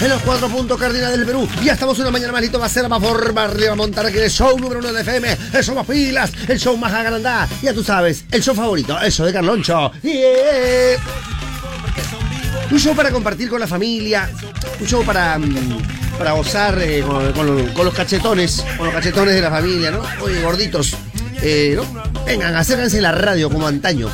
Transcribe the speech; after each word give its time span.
en 0.00 0.08
los 0.08 0.22
cuatro 0.22 0.48
puntos 0.48 0.78
cardinales 0.78 1.18
del 1.18 1.26
Perú. 1.26 1.48
Ya 1.62 1.74
estamos 1.74 1.98
una 1.98 2.10
mañana 2.10 2.32
más 2.32 2.40
listo, 2.40 2.58
va 2.58 2.66
a 2.66 2.68
ser 2.68 2.88
más 2.88 3.02
forma, 3.02 3.44
arriba, 3.44 3.74
montar 3.74 4.06
aquí 4.06 4.18
el 4.18 4.30
show 4.30 4.58
número 4.58 4.80
uno 4.80 4.92
de 4.92 5.02
FM, 5.02 5.36
el 5.52 5.64
show 5.64 5.74
más 5.74 5.86
pilas, 5.86 6.32
el 6.48 6.58
show 6.58 6.76
más 6.76 6.92
agrandado. 6.92 7.48
Ya 7.62 7.74
tú 7.74 7.84
sabes, 7.84 8.24
el 8.30 8.42
show 8.42 8.54
favorito, 8.54 8.98
eso 9.00 9.24
de 9.24 9.32
Carloncho. 9.32 9.92
Un 12.70 12.78
show 12.78 12.94
para 12.94 13.10
compartir 13.10 13.50
con 13.50 13.60
la 13.60 13.66
familia, 13.66 14.30
un 14.80 14.86
show 14.86 15.04
para, 15.04 15.38
mm, 15.38 15.82
para 16.18 16.32
gozar 16.32 16.78
eh, 16.80 17.02
con, 17.34 17.84
los 17.84 17.94
cachetones, 17.94 18.64
con 18.76 18.86
los 18.86 18.94
cachetones 18.94 19.34
de 19.34 19.40
la 19.40 19.50
familia, 19.50 19.90
¿no? 19.90 20.02
Oye, 20.22 20.40
gorditos, 20.42 20.96
eh. 21.42 21.78
Vengan, 22.24 22.54
acérquense 22.54 22.98
a 22.98 23.02
la 23.02 23.12
radio 23.12 23.50
como 23.50 23.66
antaño. 23.66 24.08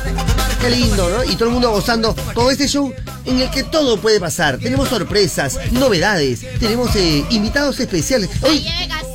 Qué 0.59 0.69
lindo, 0.71 1.09
¿no? 1.09 1.23
Y 1.23 1.35
todo 1.35 1.45
el 1.49 1.53
mundo 1.53 1.69
gozando 1.69 2.15
con 2.33 2.51
este 2.51 2.67
show 2.67 2.91
en 3.27 3.39
el 3.41 3.49
que 3.51 3.63
todo 3.63 3.97
puede 3.97 4.19
pasar. 4.19 4.57
Tenemos 4.57 4.89
sorpresas, 4.89 5.59
novedades, 5.71 6.45
tenemos 6.59 6.95
eh, 6.95 7.23
invitados 7.29 7.79
especiales. 7.79 8.29
Hoy, 8.41 8.65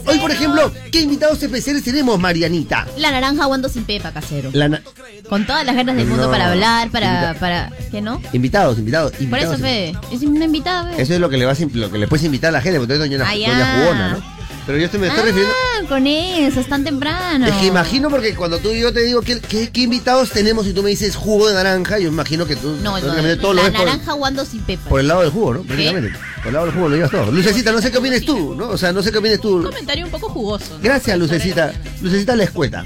hoy, 0.06 0.18
por 0.18 0.30
ejemplo, 0.30 0.72
¿qué 0.92 1.00
invitados 1.00 1.42
especiales 1.42 1.82
tenemos, 1.82 2.18
Marianita? 2.20 2.86
La 2.98 3.10
naranja 3.10 3.42
aguando 3.44 3.68
sin 3.68 3.84
pepa, 3.84 4.12
casero. 4.12 4.50
La 4.52 4.68
na- 4.68 4.82
Con 5.28 5.46
todas 5.46 5.64
las 5.66 5.74
ganas 5.74 5.96
del 5.96 6.06
mundo 6.06 6.26
No. 6.26 6.30
para 6.30 6.50
hablar, 6.50 6.90
para, 6.90 7.06
Invita- 7.32 7.40
para. 7.40 7.72
¿Qué 7.90 8.00
no? 8.00 8.20
Invitados, 8.32 8.78
invitados, 8.78 9.12
Por 9.12 9.22
invitados. 9.22 9.54
eso, 9.54 9.62
Fede. 9.62 9.94
Es 10.12 10.22
una 10.22 10.44
invitada, 10.44 10.90
Fede. 10.90 11.02
Eso 11.02 11.14
es 11.14 11.20
lo 11.20 11.28
que 11.30 11.36
le 11.38 11.44
vas 11.46 11.60
a, 11.60 11.64
lo 11.72 11.90
que 11.90 11.98
le 11.98 12.06
puedes 12.06 12.24
invitar 12.24 12.48
a 12.50 12.52
la 12.52 12.60
gente, 12.60 12.78
porque 12.78 12.94
tú 12.94 13.02
eres 13.02 13.10
doña, 13.10 13.24
Ah, 13.28 13.34
ya. 13.36 13.48
doña 13.50 13.74
jugona, 13.78 14.08
¿no? 14.14 14.42
Pero 14.66 14.78
yo 14.78 14.84
estoy, 14.84 15.00
me 15.00 15.08
estoy 15.08 15.24
refiriendo. 15.24 15.54
Con 15.88 16.06
eso, 16.06 16.60
es 16.60 16.68
tan 16.68 16.84
temprano. 16.84 17.46
Es 17.46 17.52
que 17.54 17.66
imagino 17.66 18.08
porque 18.08 18.34
cuando 18.34 18.58
tú 18.58 18.70
y 18.70 18.80
yo 18.80 18.92
te 18.92 19.00
digo 19.00 19.20
¿qué, 19.22 19.40
qué, 19.40 19.70
qué 19.70 19.80
invitados 19.82 20.30
tenemos 20.30 20.66
y 20.66 20.72
tú 20.72 20.82
me 20.82 20.90
dices 20.90 21.16
jugo 21.16 21.48
de 21.48 21.54
naranja, 21.54 21.98
yo 21.98 22.08
imagino 22.08 22.46
que 22.46 22.56
tú 22.56 22.76
No, 22.82 22.98
no, 23.00 23.36
todo 23.38 23.54
lo 23.54 23.62
ves 23.62 23.72
por, 23.72 23.84
naranja 23.84 24.12
aguando 24.12 24.44
sin 24.44 24.60
pepa. 24.62 24.88
por 24.88 25.00
el 25.00 25.08
lado 25.08 25.22
del 25.22 25.30
jugo, 25.30 25.54
¿no? 25.54 25.62
Prácticamente. 25.62 26.12
Por 26.36 26.48
el 26.48 26.52
lado 26.54 26.66
del 26.66 26.74
jugo 26.74 26.88
lo 26.88 26.96
llevas 26.96 27.10
todo. 27.10 27.30
Lucecita, 27.30 27.72
no 27.72 27.80
sé 27.80 27.90
qué 27.92 27.98
opines 27.98 28.24
tú, 28.24 28.54
¿no? 28.54 28.70
O 28.70 28.78
sea, 28.78 28.92
no 28.92 29.02
sé 29.02 29.12
qué 29.12 29.18
opines 29.18 29.40
tú. 29.40 29.62
comentario 29.62 30.04
un 30.04 30.10
poco 30.10 30.28
jugoso. 30.28 30.76
¿no? 30.76 30.82
Gracias, 30.82 31.16
Lucecita. 31.18 31.72
Lucecita 32.00 32.34
la 32.34 32.44
escueta. 32.44 32.84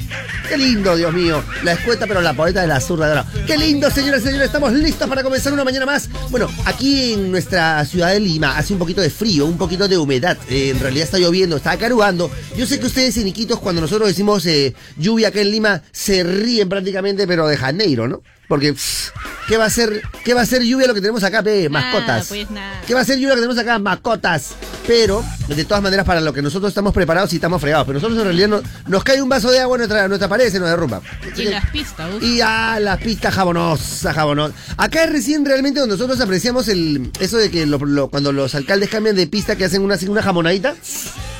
Qué 0.48 0.58
lindo, 0.58 0.94
Dios 0.94 1.12
mío. 1.12 1.42
La 1.64 1.72
escueta, 1.72 2.06
pero 2.06 2.20
la 2.20 2.34
poeta 2.34 2.60
de 2.60 2.66
la 2.66 2.80
zurda. 2.80 3.06
de 3.06 3.12
oro. 3.12 3.24
Qué 3.46 3.56
lindo, 3.56 3.90
señoras 3.90 4.20
y 4.22 4.26
señores. 4.26 4.46
Estamos 4.46 4.72
listos 4.74 5.08
para 5.08 5.22
comenzar 5.22 5.52
una 5.52 5.64
mañana 5.64 5.86
más. 5.86 6.08
Bueno, 6.30 6.48
aquí 6.66 7.14
en 7.14 7.30
nuestra 7.30 7.84
ciudad 7.86 8.12
de 8.12 8.20
Lima 8.20 8.56
hace 8.58 8.72
un 8.74 8.78
poquito 8.78 9.00
de 9.00 9.08
frío, 9.10 9.46
un 9.46 9.56
poquito 9.56 9.88
de 9.88 9.96
humedad. 9.96 10.36
Eh, 10.50 10.70
en 10.70 10.80
realidad 10.80 11.04
está 11.04 11.18
lloviendo, 11.18 11.56
está 11.56 11.76
carugando. 11.78 12.30
Yo 12.56 12.66
sé 12.66 12.78
que 12.78 12.85
ustedes, 12.86 13.16
en 13.16 13.28
cuando 13.60 13.80
nosotros 13.80 14.08
decimos 14.08 14.46
eh, 14.46 14.74
lluvia 14.96 15.28
acá 15.28 15.40
en 15.40 15.50
Lima, 15.50 15.82
se 15.92 16.22
ríen 16.22 16.68
prácticamente, 16.68 17.26
pero 17.26 17.46
de 17.46 17.56
Janeiro, 17.56 18.08
¿no? 18.08 18.22
Porque, 18.48 18.72
pff, 18.72 19.10
¿qué 19.48 19.56
va 19.56 19.64
a 19.64 19.70
ser, 19.70 20.02
qué 20.24 20.32
va 20.34 20.42
a 20.42 20.46
ser 20.46 20.62
lluvia 20.62 20.86
lo 20.86 20.94
que 20.94 21.00
tenemos 21.00 21.24
acá? 21.24 21.42
Nada, 21.42 21.68
Mascotas. 21.68 22.26
pues 22.28 22.50
nada. 22.50 22.80
¿Qué 22.86 22.94
va 22.94 23.00
a 23.00 23.04
ser 23.04 23.16
lluvia 23.16 23.30
lo 23.30 23.34
que 23.36 23.40
tenemos 23.42 23.58
acá? 23.58 23.78
Mascotas. 23.78 24.50
Pero, 24.86 25.24
de 25.48 25.64
todas 25.64 25.82
maneras, 25.82 26.06
para 26.06 26.20
lo 26.20 26.32
que 26.32 26.40
nosotros 26.42 26.68
estamos 26.70 26.94
preparados 26.94 27.32
y 27.32 27.36
estamos 27.36 27.60
fregados. 27.60 27.86
Pero 27.88 27.98
nosotros 27.98 28.18
en 28.20 28.24
realidad 28.24 28.48
no- 28.48 28.62
nos 28.86 29.02
cae 29.02 29.20
un 29.20 29.28
vaso 29.28 29.50
de 29.50 29.58
agua 29.58 29.76
en 29.76 29.80
nuestra, 29.80 30.06
nuestra 30.06 30.28
pared 30.28 30.48
se 30.50 30.60
nos 30.60 30.68
derrumba. 30.68 31.00
Y 31.36 31.42
las 31.46 31.68
pistas, 31.70 32.08
uf. 32.14 32.22
Y 32.22 32.40
a 32.40 32.78
las 32.78 32.98
pistas 32.98 33.34
jabonosas, 33.34 34.14
jabonosas. 34.14 34.54
Acá 34.76 35.02
es 35.02 35.10
recién 35.10 35.44
realmente 35.44 35.80
donde 35.80 35.96
nosotros 35.96 36.20
apreciamos 36.20 36.68
el 36.68 37.10
eso 37.18 37.36
de 37.38 37.50
que 37.50 37.66
lo- 37.66 37.78
lo- 37.78 38.08
cuando 38.08 38.30
los 38.30 38.54
alcaldes 38.54 38.88
cambian 38.90 39.16
de 39.16 39.26
pista 39.26 39.56
que 39.56 39.64
hacen 39.64 39.82
una, 39.82 39.96
una 40.08 40.22
jamonadita. 40.22 40.76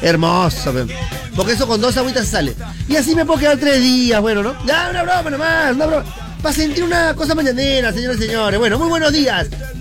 Hermoso, 0.03 0.75
porque 1.35 1.53
eso 1.53 1.67
con 1.67 1.81
dos 1.81 1.97
agüitas 1.97 2.27
se 2.27 2.33
sale. 2.33 2.55
Y 2.89 2.97
así 2.97 3.15
me 3.15 3.25
puedo 3.25 3.39
quedar 3.41 3.57
tres 3.59 3.81
días, 3.81 4.21
bueno, 4.21 4.43
¿no? 4.43 4.55
Ya, 4.67 4.89
una 4.91 5.03
broma 5.05 5.31
nomás, 5.31 5.73
una 5.75 5.87
broma. 5.87 6.05
Para 6.43 6.55
sentir 6.55 6.85
una 6.85 7.15
cosa 7.15 7.35
mañanera, 7.35 7.93
señores 7.93 8.19
y 8.21 8.25
señores. 8.27 8.59
Bueno, 8.61 8.79
muy 8.79 8.89
buenos 8.89 9.13
días. 9.13 9.49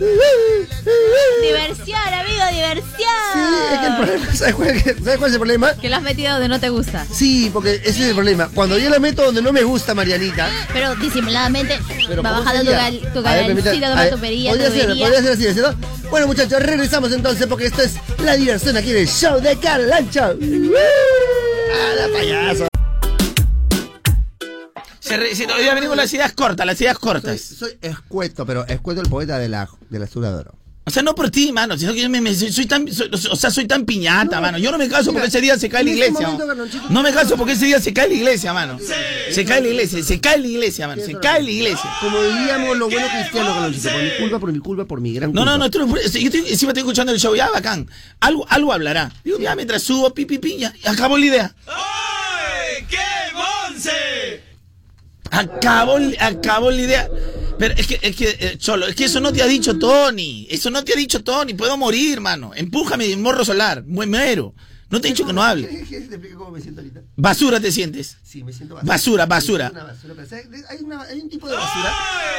Diversión, 1.41 1.99
amigo, 2.13 2.43
diversión. 2.51 2.95
Sí, 3.33 3.39
es 3.73 3.79
que 3.79 3.85
el 3.87 3.95
problema, 3.97 4.33
¿sabes 4.35 4.55
cuál, 4.55 4.69
es- 4.69 4.83
¿sabes 4.83 5.17
cuál 5.17 5.29
es 5.29 5.33
el 5.33 5.39
problema? 5.39 5.73
Que 5.75 5.89
lo 5.89 5.95
has 5.97 6.01
metido 6.01 6.31
donde 6.33 6.47
no 6.47 6.59
te 6.59 6.69
gusta. 6.69 7.05
Sí, 7.11 7.49
porque 7.53 7.75
ese 7.75 7.89
es 7.89 7.99
el 8.09 8.13
problema. 8.15 8.49
Cuando 8.53 8.77
yo 8.79 8.89
la 8.89 8.99
meto 8.99 9.23
donde 9.23 9.41
no 9.43 9.51
me 9.53 9.63
gusta, 9.63 9.93
Marianita. 9.93 10.49
Pero 10.73 10.95
disimuladamente 10.95 11.79
Pero 12.07 12.23
va 12.23 12.29
¿cómo 12.31 12.43
bajando 12.43 12.71
tu, 12.71 12.77
gal, 12.77 12.99
tu 12.99 13.05
A 13.05 13.09
a 13.09 13.13
toma 13.13 13.31
ver, 14.01 14.09
tu 14.11 14.19
perilla, 14.19 14.49
podría 14.51 14.71
ser, 14.71 14.87
podría 14.87 15.21
ser 15.21 15.31
así, 15.33 15.43
¿cierto? 15.53 15.75
Bueno, 16.09 16.27
muchachos, 16.27 16.61
regresamos 16.63 17.11
entonces 17.11 17.45
porque 17.47 17.67
esto 17.67 17.81
es 17.83 17.93
la 18.23 18.35
diversión 18.35 18.75
aquí 18.77 18.91
en 18.91 18.97
el 18.97 19.07
show 19.07 19.39
de 19.39 19.55
Carlancho. 19.57 20.21
¡Ah, 20.23 21.95
la 21.99 22.07
payaso! 22.17 22.67
Se 25.05 25.17
re- 25.17 25.35
se- 25.35 25.45
hoy 25.45 25.61
día 25.61 25.73
venimos 25.73 25.89
con 25.89 25.97
las 25.97 26.13
ideas 26.13 26.33
cortas, 26.33 26.65
las 26.65 26.79
ideas 26.81 26.97
Soy, 26.99 27.01
cortas. 27.11 27.41
soy 27.41 27.77
escueto, 27.81 28.45
pero 28.45 28.65
escueto 28.67 29.01
el 29.01 29.09
poeta 29.09 29.37
de 29.37 29.49
la, 29.49 29.69
de 29.89 29.99
la 29.99 30.05
de 30.07 30.19
Oro. 30.27 30.55
O 30.87 30.91
sea, 30.91 31.01
no 31.01 31.15
por 31.15 31.31
ti, 31.31 31.51
mano, 31.51 31.75
sino 31.79 31.93
que 31.93 32.01
yo 32.03 32.09
me, 32.11 32.21
me- 32.21 32.33
soy, 32.35 32.51
soy 32.51 32.67
tan, 32.67 32.87
soy- 32.91 33.09
o 33.11 33.35
sea, 33.35 33.49
soy 33.49 33.65
tan 33.67 33.85
piñata, 33.85 34.39
mano. 34.39 34.57
Yo 34.59 34.71
no 34.71 34.77
me 34.77 34.87
caso 34.87 35.11
Mira, 35.11 35.13
porque 35.13 35.27
ese 35.29 35.41
día 35.41 35.57
se 35.57 35.67
cae 35.67 35.83
la 35.83 35.89
iglesia. 35.89 36.13
momento, 36.13 36.37
mano. 36.45 36.47
Carlonchito, 36.63 36.89
No 36.93 37.01
me 37.03 37.11
caso 37.11 37.37
porque 37.37 37.53
ese 37.53 37.65
día 37.65 37.79
se 37.79 37.91
cae 37.93 38.07
la 38.07 38.13
iglesia, 38.13 38.53
mano. 38.53 38.77
Se 39.31 39.45
cae 39.45 39.61
la 39.61 39.67
iglesia, 39.67 40.03
se 40.03 40.19
cae 40.21 40.37
la 40.39 40.47
iglesia, 40.47 40.87
mano. 40.87 41.01
Se 41.03 41.13
cae 41.19 41.41
la 41.41 41.49
iglesia. 41.51 41.89
Como 42.01 42.21
diríamos 42.21 42.77
los 42.77 42.91
buenos 42.91 43.09
cristianos, 43.11 43.53
Carlonchito, 43.53 43.89
por 43.89 44.01
mi 44.03 44.09
culpa, 44.19 44.39
por 44.39 44.51
mi 44.53 44.59
culpa, 44.59 44.85
por 44.85 45.01
mi 45.01 45.13
gran 45.13 45.31
No, 45.33 45.41
culpa. 45.41 45.57
no, 45.57 45.69
no, 45.69 45.87
no 45.87 45.95
yo 45.95 46.01
estoy, 46.01 46.23
encima 46.49 46.71
estoy 46.71 46.81
escuchando 46.81 47.11
el 47.11 47.19
show, 47.19 47.35
ya, 47.35 47.49
bacán. 47.49 47.87
Algo, 48.19 48.45
algo 48.49 48.71
hablará. 48.73 49.11
Digo, 49.23 49.39
ya, 49.39 49.55
mientras 49.55 49.81
subo, 49.81 50.13
pi, 50.13 50.25
pi, 50.25 50.37
pi, 50.37 50.57
ya, 50.57 50.73
acabó 50.85 51.17
la 51.17 51.25
idea. 51.25 51.55
Acabó, 55.35 55.97
acabó 56.19 56.71
la 56.71 56.81
idea. 56.81 57.09
Pero 57.57 57.73
es 57.77 57.87
que, 57.87 57.99
es 58.01 58.15
que, 58.15 58.37
eh, 58.39 58.57
Cholo, 58.57 58.87
es 58.87 58.95
que 58.95 59.05
eso 59.05 59.19
no 59.21 59.31
te 59.31 59.41
ha 59.41 59.47
dicho 59.47 59.77
Tony. 59.77 60.45
Eso 60.49 60.69
no 60.69 60.83
te 60.83 60.93
ha 60.93 60.95
dicho 60.95 61.23
Tony. 61.23 61.53
Puedo 61.53 61.77
morir, 61.77 62.19
mano. 62.21 62.51
Empújame, 62.55 63.15
morro 63.17 63.45
solar. 63.45 63.83
Muero. 63.85 64.53
No 64.87 65.01
te 65.01 65.07
he 65.07 65.11
dicho 65.11 65.25
que 65.25 65.33
no 65.33 65.41
hable. 65.43 65.67
¿Quieres 65.67 65.89
que 65.89 65.99
te 66.01 66.05
explique 66.15 66.35
cómo 66.35 66.51
me 66.51 66.61
siento 66.61 66.79
ahorita? 66.81 67.01
Basura 67.15 67.59
te 67.59 67.71
sientes. 67.71 68.17
Sí, 68.23 68.43
me 68.43 68.53
siento 68.53 68.77
Basura, 68.83 69.25
basura. 69.25 69.71
Una 69.71 69.83
basura, 69.85 70.13
pero 70.15 70.29
¿sabes? 70.29 70.45
hay, 70.69 70.77
una- 70.83 71.01
hay 71.01 71.19
un 71.21 71.29
tipo 71.29 71.47
de 71.49 71.55
basura 71.55 71.93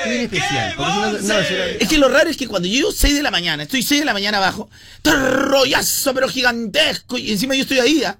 que 0.05 0.09
es 0.09 0.15
bien 0.17 0.23
especial. 0.33 0.75
Porque 0.77 0.91
es 0.93 0.97
una, 0.97 1.09
una 1.25 1.35
basura. 1.39 1.67
Es 1.81 1.89
que 1.89 1.99
lo 1.99 2.09
raro 2.09 2.31
es 2.31 2.37
que 2.37 2.47
cuando 2.47 2.69
yo 2.69 2.75
llego 2.75 2.93
6 2.93 3.15
de 3.17 3.23
la 3.23 3.31
mañana, 3.33 3.65
estoy 3.65 3.83
6 3.83 4.01
de 4.01 4.05
la 4.05 4.13
mañana 4.13 4.39
abajo, 4.39 4.71
rollazo 5.05 6.15
pero 6.15 6.29
gigantesco, 6.29 7.19
y 7.19 7.33
encima 7.33 7.55
yo 7.57 7.63
estoy 7.63 7.79
ahí, 7.81 8.05
¿ah? 8.05 8.17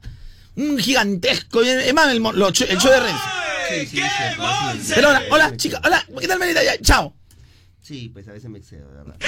un 0.57 0.77
gigantesco, 0.79 1.63
y 1.63 1.69
es 1.69 1.95
más, 1.95 2.09
el, 2.09 2.17
el 2.17 2.79
show 2.79 2.91
de 2.91 3.01
Renzo. 3.01 3.23
¡Qué 3.69 4.03
monse! 4.39 4.95
Pero 4.95 5.09
ahora, 5.09 5.23
hola, 5.31 5.57
chica, 5.57 5.81
hola, 5.85 6.05
¿qué 6.21 6.29
tal, 6.29 6.39
Marita? 6.39 6.63
Ya, 6.63 6.79
chao. 6.81 7.15
Sí, 7.83 8.11
pues 8.13 8.27
a 8.29 8.33
veces 8.33 8.51
me 8.51 8.59
excedo, 8.59 8.89
de 8.91 8.97
verdad. 8.97 9.17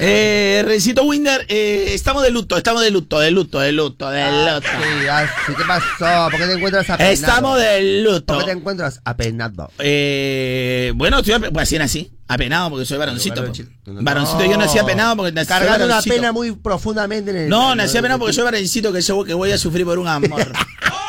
Eh, 0.00 0.64
Rencito 0.66 1.04
Winder, 1.04 1.46
eh, 1.48 1.92
estamos 1.94 2.24
de 2.24 2.30
luto, 2.30 2.56
estamos 2.56 2.82
de 2.82 2.90
luto, 2.90 3.20
de 3.20 3.30
luto, 3.30 3.60
de 3.60 3.70
luto, 3.70 4.10
de 4.10 4.24
luto. 4.28 4.66
Sí, 4.66 5.06
ah, 5.08 5.24
sí, 5.46 5.52
¿qué 5.56 5.62
pasó? 5.64 6.28
¿Por 6.28 6.40
qué 6.40 6.46
te 6.46 6.52
encuentras 6.54 6.90
apenado? 6.90 7.12
Estamos 7.12 7.58
de 7.60 8.02
¿Por 8.04 8.12
luto. 8.14 8.38
qué 8.40 8.44
te 8.46 8.50
encuentras 8.50 9.00
apenado? 9.04 9.70
Eh, 9.78 10.92
bueno, 10.96 11.20
estoy 11.20 11.34
ape- 11.34 11.52
pues 11.52 11.68
así 11.68 11.78
nací, 11.78 12.10
apenado 12.26 12.70
porque 12.70 12.84
soy 12.84 12.98
varoncito. 12.98 13.36
Po. 13.36 13.40
varoncito. 13.42 13.70
Varoncito, 13.86 14.44
yo 14.44 14.56
nací 14.56 14.78
apenado 14.78 15.16
porque 15.18 15.30
nací 15.32 15.46
Cargando 15.48 15.84
una 15.86 16.02
pena 16.02 16.32
muy 16.32 16.50
profundamente 16.50 17.30
en 17.30 17.36
el... 17.36 17.48
No, 17.48 17.76
nací 17.76 17.96
apenado 17.96 18.18
porque 18.18 18.32
soy 18.32 18.42
varoncito 18.42 18.92
que, 18.92 19.00
yo- 19.02 19.22
que 19.24 19.34
voy 19.34 19.52
a 19.52 19.58
sufrir 19.58 19.84
por 19.86 20.00
un 20.00 20.08
amor. 20.08 20.50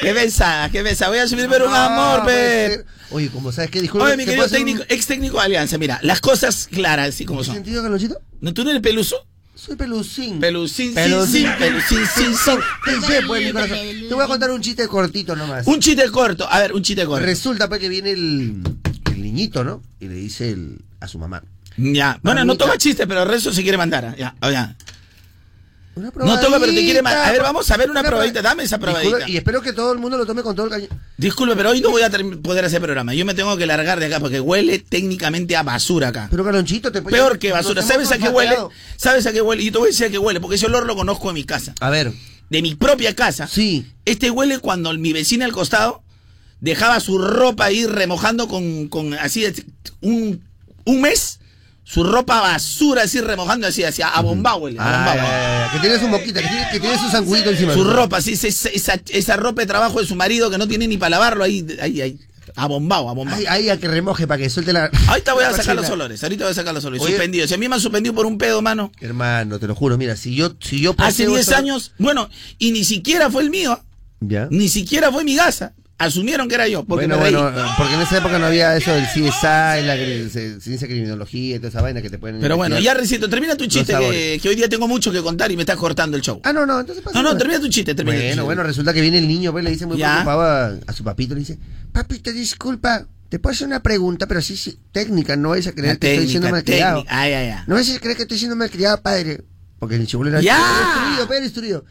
¡Qué 0.00 0.14
monse! 0.14 0.44
¿Qué 0.72 0.82
pensás? 0.82 1.08
Voy 1.08 1.18
a 1.18 1.26
sufrir 1.28 1.48
por 1.48 1.62
un 1.62 1.74
amor, 1.74 2.22
puede 2.24 2.68
pe. 2.68 2.74
ser. 2.76 2.86
Oye, 3.10 3.28
como 3.30 3.52
sabes 3.52 3.70
que 3.70 3.80
disculpa... 3.80 4.06
Oye, 4.06 4.16
mi 4.16 4.24
¿te 4.24 4.30
querido 4.32 4.46
un- 4.46 4.52
técnico, 4.52 4.82
ex 4.88 5.06
técnico 5.06 5.38
de 5.38 5.44
Alianza, 5.44 5.78
mira, 5.78 5.98
las 6.02 6.20
cosas 6.20 6.68
claras, 6.70 7.08
así 7.10 7.24
como 7.24 7.40
¿En 7.40 7.42
qué 7.42 7.46
son. 7.46 7.54
sentido, 7.56 7.82
Carlonchito? 7.82 8.20
¿No, 8.40 8.52
¿Tú 8.52 8.64
no 8.64 8.70
eres 8.70 8.82
peluso? 8.82 9.16
Soy 9.54 9.74
pelucín. 9.76 10.38
Pelucín, 10.38 10.94
Pelucín, 10.94 11.46
sí, 11.46 11.52
pelucín, 11.58 11.98
sí. 12.14 12.24
Sí, 12.24 12.92
sí, 13.06 13.12
pues, 13.26 13.44
mi 13.44 13.52
corazón. 13.52 13.78
Te 14.08 14.14
voy 14.14 14.24
a 14.24 14.28
contar 14.28 14.50
un 14.52 14.60
chiste 14.60 14.86
cortito 14.86 15.34
nomás. 15.34 15.66
Un 15.66 15.80
chiste 15.80 16.08
corto, 16.10 16.46
a 16.48 16.60
ver, 16.60 16.72
un 16.74 16.82
chiste 16.82 17.04
corto. 17.06 17.26
Resulta 17.26 17.68
pues 17.68 17.80
que 17.80 17.88
viene 17.88 18.10
el, 18.12 18.62
el 19.10 19.22
niñito, 19.22 19.64
¿no? 19.64 19.82
Y 19.98 20.06
le 20.06 20.14
dice 20.14 20.50
el- 20.50 20.78
a 21.00 21.08
su 21.08 21.18
mamá. 21.18 21.42
Ya, 21.76 22.18
bueno, 22.22 22.44
no 22.44 22.56
toma 22.56 22.76
chiste, 22.78 23.06
pero 23.06 23.24
Renzo 23.24 23.52
se 23.52 23.62
quiere 23.62 23.78
mandar. 23.78 24.14
Ya, 24.16 24.34
oh, 24.42 24.50
ya. 24.50 24.76
Una 25.98 26.10
No 26.14 26.40
toca, 26.40 26.58
pero 26.60 26.72
te 26.72 26.80
quiere 26.80 27.02
ma- 27.02 27.10
A 27.10 27.14
ver, 27.14 27.22
probadita. 27.22 27.42
vamos 27.42 27.70
a 27.70 27.76
ver 27.76 27.90
una 27.90 28.02
probadita. 28.02 28.40
proba- 28.40 28.48
Dame 28.50 28.62
esa 28.62 28.78
probadita. 28.78 29.28
Y 29.28 29.36
espero 29.36 29.60
que 29.60 29.72
todo 29.72 29.92
el 29.92 29.98
mundo 29.98 30.16
lo 30.16 30.24
tome 30.26 30.42
con 30.42 30.54
todo 30.56 30.66
el 30.66 30.70
cariño. 30.72 30.88
Disculpe, 31.16 31.56
pero 31.56 31.70
hoy 31.70 31.80
no 31.80 31.90
voy 31.90 32.02
a 32.02 32.10
poder 32.42 32.64
hacer 32.64 32.80
programa. 32.80 33.14
Yo 33.14 33.24
me 33.24 33.34
tengo 33.34 33.56
que 33.56 33.66
largar 33.66 33.98
de 34.00 34.06
acá 34.06 34.20
porque 34.20 34.40
huele 34.40 34.78
técnicamente 34.78 35.56
a 35.56 35.62
basura 35.62 36.08
acá. 36.08 36.28
Pero 36.30 36.44
Calonchito, 36.44 36.92
te 36.92 37.02
Peor 37.02 37.38
que 37.38 37.52
basura. 37.52 37.82
¿Sabes 37.82 38.10
a 38.12 38.18
qué 38.18 38.28
huele? 38.28 38.56
¿Sabes 38.96 39.26
a 39.26 39.32
qué 39.32 39.40
huele? 39.42 39.62
Y 39.62 39.70
te 39.70 39.78
voy 39.78 39.88
a 39.88 39.90
decir 39.90 40.06
a 40.06 40.10
qué 40.10 40.18
huele, 40.18 40.40
porque 40.40 40.56
ese 40.56 40.66
olor 40.66 40.86
lo 40.86 40.94
conozco 40.96 41.28
en 41.30 41.34
mi 41.34 41.44
casa. 41.44 41.74
A 41.80 41.90
ver, 41.90 42.12
De 42.50 42.62
mi 42.62 42.74
propia 42.74 43.14
casa. 43.14 43.46
sí. 43.46 43.86
Este 44.04 44.30
huele 44.30 44.58
cuando 44.58 44.92
mi 44.94 45.12
vecina 45.12 45.44
al 45.44 45.52
costado 45.52 46.02
dejaba 46.60 46.98
su 47.00 47.18
ropa 47.18 47.66
ahí 47.66 47.86
remojando 47.86 48.48
con, 48.48 48.88
con 48.88 49.14
así 49.14 49.44
un, 50.00 50.42
un 50.84 51.00
mes. 51.00 51.40
Su 51.90 52.04
ropa 52.04 52.40
basura 52.42 53.02
así 53.04 53.18
remojando 53.20 53.66
así, 53.66 53.82
hacia 53.82 54.08
a 54.08 54.20
bombao 54.20 54.66
que 54.66 55.78
tiene 55.80 55.98
su 55.98 56.06
moquita, 56.08 56.42
que 56.42 56.48
tiene, 56.48 56.66
que 56.70 56.80
tiene 56.80 56.98
su 56.98 57.08
sanguito 57.08 57.48
encima. 57.50 57.72
Su 57.72 57.82
ropa, 57.84 58.20
sí, 58.20 58.32
esa, 58.32 58.68
esa, 58.68 59.00
esa 59.08 59.36
ropa 59.36 59.62
de 59.62 59.66
trabajo 59.66 59.98
de 60.00 60.06
su 60.06 60.14
marido 60.14 60.50
que 60.50 60.58
no 60.58 60.68
tiene 60.68 60.86
ni 60.86 60.98
para 60.98 61.10
lavarlo 61.10 61.44
ahí, 61.44 61.66
ahí, 61.80 62.00
ahí. 62.02 62.18
A 62.56 62.66
bombao, 62.66 63.08
a 63.08 63.12
bombao. 63.14 63.36
Ay, 63.38 63.46
ay, 63.48 63.68
a 63.70 63.78
que 63.78 63.88
remoje 63.88 64.26
para 64.26 64.38
que 64.42 64.50
suelte 64.50 64.72
la. 64.72 64.90
Ahorita 65.06 65.32
voy 65.32 65.44
a 65.44 65.52
sacar 65.52 65.76
los 65.76 65.88
olores, 65.88 66.22
ahorita 66.22 66.44
voy 66.44 66.52
a 66.52 66.54
sacar 66.54 66.74
los 66.74 66.84
olores. 66.84 67.02
Oye. 67.02 67.12
Suspendido. 67.12 67.46
Si 67.46 67.54
a 67.54 67.58
mí 67.58 67.68
me 67.68 67.74
han 67.76 67.80
suspendido 67.80 68.14
por 68.14 68.26
un 68.26 68.36
pedo, 68.36 68.60
mano. 68.60 68.92
Hermano, 69.00 69.58
te 69.58 69.66
lo 69.66 69.74
juro, 69.74 69.96
mira, 69.96 70.14
si 70.16 70.34
yo, 70.34 70.54
si 70.60 70.80
yo 70.80 70.94
Hace 70.98 71.24
poseo 71.24 71.30
10 71.36 71.48
eso- 71.48 71.56
años, 71.56 71.92
bueno, 71.98 72.28
y 72.58 72.72
ni 72.72 72.84
siquiera 72.84 73.30
fue 73.30 73.42
el 73.44 73.50
mío, 73.50 73.80
Ya. 74.20 74.46
ni 74.50 74.68
siquiera 74.68 75.10
fue 75.12 75.24
mi 75.24 75.36
gasa. 75.36 75.72
Asumieron 75.98 76.48
que 76.48 76.54
era 76.54 76.68
yo, 76.68 76.84
porque 76.84 77.08
bueno, 77.08 77.18
bueno, 77.20 77.52
porque 77.76 77.94
en 77.94 78.00
esa 78.02 78.18
época 78.18 78.38
no 78.38 78.46
había 78.46 78.76
eso 78.76 78.92
del 78.92 79.04
CSI, 79.06 79.82
la 79.84 79.96
ciencia 80.60 80.86
criminología 80.86 81.56
y 81.56 81.58
toda 81.58 81.70
esa 81.70 81.82
vaina 81.82 82.00
que 82.00 82.08
te 82.08 82.18
pueden. 82.18 82.40
Pero 82.40 82.56
bueno, 82.56 82.78
ya 82.78 82.94
recién, 82.94 83.20
termina 83.28 83.56
tu 83.56 83.66
chiste 83.66 83.94
que, 83.98 84.38
que 84.40 84.48
hoy 84.48 84.54
día 84.54 84.68
tengo 84.68 84.86
mucho 84.86 85.10
que 85.10 85.20
contar 85.22 85.50
y 85.50 85.56
me 85.56 85.62
estás 85.62 85.76
cortando 85.76 86.16
el 86.16 86.22
show. 86.22 86.40
Ah, 86.44 86.52
no, 86.52 86.64
no, 86.66 86.78
entonces 86.78 87.02
pasa. 87.02 87.20
No, 87.20 87.28
no, 87.28 87.36
termina 87.36 87.58
tu 87.58 87.68
chiste, 87.68 87.96
termina 87.96 88.16
tu 88.16 88.20
Bueno, 88.20 88.30
chiste. 88.30 88.42
bueno, 88.44 88.62
resulta 88.62 88.92
que 88.94 89.00
viene 89.00 89.18
el 89.18 89.26
niño, 89.26 89.50
pues 89.50 89.64
le 89.64 89.70
dice 89.70 89.86
muy 89.86 89.98
Ya. 89.98 90.12
preocupado 90.22 90.42
a, 90.42 90.66
a 90.86 90.92
su 90.92 91.02
papito, 91.02 91.34
le 91.34 91.40
dice, 91.40 91.58
papito, 91.90 92.30
disculpa, 92.32 93.04
te 93.28 93.40
puedo 93.40 93.52
hacer 93.54 93.66
una 93.66 93.82
pregunta, 93.82 94.28
pero 94.28 94.40
sí, 94.40 94.56
sí 94.56 94.78
técnica, 94.92 95.34
no 95.34 95.56
es 95.56 95.66
a 95.66 95.72
creer 95.72 95.94
La 95.94 95.96
que 95.98 96.14
estoy 96.14 96.28
siendo 96.28 96.48
malcriado. 96.48 97.04
Ay, 97.08 97.32
ay, 97.32 97.48
ay. 97.50 97.64
No 97.66 97.76
es 97.76 97.92
a 97.92 97.98
creer 97.98 98.16
que 98.16 98.22
estoy 98.22 98.38
siendo 98.38 98.54
malcriado, 98.54 99.00
padre. 99.02 99.42
Porque 99.80 99.96
el 99.96 100.06
chibuelo 100.06 100.30
era 100.30 100.40
¡Ya! 100.40 100.56
"Eres 100.58 100.86
instruido, 100.96 101.28
padre, 101.28 101.44
instruido. 101.44 101.84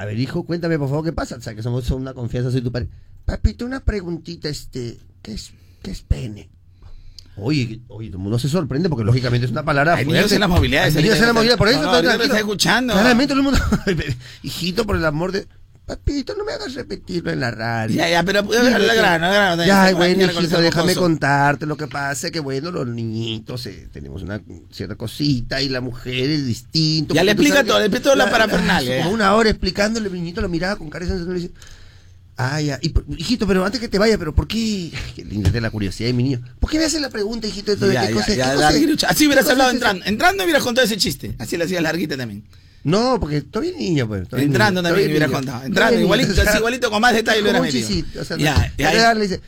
A 0.00 0.06
ver, 0.06 0.18
hijo, 0.18 0.44
cuéntame 0.44 0.78
por 0.78 0.88
favor 0.88 1.04
qué 1.04 1.12
pasa. 1.12 1.36
O 1.36 1.42
sea, 1.42 1.54
que 1.54 1.62
somos 1.62 1.90
una 1.90 2.14
confianza, 2.14 2.50
soy 2.50 2.62
tu 2.62 2.72
padre. 2.72 2.88
Papito, 3.26 3.66
una 3.66 3.80
preguntita, 3.80 4.48
este, 4.48 4.98
¿qué 5.20 5.34
es, 5.34 5.52
qué 5.82 5.90
es 5.90 6.00
pene? 6.00 6.48
Oye, 7.36 7.82
oye, 7.88 8.08
todo 8.08 8.16
el 8.16 8.22
mundo 8.22 8.38
se 8.38 8.48
sorprende 8.48 8.88
porque 8.88 9.04
lógicamente 9.04 9.44
es 9.44 9.52
una 9.52 9.62
palabra 9.62 9.96
Hay 9.96 10.04
fuerte. 10.06 10.20
niños 10.20 10.32
en 10.32 10.40
las 10.40 10.48
movilidades, 10.48 10.96
Hay 10.96 11.02
niños 11.02 11.18
en 11.18 11.26
las 11.26 11.34
movilidades, 11.34 11.58
por 11.58 11.68
eso 11.68 11.82
no, 11.82 12.00
tranquilo. 12.00 12.24
está 12.24 12.38
escuchando. 12.38 12.94
Claramente 12.94 13.34
todo 13.34 13.40
el 13.40 13.44
mundo. 13.44 13.60
Hijito, 14.42 14.86
por 14.86 14.96
el 14.96 15.04
amor 15.04 15.32
de. 15.32 15.46
Papito, 15.90 16.36
no 16.36 16.44
me 16.44 16.52
hagas 16.52 16.72
repetirlo 16.74 17.32
en 17.32 17.40
la 17.40 17.50
radio. 17.50 17.96
Ya, 17.96 18.08
ya, 18.08 18.22
pero 18.22 18.38
al 18.38 18.46
grano, 18.46 19.26
al 19.26 19.32
grano, 19.32 19.64
Ya, 19.64 19.92
bueno, 19.92 20.24
hijito, 20.24 20.60
déjame 20.60 20.94
contarte 20.94 21.66
lo 21.66 21.76
que 21.76 21.88
pasa, 21.88 22.28
es 22.28 22.32
que 22.32 22.38
bueno, 22.38 22.70
los 22.70 22.86
niñitos 22.86 23.66
eh, 23.66 23.88
tenemos 23.92 24.22
una 24.22 24.40
cierta 24.70 24.94
cosita 24.94 25.60
y 25.60 25.68
la 25.68 25.80
mujer 25.80 26.30
es 26.30 26.46
distinto. 26.46 27.12
Ya 27.12 27.24
le 27.24 27.32
explica 27.32 27.64
todo, 27.64 27.80
le 27.80 27.86
explica 27.86 28.04
toda 28.04 28.14
la 28.14 28.30
parafernalia. 28.30 28.98
Como 29.02 29.10
una 29.10 29.34
hora 29.34 29.50
explicándole, 29.50 30.06
el 30.06 30.14
niñito 30.14 30.40
lo 30.40 30.48
miraba 30.48 30.76
con 30.76 30.88
cara 30.90 31.06
de 31.06 31.34
le 31.34 31.50
ah, 32.36 32.60
ya, 32.60 32.78
y, 32.80 32.94
hijito, 33.16 33.48
pero 33.48 33.64
antes 33.64 33.80
que 33.80 33.88
te 33.88 33.98
vaya, 33.98 34.16
pero 34.16 34.32
¿por 34.32 34.46
qué? 34.46 34.92
Que 35.16 35.24
le 35.24 35.60
la 35.60 35.70
curiosidad 35.72 36.08
de 36.08 36.12
mi 36.12 36.22
niño. 36.22 36.40
¿Por 36.60 36.70
qué 36.70 36.78
me 36.78 36.84
haces 36.84 37.00
la 37.00 37.10
pregunta, 37.10 37.48
hijito, 37.48 37.72
de 37.72 37.76
todo? 37.78 37.90
Ya, 37.90 38.02
¿Qué 38.02 38.14
ya, 38.14 38.14
cosa- 38.14 38.34
ya, 38.34 38.44
qué 38.44 38.54
cosa- 38.54 38.70
larguirucha. 38.70 39.08
Así 39.08 39.26
hubieras 39.26 39.48
hablado 39.48 39.72
entrando. 39.72 40.04
Entrando 40.06 40.44
hubieras 40.44 40.62
contado 40.62 40.86
ese 40.86 40.96
chiste. 40.96 41.34
Así 41.40 41.56
le 41.56 41.64
hacías 41.64 41.82
larguita 41.82 42.16
también. 42.16 42.44
No, 42.84 43.18
porque 43.20 43.42
todavía 43.42 43.76
niño, 43.76 44.08
pues. 44.08 44.26
todavía 44.28 44.46
Entrando 44.46 44.80
niño, 44.82 44.90
también 44.90 45.10
hubieras 45.10 45.28
niño. 45.28 45.36
contado. 45.38 45.58
Todavía 45.58 45.66
Entrando, 45.68 45.92
niño, 45.96 46.04
igualito, 46.06 46.32
o 46.32 46.34
sea, 46.34 46.44
así, 46.44 46.58
igualito, 46.58 46.90
con 46.90 47.00
más 47.02 47.14
detalle 47.14 47.42
lo 47.42 47.62
metido. 47.62 47.88
o 48.20 48.24
sea, 48.24 48.36
Ya, 48.38 48.54
no- 48.78 48.92
ya, 48.92 49.14
le 49.14 49.20
dice, 49.22 49.40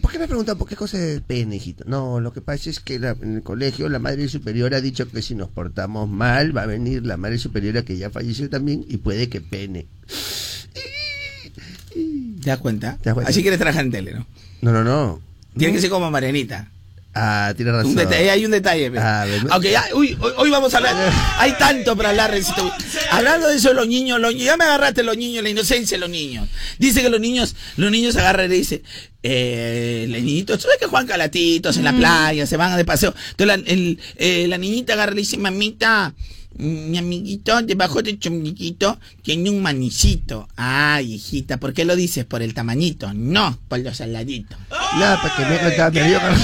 ¿por 0.00 0.10
qué 0.12 0.18
me 0.18 0.26
preguntan 0.26 0.58
por 0.58 0.68
qué 0.68 0.74
cosa 0.76 0.98
el 0.98 1.22
pene, 1.22 1.56
hijito? 1.56 1.84
No, 1.86 2.18
lo 2.20 2.32
que 2.32 2.40
pasa 2.40 2.68
es 2.70 2.80
que 2.80 2.98
la- 2.98 3.16
en 3.22 3.36
el 3.36 3.42
colegio 3.42 3.88
la 3.88 3.98
madre 4.00 4.28
superiora 4.28 4.78
ha 4.78 4.80
dicho 4.80 5.08
que 5.08 5.22
si 5.22 5.34
nos 5.34 5.48
portamos 5.48 6.08
mal 6.08 6.56
va 6.56 6.62
a 6.62 6.66
venir 6.66 7.06
la 7.06 7.16
madre 7.16 7.38
superiora 7.38 7.82
que 7.82 7.96
ya 7.96 8.10
falleció 8.10 8.48
también 8.50 8.84
y 8.88 8.96
puede 8.96 9.28
que 9.28 9.40
pene. 9.40 9.86
¿Te 12.42 12.48
das 12.50 12.58
cuenta? 12.58 12.96
¿Te 12.98 13.10
das 13.10 13.14
cuenta? 13.14 13.30
Así 13.30 13.42
quieres 13.42 13.58
trabajar 13.58 13.84
en 13.84 13.90
tele, 13.90 14.12
¿no? 14.14 14.26
No, 14.62 14.72
no, 14.72 14.84
no. 14.84 15.20
Tiene 15.56 15.74
que 15.74 15.80
ser 15.80 15.90
como 15.90 16.10
Marianita. 16.10 16.68
Ah, 17.12 17.52
tiene 17.56 17.72
razón. 17.72 17.90
Un 17.90 17.96
detalle, 17.96 18.30
hay 18.30 18.44
un 18.44 18.52
detalle. 18.52 18.92
Ah, 18.96 19.26
Aunque 19.50 19.72
ya, 19.72 19.84
uy, 19.94 20.16
hoy, 20.20 20.32
hoy 20.36 20.50
vamos 20.50 20.72
a 20.74 20.76
hablar. 20.76 20.94
Hay 21.38 21.52
tanto 21.58 21.96
para 21.96 22.10
hablar, 22.10 22.30
Recito. 22.30 22.72
Hablando 23.10 23.48
de 23.48 23.56
eso, 23.56 23.72
los 23.74 23.88
niños, 23.88 24.20
los 24.20 24.32
niños, 24.32 24.46
ya 24.46 24.56
me 24.56 24.64
agarraste 24.64 25.02
los 25.02 25.16
niños, 25.16 25.42
la 25.42 25.50
inocencia 25.50 25.96
de 25.96 26.00
los 26.00 26.10
niños. 26.10 26.48
Dice 26.78 27.02
que 27.02 27.10
los 27.10 27.20
niños, 27.20 27.56
los 27.76 27.90
niños 27.90 28.14
agarran 28.16 28.46
y 28.46 28.48
le 28.50 28.54
dice, 28.54 28.82
eh, 29.24 30.06
los 30.08 30.20
niñitos, 30.22 30.58
tú 30.58 30.62
sabes 30.62 30.78
que 30.78 30.86
juegan 30.86 31.08
calatitos 31.08 31.76
en 31.76 31.84
la 31.84 31.92
playa, 31.92 32.46
se 32.46 32.56
van 32.56 32.76
de 32.76 32.84
paseo. 32.84 33.12
Entonces 33.32 33.46
la, 33.58 33.72
el, 33.72 33.98
eh, 34.16 34.46
la 34.48 34.56
niñita 34.58 34.92
agarra 34.92 35.12
y 35.12 35.16
le 35.16 35.20
dice, 35.22 35.36
mamita, 35.36 36.14
mi 36.60 36.98
amiguito, 36.98 37.62
debajo 37.62 38.02
de 38.02 38.14
tu 38.14 38.28
amiguito 38.28 38.98
tiene 39.22 39.50
un 39.50 39.62
manicito. 39.62 40.48
Ay, 40.56 41.14
hijita, 41.14 41.56
¿por 41.56 41.72
qué 41.72 41.84
lo 41.84 41.96
dices? 41.96 42.24
¿Por 42.24 42.42
el 42.42 42.54
tamañito? 42.54 43.12
No, 43.14 43.58
por 43.68 43.80
los 43.80 43.96
saladitos. 43.96 44.58
No, 44.70 45.00
para 45.00 45.36
que 45.36 45.44
me 45.46 45.58
contaba 45.58 45.90
mi 45.90 45.98
amigo 46.00 46.20
Carlos. 46.20 46.42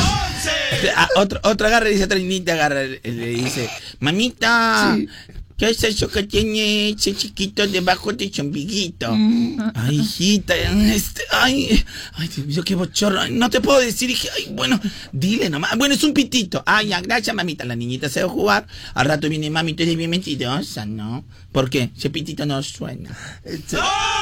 Ah, 0.96 1.08
otro, 1.16 1.40
otro 1.44 1.66
agarra 1.66 1.88
y 1.88 1.92
dice, 1.92 2.04
otra 2.04 2.18
niñita 2.18 2.54
agarra 2.54 2.82
le 2.82 2.98
dice, 3.28 3.68
mamita, 4.00 4.96
Sí. 4.96 5.08
¿Qué 5.56 5.70
es 5.70 5.82
eso 5.84 6.08
que 6.08 6.22
tiene 6.24 6.90
ese 6.90 7.14
chiquito 7.14 7.66
debajo 7.66 8.12
de 8.12 8.32
su 8.32 8.42
ombiguito? 8.42 9.10
Ay, 9.74 10.00
hijita, 10.00 10.54
este, 10.56 11.22
ay, 11.32 11.84
ay, 12.14 12.28
Dios 12.28 12.46
mío, 12.46 12.64
qué 12.64 12.74
bochorno, 12.74 13.20
Ay, 13.20 13.32
no 13.32 13.48
te 13.50 13.60
puedo 13.60 13.80
decir, 13.80 14.08
dije, 14.08 14.28
ay, 14.36 14.48
bueno, 14.52 14.80
dile 15.12 15.50
nomás, 15.50 15.76
bueno, 15.76 15.94
es 15.94 16.04
un 16.04 16.12
pitito, 16.12 16.62
ay, 16.66 16.88
ya, 16.88 17.00
gracias, 17.00 17.34
mamita, 17.34 17.64
la 17.64 17.76
niñita 17.76 18.08
se 18.08 18.22
va 18.22 18.30
a 18.30 18.32
jugar, 18.32 18.66
al 18.94 19.06
rato 19.06 19.28
viene 19.28 19.50
mami, 19.50 19.74
tú 19.74 19.82
eres 19.82 19.96
bien 19.96 20.10
mentirosa, 20.10 20.86
¿no? 20.86 21.24
¿Por 21.52 21.70
qué? 21.70 21.90
Ese 21.96 22.10
pitito 22.10 22.44
no 22.44 22.62
suena. 22.62 23.16
Este, 23.44 23.76
¡Ay, 23.80 23.80
qué 23.80 24.15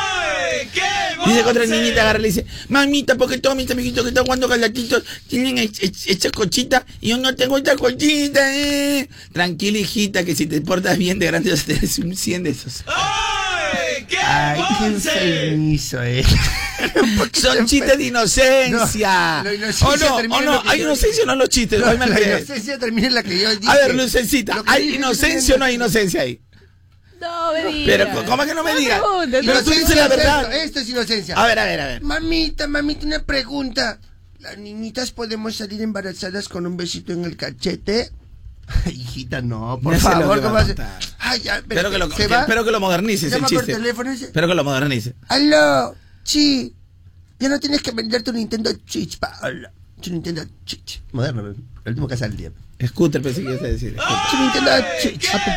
Dice 1.27 1.43
que 1.43 1.49
otra 1.49 1.67
niñita 1.67 2.03
agarra 2.03 2.19
y 2.19 2.23
le 2.23 2.29
dice, 2.29 2.47
mamita, 2.69 3.15
porque 3.17 3.39
todos 3.39 3.57
mis 3.57 3.71
amiguitos 3.71 4.03
que 4.03 4.09
están 4.11 4.25
jugando 4.25 4.49
galatitos 4.49 5.03
tienen 5.29 5.59
e- 5.59 5.63
e- 5.65 5.93
esta 6.07 6.31
cochita 6.31 6.85
y 7.01 7.09
yo 7.11 7.19
no 7.19 7.35
tengo 7.35 7.57
esta 7.57 7.77
cochita, 7.77 8.55
eh. 8.57 9.09
Tranquila, 9.33 9.79
hijita, 9.79 10.25
que 10.25 10.35
si 10.35 10.47
te 10.47 10.61
portas 10.61 10.99
bien 10.99 11.19
de 11.19 11.27
grande 11.27 11.51
vas 11.53 11.63
a 11.63 11.67
tener 11.67 11.85
un 12.05 12.17
100 12.17 12.43
de 12.43 12.51
esos. 12.51 12.85
¡Ay, 12.87 14.05
qué 14.09 14.19
Ay, 14.19 14.61
qué 14.79 16.21
eh. 16.21 16.25
Son 17.33 17.67
chistes 17.67 17.97
de 17.99 18.05
inocencia. 18.05 19.43
No, 19.43 19.53
inocencia 19.53 19.89
o 20.15 20.23
no, 20.23 20.37
o 20.37 20.41
no, 20.43 20.63
hay 20.67 20.79
yo- 20.81 20.85
inocencia 20.87 21.23
o 21.23 21.27
no 21.27 21.37
los 21.37 21.49
chistes. 21.49 21.81
No, 21.81 21.93
la 21.93 22.21
inocencia 22.21 22.79
termina 22.79 23.09
en 23.09 23.15
la 23.15 23.23
que 23.23 23.39
yo 23.39 23.51
dije. 23.57 23.71
A 23.71 23.75
ver, 23.77 23.95
Lucencita, 23.95 24.63
¿hay 24.67 24.97
inocencia 24.97 25.55
o 25.55 25.59
no 25.59 25.65
hay 25.65 25.75
inocencia 25.77 26.23
ahí? 26.23 26.41
No 27.25 27.53
me 27.53 27.73
digas. 27.73 28.09
Pero, 28.09 28.25
¿cómo 28.27 28.45
que 28.45 28.55
no 28.55 28.63
me 28.65 28.75
digas? 28.77 29.01
Pero 29.31 29.65
tú 29.65 29.71
dices 29.71 29.97
la 29.97 30.05
es 30.05 30.09
verdad. 30.11 30.55
Esto, 30.55 30.81
es 30.81 30.89
inocencia. 30.89 31.35
A 31.37 31.47
ver, 31.47 31.59
a 31.59 31.65
ver, 31.65 31.81
a 31.81 31.87
ver. 31.87 32.03
Mamita, 32.03 32.67
mamita, 32.69 33.07
una 33.07 33.21
pregunta. 33.21 33.99
¿Las 34.41 34.59
niñitas 34.59 35.11
podemos 35.11 35.57
salir 35.57 35.81
embarazadas 35.81 36.49
con 36.49 36.67
un 36.67 36.77
besito 36.77 37.13
en 37.13 37.25
el 37.25 37.37
cachete? 37.37 38.11
Ay, 38.85 38.93
hijita, 39.01 39.41
no, 39.43 39.79
por 39.83 39.97
favor, 39.97 40.41
¿cómo 40.43 40.57
a 40.57 40.61
hace? 40.61 40.75
Ay, 41.19 41.41
ya, 41.41 41.57
Espero 41.59 41.91
que, 41.91 41.99
lo, 41.99 42.11
se 42.11 42.17
que- 42.17 42.27
va. 42.29 42.41
espero 42.43 42.65
que 42.65 42.71
lo 42.71 42.81
modernices 42.81 43.33
el 43.33 43.45
chiste. 43.47 43.75
teléfono 43.75 44.11
Espero 44.13 44.47
que 44.49 44.55
lo 44.55 44.65
modernices. 44.65 45.15
Aló, 45.29 45.95
sí. 46.23 46.75
Ya 47.39 47.49
no 47.49 47.59
tienes 47.61 47.83
que 47.83 47.91
vender 47.91 48.23
tu 48.23 48.33
Nintendo 48.33 48.71
Switch, 48.87 49.19
Paola. 49.19 49.71
Tu 50.01 50.11
Nintendo 50.11 50.45
Switch. 50.67 51.03
Moderno, 51.13 51.43
el 51.49 51.57
último 51.87 52.07
que 52.09 52.17
sale. 52.17 52.53
Scooter, 52.87 53.23
pensé 53.23 53.43
que 53.43 53.51
ibas 53.51 53.63
a 53.63 53.67
decir. 53.67 53.97
Tu 54.31 54.37
Nintendo 54.39 54.71
Switch. 55.01 55.29
O 55.35 55.39
tu 55.39 55.51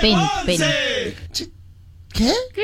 ¡Monse! 2.14 2.34
¿Qué? 2.54 2.64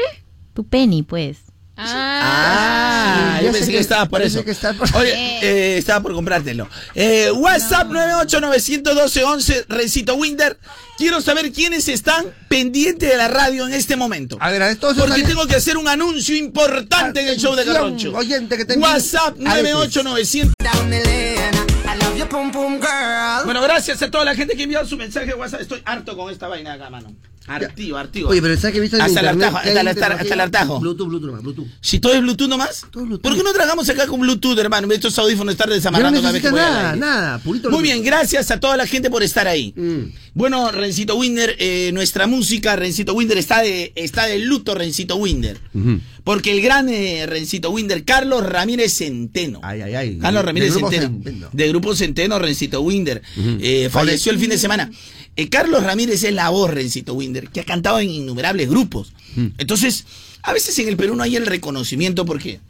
Tu 0.54 0.64
penny, 0.68 1.04
pues. 1.04 1.38
Ah, 1.76 3.38
Sí, 3.40 3.46
yo 3.46 3.52
pensé 3.52 3.66
que, 3.68 3.72
que- 3.74 3.80
estaba 3.80 4.06
por 4.08 4.22
eso. 4.22 4.44
que 4.46 4.54
por- 4.54 4.96
Oye, 4.96 5.12
eh, 5.42 5.78
estaba 5.78 6.02
por 6.02 6.14
comprártelo. 6.14 6.70
Eh, 6.94 7.32
WhatsApp 7.32 7.88
9891211, 7.90 9.66
Rencito 9.70 10.14
Winder. 10.16 10.60
Quiero 10.98 11.20
saber 11.22 11.52
quiénes 11.52 11.88
están 11.88 12.28
pendientes 12.48 13.10
de 13.10 13.18
la 13.18 13.28
radio 13.28 13.66
en 13.66 13.74
este 13.74 13.96
momento. 13.96 14.38
A 14.40 14.52
ver, 14.52 14.62
a 14.62 14.68
ver, 14.68 14.78
todos 14.78 14.96
Porque 14.98 15.24
tengo 15.24 15.48
que 15.48 15.56
hacer 15.56 15.78
un 15.78 15.88
anuncio 15.88 16.36
importante 16.36 17.22
en 17.22 17.30
el 17.30 17.38
show 17.40 17.56
de 17.56 17.66
Carroncho. 17.66 18.14
oyente 18.14 18.56
que 18.58 18.66
te 18.66 18.78
WhatsApp 18.78 19.30
envíen 19.38 19.48
aretes. 19.48 19.74
98900. 19.74 20.54
down 20.60 20.90
the 20.92 21.04
lane. 21.04 21.58
I 21.86 21.98
love 22.04 22.16
your 22.18 22.30
pum 22.30 22.52
pum 22.52 22.80
girl. 22.80 23.46
Bueno, 23.46 23.62
gracias 23.64 24.00
a 24.04 24.12
toda 24.12 24.24
la 24.26 24.36
gente 24.36 24.56
que 24.56 24.64
envió 24.64 24.86
su 24.86 24.96
mensaje 24.96 25.26
de 25.26 25.34
WhatsApp. 25.34 25.62
Estoy 25.62 25.82
harto 25.86 26.16
con 26.16 26.32
esta 26.32 26.48
vaina 26.48 26.74
acá, 26.74 26.90
mano. 26.92 27.14
Artivo, 27.48 27.98
artivo. 27.98 28.30
Oye, 28.30 28.42
pero 28.42 28.56
¿sabes 28.58 28.74
que 28.80 28.86
en 28.86 29.02
Hasta 29.02 29.20
el 29.20 29.28
hay 29.28 29.42
hasta 29.42 29.82
el 29.82 29.88
hasta 29.88 30.44
hartajo. 30.44 30.80
Bluetooth, 30.80 31.08
Bluetooth, 31.08 31.28
nomás, 31.28 31.44
Bluetooth. 31.44 31.68
Si 31.82 32.00
todo 32.00 32.14
es 32.14 32.22
Bluetooth 32.22 32.48
nomás, 32.48 32.86
Todo 32.90 33.04
es 33.04 33.10
Bluetooth. 33.10 33.22
¿por 33.22 33.36
qué 33.36 33.44
no 33.44 33.52
trabajamos 33.52 33.90
acá 33.90 34.08
con 34.08 34.22
Bluetooth, 34.22 34.58
hermano? 34.60 34.92
Estos 34.94 35.18
audífonos 35.20 35.54
están 35.54 35.68
Ya 35.68 35.70
no 35.72 35.76
desamarrando 35.76 36.22
cada 36.22 36.32
vez 36.32 36.42
que 36.42 36.52
nada, 36.52 36.96
nada, 36.96 37.40
purito 37.40 37.70
Muy 37.70 37.84
bien, 37.84 38.02
gracias 38.04 38.50
a 38.52 38.60
toda 38.60 38.78
la 38.78 38.88
gente 38.88 39.10
por 39.10 39.24
estar 39.24 39.48
ahí. 39.48 39.74
Mm. 39.76 40.14
Bueno, 40.36 40.72
Rencito 40.72 41.16
Winder, 41.16 41.56
eh, 41.60 41.92
nuestra 41.94 42.28
música, 42.28 42.76
Rencito 42.76 43.14
Winder 43.14 43.38
está 43.38 43.62
de, 43.62 43.92
está 43.96 44.26
de 44.26 44.40
luto, 44.40 44.74
Rencito 44.74 45.18
Winder. 45.18 45.60
Ujú. 45.74 46.00
Porque 46.24 46.54
el 46.54 46.62
gran 46.62 46.88
eh, 46.88 47.26
Rencito 47.26 47.70
Winder, 47.72 48.06
Carlos 48.06 48.46
Ramírez 48.46 48.94
Centeno. 48.94 49.60
Ay, 49.62 49.82
ay, 49.82 49.96
ay. 49.96 50.18
Carlos 50.20 50.46
Ramírez 50.46 50.74
de 50.74 50.80
Centeno. 50.80 51.08
Centeno. 51.08 51.50
De 51.52 51.68
Grupo 51.68 51.96
Centeno, 51.96 52.40
Rencito 52.40 52.82
Winder. 52.82 53.22
Eh, 53.38 53.90
falleció 53.92 54.32
el 54.32 54.40
fin 54.40 54.50
de 54.50 54.58
semana. 54.58 54.90
Eh, 55.36 55.50
Carlos 55.50 55.84
Ramírez 55.84 56.24
es 56.24 56.34
la 56.34 56.50
voz, 56.50 56.72
Rencito 56.72 57.14
Winder, 57.14 57.50
que 57.50 57.60
ha 57.60 57.66
cantado 57.66 58.00
en 58.00 58.10
innumerables 58.10 58.70
grupos. 58.70 59.12
Mm. 59.36 59.48
Entonces, 59.58 60.06
a 60.44 60.54
veces 60.54 60.78
en 60.80 60.88
el 60.88 60.96
Perú 60.96 61.16
no 61.16 61.24
hay 61.24 61.36
el 61.36 61.46
reconocimiento 61.46 62.26
porque 62.26 62.62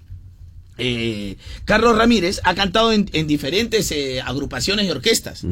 eh, 0.80 1.36
Carlos 1.66 1.96
Ramírez 1.96 2.42
ha 2.46 2.56
cantado 2.56 2.92
en, 2.92 3.08
en 3.14 3.28
diferentes 3.28 3.94
agrupaciones 4.26 4.88
y 4.88 4.90
orquestas. 4.90 5.44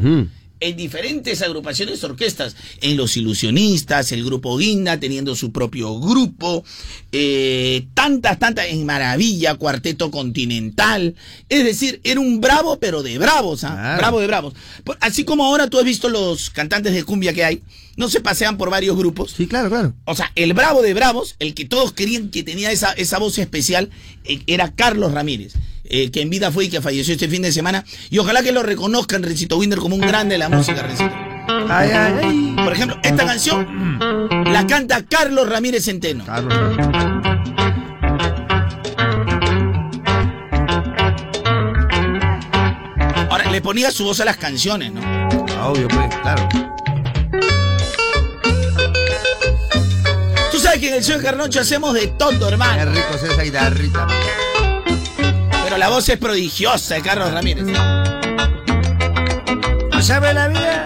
En 0.61 0.77
diferentes 0.77 1.41
agrupaciones 1.41 2.03
orquestas, 2.03 2.55
en 2.81 2.95
Los 2.95 3.17
Ilusionistas, 3.17 4.11
el 4.11 4.23
grupo 4.23 4.57
Guinda 4.57 4.99
teniendo 4.99 5.35
su 5.35 5.51
propio 5.51 5.99
grupo, 5.99 6.63
eh, 7.11 7.87
tantas, 7.93 8.39
tantas, 8.39 8.67
en 8.67 8.85
Maravilla, 8.85 9.55
Cuarteto 9.55 10.11
Continental, 10.11 11.15
es 11.49 11.63
decir, 11.65 11.99
era 12.03 12.19
un 12.19 12.39
bravo 12.39 12.79
pero 12.79 13.03
de 13.03 13.17
bravos, 13.17 13.63
¿ah? 13.63 13.73
Claro. 13.73 13.97
bravo 13.97 14.19
de 14.19 14.27
bravos. 14.27 14.53
Así 14.99 15.23
como 15.23 15.45
ahora 15.45 15.67
tú 15.67 15.79
has 15.79 15.85
visto 15.85 16.09
los 16.09 16.51
cantantes 16.51 16.93
de 16.93 17.03
cumbia 17.03 17.33
que 17.33 17.43
hay, 17.43 17.61
no 17.97 18.07
se 18.09 18.21
pasean 18.21 18.57
por 18.57 18.69
varios 18.69 18.95
grupos. 18.95 19.33
Sí, 19.35 19.47
claro, 19.47 19.69
claro. 19.69 19.93
O 20.05 20.15
sea, 20.15 20.31
el 20.35 20.53
bravo 20.53 20.81
de 20.81 20.93
bravos, 20.93 21.35
el 21.39 21.53
que 21.53 21.65
todos 21.65 21.91
querían 21.91 22.29
que 22.29 22.43
tenía 22.43 22.71
esa, 22.71 22.93
esa 22.93 23.17
voz 23.17 23.37
especial, 23.39 23.89
eh, 24.25 24.41
era 24.47 24.73
Carlos 24.73 25.11
Ramírez, 25.11 25.53
eh, 25.93 26.09
que 26.09 26.21
en 26.21 26.29
vida 26.29 26.51
fue 26.51 26.65
y 26.65 26.69
que 26.69 26.81
falleció 26.81 27.13
este 27.13 27.27
fin 27.27 27.41
de 27.41 27.51
semana. 27.51 27.83
Y 28.09 28.17
ojalá 28.17 28.41
que 28.41 28.51
lo 28.53 28.63
reconozcan, 28.63 29.21
Rencito 29.23 29.57
Winder, 29.57 29.79
como 29.79 29.95
un 29.95 30.01
grande 30.01 30.35
de 30.35 30.39
la 30.39 30.47
música, 30.49 30.81
Rencito. 30.81 31.11
Ay, 31.69 31.89
ay, 31.93 32.13
ay. 32.23 32.55
Por 32.63 32.71
ejemplo, 32.73 32.97
esta 33.03 33.25
canción 33.25 33.99
la 34.45 34.65
canta 34.67 35.03
Carlos 35.03 35.49
Ramírez 35.49 35.83
Centeno. 35.83 36.25
Carlos. 36.25 36.53
Ahora, 43.29 43.49
le 43.49 43.61
ponía 43.61 43.91
su 43.91 44.03
voz 44.03 44.19
a 44.19 44.25
las 44.25 44.37
canciones, 44.37 44.91
¿no? 44.91 45.01
Obvio, 45.69 45.87
pues, 45.87 46.15
claro. 46.21 46.47
Tú 50.51 50.59
sabes 50.59 50.79
que 50.79 50.89
en 50.89 50.95
el 50.95 51.03
show 51.03 51.17
de 51.17 51.23
Carnocho 51.23 51.61
hacemos 51.61 51.93
de 51.93 52.07
todo, 52.07 52.37
Qué 52.39 52.45
hermano. 52.53 52.91
rico 52.91 53.07
es 53.15 53.23
esa 53.23 53.41
guitarrita. 53.43 54.07
Pero 55.71 55.79
la 55.79 55.87
voz 55.87 56.09
es 56.09 56.17
prodigiosa 56.17 56.95
de 56.95 57.01
Carlos 57.01 57.31
Ramírez. 57.31 57.63
¿No 57.63 57.73
sabe 60.01 60.33
la 60.33 60.49
vida? 60.49 60.85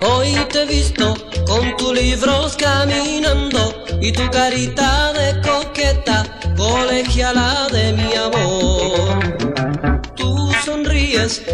Hoy 0.00 0.36
te 0.52 0.62
he 0.62 0.66
visto 0.66 1.16
con 1.44 1.76
tus 1.76 1.92
libros 1.92 2.56
caminando 2.56 3.84
y 4.00 4.12
tu 4.12 4.30
carita 4.30 5.12
de 5.14 5.40
coqueta, 5.40 6.24
colegiala 6.56 7.66
de 7.72 7.94
mi 7.94 8.14
amor. 8.14 9.47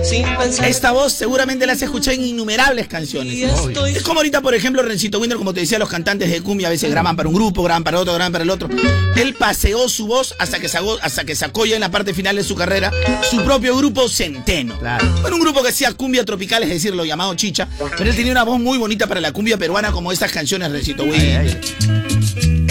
Sin 0.02 0.26
pensar 0.36 0.68
Esta 0.68 0.92
voz 0.92 1.12
seguramente 1.12 1.66
la 1.66 1.72
has 1.72 1.82
escuchado 1.82 2.16
en 2.16 2.24
innumerables 2.24 2.86
canciones. 2.86 3.34
estoy 3.34 3.92
Es 3.92 4.02
como 4.02 4.20
ahorita, 4.20 4.40
por 4.40 4.54
ejemplo, 4.54 4.82
Rencito 4.82 5.18
Winder, 5.18 5.38
como 5.38 5.54
te 5.54 5.60
decía, 5.60 5.78
los 5.78 5.88
cantantes 5.88 6.30
de 6.30 6.42
cumbia 6.42 6.68
a 6.68 6.70
veces 6.70 6.90
graban 6.90 7.16
para 7.16 7.28
un 7.28 7.34
grupo, 7.34 7.62
graban 7.62 7.84
para 7.84 7.98
otro, 7.98 8.12
graban 8.14 8.32
para 8.32 8.44
el 8.44 8.50
otro. 8.50 8.68
Él 9.16 9.34
paseó 9.34 9.88
su 9.88 10.06
voz 10.06 10.34
hasta 10.38 10.58
que 10.58 10.68
sacó, 10.68 10.98
hasta 11.00 11.24
que 11.24 11.34
sacó 11.34 11.66
ya 11.66 11.76
en 11.76 11.80
la 11.80 11.90
parte 11.90 12.14
final 12.14 12.36
de 12.36 12.44
su 12.44 12.54
carrera 12.54 12.90
su 13.30 13.42
propio 13.44 13.76
grupo 13.76 14.08
Centeno. 14.08 14.78
Claro. 14.78 15.06
Un 15.32 15.40
grupo 15.40 15.62
que 15.62 15.68
hacía 15.68 15.92
cumbia 15.92 16.24
tropical, 16.24 16.62
es 16.62 16.68
decir, 16.68 16.94
lo 16.94 17.04
llamado 17.04 17.34
chicha, 17.34 17.68
pero 17.96 18.10
él 18.10 18.16
tenía 18.16 18.32
una 18.32 18.44
voz 18.44 18.60
muy 18.60 18.78
bonita 18.78 19.06
para 19.06 19.20
la 19.20 19.32
cumbia 19.32 19.56
peruana 19.56 19.92
como 19.92 20.12
estas 20.12 20.30
canciones 20.30 20.70
Rencito 20.70 21.04
Winder. 21.04 21.40
Ay, 21.40 21.60
ay. 21.88 22.13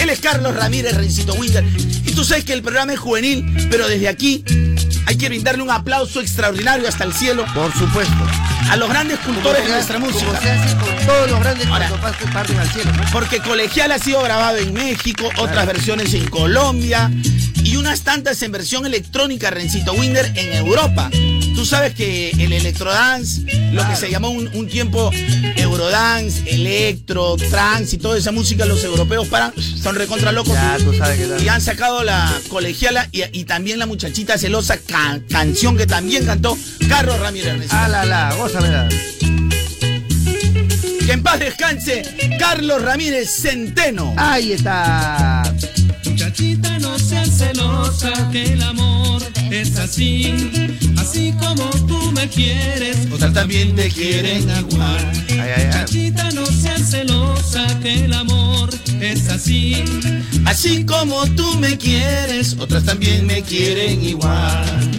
Él 0.04 0.10
es 0.10 0.20
Carlos 0.20 0.54
Ramírez 0.54 0.94
Rencito 0.94 1.32
Winter. 1.32 1.64
Y 2.04 2.12
tú 2.12 2.24
sabes 2.24 2.44
que 2.44 2.52
el 2.52 2.60
programa 2.62 2.92
es 2.92 2.98
juvenil, 3.00 3.68
pero 3.70 3.88
desde 3.88 4.06
aquí 4.06 4.44
hay 5.06 5.16
que 5.16 5.28
brindarle 5.28 5.62
un 5.62 5.70
aplauso 5.70 6.20
extraordinario 6.20 6.86
hasta 6.86 7.04
el 7.04 7.14
cielo 7.14 7.46
Por 7.54 7.72
supuesto. 7.72 8.14
a 8.70 8.76
los 8.76 8.88
grandes 8.90 9.18
cultores 9.20 9.64
de 9.64 9.70
nuestra 9.72 9.98
música. 9.98 10.26
Como 10.26 10.40
se 10.42 10.50
hace 10.50 10.76
con 10.76 11.06
todos 11.06 11.30
los 11.30 11.40
grandes 11.40 11.66
Ahora. 11.68 11.88
pas- 12.02 12.32
parten 12.34 12.58
al 12.58 12.70
cielo. 12.70 12.92
¿no? 12.92 13.02
Porque 13.12 13.38
Colegial 13.40 13.92
ha 13.92 13.98
sido 13.98 14.22
grabado 14.22 14.58
en 14.58 14.74
México, 14.74 15.30
otras 15.38 15.66
versiones 15.66 16.12
en 16.12 16.28
Colombia 16.28 17.10
y 17.64 17.76
unas 17.76 18.02
tantas 18.02 18.42
en 18.42 18.52
versión 18.52 18.84
electrónica 18.84 19.48
Rencito 19.50 19.94
Winder 19.94 20.30
en 20.36 20.52
Europa. 20.52 21.08
Tú 21.64 21.70
sabes 21.70 21.94
que 21.94 22.28
el 22.32 22.52
electrodance, 22.52 23.40
lo 23.72 23.88
que 23.88 23.96
se 23.96 24.10
llamó 24.10 24.28
un, 24.28 24.48
un 24.54 24.68
tiempo 24.68 25.10
eurodance, 25.56 26.42
electro, 26.54 27.36
trance 27.36 27.96
y 27.96 27.98
toda 27.98 28.18
esa 28.18 28.32
música, 28.32 28.66
los 28.66 28.84
europeos 28.84 29.28
paran, 29.28 29.50
son 29.82 29.94
recontra 29.94 30.30
locos. 30.30 30.52
Ya, 30.52 30.76
tú 30.76 30.92
sabes 30.92 31.18
que 31.18 31.42
Y 31.42 31.48
han 31.48 31.62
sacado 31.62 32.04
la 32.04 32.30
colegiala 32.50 33.08
y, 33.12 33.22
y 33.32 33.44
también 33.44 33.78
la 33.78 33.86
muchachita 33.86 34.36
celosa 34.36 34.76
ca- 34.76 35.20
canción 35.30 35.74
que 35.78 35.86
también 35.86 36.26
cantó 36.26 36.58
Carlos 36.86 37.18
Ramírez. 37.18 37.54
Rencito. 37.54 37.74
Ah, 37.74 37.88
la, 37.88 38.04
la, 38.04 38.34
gózamela. 38.34 38.86
Que 41.06 41.12
en 41.12 41.22
paz 41.22 41.40
descanse 41.40 42.02
Carlos 42.38 42.82
Ramírez 42.82 43.30
Centeno. 43.30 44.12
Ahí 44.18 44.52
está. 44.52 45.42
Muchachita, 46.04 46.63
celosa, 47.38 48.12
que 48.30 48.52
el 48.52 48.62
amor 48.62 49.22
es 49.50 49.76
así. 49.76 50.32
Así 50.98 51.32
como 51.32 51.68
tú 51.86 52.12
me 52.12 52.28
quieres, 52.28 53.08
Otras 53.12 53.32
también 53.32 53.74
te 53.74 53.88
quieren 53.88 54.48
igual. 54.50 55.12
Ay, 55.30 55.50
ay, 55.56 55.70
ay. 55.72 56.14
No 56.34 56.46
seas 56.46 56.90
celosa, 56.90 57.66
que 57.80 58.04
el 58.04 58.12
amor 58.12 58.70
es 59.00 59.28
así. 59.28 59.84
Así 60.44 60.84
como 60.84 61.26
tú 61.34 61.58
me 61.58 61.76
quieres, 61.76 62.56
otras 62.58 62.84
también 62.84 63.26
me 63.26 63.42
quieren 63.42 64.02
igual. 64.02 64.90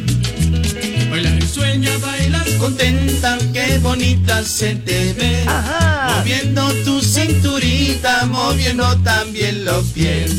Baila 1.10 1.38
y 1.38 1.42
sueña, 1.42 1.92
bailas 2.00 2.15
Contenta, 2.60 3.38
qué 3.54 3.78
bonita 3.80 4.44
se 4.44 4.76
te 4.76 5.14
ve. 5.14 5.44
Ajá. 5.48 6.18
Moviendo 6.18 6.74
tu 6.84 7.02
cinturita, 7.02 8.26
moviendo 8.26 8.96
también 8.98 9.66
los 9.66 9.86
pies. 9.88 10.32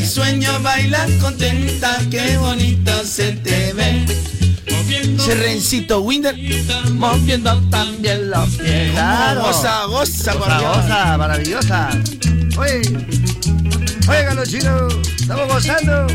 Y 0.00 0.06
sueño, 0.06 0.50
baila 0.60 1.06
contenta, 1.20 1.98
qué 2.10 2.36
bonita 2.36 3.04
se 3.04 3.32
te 3.32 3.72
ve. 3.72 4.04
moviendo 4.70 5.22
Ese 5.22 5.34
rencito 5.34 6.00
Winder, 6.00 6.36
moviendo 6.92 7.60
también 7.70 8.30
los 8.30 8.48
pies. 8.50 8.90
Claro. 8.92 9.42
Goza, 9.42 9.84
goza, 9.84 10.34
Goza, 10.34 10.60
goza, 10.60 11.18
maravillosa. 11.18 11.90
Oye, 12.56 12.82
oigan 14.08 14.36
los 14.36 14.48
chinos, 14.48 14.94
estamos 15.18 15.48
gozando. 15.48 16.06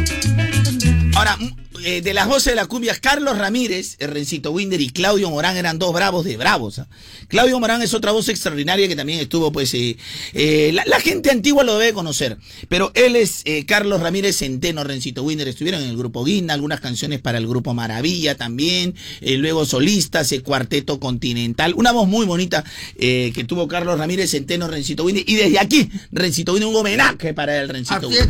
Ahora, 1.15 1.37
eh, 1.83 2.01
de 2.01 2.13
las 2.13 2.27
voces 2.27 2.51
de 2.51 2.55
la 2.55 2.65
cumbia, 2.65 2.95
Carlos 2.99 3.37
Ramírez, 3.37 3.95
el 3.99 4.11
Rencito 4.11 4.51
Winder 4.51 4.79
y 4.81 4.89
Claudio 4.89 5.29
Morán 5.29 5.57
eran 5.57 5.79
dos 5.79 5.93
bravos 5.93 6.25
de 6.25 6.37
bravos. 6.37 6.79
¿ah? 6.79 6.87
Claudio 7.27 7.59
Morán 7.59 7.81
es 7.81 7.93
otra 7.93 8.11
voz 8.11 8.29
extraordinaria 8.29 8.87
que 8.87 8.95
también 8.95 9.19
estuvo, 9.19 9.51
pues, 9.51 9.73
eh, 9.73 9.97
eh, 10.33 10.71
la, 10.73 10.83
la 10.85 10.99
gente 10.99 11.31
antigua 11.31 11.63
lo 11.63 11.77
debe 11.77 11.93
conocer, 11.93 12.37
pero 12.69 12.91
él 12.95 13.15
es 13.15 13.41
eh, 13.45 13.65
Carlos 13.65 14.01
Ramírez 14.01 14.37
Centeno, 14.37 14.83
Rencito 14.83 15.23
Winder, 15.23 15.47
estuvieron 15.47 15.81
en 15.81 15.89
el 15.89 15.97
grupo 15.97 16.23
Guinda, 16.23 16.53
algunas 16.53 16.79
canciones 16.79 17.19
para 17.19 17.37
el 17.37 17.47
grupo 17.47 17.73
Maravilla 17.73 18.35
también, 18.35 18.95
eh, 19.21 19.37
luego 19.37 19.65
solistas, 19.65 20.31
el 20.31 20.43
Cuarteto 20.43 20.99
Continental, 20.99 21.73
una 21.75 21.91
voz 21.91 22.07
muy 22.07 22.25
bonita 22.25 22.63
eh, 22.97 23.31
que 23.35 23.43
tuvo 23.43 23.67
Carlos 23.67 23.97
Ramírez 23.99 24.31
Centeno, 24.31 24.67
Rencito 24.67 25.03
Winder, 25.03 25.23
y 25.27 25.35
desde 25.35 25.59
aquí, 25.59 25.89
Rencito 26.11 26.53
Winder, 26.53 26.69
un 26.69 26.75
homenaje 26.75 27.33
para 27.33 27.59
el 27.59 27.69
Rencito 27.69 27.95
Así 27.95 28.05
Winder. 28.05 28.27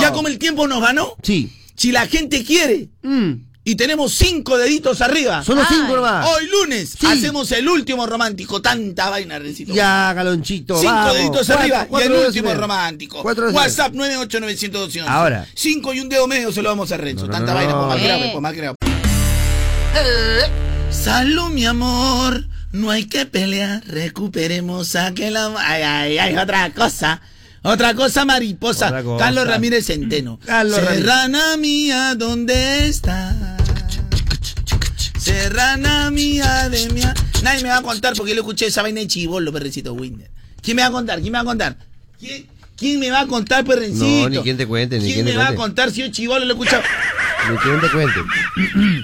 Ya 0.00 0.12
como 0.12 0.28
el 0.28 0.38
tiempo 0.38 0.66
nos 0.66 0.80
ganó, 0.80 1.14
Sí. 1.22 1.50
Si 1.78 1.92
la 1.92 2.06
gente 2.06 2.44
quiere 2.44 2.88
Mm. 3.02 3.32
y 3.64 3.74
tenemos 3.76 4.12
cinco 4.14 4.58
deditos 4.58 5.00
arriba, 5.00 5.42
Solo 5.44 5.60
Ay. 5.62 5.66
cinco 5.70 5.94
nomás. 5.96 6.26
hoy 6.28 6.46
lunes 6.48 6.94
Sí. 6.98 7.06
hacemos 7.06 7.52
el 7.52 7.68
último 7.68 8.04
romántico. 8.06 8.60
Tanta 8.60 9.10
vaina, 9.10 9.38
Rencito. 9.38 9.72
Ya, 9.72 10.12
Calonchito. 10.14 10.76
Cinco 10.80 10.92
vamos. 10.92 11.14
deditos 11.14 11.46
Cuatro- 11.46 11.62
arriba 11.62 11.86
cuatro 11.88 12.14
y 12.14 12.18
el 12.20 12.26
último 12.26 12.54
romántico. 12.54 13.22
Cuatro 13.22 13.50
WhatsApp 13.50 13.92
9891211. 13.94 15.08
Ahora. 15.08 15.46
Cinco 15.54 15.94
y 15.94 16.00
un 16.00 16.08
dedo 16.08 16.26
medio 16.26 16.50
se 16.52 16.62
lo 16.62 16.68
vamos 16.70 16.90
a 16.92 16.96
Renzo. 16.96 17.26
No, 17.26 17.32
no, 17.32 17.38
Tanta 17.38 17.52
no, 17.52 17.58
vaina, 17.58 17.72
no. 17.72 17.78
pues 17.78 17.88
más 17.88 18.00
Eh. 18.00 18.04
grave, 18.06 18.28
pues 18.32 18.42
más 18.42 18.54
grave. 18.54 18.74
Salud, 20.90 21.50
mi 21.50 21.64
amor. 21.66 22.44
No 22.72 22.90
hay 22.90 23.04
que 23.04 23.24
pelear. 23.26 23.82
Recuperemos 23.86 24.94
aquel 24.96 25.36
amor. 25.36 25.60
Ay, 25.64 25.82
ay, 25.82 26.18
ay, 26.18 26.36
otra 26.36 26.70
cosa. 26.74 27.20
Otra 27.62 27.94
cosa 27.94 28.24
mariposa. 28.24 28.86
Otra 28.86 29.02
cosa. 29.02 29.24
Carlos 29.24 29.46
Ramírez 29.46 29.86
Centeno. 29.86 30.38
Carlos 30.44 30.76
Ramírez. 30.78 31.04
Serrana 31.04 31.56
mía, 31.56 32.14
¿dónde 32.16 32.88
estás? 32.88 33.58
serrana 35.28 36.10
mía 36.10 36.68
de 36.68 36.88
mía. 36.90 37.14
Nadie 37.42 37.62
me 37.62 37.68
va 37.68 37.78
a 37.78 37.82
contar 37.82 38.14
porque 38.14 38.30
yo 38.30 38.34
le 38.34 38.40
escuché 38.40 38.66
esa 38.66 38.82
vaina 38.82 39.00
de 39.00 39.06
chivolo, 39.06 39.52
perrecito 39.52 39.92
Winder. 39.92 40.30
¿Quién 40.62 40.76
me 40.76 40.82
va 40.82 40.88
a 40.88 40.92
contar? 40.92 41.20
¿Quién 41.20 41.32
me 41.32 41.38
va 41.38 41.42
a 41.42 41.44
contar? 41.44 41.76
¿Quién, 42.18 42.46
quién 42.76 42.98
me 42.98 43.10
va 43.10 43.20
a 43.20 43.26
contar, 43.26 43.64
perrencito? 43.64 44.04
No, 44.06 44.28
ni 44.28 44.38
quién 44.38 44.56
te 44.56 44.66
cuente, 44.66 44.98
ni 44.98 45.04
¿Quién 45.04 45.14
quién 45.16 45.26
me 45.26 45.32
te 45.32 45.38
va 45.38 45.48
a 45.48 45.54
contar 45.54 45.90
si 45.90 46.00
yo 46.00 46.08
chivolo 46.08 46.44
lo 46.44 46.52
he 46.52 46.54
escuchado? 46.54 46.82
Ni 47.50 47.56
quien 47.58 47.80
te 47.80 47.88
cuente. 47.88 48.20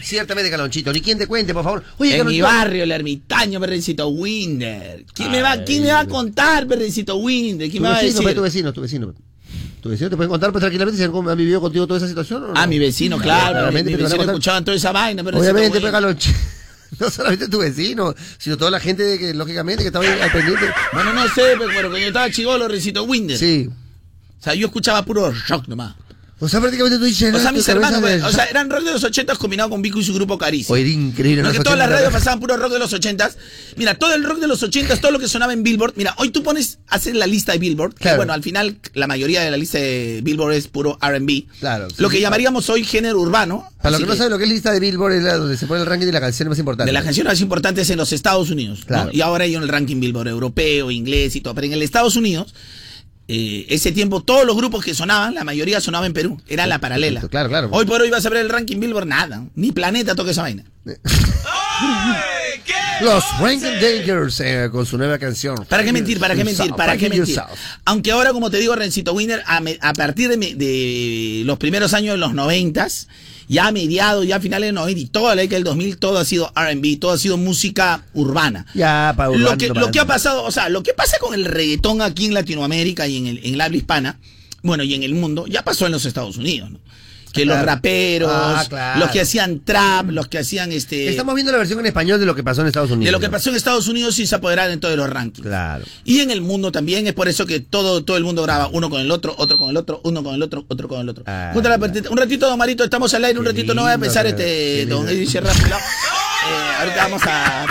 Ciertamente, 0.03 0.51
Calonchito, 0.51 0.93
ni 0.93 1.01
quien 1.01 1.19
te 1.19 1.27
cuente, 1.27 1.55
por 1.55 1.65
favor. 1.65 1.85
Oye, 1.99 2.19
en 2.19 2.27
mi 2.27 2.41
barrio, 2.41 2.83
el 2.83 2.93
ermitaño, 2.93 3.61
perrencito 3.61 4.09
Winder. 4.09 5.05
¿Quién 5.15 5.31
me 5.31 5.41
va, 5.41 5.63
quién 5.65 5.83
me 5.83 5.93
va 5.93 6.01
a 6.01 6.07
contar, 6.07 6.67
perrencito 6.67 7.17
Winder? 7.17 7.69
Tu 7.69 7.71
¿Quién 7.73 7.83
me 7.83 7.89
va 7.89 7.97
a 7.97 8.03
vecino, 8.03 8.21
decir? 8.21 8.29
pe, 8.29 8.35
tu 8.35 8.43
vecino, 8.43 8.73
tu 8.73 8.81
vecino. 8.81 9.15
Tu 9.81 9.89
vecino 9.91 10.11
te 10.11 10.17
puede 10.17 10.29
contar 10.29 10.51
pues, 10.51 10.61
tranquilamente 10.61 10.99
si 10.99 11.05
han, 11.05 11.37
vivido 11.37 11.61
contigo 11.61 11.87
toda 11.87 11.99
esa 11.99 12.09
situación. 12.09 12.45
¿o 12.45 12.47
no? 12.49 12.53
Ah, 12.57 12.67
mi 12.67 12.79
vecino, 12.79 13.19
claro. 13.19 13.71
Mi 13.71 13.83
vecino 13.83 14.23
escuchaban 14.25 14.65
toda 14.65 14.77
esa 14.77 14.93
vaina, 14.93 15.23
Obviamente, 15.23 15.77
Winder. 15.77 15.83
pe, 15.83 15.91
Calonchito. 15.91 16.39
No 17.01 17.11
solamente 17.11 17.49
tu 17.49 17.59
vecino, 17.59 18.15
sino 18.39 18.57
toda 18.57 18.71
la 18.71 18.79
gente 18.79 19.03
de 19.03 19.19
que, 19.19 19.35
lógicamente, 19.35 19.83
que 19.83 19.89
estaba 19.89 20.05
ahí 20.05 20.21
al 20.21 20.31
pendiente. 20.31 20.67
Bueno, 20.93 21.13
no 21.13 21.25
sé, 21.25 21.57
pero 21.59 21.73
cuando 21.73 21.99
yo 21.99 22.07
estaba 22.07 22.31
chivolo, 22.31 22.69
recito 22.69 23.03
Winder. 23.03 23.37
Sí. 23.37 23.69
O 23.69 24.43
sea, 24.45 24.55
yo 24.55 24.67
escuchaba 24.69 25.05
puro 25.05 25.33
rock 25.49 25.67
nomás. 25.67 25.97
O 26.41 26.49
sea, 26.49 26.61
prácticamente 26.61 26.99
tú 26.99 27.05
dices. 27.05 27.33
O 27.33 27.39
sea, 27.39 27.53
mis 27.53 27.67
hermanos, 27.69 28.03
de- 28.03 28.23
o 28.23 28.31
sea, 28.31 28.45
eran 28.47 28.69
rock 28.69 28.83
de 28.85 28.93
los 28.93 29.05
80 29.05 29.37
combinado 29.37 29.71
con 29.71 29.81
Vico 29.81 30.01
y 30.01 30.05
su 30.05 30.13
grupo 30.13 30.37
Caricia. 30.37 30.73
Oye, 30.73 30.89
increíble. 30.89 31.43
No, 31.43 31.53
que 31.53 31.61
todas 31.61 31.79
las 31.79 31.87
80, 31.87 31.97
radios 31.97 32.13
pasaban 32.13 32.41
puro 32.41 32.57
rock 32.57 32.73
de 32.73 32.79
los 32.81 32.93
80 32.93 33.31
Mira, 33.77 33.95
todo 33.95 34.15
el 34.15 34.25
rock 34.25 34.39
de 34.41 34.47
los 34.49 34.63
80 34.63 34.97
todo 34.97 35.11
lo 35.13 35.19
que 35.19 35.29
sonaba 35.29 35.53
en 35.53 35.63
Billboard. 35.63 35.95
Mira, 35.97 36.15
hoy 36.19 36.31
tú 36.31 36.43
pones, 36.43 36.79
haces 36.89 37.15
la 37.15 37.27
lista 37.27 37.53
de 37.53 37.59
Billboard. 37.59 37.95
que, 37.95 38.15
bueno, 38.17 38.33
al 38.33 38.43
final 38.43 38.77
la 38.95 39.07
mayoría 39.07 39.43
de 39.43 39.51
la 39.51 39.57
lista 39.57 39.79
de 39.79 40.21
Billboard 40.23 40.55
es 40.55 40.67
puro 40.69 40.99
RB. 41.01 41.47
Claro. 41.61 41.89
sí, 41.91 41.97
Lo 41.99 42.09
que 42.11 42.17
sí. 42.17 42.23
llamaríamos 42.23 42.69
hoy 42.69 42.85
género 42.85 43.21
urbano. 43.21 43.69
Para 43.81 43.93
los 43.93 44.01
que 44.01 44.07
no 44.07 44.17
saben 44.17 44.33
lo 44.33 44.39
que 44.39 44.45
es 44.45 44.51
lista 44.51 44.73
de 44.73 44.81
Billboard, 44.81 45.13
es 45.15 45.23
la 45.23 45.37
donde 45.37 45.57
se 45.57 45.67
pone 45.67 45.81
el 45.81 45.87
ranking 45.87 46.07
de 46.07 46.13
la 46.13 46.21
canción 46.21 46.49
más 46.49 46.59
importante. 46.59 46.89
de 46.89 46.93
las 46.93 47.05
canciones 47.05 47.33
más 47.33 47.41
importantes 47.41 47.89
en 47.91 47.97
los 47.99 48.13
Estados 48.13 48.51
Unidos. 48.51 48.81
¿no? 48.81 48.87
Claro. 48.87 49.11
Y 49.13 49.21
ahora 49.21 49.45
hay 49.45 49.55
el 49.55 49.69
ranking 49.69 50.01
Billboard 50.01 50.29
europeo, 50.29 50.91
inglés 50.91 51.37
y 51.37 51.41
todo. 51.41 51.55
Pero 51.55 51.69
en 51.69 51.73
el 51.75 51.83
Estados 51.83 52.17
Unidos, 52.17 52.55
eh, 53.29 53.67
ese 53.69 53.93
tiempo, 53.93 54.23
todos 54.23 54.45
los 54.47 54.57
grupos 54.57 54.85
que 54.85 54.95
sonaban, 54.95 55.35
la 55.35 55.45
mayoría 55.45 55.81
sonaban 55.81 56.07
en 56.09 56.13
Perú. 56.13 56.41
Era 56.49 56.67
la 56.67 56.79
paralela. 56.79 57.21
Claro, 57.29 57.49
claro. 57.49 57.69
Hoy 57.73 57.87
por 57.87 58.01
hoy 58.03 58.11
vas 58.11 58.25
a 58.27 58.31
ver 58.31 58.41
el 58.41 58.49
ranking 58.51 58.79
Billboard, 58.81 59.07
nada. 59.07 59.45
Ni 59.55 59.73
Planeta 59.73 60.15
toca 60.15 60.31
esa 60.31 60.43
vaina. 60.43 60.65
Los 63.01 63.25
Rankin 63.41 63.81
Dangers 63.81 64.41
eh, 64.41 64.69
con 64.71 64.87
su 64.87 64.97
nueva 64.97 65.19
canción. 65.19 65.57
¿Para 65.69 65.83
qué 65.83 65.93
mentir? 65.93 66.19
¿Para 66.21 66.35
qué 66.37 66.45
mentir? 66.45 66.73
¿Para 66.75 66.97
qué 66.97 67.09
mentir? 67.09 67.39
Aunque 67.85 68.13
ahora, 68.13 68.33
como 68.33 68.51
te 68.51 68.59
digo, 68.59 68.75
Rencito 68.77 69.13
Winner, 69.13 69.43
a, 69.47 69.61
me- 69.61 69.79
a 69.81 69.93
partir 69.93 70.29
de, 70.31 70.37
de 70.55 71.43
los 71.45 71.59
primeros 71.59 71.93
años 71.93 72.15
de 72.15 72.19
los 72.19 72.35
noventas, 72.35 73.09
ya 73.49 73.69
a 73.69 73.73
mediados, 73.73 74.27
ya 74.27 74.37
a 74.37 74.41
finales 74.41 74.69
de 74.69 74.73
los 74.73 74.83
90 74.83 75.01
y 75.01 75.07
toda 75.07 75.35
la 75.35 75.43
década 75.43 75.57
del 75.57 75.65
2000, 75.65 75.99
todo 75.99 76.19
ha 76.19 76.25
sido 76.25 76.53
R&B, 76.57 76.97
todo 76.97 77.13
ha 77.13 77.19
sido 77.19 77.37
música 77.37 78.05
urbana. 78.15 78.67
Ya, 78.75 79.15
para 79.17 79.37
Lo 79.37 79.57
que, 79.57 79.69
lo 79.69 79.91
que 79.91 80.01
ha 80.01 80.07
pasado, 80.07 80.45
o 80.45 80.51
sea, 80.51 80.69
lo 80.69 80.83
que 80.83 80.95
pasa 80.95 81.19
con 81.19 81.35
el 81.35 81.45
reggaetón 81.45 82.03
aquí 82.03 82.27
en 82.27 82.35
Latinoamérica 82.35 83.07
y 83.07 83.19
en 83.19 83.27
el, 83.27 83.39
en 83.45 83.55
el 83.55 83.61
habla 83.61 83.77
hispana, 83.77 84.19
bueno, 84.63 84.83
y 84.83 84.95
en 84.95 85.03
el 85.03 85.15
mundo, 85.15 85.47
ya 85.47 85.63
pasó 85.63 85.87
en 85.87 85.93
los 85.93 86.07
Estados 86.07 86.37
Unidos, 86.37 86.71
¿no? 86.71 86.79
Que 87.35 87.45
los 87.45 87.61
raperos, 87.61 88.31
Ah, 88.33 88.65
claro. 88.69 89.01
los 89.01 89.11
que 89.11 89.21
hacían 89.21 89.61
trap, 89.65 90.11
los 90.11 90.29
que 90.29 90.39
hacían 90.39 90.71
este... 90.73 91.09
Estamos 91.09 91.35
viendo 91.35 91.51
la 91.53 91.59
versión 91.59 91.81
en 91.81 91.87
español 91.87 92.21
de 92.21 92.27
lo 92.27 92.35
que 92.35 92.45
pasó 92.45 92.61
en 92.61 92.69
Estados 92.69 92.91
Unidos. 92.91 93.07
de 93.07 93.13
lo 93.13 93.21
que 93.21 93.29
pasó 93.29 93.51
en 93.51 93.57
Estados 93.57 93.89
Unidos 93.89 94.19
y 94.19 94.27
se 94.27 94.35
apoderaron 94.37 94.73
en 94.73 94.81
todos 94.81 94.97
los 94.97 95.11
rankings. 95.11 95.47
Claro. 95.47 95.85
Y 96.05 96.21
en 96.21 96.31
el 96.31 96.41
mundo 96.41 96.71
también, 96.71 97.07
es 97.07 97.13
por 97.13 97.29
eso 97.29 97.45
que 97.45 97.61
todo, 97.61 98.05
todo 98.05 98.17
el 98.17 98.25
mundo 98.25 98.43
graba 98.43 98.69
uno 98.69 98.89
con 98.89 99.01
el 99.01 99.11
otro, 99.11 99.35
otro 99.37 99.59
con 99.59 99.71
el 99.71 99.77
otro, 99.77 100.01
uno 100.05 100.23
con 100.23 100.35
el 100.35 100.43
otro, 100.43 100.65
otro 100.69 100.89
con 100.89 101.01
el 101.01 101.09
otro. 101.09 101.25
Ah, 101.27 101.53
la 101.55 101.75
un 102.11 102.17
ratito, 102.17 102.49
don 102.49 102.59
Marito, 102.59 102.85
estamos 102.85 103.13
al 103.15 103.25
aire, 103.25 103.39
un 103.39 103.45
ratito 103.47 103.75
no 103.75 103.83
voy 103.83 103.91
a 103.91 103.95
empezar 103.95 104.27
este, 104.27 104.87
don. 104.87 105.09
Eddie 105.09 105.27
Sierra. 105.27 105.51
Eh, 106.47 106.75
ahorita 106.81 106.97
vamos 107.09 107.23
a 107.27 107.67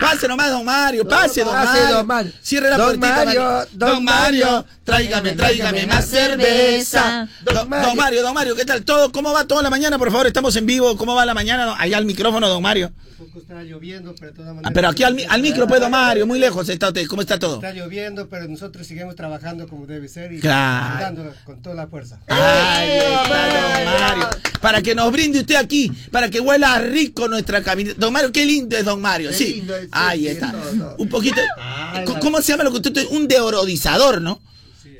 Pase 0.00 0.28
nomás, 0.28 0.50
don 0.50 0.64
Mario, 0.64 1.06
pase, 1.06 1.42
don 1.44 1.52
Pase, 1.54 1.80
Mario. 1.80 1.96
don 1.96 2.06
Mario. 2.06 2.32
Cierre 2.42 2.70
la 2.70 2.76
Don 2.76 2.86
puertita, 2.98 3.24
Mario, 3.24 3.42
Mario. 3.42 3.68
don 3.72 4.04
Mario, 4.04 4.66
tráigame, 4.84 5.32
tráigame 5.32 5.86
más 5.86 6.06
cerveza. 6.06 7.28
Don 7.42 7.68
Mario. 7.68 7.86
don 7.88 7.96
Mario, 7.96 8.22
don 8.22 8.34
Mario, 8.34 8.56
¿qué 8.56 8.64
tal 8.64 8.84
todo? 8.84 9.12
¿Cómo 9.12 9.32
va 9.32 9.46
toda 9.46 9.62
la 9.62 9.70
mañana? 9.70 9.98
Por 9.98 10.10
favor, 10.10 10.26
estamos 10.26 10.54
en 10.56 10.66
vivo. 10.66 10.96
¿Cómo 10.96 11.14
va 11.14 11.24
la 11.24 11.34
mañana? 11.34 11.74
Allá 11.78 11.96
al 11.96 12.04
micrófono, 12.06 12.48
don 12.48 12.62
Mario. 12.62 12.92
poco 13.16 13.38
está 13.38 13.62
lloviendo, 13.62 14.14
pero 14.18 14.32
de 14.32 14.36
todas 14.36 14.50
Ah, 14.50 14.54
maneras. 14.54 14.72
pero 14.74 14.88
aquí 14.88 15.02
al, 15.04 15.16
al 15.30 15.40
micro, 15.40 15.66
pues, 15.66 15.80
don 15.80 15.90
Mario, 15.90 16.26
muy 16.26 16.38
lejos 16.38 16.68
está 16.68 16.88
usted. 16.88 17.06
¿Cómo 17.06 17.22
está 17.22 17.38
todo? 17.38 17.56
Está 17.56 17.72
lloviendo, 17.72 18.28
pero 18.28 18.46
nosotros 18.48 18.86
seguimos 18.86 19.14
trabajando 19.16 19.66
como 19.68 19.86
debe 19.86 20.08
ser 20.08 20.32
y 20.32 20.40
Claro. 20.40 21.00
dándolo 21.00 21.32
con 21.44 21.62
toda 21.62 21.76
la 21.76 21.86
fuerza. 21.86 22.18
Ay, 22.28 22.90
está 22.98 23.22
don 23.22 23.84
Mario. 24.18 24.28
Para 24.60 24.82
que 24.82 24.94
nos 24.94 25.12
brinde 25.12 25.40
usted 25.40 25.56
aquí, 25.56 25.90
para 26.10 26.28
que 26.28 26.40
huela 26.40 26.78
rico 26.80 27.28
nuestra 27.34 27.62
camioneta. 27.62 27.96
Don 28.00 28.12
Mario, 28.12 28.32
qué 28.32 28.44
lindo 28.46 28.76
es 28.76 28.84
Don 28.84 29.00
Mario, 29.00 29.30
Qué 29.30 29.36
sí. 29.36 29.54
lindo 29.54 29.76
es, 29.76 29.88
Ahí 29.92 30.26
está. 30.28 30.54
Un 30.98 31.08
poquito. 31.08 31.40
Ay, 31.58 32.04
¿Cómo- 32.04 32.14
la- 32.18 32.20
¿Cómo 32.20 32.42
se 32.42 32.52
llama 32.52 32.64
lo 32.64 32.70
que 32.70 32.76
usted 32.88 33.06
Un 33.10 33.28
deodorizador, 33.28 34.20
¿no? 34.22 34.40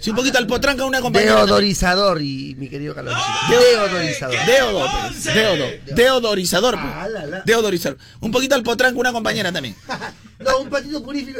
Sí, 0.00 0.10
un 0.10 0.16
poquito 0.16 0.36
al 0.36 0.46
potranca 0.46 0.84
una 0.84 1.00
compañera. 1.00 1.36
Deodorizador, 1.36 2.20
y 2.20 2.54
mi 2.58 2.68
querido 2.68 2.94
Carlos. 2.94 3.14
Deodorizador. 3.48 4.36
Deodo, 4.46 4.86
deodo, 5.34 5.64
deodorizador, 5.94 6.74
pues. 6.74 6.92
Ah, 6.94 7.08
la, 7.08 7.24
la. 7.26 7.40
Deodorizador. 7.42 7.96
Un 8.20 8.30
poquito 8.30 8.54
al 8.54 8.62
potranca 8.62 8.98
una 8.98 9.12
compañera 9.12 9.50
también. 9.52 9.74
No, 10.40 10.58
un 10.58 10.68
patito 10.68 11.02
purífico. 11.02 11.38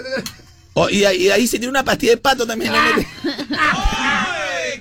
Oh, 0.74 0.88
y, 0.88 1.04
ahí- 1.04 1.24
y 1.24 1.30
ahí 1.30 1.46
se 1.46 1.59
tiene 1.59 1.68
una 1.68 1.85
pastilla 1.85 2.12
de 2.12 2.16
pato 2.18 2.46
también. 2.46 2.72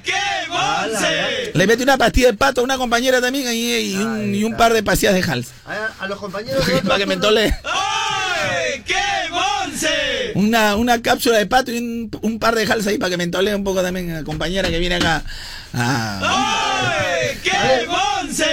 Le 0.06 1.00
mete, 1.00 1.52
le 1.58 1.68
mete 1.68 1.84
una 1.84 1.98
pastilla 1.98 2.28
de 2.28 2.34
pato 2.34 2.62
a 2.62 2.64
una 2.64 2.78
compañera 2.78 3.22
también 3.22 3.48
ahí, 3.48 3.94
y, 3.94 3.98
un, 3.98 4.36
y 4.36 4.44
un 4.44 4.56
par 4.58 4.74
de 4.74 4.84
pastillas 4.84 5.14
de 5.14 5.22
Hals. 5.22 5.48
A, 5.66 6.04
a 6.04 6.08
los 6.08 6.20
compañeros. 6.20 6.66
de 6.66 6.74
otro 6.76 6.88
Para 6.88 7.00
que 7.00 7.06
me 7.06 7.14
entole. 7.16 7.54
Una, 10.36 10.76
una 10.76 11.02
cápsula 11.02 11.38
de 11.38 11.46
pato 11.46 11.72
y 11.72 11.78
un, 11.78 12.12
un 12.22 12.40
par 12.40 12.56
de 12.56 12.64
Hals 12.64 12.88
ahí 12.88 12.98
para 12.98 13.12
que 13.12 13.18
me 13.18 13.24
entole 13.24 13.54
un 13.56 13.64
poco 13.64 13.82
también 13.82 14.12
a 14.12 14.16
la 14.16 14.24
compañera 14.24 14.70
que 14.70 14.80
viene 14.80 14.96
acá. 14.96 15.24
Ah. 15.74 16.54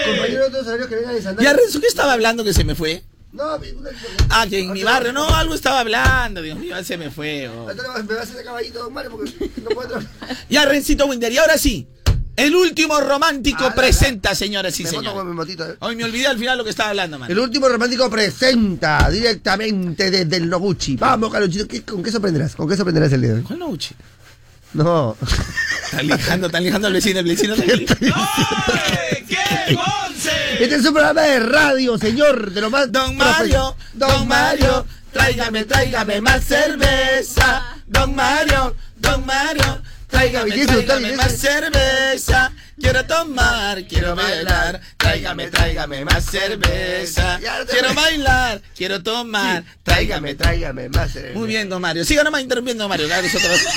Compañeros 0.05 0.31
de 0.31 0.59
otros 0.59 0.67
horarios 0.67 0.89
que 0.89 0.95
vengan 0.97 1.15
de 1.15 1.23
Santa 1.23 1.43
Ya, 1.43 1.53
Renzo, 1.53 1.81
¿qué 1.81 1.87
estaba 1.87 2.13
hablando 2.13 2.45
que 2.45 2.53
se 2.53 2.65
me 2.65 2.75
fue? 2.75 3.03
No, 3.33 3.55
una- 3.57 3.91
Ah, 4.31 4.47
que 4.49 4.59
en 4.61 4.73
mi 4.73 4.83
barrio, 4.83 5.13
no, 5.13 5.29
algo 5.35 5.55
estaba 5.55 5.81
hablando, 5.81 6.43
Dios 6.43 6.59
mío, 6.59 6.75
se 6.85 6.97
me 6.97 7.11
fue. 7.11 7.49
oh. 7.49 7.69
Ahorita 7.69 7.83
Me 8.03 8.15
va 8.15 8.21
a 8.21 8.23
hacer 8.25 8.37
de 8.37 8.45
caballito, 8.45 8.81
don 8.81 8.93
Mario, 8.93 9.13
porque 9.13 9.33
no 9.63 9.69
puedo 9.71 9.89
trabajar. 9.89 10.11
Ya, 10.51 10.65
Rencito 10.65 11.07
Winder, 11.07 11.31
y 11.33 11.39
ahora 11.39 11.57
sí, 11.57 11.87
el 12.37 12.57
último 12.57 13.01
romántico 13.01 13.65
Ah, 13.67 13.75
presenta, 13.75 14.35
señoras 14.35 14.79
y 14.81 14.85
Me 14.85 14.91
moto 14.93 15.13
con 15.15 15.47
señores. 15.47 15.75
eh. 15.75 15.77
Hoy 15.81 15.95
me 15.97 16.05
olvidé 16.05 16.27
al 16.27 16.39
final 16.39 16.59
lo 16.59 16.65
que 16.65 16.71
estaba 16.71 16.91
hablando, 16.91 17.19
man. 17.21 17.31
El 17.31 17.39
último 17.39 17.69
romántico 17.69 18.11
presenta 18.11 19.09
directamente 19.11 20.11
desde 20.11 20.37
el 20.37 20.49
Noguchi. 20.49 20.97
Vamos, 20.97 21.31
Carlonchito, 21.31 21.69
¿qué- 21.69 21.83
¿con 21.83 22.03
qué 22.03 22.11
sorprenderás? 22.11 22.57
¿Con 22.57 22.69
qué 22.69 22.77
sorprenderás 22.77 23.13
el 23.13 23.21
día 23.21 23.31
de 23.31 23.37
hoy? 23.37 23.43
¿Cuál 23.43 23.59
no, 23.61 23.69
Uchi? 23.69 23.95
No. 24.73 25.17
Están 25.85 26.07
lijando, 26.07 26.47
están 26.47 26.63
lijando 26.65 26.87
al 26.87 26.93
vecino, 26.95 27.19
el 27.21 27.27
vecino. 27.27 27.55
Este 30.61 30.75
es 30.75 30.85
un 30.85 30.93
programa 30.93 31.23
de 31.23 31.41
radio, 31.41 31.97
señor, 31.97 32.51
de 32.53 32.61
lo 32.61 32.69
más... 32.69 32.93
Don 32.93 33.17
Mario, 33.17 33.75
Don 33.95 34.29
Mario, 34.29 34.85
tráigame, 35.11 35.65
tráigame 35.65 36.21
más 36.21 36.45
cerveza. 36.45 37.79
Don 37.87 38.15
Mario, 38.15 38.77
Don 38.97 39.25
Mario, 39.25 39.81
tráigame, 40.09 40.51
¿Y 40.51 40.53
qué 40.53 40.61
es 40.61 40.67
tráigame 40.67 41.17
más 41.17 41.33
cerveza. 41.33 42.53
Quiero 42.81 43.05
tomar, 43.05 43.85
quiero 43.87 44.17
bailar, 44.17 44.81
tráigame, 44.97 45.49
tráigame 45.49 46.05
más 46.05 46.25
cerveza. 46.25 47.39
Quiero 47.71 47.93
bailar, 47.95 48.63
quiero 48.77 49.03
tomar, 49.03 49.63
tráigame, 49.83 50.35
tráigame 50.35 50.89
más. 50.89 51.15
eh. 51.17 51.33
Muy 51.35 51.47
bien, 51.49 51.69
don 51.69 51.81
Mario. 51.83 52.05
Siga 52.05 52.25
nomás 52.25 52.43
interrumpiendo, 52.43 52.89
Mario. 52.89 53.07
Claro, 53.07 53.23
nosotros-. 53.23 53.61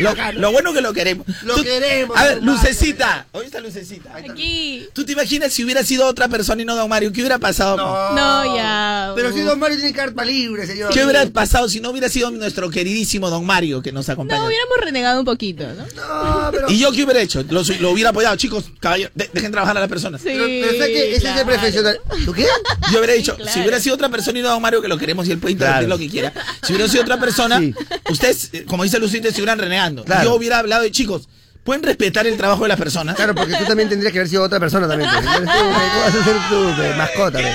Lo, 0.00 0.12
lo 0.32 0.52
bueno 0.52 0.72
que 0.72 0.80
lo 0.80 0.92
queremos. 0.92 1.24
Lo 1.44 1.62
queremos, 1.62 2.16
A 2.16 2.24
ver, 2.24 2.40
Mario. 2.42 2.52
lucecita. 2.54 3.26
¿Dónde 3.32 3.46
está 3.46 3.60
lucecita? 3.60 4.14
Aquí. 4.16 4.88
¿Tú 4.92 5.04
te 5.04 5.12
imaginas 5.12 5.52
si 5.52 5.62
hubiera 5.64 5.84
sido 5.84 6.06
otra 6.06 6.26
persona 6.28 6.60
y 6.60 6.64
no 6.64 6.74
don 6.74 6.88
Mario? 6.88 7.12
¿Qué 7.12 7.20
hubiera 7.20 7.38
pasado? 7.38 7.76
No, 7.76 8.56
ya. 8.56 9.12
Pero 9.14 9.32
si 9.32 9.40
Don 9.42 9.58
Mario 9.60 9.76
tiene 9.76 9.92
carta 9.92 10.24
libre, 10.24 10.66
señor. 10.66 10.92
¿Qué 10.92 11.04
hubiera 11.04 11.24
pasado 11.26 11.68
si 11.68 11.78
no 11.80 11.90
hubiera 11.90 12.08
sido 12.08 12.30
nuestro 12.32 12.68
queridísimo 12.70 13.30
don 13.30 13.46
Mario 13.46 13.80
que 13.80 13.92
nos 13.92 14.08
acompaña? 14.08 14.40
No, 14.40 14.46
hubiéramos 14.46 14.76
renegado 14.80 15.20
un 15.20 15.24
poquito, 15.24 15.64
¿no? 15.74 15.84
No, 15.94 16.33
pero... 16.50 16.70
¿Y 16.70 16.78
yo 16.78 16.92
qué 16.92 17.04
hubiera 17.04 17.20
hecho? 17.20 17.42
Lo, 17.50 17.62
lo 17.80 17.90
hubiera 17.90 18.10
apoyado, 18.10 18.36
chicos, 18.36 18.64
caballeros, 18.80 19.12
de- 19.14 19.30
dejen 19.32 19.50
trabajar 19.52 19.76
a 19.76 19.80
las 19.80 19.88
personas. 19.88 20.20
Sí. 20.20 20.28
Pero, 20.28 20.44
pero 20.44 20.72
¿sabes 20.72 20.86
qué? 20.88 21.16
Ese 21.16 21.30
es 21.30 21.36
el 21.36 21.46
profesional. 21.46 22.00
¿Tú 22.24 22.32
qué? 22.32 22.46
Yo 22.92 22.98
hubiera 22.98 23.12
dicho, 23.14 23.36
claro. 23.36 23.52
si 23.52 23.60
hubiera 23.60 23.80
sido 23.80 23.94
otra 23.94 24.08
persona 24.08 24.38
y 24.38 24.42
no 24.42 24.48
don 24.50 24.62
Mario, 24.62 24.80
que 24.82 24.88
lo 24.88 24.98
queremos 24.98 25.26
y 25.28 25.32
él 25.32 25.38
puede 25.38 25.52
interrumpir 25.52 25.86
Claro. 25.86 25.94
lo 25.94 25.98
que 25.98 26.08
quiera. 26.10 26.32
Si 26.62 26.72
hubiera 26.74 26.88
sido 26.90 27.02
otra 27.02 27.18
persona, 27.18 27.58
Sí. 27.58 27.74
ustedes, 28.10 28.50
eh, 28.52 28.64
como 28.66 28.84
dice 28.84 28.98
Lucita, 28.98 29.28
se 29.30 29.36
hubieran 29.40 29.58
renegando. 29.58 30.04
Claro. 30.04 30.24
Yo 30.24 30.34
hubiera 30.34 30.58
hablado 30.58 30.82
de 30.82 30.90
chicos, 30.90 31.28
¿pueden 31.64 31.82
respetar 31.82 32.26
el 32.26 32.36
trabajo 32.36 32.62
de 32.62 32.68
las 32.68 32.78
personas? 32.78 33.16
Claro, 33.16 33.34
porque 33.34 33.54
tú 33.56 33.64
también 33.64 33.88
tendrías 33.88 34.12
que 34.12 34.18
haber 34.18 34.28
sido 34.28 34.42
otra 34.42 34.60
persona 34.60 34.86
también. 34.88 35.10
pues. 35.10 35.24
Tú, 35.24 35.30
¿Cómo 35.44 35.70
vas 35.70 36.14
a 36.14 36.24
ser 36.24 36.36
pues, 36.76 36.96
mascota? 36.96 37.38
pues? 37.40 37.54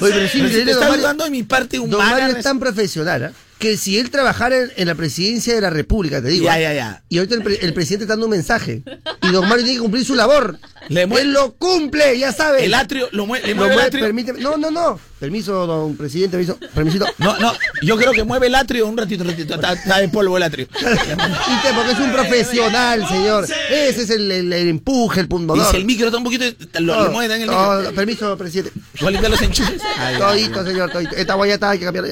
Oye, 0.00 0.12
pero 0.14 0.26
sí, 0.28 0.30
Pero 0.30 0.30
si 0.30 0.38
increíble, 0.38 0.64
te 0.64 0.64
Don 0.64 0.70
está 0.74 0.88
Mario- 0.88 1.02
dudando 1.02 1.24
de 1.24 1.30
mi 1.30 1.42
parte 1.44 1.76
Don 1.76 1.94
humana. 1.94 2.10
Mario 2.10 2.36
es 2.36 2.42
tan 2.44 2.58
profesional 2.58 3.24
¿ah? 3.26 3.32
Que 3.62 3.76
si 3.76 3.96
él 3.98 4.10
trabajara 4.10 4.56
en, 4.58 4.72
en 4.76 4.88
la 4.88 4.94
presidencia 4.96 5.54
de 5.54 5.60
la 5.60 5.70
República, 5.70 6.20
te 6.20 6.28
digo. 6.28 6.44
Ya, 6.46 6.54
¿ah? 6.54 6.60
ya, 6.60 6.74
ya. 6.74 7.04
Y 7.08 7.18
ahorita 7.18 7.36
el, 7.36 7.42
pre- 7.42 7.58
el 7.64 7.72
presidente 7.72 8.04
está 8.04 8.14
dando 8.14 8.26
un 8.26 8.32
mensaje. 8.32 8.82
Y 9.22 9.30
Don 9.30 9.48
Mario 9.48 9.64
tiene 9.64 9.74
que 9.78 9.82
cumplir 9.82 10.04
su 10.04 10.14
labor. 10.16 10.58
Le 10.88 11.02
Él 11.04 11.32
lo 11.32 11.54
cumple, 11.54 12.18
ya 12.18 12.32
sabes. 12.32 12.64
El 12.64 12.74
atrio, 12.74 13.08
lo 13.12 13.12
le 13.12 13.18
Lo 13.22 13.26
mueve 13.26 13.50
el 13.50 13.54
mueve, 13.56 13.82
atrio. 13.82 14.04
permíteme. 14.04 14.40
No, 14.40 14.56
no, 14.56 14.70
no. 14.70 14.98
Permiso, 15.22 15.68
don 15.68 15.96
presidente, 15.96 16.36
permiso. 16.36 16.58
Permisito. 16.74 17.06
No, 17.18 17.38
no, 17.38 17.52
yo 17.80 17.96
creo 17.96 18.10
que 18.10 18.24
mueve 18.24 18.48
el 18.48 18.56
atrio 18.56 18.88
un 18.88 18.96
ratito, 18.96 19.22
un 19.22 19.30
ratito. 19.30 19.54
Está, 19.54 19.72
está 19.74 19.98
de 19.98 20.08
polvo 20.08 20.36
el 20.36 20.42
atrio. 20.42 20.66
Porque 20.72 21.92
es 21.92 21.98
un 22.00 22.10
profesional, 22.12 23.06
señor. 23.06 23.44
Ese 23.70 24.02
es 24.02 24.10
el, 24.10 24.32
el- 24.32 24.52
el 24.52 24.68
empuje, 24.68 25.20
el 25.20 25.26
Y 25.26 25.28
pundonor. 25.28 25.70
si 25.70 25.76
el 25.76 25.84
micro 25.84 26.06
está 26.06 26.18
un 26.18 26.24
poquito, 26.24 26.44
lo, 26.80 27.04
le 27.04 27.08
mueve 27.10 27.28
también 27.28 27.48
el 27.50 27.56
micro. 27.56 27.82
No, 27.82 27.92
permiso, 27.92 28.36
presidente. 28.36 28.72
Voy 28.98 29.08
a 29.08 29.10
limpiar 29.12 29.30
los 29.30 29.42
enchufes. 29.42 29.80
Ay, 29.96 30.18
Todito, 30.18 30.66
señor, 30.66 30.90
todito. 30.90 31.14
Esta 31.14 31.34
guayata 31.34 31.70
hay 31.70 31.78
que 31.78 31.84
cambiar. 31.84 32.06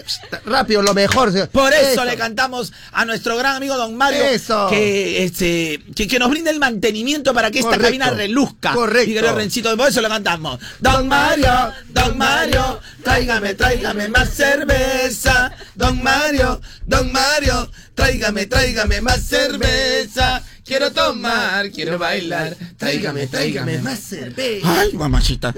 Rápido, 0.46 0.83
lo 0.83 0.94
mejor, 0.94 1.33
señor. 1.33 1.49
Por 1.49 1.73
eso, 1.73 2.05
le 2.05 2.16
cantamos 2.16 2.73
a 2.92 3.05
nuestro 3.05 3.37
gran 3.37 3.57
amigo 3.57 3.77
Don 3.77 3.96
Mario 3.96 4.23
Eso. 4.23 4.68
que 4.70 5.25
este 5.25 5.83
que, 5.96 6.07
que 6.07 6.18
nos 6.20 6.31
brinde 6.31 6.51
el 6.51 6.61
mantenimiento 6.61 7.35
para 7.35 7.51
que 7.51 7.59
esta 7.59 7.70
Correcto. 7.70 7.87
cabina 7.88 8.11
reluzca. 8.11 8.73
Correcto. 8.73 9.11
Y 9.11 9.14
que 9.14 9.20
Rencito, 9.33 9.77
por 9.77 9.88
eso 9.88 10.01
lo 10.01 10.09
cantamos. 10.09 10.61
Don 10.79 11.09
Mario, 11.09 11.73
Don 11.88 12.16
Mario, 12.16 12.79
tráigame, 13.03 13.55
tráigame 13.55 14.09
más 14.09 14.31
cerveza. 14.31 15.53
Don 15.75 16.03
Mario, 16.03 16.61
Don 16.87 17.11
Mario, 17.13 17.71
tráigame, 17.95 18.47
tráigame 18.47 19.01
más 19.01 19.23
cerveza. 19.23 20.43
Quiero 20.65 20.93
tomar, 20.93 21.71
quiero 21.71 21.99
bailar. 21.99 22.57
Tráigame, 22.77 23.27
tráigame 23.27 23.79
más 23.79 23.99
cerveza. 23.99 24.81
Ay, 24.81 24.93
mamachita. 24.93 25.55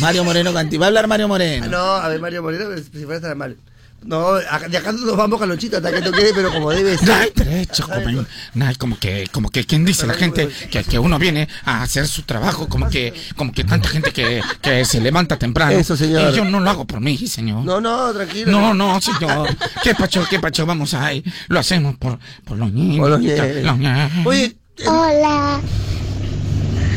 Mario 0.00 0.24
Moreno 0.24 0.52
Canti. 0.52 0.76
Va 0.76 0.86
a 0.86 0.88
hablar 0.88 1.06
Mario 1.06 1.28
Moreno. 1.28 1.66
Ah, 1.66 1.68
no, 1.68 1.94
a 1.96 2.08
ver, 2.08 2.20
Mario 2.20 2.42
Moreno, 2.42 2.76
si 2.76 3.04
fuera 3.04 3.16
estar 3.16 3.36
mal. 3.36 3.56
No, 4.02 4.34
de 4.34 4.76
acá 4.78 4.92
nos 4.92 5.16
vamos 5.16 5.40
calonchito 5.40 5.78
hasta 5.78 5.92
que 5.92 6.00
tú 6.00 6.12
quede, 6.12 6.32
pero 6.32 6.52
como 6.52 6.70
debe 6.70 6.96
ser. 6.96 7.08
No 7.08 7.14
hay 7.14 7.30
derecho, 7.34 7.82
joven. 7.84 8.26
No 8.54 8.66
hay 8.66 8.74
como 8.76 8.98
que, 8.98 9.26
como 9.32 9.50
que 9.50 9.64
quien 9.64 9.84
dice 9.84 10.06
la 10.06 10.14
gente 10.14 10.48
que, 10.70 10.84
que 10.84 10.98
uno 10.98 11.18
viene 11.18 11.48
a 11.64 11.82
hacer 11.82 12.06
su 12.06 12.22
trabajo, 12.22 12.68
como 12.68 12.88
que, 12.88 13.12
como 13.36 13.52
que 13.52 13.64
tanta 13.64 13.88
gente 13.88 14.12
que, 14.12 14.42
que 14.60 14.84
se 14.84 15.00
levanta 15.00 15.38
temprano. 15.38 15.72
Eso, 15.72 15.96
señor. 15.96 16.32
Y 16.32 16.36
yo 16.36 16.44
no 16.44 16.60
lo 16.60 16.70
hago 16.70 16.84
por 16.86 17.00
mí, 17.00 17.16
señor. 17.26 17.64
No, 17.64 17.80
no, 17.80 18.12
tranquilo. 18.12 18.52
No, 18.52 18.74
no, 18.74 19.00
señor. 19.00 19.48
¿Qué 19.82 19.94
pacho, 19.94 20.24
qué 20.30 20.38
pacho? 20.38 20.66
Vamos 20.66 20.94
ahí. 20.94 21.24
Lo 21.48 21.58
hacemos 21.58 21.96
por, 21.96 22.18
por 22.44 22.56
los 22.56 22.72
niños. 22.72 23.00
Por 23.00 23.10
los 23.10 23.20
niños. 23.20 24.12
Oye, 24.24 24.56
Hola. 24.84 25.60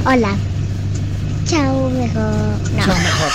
Hola. 0.06 0.36
Chao, 1.46 1.90
mejor. 1.90 2.24
No. 2.76 2.84
Son 2.84 3.04
mejor. 3.04 3.32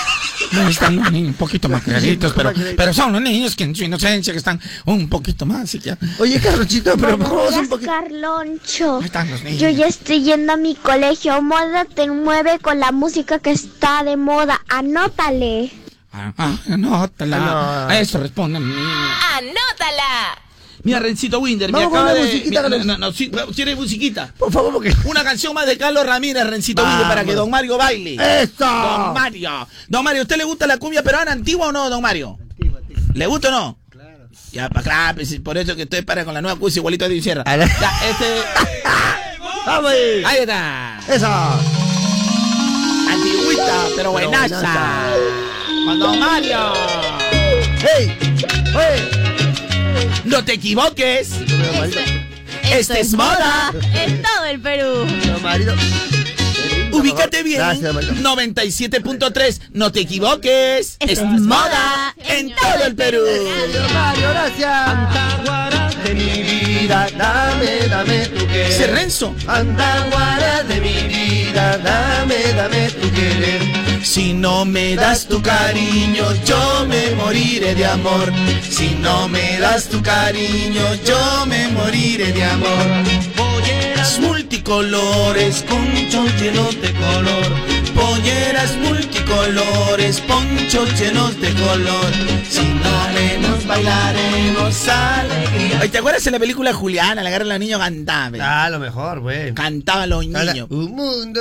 No, 0.53 0.69
están 0.69 0.97
los 0.97 1.11
niños 1.11 1.29
un 1.29 1.35
poquito 1.35 1.69
más 1.69 1.83
claritos, 1.83 2.33
pero, 2.35 2.53
pero 2.77 2.95
son 2.95 3.13
los 3.13 3.23
niños 3.23 3.57
que 3.57 3.65
en 3.65 3.75
su 3.75 3.85
inocencia 3.85 4.33
que 4.33 4.39
están 4.39 4.61
un 4.85 5.09
poquito 5.09 5.47
más 5.47 5.75
y 5.75 5.81
ya. 5.81 5.99
oye, 6.19 6.41
Carrochito, 6.41 6.97
pero 6.97 7.19
¿cómo 7.19 7.45
vas 7.45 7.57
un 7.57 7.69
poquito? 7.69 7.91
Carloncho. 7.91 8.99
Ahí 8.99 9.05
están 9.05 9.31
los 9.31 9.43
niños. 9.43 9.61
Yo 9.61 9.69
ya 9.71 9.87
estoy 9.87 10.23
yendo 10.23 10.53
a 10.53 10.57
mi 10.57 10.75
colegio. 10.75 11.41
Moda 11.43 11.85
te 11.85 12.11
mueve 12.11 12.59
con 12.61 12.81
la 12.81 12.93
música 12.93 13.39
que 13.39 13.51
está 13.51 14.05
de 14.05 14.17
moda. 14.17 14.61
Anótale. 14.69 15.71
Ah, 16.13 16.33
ah, 16.39 16.57
anótala. 16.71 17.39
Ah. 17.41 17.89
A 17.89 17.99
eso 17.99 18.21
responde 18.21 18.61
mi 18.61 18.73
niño. 18.73 19.09
¡Anótala! 19.37 20.44
Mira, 20.85 21.01
Rencito 21.01 21.39
Winder, 21.41 21.73
me 21.73 21.83
acaba 21.83 22.13
de. 22.13 22.21
musiquita, 22.21 22.63
mi- 22.69 22.77
Carlos. 22.79 22.87
no, 22.99 23.13
¿Quiere 23.55 23.75
musiquita? 23.75 24.33
Por 24.39 24.53
favor, 24.53 24.73
porque. 24.75 24.95
Una 25.07 25.25
canción 25.25 25.55
más 25.55 25.67
de 25.67 25.79
Carlos 25.79 26.05
Ramírez, 26.07 26.47
Rencito 26.47 26.83
Vamos. 26.83 26.99
Winder, 26.99 27.09
para 27.09 27.25
que 27.25 27.35
Don 27.35 27.51
Mario 27.51 27.79
baile. 27.79 28.17
¡Eso! 28.43 28.53
Don 28.67 29.15
Mario. 29.15 29.67
Don 29.89 30.05
Mario, 30.05 30.23
¿usted 30.23 30.37
le 30.37 30.45
gusta 30.45 30.67
la 30.67 30.77
cumbia 30.77 31.03
peruana 31.03 31.33
antigua 31.33 31.69
o 31.69 31.73
no, 31.73 31.89
Don 31.89 32.03
Mario? 32.03 32.39
¿Le 33.15 33.27
gusta 33.27 33.49
o 33.49 33.51
no? 33.51 33.79
Claro. 33.89 34.29
Ya, 34.53 34.69
pa, 34.69 34.83
claro, 34.83 35.15
pues, 35.17 35.41
por 35.41 35.57
eso 35.57 35.75
que 35.75 35.83
estoy 35.83 36.03
para 36.03 36.25
con 36.25 36.35
la 36.35 36.43
nueva 36.43 36.59
cumbia 36.59 36.77
igualito 36.81 37.09
de 37.09 37.23
Sierra. 37.23 37.45
Ya, 37.47 37.65
este. 38.11 38.43
¡Vamos 39.67 39.91
ahí! 39.91 40.23
Ahí 40.27 40.39
está. 40.41 41.01
¡Eso! 41.09 41.27
Antigüita, 43.11 43.85
pero 43.97 44.11
buenaza. 44.13 44.57
buenaza. 44.57 45.03
Con 45.87 45.99
Don 45.99 46.19
Mario. 46.21 46.73
¡Hey! 47.81 48.17
¡Oye! 48.75 49.14
No 50.25 50.45
te 50.45 50.55
equivoques. 50.55 51.31
Este 52.71 53.01
es 53.01 53.13
moda. 53.15 53.73
En 53.95 54.23
todo 54.23 54.45
el 54.47 54.61
Perú. 54.61 55.07
Ubícate 56.93 57.43
bien. 57.43 57.59
Gracias, 57.59 57.95
Marito. 57.95 58.15
97.3. 58.15 59.61
No 59.73 59.93
te 59.93 60.01
equivoques. 60.01 60.97
Es 61.01 61.23
moda 61.23 62.15
en 62.27 62.55
todo 62.55 62.85
el 62.87 62.95
Perú. 62.95 63.23
Mario, 63.93 64.31
gracias. 64.31 66.05
de 66.05 66.15
mi 66.15 66.43
vida, 66.43 67.09
dame, 67.17 67.89
dame 67.89 68.27
tu 68.27 68.47
querer. 68.47 68.71
Ese 68.71 68.87
Renzo. 68.87 69.35
Andahuara 69.47 70.63
de 70.65 70.81
mi 70.81 71.03
vida, 71.09 71.79
dame, 71.79 72.53
dame 72.57 72.91
tu 72.91 73.11
querer. 73.13 74.05
Si 74.05 74.33
no 74.33 74.65
me 74.65 74.97
das 74.97 75.27
tu 75.27 75.43
cariño, 75.43 76.27
yo 76.45 76.87
me 76.87 77.14
moriré 77.55 77.75
de 77.75 77.87
amor. 77.87 78.33
Si 78.69 78.97
no 79.01 79.29
me 79.29 79.59
das 79.61 79.89
tu 79.89 80.03
cariño, 80.03 80.83
yo 81.05 81.47
me 81.47 81.69
moriré 81.69 82.33
de 82.33 82.45
amor. 82.45 82.87
Polleras 83.37 84.19
multicolores, 84.19 85.65
conchos 85.69 86.41
llenos 86.41 86.81
de 86.81 86.93
color. 86.93 87.74
Polleras 87.95 88.77
multicolores, 88.79 90.21
ponchos 90.21 91.01
llenos 91.01 91.41
de 91.41 91.53
color. 91.55 92.13
Vemos, 93.15 93.65
bailaremos 93.67 94.89
alegría. 94.89 95.89
¿Te 95.91 95.99
acuerdas 95.99 96.25
de 96.25 96.31
la 96.33 96.39
película 96.41 96.73
Juliana? 96.73 97.23
La 97.23 97.31
guerra 97.31 97.45
de 97.45 97.51
los 97.51 97.59
niños 97.61 97.79
cantaba. 97.79 98.37
Ah, 98.41 98.69
lo 98.71 98.81
mejor, 98.81 99.21
güey. 99.21 99.55
Cantaban 99.55 100.11
los 100.11 100.27
niños. 100.27 100.67
Un 100.71 100.91
mundo 100.97 101.41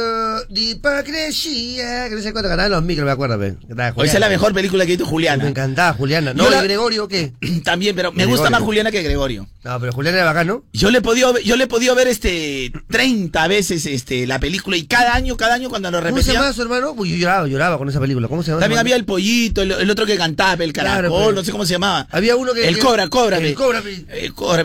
de 0.50 0.62
hipocresía. 0.62 2.10
Que 2.10 2.16
no 2.16 2.22
sé 2.22 2.32
cuánto 2.32 2.50
cantaban 2.50 2.72
los 2.72 2.84
micros, 2.84 3.06
me 3.08 3.12
acuerdo, 3.12 3.38
güey. 3.38 3.54
Hoy 3.96 4.08
es 4.08 4.20
la 4.20 4.30
mejor 4.30 4.54
película 4.54 4.86
que 4.86 4.94
hizo 4.94 5.06
Me 5.06 5.10
Juliana. 5.10 5.48
encantaba 5.48 5.94
Juliana. 5.94 6.34
No, 6.34 6.48
¿y 6.48 6.52
la- 6.52 6.62
Gregorio 6.62 7.08
qué? 7.08 7.34
También, 7.64 7.96
pero 7.96 8.12
me 8.12 8.18
Gregorio. 8.18 8.38
gusta 8.38 8.50
más 8.52 8.62
Juliana 8.62 8.92
que 8.92 9.02
Gregorio. 9.02 9.48
No, 9.64 9.80
pero 9.80 9.92
Juliana 9.94 10.18
era 10.18 10.26
bacán, 10.28 10.48
¿no? 10.48 10.64
Yo 10.74 10.92
le 10.92 11.00
he 11.00 11.02
podido 11.02 11.34
ver, 11.34 11.44
yo 11.44 11.56
le 11.56 11.64
he 11.64 11.68
podido 11.68 11.96
ver 11.96 12.08
este 12.08 12.72
30 12.92 13.48
veces 13.48 13.86
este 13.88 14.28
la 14.28 14.40
película 14.40 14.78
y 14.78 14.86
cada 14.86 15.16
año, 15.16 15.38
cada 15.38 15.56
año 15.56 15.70
cuando 15.70 15.90
lo 15.90 15.98
¿Cómo 16.02 16.10
su 16.52 16.62
hermano? 16.64 16.92
Uy, 16.98 17.12
yo 17.12 17.16
lloraba, 17.16 17.48
lloraba 17.48 17.78
con 17.78 17.88
esa 17.88 18.00
película. 18.02 18.28
¿Cómo 18.28 18.44
se 18.44 18.50
llama? 18.52 18.60
También 18.62 18.80
había 18.80 18.96
el 18.98 19.06
pollito, 19.06 19.62
el, 19.62 19.72
el 19.72 19.90
otro 19.90 20.06
que 20.06 20.18
cantaba, 20.18 20.64
el 20.64 20.74
caracol, 20.74 21.00
Claro, 21.02 21.16
pero- 21.28 21.32
no 21.34 21.44
sé 21.44 21.52
cómo 21.52 21.66
se 21.66 21.74
llamaba. 21.74 22.08
Había 22.12 22.36
uno 22.36 22.54
que. 22.54 22.68
El 22.68 22.80
cobra, 22.80 23.08
cobra, 23.08 23.38
El 23.38 23.54
cobra. 23.54 23.82
El 24.10 24.34
cobra, 24.34 24.64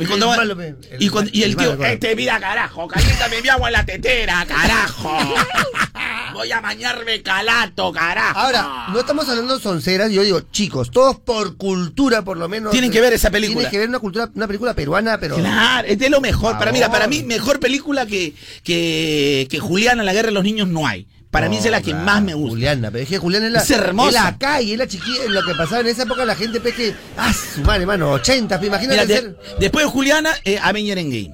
y, 0.99 1.09
cuando- 1.09 1.31
y 1.33 1.43
el 1.43 1.51
el 1.51 1.57
tío, 1.57 1.71
malo, 1.77 1.85
este 1.85 2.17
mira 2.17 2.41
carajo, 2.41 2.89
caliéntame 2.89 3.43
mi 3.43 3.49
agua 3.51 3.69
en 3.69 3.73
la 3.75 3.85
tetera, 3.87 4.45
carajo. 4.49 5.17
Voy 6.35 6.53
a 6.53 6.61
bañarme 6.61 7.23
calato, 7.23 7.91
carajo. 7.93 8.39
Ahora, 8.39 8.87
no 8.93 9.01
estamos 9.01 9.29
hablando 9.29 9.57
de 9.57 9.63
sonceras, 9.63 10.11
yo 10.13 10.23
digo, 10.23 10.41
chicos, 10.53 10.91
todos 10.91 11.19
por 11.19 11.57
cultura, 11.57 12.23
por 12.23 12.37
lo 12.37 12.49
menos. 12.49 12.71
Tienen 12.71 12.91
que 12.91 13.01
ver 13.01 13.13
esa 13.13 13.31
película. 13.31 13.59
Tienen 13.63 13.71
que 13.71 13.79
ver 13.79 13.89
una 13.89 13.99
cultura, 13.99 14.31
una 14.35 14.47
película 14.47 14.75
peruana, 14.75 15.19
pero. 15.19 15.37
Claro, 15.37 15.89
es 15.89 15.99
de 15.99 16.11
lo 16.11 16.21
mejor. 16.21 16.57
Para, 16.59 16.71
mira, 16.73 16.91
para 16.91 17.07
mí, 17.09 17.23
mejor 17.25 17.59
película 17.59 18.07
que, 18.07 18.35
que, 18.63 19.49
que 19.51 19.59
Juliana, 19.59 20.03
la 20.05 20.13
guerra 20.13 20.27
de 20.29 20.33
los 20.35 20.45
niños, 20.45 20.69
no 20.69 20.87
hay. 20.87 21.09
Para 21.31 21.51
mí 21.51 21.59
es 21.59 21.71
la 21.71 21.83
que 21.83 21.93
No, 21.93 22.01
más 22.05 22.23
me 22.23 22.33
gusta. 22.33 22.51
Juliana, 22.51 22.91
pero 22.91 23.03
es 23.05 23.09
que 23.11 23.19
Juliana 23.19 23.47
es 23.49 23.53
la. 23.53 23.61
Es 23.61 23.71
hermosa. 23.71 24.09
Es 24.09 24.15
la 24.15 24.39
calle, 24.39 24.73
es 24.73 24.79
la 24.79 24.87
chiquilla, 24.87 25.25
es 25.25 25.31
lo 25.31 25.43
que 25.45 25.55
pasaba 25.55 25.81
en 25.83 25.89
esa 25.89 26.05
época, 26.05 26.25
la 26.25 26.35
gente, 26.35 26.59
pe, 26.59 26.73
que. 26.73 26.95
Ah, 27.19 27.33
su 27.35 27.61
madre, 27.61 27.83
hermano, 27.83 28.13
80, 28.13 28.59
pe, 28.59 28.67
imagínate 28.67 29.03
Mira, 29.03 29.07
de- 29.07 29.21
ser. 29.21 29.39
después 29.61 29.85
de 29.85 29.91
Juliana, 29.91 30.31
eh, 30.45 30.59
Avenger 30.63 30.97
Endgame. 30.99 31.33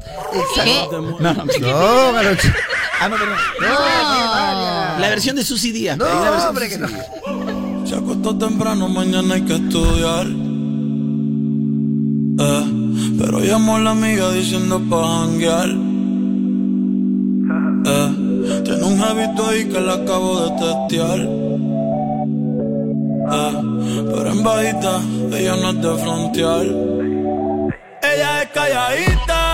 Exacto. 0.56 1.00
No, 1.20 1.32
no, 1.32 1.44
No, 1.44 2.12
Garocho. 2.12 2.48
Ah, 3.00 3.08
no, 3.08 3.16
perdón. 3.16 3.36
No. 3.60 5.00
La 5.00 5.08
versión 5.10 5.36
de 5.36 5.44
Susy 5.44 5.70
Díaz. 5.70 5.96
No, 5.96 6.04
versión 6.06 6.48
hombre, 6.48 6.68
que 6.68 6.78
no. 6.78 6.88
Se 7.86 7.94
acostó 7.94 8.36
temprano, 8.36 8.88
mañana 8.88 9.34
hay 9.34 9.42
que 9.42 9.54
estudiar. 9.54 10.26
Eh, 12.36 12.64
pero 13.18 13.38
llamó 13.40 13.76
a 13.76 13.80
la 13.80 13.90
amiga 13.92 14.32
diciendo 14.32 14.82
pa' 14.90 15.20
janguear. 15.20 15.68
Eh, 17.86 18.33
tiene 18.64 18.84
un 18.84 19.00
hábito 19.02 19.46
ahí 19.48 19.64
que 19.68 19.80
la 19.80 19.94
acabo 19.94 20.40
de 20.40 20.50
testear. 20.64 21.20
Eh, 23.32 23.52
pero 24.14 24.30
en 24.30 24.42
bajita, 24.42 25.00
ella 25.32 25.56
no 25.56 25.70
es 25.70 25.82
de 25.82 25.94
frontear. 26.02 26.66
Ella 28.02 28.42
es 28.42 28.50
calladita, 28.50 29.53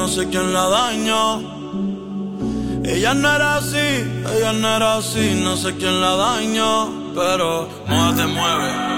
No 0.00 0.08
sé 0.08 0.28
quién 0.30 0.50
la 0.54 0.66
dañó. 0.66 1.42
Ella 2.84 3.12
no 3.12 3.34
era 3.36 3.56
así, 3.56 3.76
ella 4.34 4.52
no 4.54 4.76
era 4.76 4.96
así, 4.96 5.38
no 5.44 5.58
sé 5.58 5.76
quién 5.76 6.00
la 6.00 6.16
dañó, 6.16 7.12
pero 7.14 7.68
no 7.86 8.14
te 8.14 8.26
mueve. 8.26 8.89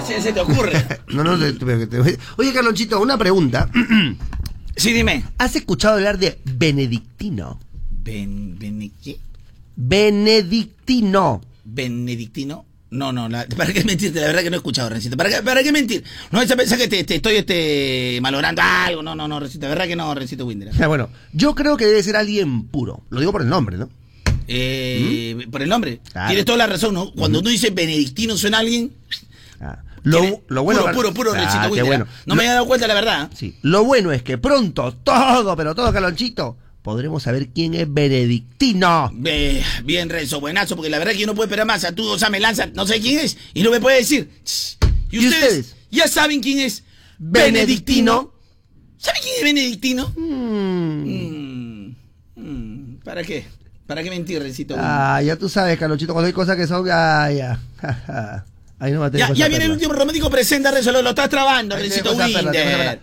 Recién 0.00 0.22
se 0.22 0.32
te 0.32 0.40
ocurre. 0.40 0.72
No, 1.08 1.24
no, 1.24 1.38
te- 1.38 1.52
te- 1.54 1.86
te- 1.86 2.18
Oye, 2.36 2.52
Carlonchito, 2.52 3.00
una 3.00 3.16
pregunta. 3.18 3.68
Sí, 4.76 4.92
dime. 4.92 5.24
¿Has 5.38 5.56
escuchado 5.56 5.94
hablar 5.96 6.18
de 6.18 6.38
benedictino? 6.44 7.58
Ben, 8.04 8.56
ben- 8.58 8.92
¿qué? 9.02 9.18
Benedictino. 9.74 11.40
¿Benedictino? 11.64 12.64
No, 12.90 13.12
no, 13.12 13.28
la- 13.28 13.44
¿para 13.56 13.72
qué 13.72 13.82
mentirte? 13.84 14.20
La 14.20 14.28
verdad 14.28 14.42
que 14.42 14.50
no 14.50 14.56
he 14.56 14.58
escuchado, 14.58 14.88
Rencito. 14.88 15.16
¿Para 15.16 15.30
qué, 15.30 15.42
para 15.42 15.62
qué 15.64 15.72
mentir? 15.72 16.04
No 16.30 16.40
esa 16.40 16.54
pensar 16.56 16.78
que 16.78 16.86
te, 16.88 17.02
te 17.02 17.16
estoy 17.16 17.36
este, 17.36 18.18
malogrando 18.22 18.62
algo. 18.62 19.02
No, 19.02 19.14
no, 19.16 19.26
no, 19.26 19.40
Rencito. 19.40 19.66
La 19.66 19.70
verdad 19.70 19.86
que 19.88 19.96
no, 19.96 20.14
Rencito 20.14 20.46
Winder. 20.46 20.70
Ah, 20.80 20.86
bueno, 20.86 21.08
yo 21.32 21.54
creo 21.56 21.76
que 21.76 21.84
debe 21.86 22.02
ser 22.02 22.14
alguien 22.16 22.62
puro. 22.68 23.02
Lo 23.10 23.18
digo 23.20 23.32
por 23.32 23.42
el 23.42 23.48
nombre, 23.48 23.76
¿no? 23.76 23.88
Eh, 24.46 25.46
Por 25.50 25.60
el 25.60 25.68
nombre. 25.68 26.00
Claro. 26.12 26.28
Tienes 26.28 26.44
toda 26.46 26.56
la 26.58 26.66
razón, 26.68 26.94
¿no? 26.94 27.12
Cuando 27.12 27.40
uno 27.40 27.50
dice 27.50 27.70
benedictino 27.70 28.36
suena 28.36 28.56
a 28.58 28.60
alguien. 28.60 28.92
Lo, 30.08 30.42
lo 30.48 30.62
bueno. 30.62 30.80
Puro, 30.80 31.12
puro, 31.12 31.14
puro, 31.14 31.32
Ah, 31.36 31.68
bueno. 31.68 32.06
No 32.26 32.34
me 32.34 32.42
había 32.42 32.54
dado 32.54 32.66
cuenta, 32.66 32.86
la 32.86 32.94
verdad. 32.94 33.30
Sí. 33.34 33.56
Lo 33.62 33.84
bueno 33.84 34.12
es 34.12 34.22
que 34.22 34.38
pronto, 34.38 34.94
todo, 35.04 35.56
pero 35.56 35.74
todo, 35.74 35.92
Carlonchito, 35.92 36.56
podremos 36.82 37.22
saber 37.22 37.48
quién 37.48 37.74
es 37.74 37.92
benedictino. 37.92 39.12
Eh, 39.24 39.62
bien, 39.84 40.08
Renzo, 40.08 40.40
buenazo, 40.40 40.76
porque 40.76 40.90
la 40.90 40.98
verdad 40.98 41.12
que 41.12 41.18
yo 41.18 41.26
no 41.26 41.34
puedo 41.34 41.46
esperar 41.46 41.66
más. 41.66 41.84
A 41.84 41.92
tú, 41.92 42.06
o 42.08 42.18
sea, 42.18 42.30
me 42.30 42.40
lanza, 42.40 42.66
no 42.66 42.86
sé 42.86 43.00
quién 43.00 43.20
es, 43.20 43.36
y 43.54 43.62
no 43.62 43.70
me 43.70 43.80
puede 43.80 43.98
decir. 43.98 44.30
¿Y, 45.10 45.26
ustedes, 45.26 45.76
ya 45.90 46.08
saben 46.08 46.40
quién 46.40 46.60
es 46.60 46.84
Benedictino? 47.18 48.32
¿Saben 48.96 49.22
quién 49.22 49.34
es 49.36 49.42
Benedictino? 49.42 50.12
Mm, 50.16 51.90
mm, 52.36 52.96
¿Para 53.04 53.22
qué? 53.22 53.46
¿Para 53.86 54.02
qué 54.02 54.10
mentir, 54.10 54.42
Rencito? 54.42 54.74
Ah, 54.78 55.22
ya 55.22 55.36
tú 55.36 55.48
sabes, 55.48 55.78
Carlonchito, 55.78 56.12
cuando 56.12 56.26
hay 56.26 56.32
cosas 56.32 56.56
que 56.56 56.66
son. 56.66 56.86
Ah, 56.90 57.30
ya. 57.30 57.60
Ahí 58.80 58.92
no 58.92 59.00
va 59.00 59.06
a 59.06 59.10
tener 59.10 59.34
Ya, 59.34 59.48
viene 59.48 59.64
el 59.64 59.72
último 59.72 59.92
romántico 59.92 60.30
presenta, 60.30 60.70
Renzo, 60.70 60.92
lo, 60.92 61.02
lo 61.02 61.10
estás 61.10 61.28
trabando, 61.28 61.76
Rencito 61.76 62.12
Winder. 62.14 63.00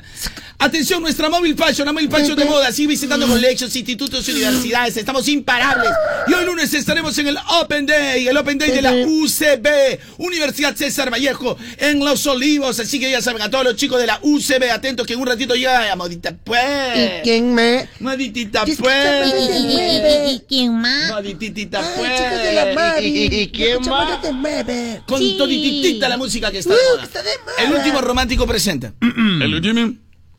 Atención, 0.57 1.01
nuestra 1.01 1.29
móvil 1.29 1.53
fashion, 1.57 1.85
la 1.85 1.91
móvil 1.91 2.09
fashion 2.09 2.35
de 2.37 2.45
moda, 2.45 2.71
sigue 2.71 2.87
visitando 2.87 3.27
colegios, 3.27 3.75
institutos 3.75 4.27
y 4.29 4.31
universidades, 4.31 4.95
estamos 4.95 5.27
imparables. 5.27 5.91
Y 6.27 6.33
hoy 6.33 6.45
lunes 6.45 6.73
estaremos 6.73 7.17
en 7.17 7.27
el 7.27 7.37
Open 7.61 7.85
Day, 7.85 8.25
el 8.25 8.37
Open 8.37 8.57
Day 8.57 8.71
de 8.71 8.81
la 8.81 8.93
UCB, 8.93 9.99
Universidad 10.17 10.73
César 10.75 11.11
Vallejo, 11.11 11.57
en 11.77 11.99
Los 11.99 12.25
Olivos. 12.25 12.79
Así 12.79 13.01
que 13.01 13.11
ya 13.11 13.21
saben, 13.21 13.41
a 13.41 13.51
todos 13.51 13.65
los 13.65 13.75
chicos 13.75 13.99
de 13.99 14.07
la 14.07 14.17
UCB, 14.21 14.71
atentos 14.71 15.05
que 15.05 15.13
en 15.13 15.19
un 15.19 15.27
ratito 15.27 15.55
ya, 15.55 15.93
modita 15.97 16.33
pues. 16.41 16.61
¿Y 16.95 17.23
quién 17.23 17.53
me.? 17.53 17.89
Moditita 17.99 18.63
¿Qué 18.63 18.71
es 18.71 18.77
que 18.77 18.83
pues. 18.83 19.33
¿Y 20.31 20.39
quién 20.47 20.73
más? 20.73 21.11
Modititita 21.11 21.79
Ay, 21.79 21.93
pues. 21.97 23.03
¿Y 23.03 23.49
quién 23.49 23.81
más? 23.89 24.19
Con 25.05 25.19
Sí. 25.19 25.37
Todititita 25.69 26.09
la 26.09 26.17
música 26.17 26.51
que 26.51 26.59
está 26.59 26.73
de 26.73 26.79
Uh, 26.79 26.89
moda. 26.91 26.99
que 26.99 27.05
está 27.05 27.21
de 27.23 27.29
moda. 27.43 27.53
El 27.67 27.73
último 27.73 28.01
romántico 28.01 28.45
presenta. 28.47 28.93
el 29.01 29.53
último. 29.53 29.93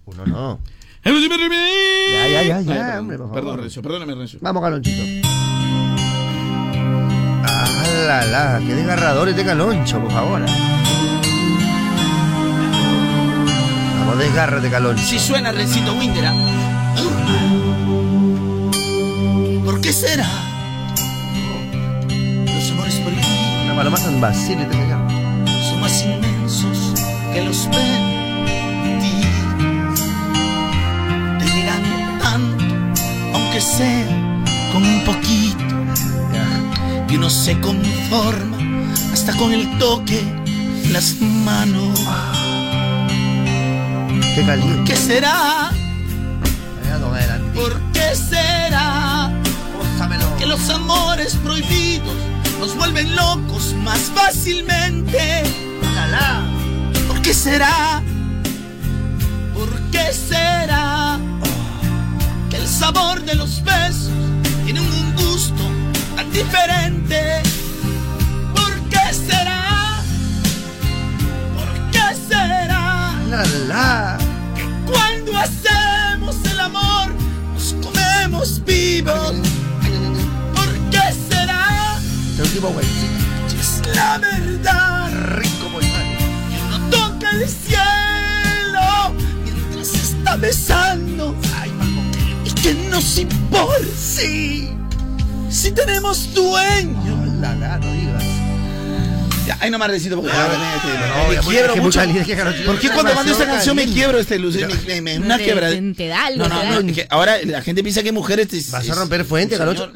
Uno 0.06 0.26
no. 0.26 0.60
El 1.02 1.12
último 1.14 1.36
Ya, 1.36 2.28
ya, 2.28 2.42
ya, 2.42 2.60
ya, 2.60 2.66
perdón, 2.66 2.98
hombre, 2.98 3.16
por 3.18 3.26
favor. 3.28 3.34
Perdón, 3.42 3.60
Renzo, 3.60 3.82
perdóname, 3.82 4.14
Renzo. 4.16 4.38
Vamos, 4.40 4.62
Calonchito. 4.62 5.02
Ah, 7.48 7.68
la, 8.06 8.26
la, 8.26 8.60
qué 8.66 8.74
desgarradores 8.74 9.36
de 9.36 9.44
Caloncho, 9.44 10.00
por 10.00 10.10
favor. 10.10 10.40
Vamos, 14.00 14.18
desgárrate, 14.18 14.68
Caloncho. 14.70 15.04
Si 15.04 15.18
suena 15.18 15.52
Rencito 15.52 15.92
Winder, 15.94 16.26
¿ah? 16.26 16.34
¿por 19.64 19.80
qué 19.80 19.92
será? 19.92 20.26
Los 22.46 22.70
amores 22.70 22.94
por 22.96 23.12
ti 23.12 23.18
Una 23.64 23.76
paloma 23.76 23.96
San 23.96 24.20
Basilio 24.20 24.66
te 24.68 24.76
llama. 24.76 24.95
Más 25.86 26.02
inmensos 26.02 26.78
que 27.32 27.44
los 27.44 27.68
ven 27.70 28.98
ti. 29.00 29.20
Te 31.38 31.44
dirán 31.54 32.18
tanto, 32.20 32.64
aunque 33.32 33.60
sea 33.60 34.08
con 34.72 34.82
un 34.84 35.04
poquito. 35.04 35.64
Y 37.08 37.14
uno 37.14 37.30
se 37.30 37.60
conforma 37.60 38.56
hasta 39.12 39.32
con 39.36 39.52
el 39.52 39.78
toque 39.78 40.24
las 40.90 41.20
manos. 41.20 42.00
Qué 44.34 44.44
caliente. 44.44 44.92
¿Qué 44.92 44.96
será? 44.96 45.70
¿Por 47.54 47.80
qué 47.92 48.16
será? 48.16 49.30
Que 50.36 50.40
que 50.40 50.46
los 50.46 50.68
amores 50.68 51.36
prohibidos 51.36 52.16
nos 52.58 52.74
vuelven 52.74 53.14
locos 53.14 53.72
más 53.84 54.00
fácilmente. 54.16 55.44
¿Por 57.08 57.22
qué 57.22 57.34
será? 57.34 58.02
¿Por 59.54 59.70
qué 59.90 60.12
será 60.12 61.18
que 62.50 62.56
el 62.56 62.66
sabor 62.66 63.22
de 63.22 63.34
los 63.34 63.62
besos 63.64 64.10
tiene 64.64 64.80
un 64.80 65.14
gusto 65.14 65.62
tan 66.14 66.30
diferente? 66.30 67.42
¿Por 68.54 68.74
qué 68.88 69.12
será? 69.12 70.02
¿Por 71.56 71.90
qué 71.90 72.06
será? 72.28 73.14
La 73.28 73.44
la. 73.68 74.18
Cuando 74.86 75.36
hacemos 75.36 76.36
el 76.50 76.60
amor, 76.60 77.14
nos 77.54 77.74
comemos 77.84 78.64
vivos. 78.64 79.34
¿Por 80.54 80.72
qué 80.90 81.14
será? 81.28 81.98
El 82.36 82.42
último. 82.42 82.74
Es 83.60 83.82
la 83.94 84.18
verdad. 84.18 84.95
Toca 87.30 87.42
el 87.42 87.48
cielo 87.48 89.14
mientras 89.44 89.86
se 89.88 89.96
está 89.98 90.36
besando. 90.36 91.34
Y 92.44 92.50
que 92.50 92.74
nos 92.90 93.18
importa 93.18 93.74
si, 93.98 94.68
si 95.50 95.72
tenemos 95.72 96.32
dueño. 96.34 97.24
La 97.40 97.54
la, 97.54 97.78
no 97.78 97.92
digas. 97.92 98.22
Ya, 99.46 99.56
ahí 99.60 99.70
no 99.70 99.78
más 99.78 99.88
recito 99.88 100.16
porque 100.16 100.32
ya, 100.32 100.48
no, 100.48 100.52
este, 100.54 101.08
no, 101.08 101.28
me 101.42 101.48
quiebro 101.52 101.74
que 101.74 101.80
mucho. 101.80 102.00
Carlos. 102.00 102.54
¿Por 102.66 102.78
qué 102.80 102.90
cuando 102.90 103.14
mando 103.14 103.30
esta 103.32 103.46
canción 103.46 103.76
me 103.76 103.86
quiebro 103.86 104.18
este 104.18 104.38
luz? 104.40 104.56
Me, 104.56 104.66
me- 104.66 105.00
me- 105.00 105.18
una 105.18 105.36
Te- 105.38 105.44
quebra. 105.44 105.70
te 105.70 106.08
da 106.08 106.26
algo, 106.26 106.38
No, 106.38 106.48
te 106.48 106.54
no, 106.54 106.60
da 106.62 106.70
no, 106.70 106.76
algo. 106.78 106.88
es 106.88 106.94
que 106.94 107.06
ahora 107.10 107.36
la 107.44 107.62
gente 107.62 107.82
piensa 107.84 108.02
que 108.02 108.10
mujeres 108.12 108.48
te, 108.48 108.60
Vas 108.70 108.88
a 108.90 108.94
romper 108.94 109.24
fuente, 109.24 109.56
Carloncho. 109.56 109.92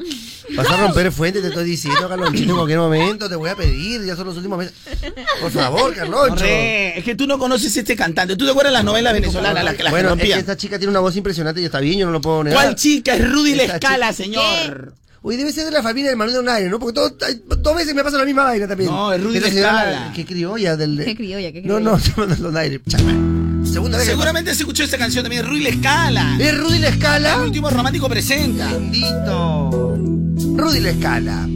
Vas 0.55 0.69
a 0.69 0.77
romper 0.77 1.11
fuente, 1.11 1.41
te 1.41 1.47
estoy 1.47 1.65
diciendo, 1.65 2.07
Carlonchito, 2.09 2.49
en 2.51 2.55
cualquier 2.57 2.79
momento 2.79 3.29
te 3.29 3.35
voy 3.35 3.49
a 3.49 3.55
pedir, 3.55 4.03
ya 4.05 4.15
son 4.15 4.27
los 4.27 4.35
últimos 4.37 4.57
meses. 4.59 4.73
Por 5.41 5.51
favor, 5.51 5.93
Carloncho. 5.95 6.35
Corre, 6.35 6.97
es 6.99 7.03
que 7.03 7.15
tú 7.15 7.27
no 7.27 7.37
conoces 7.39 7.75
este 7.75 7.95
cantante. 7.95 8.35
¿Tú 8.35 8.45
te 8.45 8.51
acuerdas 8.51 8.71
de 8.71 8.77
las 8.77 8.83
novelas 8.85 9.13
venezolanas, 9.13 9.63
las, 9.63 9.75
que- 9.75 9.83
las 9.83 9.91
bueno, 9.91 10.09
que 10.09 10.13
es 10.13 10.17
que 10.17 10.23
rompían? 10.23 10.39
esta 10.39 10.57
chica 10.57 10.77
tiene 10.77 10.91
una 10.91 10.99
voz 10.99 11.15
impresionante 11.15 11.61
y 11.61 11.65
está 11.65 11.79
bien, 11.79 11.99
yo 11.99 12.05
no 12.05 12.11
lo 12.11 12.21
puedo 12.21 12.43
negar. 12.43 12.61
¿Cuál 12.63 12.75
chica? 12.75 13.15
Es 13.15 13.31
Rudy 13.31 13.55
La 13.55 13.63
Escala, 13.63 14.13
señor. 14.13 14.93
Uy, 15.23 15.37
debe 15.37 15.51
ser 15.51 15.65
de 15.65 15.71
la 15.71 15.83
familia 15.83 16.09
del 16.09 16.17
Manuel 16.17 16.37
Donaire, 16.37 16.67
¿no? 16.67 16.79
Porque 16.79 16.93
todo, 16.95 17.15
dos 17.57 17.75
veces 17.75 17.93
me 17.93 18.03
pasa 18.03 18.17
la 18.17 18.25
misma 18.25 18.43
vaina 18.43 18.67
también. 18.67 18.89
No, 18.89 19.13
es 19.13 19.21
Rudy 19.23 19.37
de 19.39 19.49
señora, 19.51 19.91
Escala. 19.91 20.13
Qué 20.15 20.25
criolla 20.25 20.75
del... 20.75 21.05
Qué 21.05 21.15
criolla, 21.15 21.51
qué 21.51 21.61
No, 21.61 21.75
criolla. 21.75 21.79
no, 21.91 21.99
se 21.99 22.11
Manuel 22.17 22.41
Donaire. 22.41 22.81
Segunda 23.63 23.97
vez 23.99 24.07
que- 24.07 24.11
Seguramente 24.13 24.55
se 24.55 24.61
escuchó 24.63 24.83
esta 24.83 24.97
canción 24.97 25.23
también, 25.23 25.45
Rudy 25.45 25.61
La 25.61 25.69
Escala. 25.69 26.37
¿Es 26.39 26.57
Rudy 26.57 26.79
La 26.79 26.87
Escala? 26.89 27.35
El 27.35 27.41
último 27.41 27.69
romántico 27.69 28.09
presenta. 28.09 28.73
Bendito. 28.73 29.90
Rudy 30.37 30.79
La 30.79 30.89
Escala. 30.91 31.47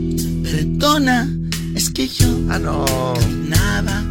Perdona, 0.43 1.29
es 1.75 1.89
que 1.89 2.07
yo 2.07 2.27
Ah, 2.49 2.59
no. 2.59 2.85
caminaba 3.19 4.03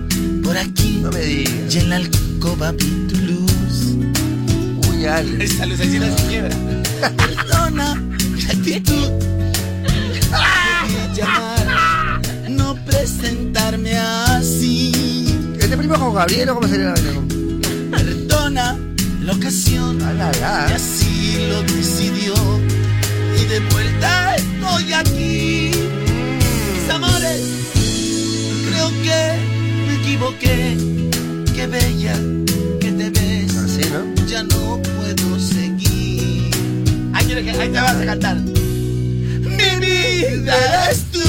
por 0.43 0.57
aquí. 0.57 0.99
No 1.03 1.11
me 1.11 1.21
digas. 1.21 1.75
Y 1.75 1.79
en 1.79 1.91
la 1.91 1.97
alcoba 1.97 2.73
vi 2.73 2.87
tu 3.09 3.17
luz. 3.19 3.97
Uy, 4.91 5.05
Ale. 5.07 5.45
Esa 5.45 5.67
lucecita 5.67 6.17
se 6.17 6.27
quiebra. 6.27 6.57
Perdona 7.17 7.95
mi 7.95 8.43
actitud. 8.43 9.09
Debí 9.83 11.15
llamar, 11.17 12.21
no 12.51 12.75
presentarme 12.85 13.97
así. 13.99 14.93
¿Este 15.59 15.77
primo 15.77 15.95
con 15.99 16.15
Gabriel 16.15 16.51
o 16.51 16.55
cómo 16.57 16.69
sería 16.69 16.87
la 16.87 16.93
vaina? 16.93 17.11
Perdona 17.91 18.77
la 19.23 19.33
ocasión. 19.33 19.99
Ah, 20.03 20.13
la, 20.13 20.33
la. 20.41 20.67
Y 20.71 20.73
así 20.73 21.47
lo 21.49 21.63
decidió. 21.63 22.35
Y 23.41 23.47
de 23.47 23.61
vuelta 23.73 24.34
estoy 24.79 24.93
aquí. 24.93 25.71
Mis 26.73 26.91
amores, 26.91 27.43
creo 28.69 28.89
que 29.03 29.39
me 29.87 29.95
equivoqué. 29.95 30.77
Qué 31.55 31.67
bella 31.67 32.15
que 32.81 32.93
te 32.93 33.11
ves. 33.11 33.57
Así, 33.57 33.83
¿no? 33.91 34.27
Ya 34.27 34.43
no 34.43 34.81
puedo 34.83 35.39
seguir. 35.39 36.51
Ahí, 37.13 37.33
ahí 37.33 37.69
te 37.69 37.81
vas 37.81 37.97
a 37.97 38.05
cantar. 38.05 38.37
Mi 38.37 39.87
vida 39.87 40.55
eres 40.87 41.05
tú. 41.13 41.21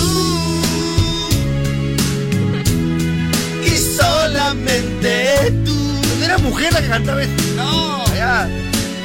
Y 3.66 3.78
solamente 3.78 5.52
tú. 5.66 5.76
¿No 6.20 6.26
era 6.26 6.38
mujer 6.40 6.74
la 6.74 6.82
que 6.82 6.88
cantaba 6.88 7.22
esto? 7.22 7.44
No. 7.56 8.06
Allá. 8.06 8.50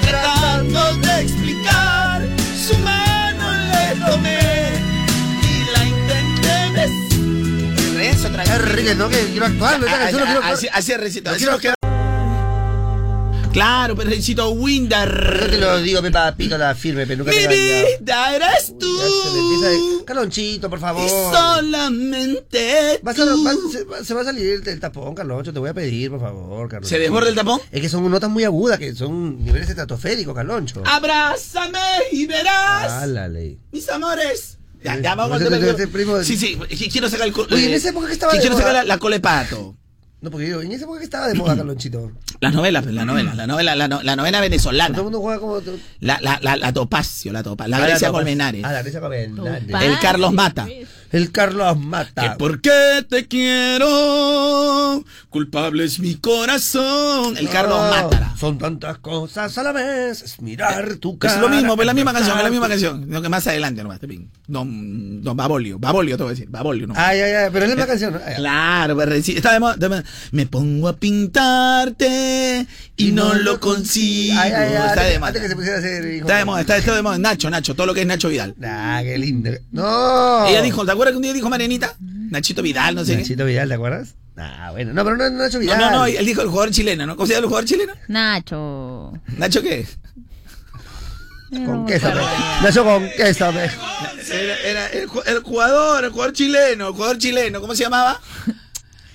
Tratando 0.02 0.96
de 0.96 1.20
explicar, 1.20 2.26
su 2.66 2.76
mano 2.78 3.09
tomé 4.06 4.38
y 5.42 5.64
la 5.76 5.84
intenté 5.84 6.84
Es 8.10 8.22
tranquilo. 8.22 8.58
rico, 8.58 8.94
no, 8.96 9.08
que 9.08 9.24
quiero 9.26 9.46
actuar, 9.46 9.80
no, 9.80 9.86
esta 9.86 9.98
canción 9.98 10.20
no 10.20 10.26
quiero 10.26 10.40
actuar. 10.40 10.54
Así, 10.54 10.68
así 10.72 10.92
es, 10.92 11.00
Claro, 13.52 13.96
pero 13.96 14.10
Rencito 14.10 14.54
Yo 14.54 15.50
te 15.50 15.58
lo 15.58 15.80
digo, 15.82 16.00
pe 16.02 16.10
papito, 16.12 16.56
la 16.56 16.74
firme, 16.74 17.04
pero 17.06 17.18
nunca 17.18 17.32
Mi 17.32 17.38
te 17.38 17.48
vida 17.48 18.36
eres 18.36 18.78
tú. 18.78 18.96
De... 18.96 20.04
Carlonchito, 20.04 20.70
por 20.70 20.78
Y 20.78 20.82
favor. 20.82 21.08
solamente 21.34 23.00
Vas 23.02 23.18
a- 23.18 23.24
tú. 23.24 23.42
vas- 23.44 23.56
se, 23.72 23.84
va- 23.84 24.04
se 24.04 24.14
va 24.14 24.20
a 24.20 24.24
salir 24.24 24.46
el, 24.46 24.66
el 24.68 24.80
tapón, 24.80 25.14
Carloncho, 25.14 25.52
te 25.52 25.58
voy 25.58 25.68
a 25.70 25.74
pedir, 25.74 26.10
por 26.10 26.20
favor, 26.20 26.68
Carloncho. 26.68 26.88
¿Se 26.88 26.98
desborda 27.00 27.28
el 27.28 27.34
tapón? 27.34 27.60
Es 27.72 27.80
que 27.80 27.88
son 27.88 28.08
notas 28.10 28.30
muy 28.30 28.44
agudas, 28.44 28.78
que 28.78 28.94
son 28.94 29.44
niveles 29.44 29.68
estratosféricos, 29.68 30.34
Carloncho. 30.34 30.82
Abrázame 30.86 31.78
y 32.12 32.26
verás. 32.26 32.92
Ah, 32.92 33.06
la 33.06 33.28
ley. 33.28 33.58
Mis 33.72 33.88
amores. 33.88 34.58
Ya, 34.82 34.98
ya 34.98 35.14
vamos 35.14 35.40
a 35.42 36.24
Sí, 36.24 36.36
sí, 36.36 36.56
quiero 36.90 37.10
sacar 37.10 37.26
el. 37.28 37.34
Oye, 37.34 37.66
en 37.66 37.72
eh, 37.72 37.74
esa 37.74 37.90
época 37.90 38.06
que 38.06 38.14
estaba 38.14 38.32
Quiero 38.32 38.56
sacar 38.56 38.72
la, 38.72 38.84
la 38.84 38.98
cola 38.98 39.16
de 39.16 39.20
pato. 39.20 39.76
No, 40.22 40.30
porque 40.30 40.48
yo, 40.50 40.60
en 40.60 40.70
esa 40.72 40.84
época 40.84 40.98
que 40.98 41.04
estaba 41.04 41.28
de 41.28 41.34
moda, 41.34 41.56
Carlonchito. 41.56 42.12
Las 42.40 42.52
novelas, 42.54 42.82
pues, 42.82 42.94
la 42.94 43.04
novela, 43.06 43.34
la 43.34 43.46
novela, 43.46 43.74
la, 43.74 43.88
no- 43.88 44.02
la 44.02 44.16
novela 44.16 44.38
Todo 44.38 44.42
venezolana. 44.50 44.96
el 44.96 45.02
mundo 45.02 45.20
juega 45.20 45.40
como... 45.40 45.60
La, 46.00 46.18
la, 46.20 46.38
la, 46.42 46.56
la 46.56 46.72
Topacio, 46.72 47.32
la 47.32 47.42
Topa, 47.42 47.66
la 47.68 47.78
Ah, 47.78 47.80
Grecia 47.80 48.08
Topas. 48.08 48.20
Colmenares. 48.20 48.64
Ah, 48.64 48.72
la 48.72 48.82
Grecia 48.82 49.00
Colmenares. 49.00 49.68
El 49.68 49.98
Carlos 50.00 50.32
Mata. 50.32 50.66
El 51.10 51.32
Carlos 51.32 51.74
Que 51.74 51.78
Mata. 51.84 52.36
por 52.38 52.60
qué 52.60 53.04
te 53.08 53.26
quiero, 53.26 55.04
culpable 55.28 55.84
es 55.84 55.98
mi 55.98 56.14
corazón. 56.16 57.36
El 57.36 57.48
Carlos 57.48 57.78
No, 57.80 57.90
Mátara. 57.90 58.34
Son 58.38 58.58
tantas 58.58 58.98
cosas 58.98 59.56
a 59.58 59.62
la 59.62 59.72
vez. 59.72 60.22
Es 60.22 60.40
mirar 60.40 60.96
tu 60.96 61.12
Es 61.14 61.18
cara. 61.18 61.40
lo 61.40 61.48
mismo, 61.48 61.74
pues 61.76 61.86
la 61.86 61.94
misma 61.94 62.12
canción, 62.12 62.36
es 62.38 62.44
la 62.44 62.50
misma 62.50 62.68
canción. 62.68 63.06
Lo 63.08 63.20
que 63.22 63.28
más 63.28 63.46
adelante 63.46 63.82
nomás. 63.82 63.98
Don, 64.46 65.22
don 65.22 65.36
Babolio, 65.36 65.78
Babolio 65.78 66.16
te 66.16 66.22
voy 66.22 66.30
a 66.30 66.34
decir, 66.34 66.48
Babolio 66.48 66.86
no. 66.86 66.94
Ay, 66.96 67.20
ay, 67.20 67.32
ay, 67.32 67.50
pero 67.52 67.64
es 67.66 67.70
la 67.70 67.76
misma 67.76 67.86
canción. 67.86 68.14
Ay, 68.16 68.22
ay. 68.28 68.34
Claro, 68.36 68.96
pero 68.96 69.22
sí, 69.22 69.32
está 69.36 69.52
de 69.52 69.60
moda, 69.60 69.76
de 69.76 69.88
moda. 69.88 70.04
Me 70.32 70.46
pongo 70.46 70.88
a 70.88 70.96
pintarte 70.96 72.66
y 72.96 73.12
no 73.12 73.34
lo 73.34 73.60
consigo. 73.60 74.38
Ay, 74.40 74.52
ay, 74.52 74.74
ay, 74.74 74.88
Está 74.88 75.02
de 75.04 75.18
moda. 75.18 75.28
Antes 75.28 75.42
que 75.42 75.48
se 75.48 75.56
pusiera 75.56 75.76
a 75.76 75.80
hacer. 75.80 76.04
hijo. 76.14 76.26
Está 76.26 76.36
de 76.38 76.44
moda, 76.44 76.60
está, 76.60 76.76
está 76.76 76.94
de 76.94 77.02
moda. 77.02 77.18
Nacho, 77.18 77.50
Nacho, 77.50 77.74
todo 77.74 77.86
lo 77.86 77.94
que 77.94 78.02
es 78.02 78.06
Nacho 78.06 78.28
Vidal. 78.28 78.54
Ah, 78.64 79.00
qué 79.02 79.18
lindo. 79.18 79.50
No. 79.72 80.46
Ella 80.46 80.62
dijo, 80.62 80.84
¿te 80.84 80.92
acuerdas 81.00 81.12
que 81.12 81.16
un 81.16 81.22
día 81.22 81.32
dijo 81.32 81.48
Marianita? 81.48 81.96
Nachito 82.00 82.62
Vidal, 82.62 82.94
no 82.94 83.04
sé 83.04 83.12
qué. 83.12 83.18
Nachito 83.22 83.44
Vidal, 83.44 83.68
¿te 83.68 83.74
acuerdas? 83.74 84.14
Ah, 84.36 84.70
bueno. 84.72 84.92
No, 84.92 85.04
pero 85.04 85.16
no 85.16 85.24
es 85.24 85.32
Nacho 85.32 85.58
Vidal. 85.58 85.78
no, 85.78 85.90
no, 85.90 86.06
él 86.06 86.24
dijo 86.24 86.40
el 86.42 86.48
jugador 86.48 86.70
chileno, 86.70 87.06
¿no? 87.06 87.16
¿Cómo 87.16 87.26
se 87.26 87.32
llama 87.34 87.44
el 87.44 87.48
jugador 87.48 87.68
chileno? 87.68 87.92
Nacho. 88.08 89.12
¿Nacho 89.36 89.62
qué? 89.62 89.86
Conquéstame. 91.50 92.20
Nacho, 92.62 92.84
conquéstame. 92.84 93.70
Era, 94.32 94.56
era 94.60 94.86
el, 94.88 95.08
el 95.26 95.40
jugador, 95.42 96.04
el 96.04 96.10
jugador 96.10 96.32
chileno, 96.32 96.88
el 96.88 96.94
jugador 96.94 97.18
chileno, 97.18 97.60
¿cómo 97.60 97.74
se 97.74 97.82
llamaba? 97.82 98.20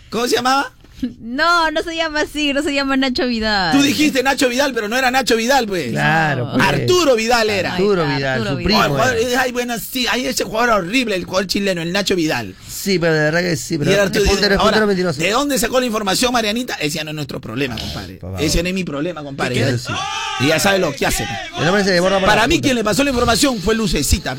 ¿Cómo 0.09 0.27
se 0.27 0.35
llamaba? 0.35 0.71
No, 1.19 1.69
no 1.71 1.83
se 1.83 1.95
llama 1.95 2.21
así, 2.21 2.53
no 2.53 2.63
se 2.63 2.73
llama 2.73 2.95
Nacho 2.97 3.27
Vidal. 3.27 3.75
Tú 3.77 3.81
dijiste 3.83 4.23
Nacho 4.23 4.47
Vidal, 4.49 4.73
pero 4.73 4.87
no 4.87 4.97
era 4.97 5.11
Nacho 5.11 5.35
Vidal, 5.35 5.67
pues. 5.67 5.91
Claro. 5.91 6.49
pues. 6.53 6.65
Arturo 6.67 7.15
Vidal 7.15 7.49
era. 7.49 7.73
Arturo 7.73 8.05
Vidal, 8.05 8.23
Arturo 8.23 8.51
su 8.51 8.55
Vidal. 8.57 8.81
primo. 8.91 9.03
Era. 9.03 9.41
ay, 9.41 9.51
bueno, 9.51 9.75
sí, 9.77 10.07
hay 10.09 10.25
ese 10.25 10.43
jugador 10.45 10.69
horrible, 10.83 11.15
el 11.15 11.25
jugador 11.25 11.47
chileno, 11.47 11.81
el 11.81 11.91
Nacho 11.91 12.15
Vidal. 12.15 12.55
Sí, 12.67 12.97
pero 12.99 13.13
de 13.13 13.19
verdad 13.19 13.41
que 13.41 13.55
sí. 13.57 13.77
Pero 13.77 13.91
Arturo- 14.03 14.59
Ahora. 14.59 14.85
¿De 14.85 15.31
dónde 15.31 15.59
sacó 15.59 15.79
la 15.79 15.85
información, 15.85 16.31
Marianita? 16.31 16.75
Ese 16.75 16.97
ya 16.97 17.03
no 17.03 17.09
es 17.11 17.15
nuestro 17.15 17.41
problema, 17.41 17.75
compadre. 17.77 18.19
Ese 18.39 18.63
no 18.63 18.69
es 18.69 18.75
mi 18.75 18.83
problema, 18.83 19.23
compadre. 19.23 19.55
Y 20.39 20.47
ya 20.47 20.59
sabe 20.59 20.79
lo 20.79 20.93
que 20.95 21.05
hace. 21.05 21.25
Para 22.25 22.47
mí, 22.47 22.61
quien 22.61 22.75
le 22.75 22.83
pasó 22.83 23.03
la 23.03 23.09
información 23.09 23.59
fue 23.59 23.75
Lucecita. 23.75 24.35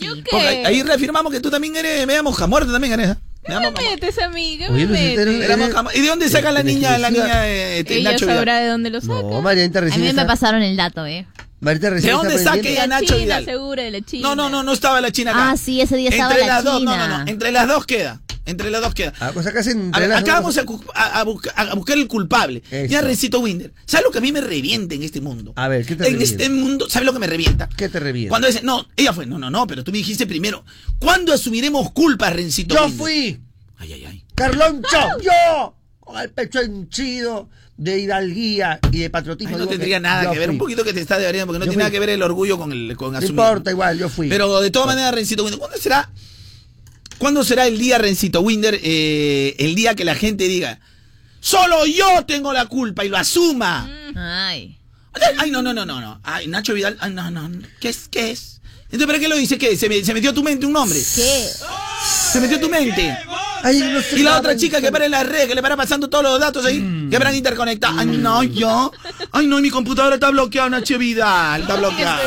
¿Yo 0.00 0.12
Porque 0.30 0.46
ahí- 0.46 0.56
qué? 0.62 0.66
ahí 0.66 0.82
reafirmamos 0.82 1.32
que 1.32 1.40
tú 1.40 1.50
también 1.50 1.74
eres 1.76 2.06
media 2.06 2.22
moja 2.22 2.46
muerta, 2.46 2.70
también 2.72 2.92
eres. 3.00 3.16
¿Eh? 3.48 3.96
¿Qué 3.98 4.86
me 4.86 5.92
¿Y 5.94 6.00
de 6.00 6.08
dónde 6.08 6.28
saca 6.28 6.52
la 6.52 6.62
niña, 6.62 6.98
la 6.98 7.10
niña 7.10 7.46
eh, 7.48 7.78
este, 7.80 7.98
Ella 7.98 8.12
Nacho 8.12 8.26
Vidal? 8.26 8.36
sabrá 8.38 8.58
de 8.60 8.68
dónde 8.68 8.90
lo 8.90 9.00
saca. 9.00 9.14
No, 9.22 9.42
Marianita 9.42 9.78
A 9.78 9.82
recién 9.82 10.00
mí 10.00 10.04
me 10.06 10.10
está- 10.10 10.26
pasaron 10.26 10.62
el 10.62 10.76
dato, 10.76 11.06
eh. 11.06 11.26
Marianita 11.60 11.90
recién 11.90 12.12
¿De 12.12 12.16
dónde 12.18 12.34
está 12.34 12.50
saque 12.54 12.58
aprendiendo. 12.60 12.82
a 12.82 12.86
La 12.86 13.00
Nacho 13.00 13.06
China, 13.14 13.24
Vidal? 13.24 13.44
seguro, 13.44 13.82
de 13.82 13.90
la 13.90 14.00
China. 14.02 14.28
No, 14.28 14.36
no, 14.36 14.48
no, 14.50 14.62
no 14.62 14.72
estaba 14.72 15.00
la 15.00 15.10
China 15.10 15.30
acá. 15.32 15.50
Ah, 15.52 15.56
sí, 15.56 15.80
ese 15.80 15.96
día 15.96 16.10
estaba 16.10 16.30
entre 16.32 16.46
la 16.46 16.54
las 16.54 16.64
dos, 16.64 16.82
no, 16.82 16.92
China. 16.92 17.08
no, 17.08 17.18
no, 17.24 17.30
entre 17.30 17.52
las 17.52 17.66
dos 17.68 17.86
queda. 17.86 18.20
Entre 18.46 18.70
las 18.70 18.80
dos 18.80 18.94
queda. 18.94 19.12
Ah, 19.20 19.32
A 19.34 20.16
acá 20.18 20.40
dos 20.40 20.54
vamos 20.54 20.56
a, 20.58 20.64
a- 20.94 21.20
a 21.20 21.24
busca- 21.24 21.52
a 21.56 21.74
buscar 21.74 21.98
el 21.98 22.06
culpable. 22.06 22.62
Eso. 22.70 22.90
Ya, 22.92 23.00
Rencito 23.00 23.40
Winder. 23.40 23.72
¿Sabes 23.84 24.04
lo 24.06 24.12
que 24.12 24.18
a 24.18 24.20
mí 24.20 24.30
me 24.32 24.40
revienta 24.40 24.94
en 24.94 25.02
este 25.02 25.20
mundo? 25.20 25.52
A 25.56 25.68
ver, 25.68 25.84
¿qué 25.84 25.96
te 25.96 26.06
En 26.06 26.12
revienta? 26.12 26.24
este 26.44 26.48
mundo, 26.48 26.88
¿sabes 26.88 27.04
lo 27.06 27.12
que 27.12 27.18
me 27.18 27.26
revienta? 27.26 27.68
¿Qué 27.76 27.88
te 27.88 27.98
revienta? 28.00 28.30
Cuando 28.30 28.46
dice, 28.46 28.60
no, 28.62 28.86
ella 28.96 29.12
fue, 29.12 29.26
no, 29.26 29.38
no, 29.38 29.50
no, 29.50 29.66
pero 29.66 29.82
tú 29.84 29.90
me 29.92 29.98
dijiste 29.98 30.26
primero, 30.26 30.64
¿cuándo 31.00 31.32
asumiremos 31.32 31.90
culpas, 31.92 32.32
Rencito 32.32 32.74
Yo 32.74 32.82
Winder? 32.84 32.98
fui. 32.98 33.40
Ay, 33.78 33.92
ay, 33.92 34.04
ay. 34.06 34.24
Carloncho, 34.34 34.98
yo, 35.22 35.74
con 36.00 36.18
el 36.18 36.30
pecho 36.30 36.60
henchido 36.60 37.48
de 37.76 37.98
hidalguía 37.98 38.78
y 38.92 39.00
de 39.00 39.10
patriotismo. 39.10 39.56
Ay, 39.56 39.60
no 39.62 39.68
tendría 39.68 39.96
que 39.96 40.00
nada 40.02 40.30
que 40.32 40.38
ver, 40.38 40.48
fui. 40.48 40.54
un 40.54 40.58
poquito 40.58 40.84
que 40.84 40.92
te 40.94 41.00
está 41.00 41.18
debería, 41.18 41.44
porque 41.44 41.58
no 41.58 41.64
Yo 41.66 41.70
tiene 41.72 41.82
nada 41.82 41.90
que 41.90 41.98
ver 42.00 42.10
el 42.10 42.22
orgullo 42.22 42.56
con 42.58 42.72
el 42.72 42.96
con 42.96 43.12
No 43.12 43.18
asumir. 43.18 43.32
importa, 43.40 43.70
igual, 43.72 43.98
yo 43.98 44.08
fui. 44.08 44.28
Pero 44.28 44.60
de 44.60 44.70
todas 44.70 44.86
maneras, 44.86 45.12
Rencito 45.14 45.42
Winder, 45.42 45.58
¿cuándo 45.58 45.76
será? 45.78 46.08
¿Cuándo 47.18 47.44
será 47.44 47.66
el 47.66 47.78
día, 47.78 47.98
Rencito 47.98 48.40
Winder, 48.40 48.78
eh, 48.82 49.56
el 49.58 49.74
día 49.74 49.94
que 49.94 50.04
la 50.04 50.14
gente 50.14 50.48
diga, 50.48 50.78
solo 51.40 51.86
yo 51.86 52.24
tengo 52.26 52.52
la 52.52 52.66
culpa 52.66 53.04
y 53.04 53.08
lo 53.08 53.16
asuma? 53.16 53.88
Ay. 54.14 54.78
Ay, 55.38 55.50
no, 55.50 55.62
no, 55.62 55.72
no, 55.72 55.86
no, 55.86 56.00
no. 56.00 56.20
Ay, 56.24 56.46
Nacho 56.46 56.74
Vidal, 56.74 56.96
ay, 57.00 57.12
no, 57.12 57.30
no. 57.30 57.50
¿Qué 57.80 57.88
es? 57.88 58.08
¿Qué 58.10 58.30
es? 58.32 58.60
Entonces, 58.84 59.06
¿para 59.06 59.18
qué 59.18 59.28
lo 59.28 59.36
dice? 59.36 59.56
¿Qué? 59.58 59.76
¿Se, 59.76 59.88
me- 59.88 60.04
se 60.04 60.12
metió 60.14 60.30
a 60.30 60.34
tu 60.34 60.42
mente 60.42 60.66
un 60.66 60.72
nombre? 60.72 60.98
¿Qué? 60.98 61.48
Se 62.32 62.38
metió 62.40 62.58
a 62.58 62.60
tu 62.60 62.68
mente. 62.68 63.16
Ay, 63.62 63.80
no 63.80 64.00
sé 64.02 64.18
Y 64.18 64.22
la 64.22 64.38
otra 64.38 64.54
chica 64.56 64.80
que 64.80 64.92
para 64.92 65.06
en 65.06 65.10
la 65.10 65.24
red, 65.24 65.48
que 65.48 65.54
le 65.54 65.62
para 65.62 65.76
pasando 65.76 66.08
todos 66.08 66.22
los 66.22 66.38
datos 66.38 66.64
ahí, 66.66 66.78
Mm. 66.78 67.10
que 67.10 67.18
paran 67.18 67.34
interconectadas. 67.34 67.98
Ay, 67.98 68.06
no, 68.18 68.42
yo. 68.44 68.92
Ay, 69.32 69.46
no, 69.46 69.58
mi 69.60 69.70
computadora 69.70 70.16
está 70.16 70.30
bloqueada, 70.30 70.68
Nacho 70.68 70.98
Vidal. 70.98 71.62
Está 71.62 71.76
bloqueada. 71.76 72.20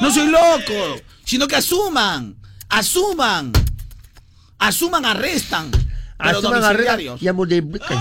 No 0.00 0.12
soy 0.12 0.28
loco, 0.28 1.00
sino 1.24 1.48
que 1.48 1.56
asuman. 1.56 2.36
Asuman. 2.68 3.50
Asuman, 4.58 5.04
arrestan. 5.04 5.70
Pero 5.70 6.38
Asuman, 6.38 6.62
multiplican. 7.34 7.98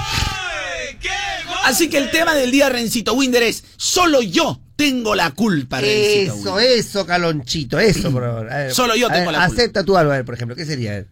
Así 1.66 1.90
que 1.90 1.98
el 1.98 2.10
tema 2.12 2.34
del 2.34 2.50
día, 2.52 2.70
Rencito 2.70 3.14
Winder, 3.14 3.44
es 3.44 3.64
solo 3.76 4.22
yo 4.22 4.60
tengo 4.76 5.16
la 5.16 5.32
culpa, 5.32 5.82
Rencito 5.82 6.34
Eso, 6.36 6.54
Winder. 6.56 6.72
eso, 6.78 7.06
Calonchito, 7.06 7.80
eso, 7.80 8.12
por 8.12 8.24
favor. 8.24 8.52
A 8.52 8.58
ver, 8.58 8.74
Solo 8.74 8.96
yo 8.96 9.08
tengo 9.10 9.32
ver, 9.32 9.34
la 9.40 9.46
culpa. 9.48 9.62
Acepta 9.62 9.84
tú 9.84 9.98
algo, 9.98 10.12
a 10.12 10.16
ver, 10.18 10.26
por 10.26 10.36
ejemplo, 10.36 10.56
¿qué 10.56 10.66
sería? 10.66 11.06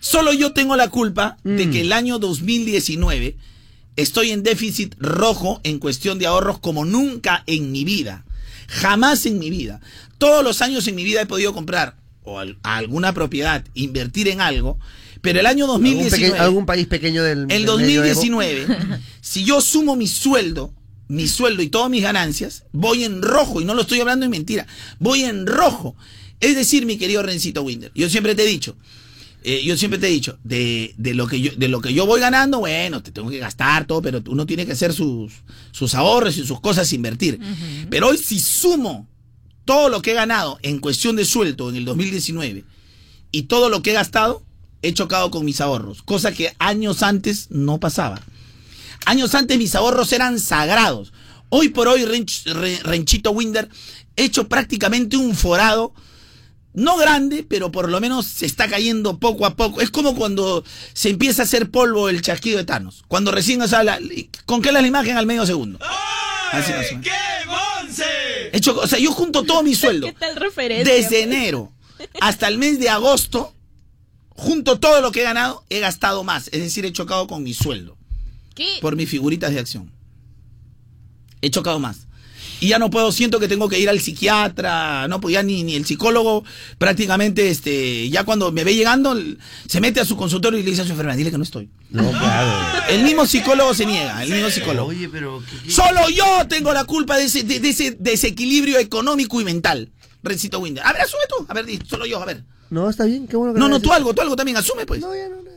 Solo 0.00 0.32
yo 0.32 0.52
tengo 0.52 0.76
la 0.76 0.88
culpa 0.88 1.36
de 1.44 1.66
Mm. 1.66 1.70
que 1.70 1.80
el 1.82 1.92
año 1.92 2.18
2019 2.18 3.36
estoy 3.96 4.30
en 4.30 4.42
déficit 4.42 4.94
rojo 4.98 5.60
en 5.64 5.78
cuestión 5.78 6.18
de 6.18 6.26
ahorros 6.26 6.58
como 6.58 6.84
nunca 6.84 7.44
en 7.46 7.70
mi 7.70 7.84
vida. 7.84 8.24
Jamás 8.68 9.26
en 9.26 9.38
mi 9.38 9.50
vida. 9.50 9.80
Todos 10.18 10.42
los 10.42 10.62
años 10.62 10.86
en 10.88 10.94
mi 10.94 11.04
vida 11.04 11.20
he 11.22 11.26
podido 11.26 11.52
comprar 11.52 11.96
o 12.24 12.38
al- 12.38 12.58
alguna 12.62 13.12
propiedad, 13.12 13.64
invertir 13.74 14.28
en 14.28 14.40
algo, 14.40 14.78
pero 15.20 15.40
el 15.40 15.46
año 15.46 15.64
¿Algún, 15.64 15.82
2019... 15.82 16.10
pequeño- 16.32 16.42
algún 16.42 16.66
país 16.66 16.86
pequeño 16.86 17.22
del 17.22 17.40
El 17.42 17.48
del 17.48 17.66
2019, 17.66 18.66
si 19.20 19.44
yo 19.44 19.60
sumo 19.60 19.96
mi 19.96 20.06
sueldo, 20.08 20.72
mi 21.08 21.28
sueldo 21.28 21.62
y 21.62 21.68
todas 21.68 21.90
mis 21.90 22.02
ganancias, 22.02 22.64
voy 22.72 23.04
en 23.04 23.22
rojo, 23.22 23.60
y 23.60 23.64
no 23.64 23.74
lo 23.74 23.82
estoy 23.82 24.00
hablando 24.00 24.24
en 24.24 24.30
mentira, 24.30 24.66
voy 24.98 25.22
en 25.24 25.46
rojo. 25.46 25.94
Es 26.40 26.56
decir, 26.56 26.86
mi 26.86 26.96
querido 26.98 27.22
Rencito 27.22 27.62
Winder, 27.62 27.92
yo 27.94 28.08
siempre 28.08 28.34
te 28.34 28.42
he 28.42 28.46
dicho, 28.46 28.76
eh, 29.44 29.62
yo 29.64 29.76
siempre 29.76 29.98
te 30.00 30.06
he 30.06 30.10
dicho, 30.10 30.38
de, 30.44 30.94
de 30.96 31.14
lo 31.14 31.26
que 31.26 31.40
yo, 31.40 31.52
de 31.56 31.68
lo 31.68 31.80
que 31.80 31.92
yo 31.92 32.06
voy 32.06 32.20
ganando, 32.20 32.60
bueno, 32.60 33.02
te 33.02 33.10
tengo 33.12 33.28
que 33.30 33.38
gastar 33.38 33.86
todo, 33.86 34.00
pero 34.02 34.22
uno 34.28 34.46
tiene 34.46 34.64
que 34.66 34.72
hacer 34.72 34.92
sus, 34.92 35.32
sus 35.72 35.94
ahorros 35.94 36.36
y 36.38 36.46
sus 36.46 36.60
cosas 36.60 36.92
invertir. 36.92 37.38
Pero 37.90 38.08
hoy 38.08 38.18
si 38.18 38.38
sumo 38.40 39.08
todo 39.64 39.88
lo 39.88 40.02
que 40.02 40.12
he 40.12 40.14
ganado 40.14 40.58
en 40.62 40.78
cuestión 40.78 41.16
de 41.16 41.24
sueldo 41.24 41.70
en 41.70 41.76
el 41.76 41.84
2019 41.84 42.64
y 43.30 43.42
todo 43.44 43.68
lo 43.68 43.82
que 43.82 43.90
he 43.90 43.94
gastado, 43.94 44.42
he 44.82 44.92
chocado 44.92 45.30
con 45.30 45.44
mis 45.44 45.60
ahorros, 45.60 46.02
cosa 46.02 46.32
que 46.32 46.54
años 46.58 47.02
antes 47.02 47.48
no 47.50 47.78
pasaba. 47.80 48.20
Años 49.04 49.34
antes 49.34 49.58
mis 49.58 49.74
ahorros 49.74 50.12
eran 50.12 50.38
sagrados. 50.38 51.12
Hoy 51.48 51.68
por 51.68 51.88
hoy, 51.88 52.02
Rench- 52.04 52.44
Re- 52.52 52.80
Renchito 52.82 53.30
Winder, 53.32 53.68
he 54.16 54.24
hecho 54.24 54.48
prácticamente 54.48 55.16
un 55.16 55.34
forado, 55.34 55.92
no 56.74 56.96
grande, 56.96 57.44
pero 57.48 57.70
por 57.70 57.90
lo 57.90 58.00
menos 58.00 58.26
se 58.26 58.46
está 58.46 58.68
cayendo 58.68 59.18
poco 59.18 59.44
a 59.44 59.54
poco. 59.56 59.80
Es 59.80 59.90
como 59.90 60.14
cuando 60.14 60.64
se 60.94 61.10
empieza 61.10 61.42
a 61.42 61.44
hacer 61.44 61.70
polvo 61.70 62.08
el 62.08 62.22
chasquido 62.22 62.58
de 62.58 62.64
Thanos. 62.64 63.04
Cuando 63.08 63.30
recién, 63.30 63.60
o 63.60 63.68
sea, 63.68 63.82
la, 63.84 63.98
congela 64.46 64.80
la 64.80 64.86
imagen 64.88 65.16
al 65.16 65.26
medio 65.26 65.44
segundo. 65.46 65.78
Así 66.52 66.72
más. 66.72 66.86
He 66.86 67.46
hecho, 68.58 68.78
o 68.78 68.86
sea, 68.86 68.98
yo 68.98 69.12
junto 69.12 69.42
todo 69.42 69.62
mi 69.62 69.74
sueldo. 69.74 70.06
¿Qué 70.06 70.12
tal 70.12 70.36
referencia? 70.36 70.92
Desde 70.94 71.22
enero 71.22 71.72
hasta 72.20 72.48
el 72.48 72.58
mes 72.58 72.78
de 72.78 72.88
agosto, 72.88 73.54
junto 74.30 74.78
todo 74.78 75.00
lo 75.00 75.12
que 75.12 75.20
he 75.20 75.24
ganado, 75.24 75.64
he 75.70 75.80
gastado 75.80 76.24
más. 76.24 76.48
Es 76.48 76.60
decir, 76.62 76.84
he 76.84 76.92
chocado 76.92 77.26
con 77.26 77.42
mi 77.42 77.54
sueldo. 77.54 77.96
¿Qué? 78.54 78.78
Por 78.80 78.96
mis 78.96 79.08
figuritas 79.08 79.52
de 79.52 79.60
acción. 79.60 79.90
He 81.40 81.50
chocado 81.50 81.78
más. 81.78 82.06
Y 82.62 82.68
ya 82.68 82.78
no 82.78 82.90
puedo, 82.90 83.10
siento 83.10 83.40
que 83.40 83.48
tengo 83.48 83.68
que 83.68 83.78
ir 83.80 83.88
al 83.88 83.98
psiquiatra, 84.00 85.08
no, 85.08 85.20
pues 85.20 85.32
ya 85.34 85.42
ni, 85.42 85.64
ni 85.64 85.74
el 85.74 85.84
psicólogo 85.84 86.44
prácticamente, 86.78 87.48
este, 87.48 88.08
ya 88.08 88.22
cuando 88.24 88.52
me 88.52 88.62
ve 88.62 88.74
llegando, 88.76 89.16
se 89.66 89.80
mete 89.80 89.98
a 90.00 90.04
su 90.04 90.16
consultorio 90.16 90.60
y 90.60 90.62
le 90.62 90.70
dice 90.70 90.82
a 90.82 90.84
su 90.84 90.90
enfermera, 90.92 91.16
dile 91.16 91.30
que 91.32 91.38
no 91.38 91.42
estoy. 91.42 91.68
No, 91.90 92.08
claro. 92.10 92.84
El 92.88 93.02
mismo 93.02 93.26
psicólogo 93.26 93.74
se 93.74 93.84
niega, 93.84 94.22
el 94.22 94.30
mismo 94.30 94.48
psicólogo. 94.48 94.88
Oye, 94.90 95.08
pero. 95.08 95.42
¿qué- 95.50 95.56
qué- 95.66 95.70
Solo 95.72 96.08
yo 96.10 96.46
tengo 96.48 96.72
la 96.72 96.84
culpa 96.84 97.16
de 97.18 97.24
ese, 97.24 97.42
de, 97.42 97.58
de 97.60 97.68
ese 97.70 97.96
desequilibrio 97.98 98.78
económico 98.78 99.40
y 99.40 99.44
mental. 99.44 99.90
Rencito 100.22 100.60
Winder. 100.60 100.84
A 100.86 100.92
ver, 100.92 101.02
asume 101.02 101.22
tú. 101.28 101.44
A 101.48 101.54
ver, 101.54 101.66
di, 101.66 101.80
solo 101.88 102.06
yo, 102.06 102.22
a 102.22 102.24
ver. 102.26 102.44
No, 102.70 102.88
está 102.88 103.04
bien, 103.04 103.26
qué 103.26 103.36
bueno 103.36 103.52
que 103.54 103.60
No, 103.60 103.68
no, 103.68 103.80
tú 103.80 103.92
algo, 103.92 104.14
tú 104.14 104.22
algo 104.22 104.36
también, 104.36 104.56
asume 104.56 104.86
pues. 104.86 105.00
No, 105.00 105.12
ya 105.14 105.28
no, 105.28 105.42
no. 105.42 105.51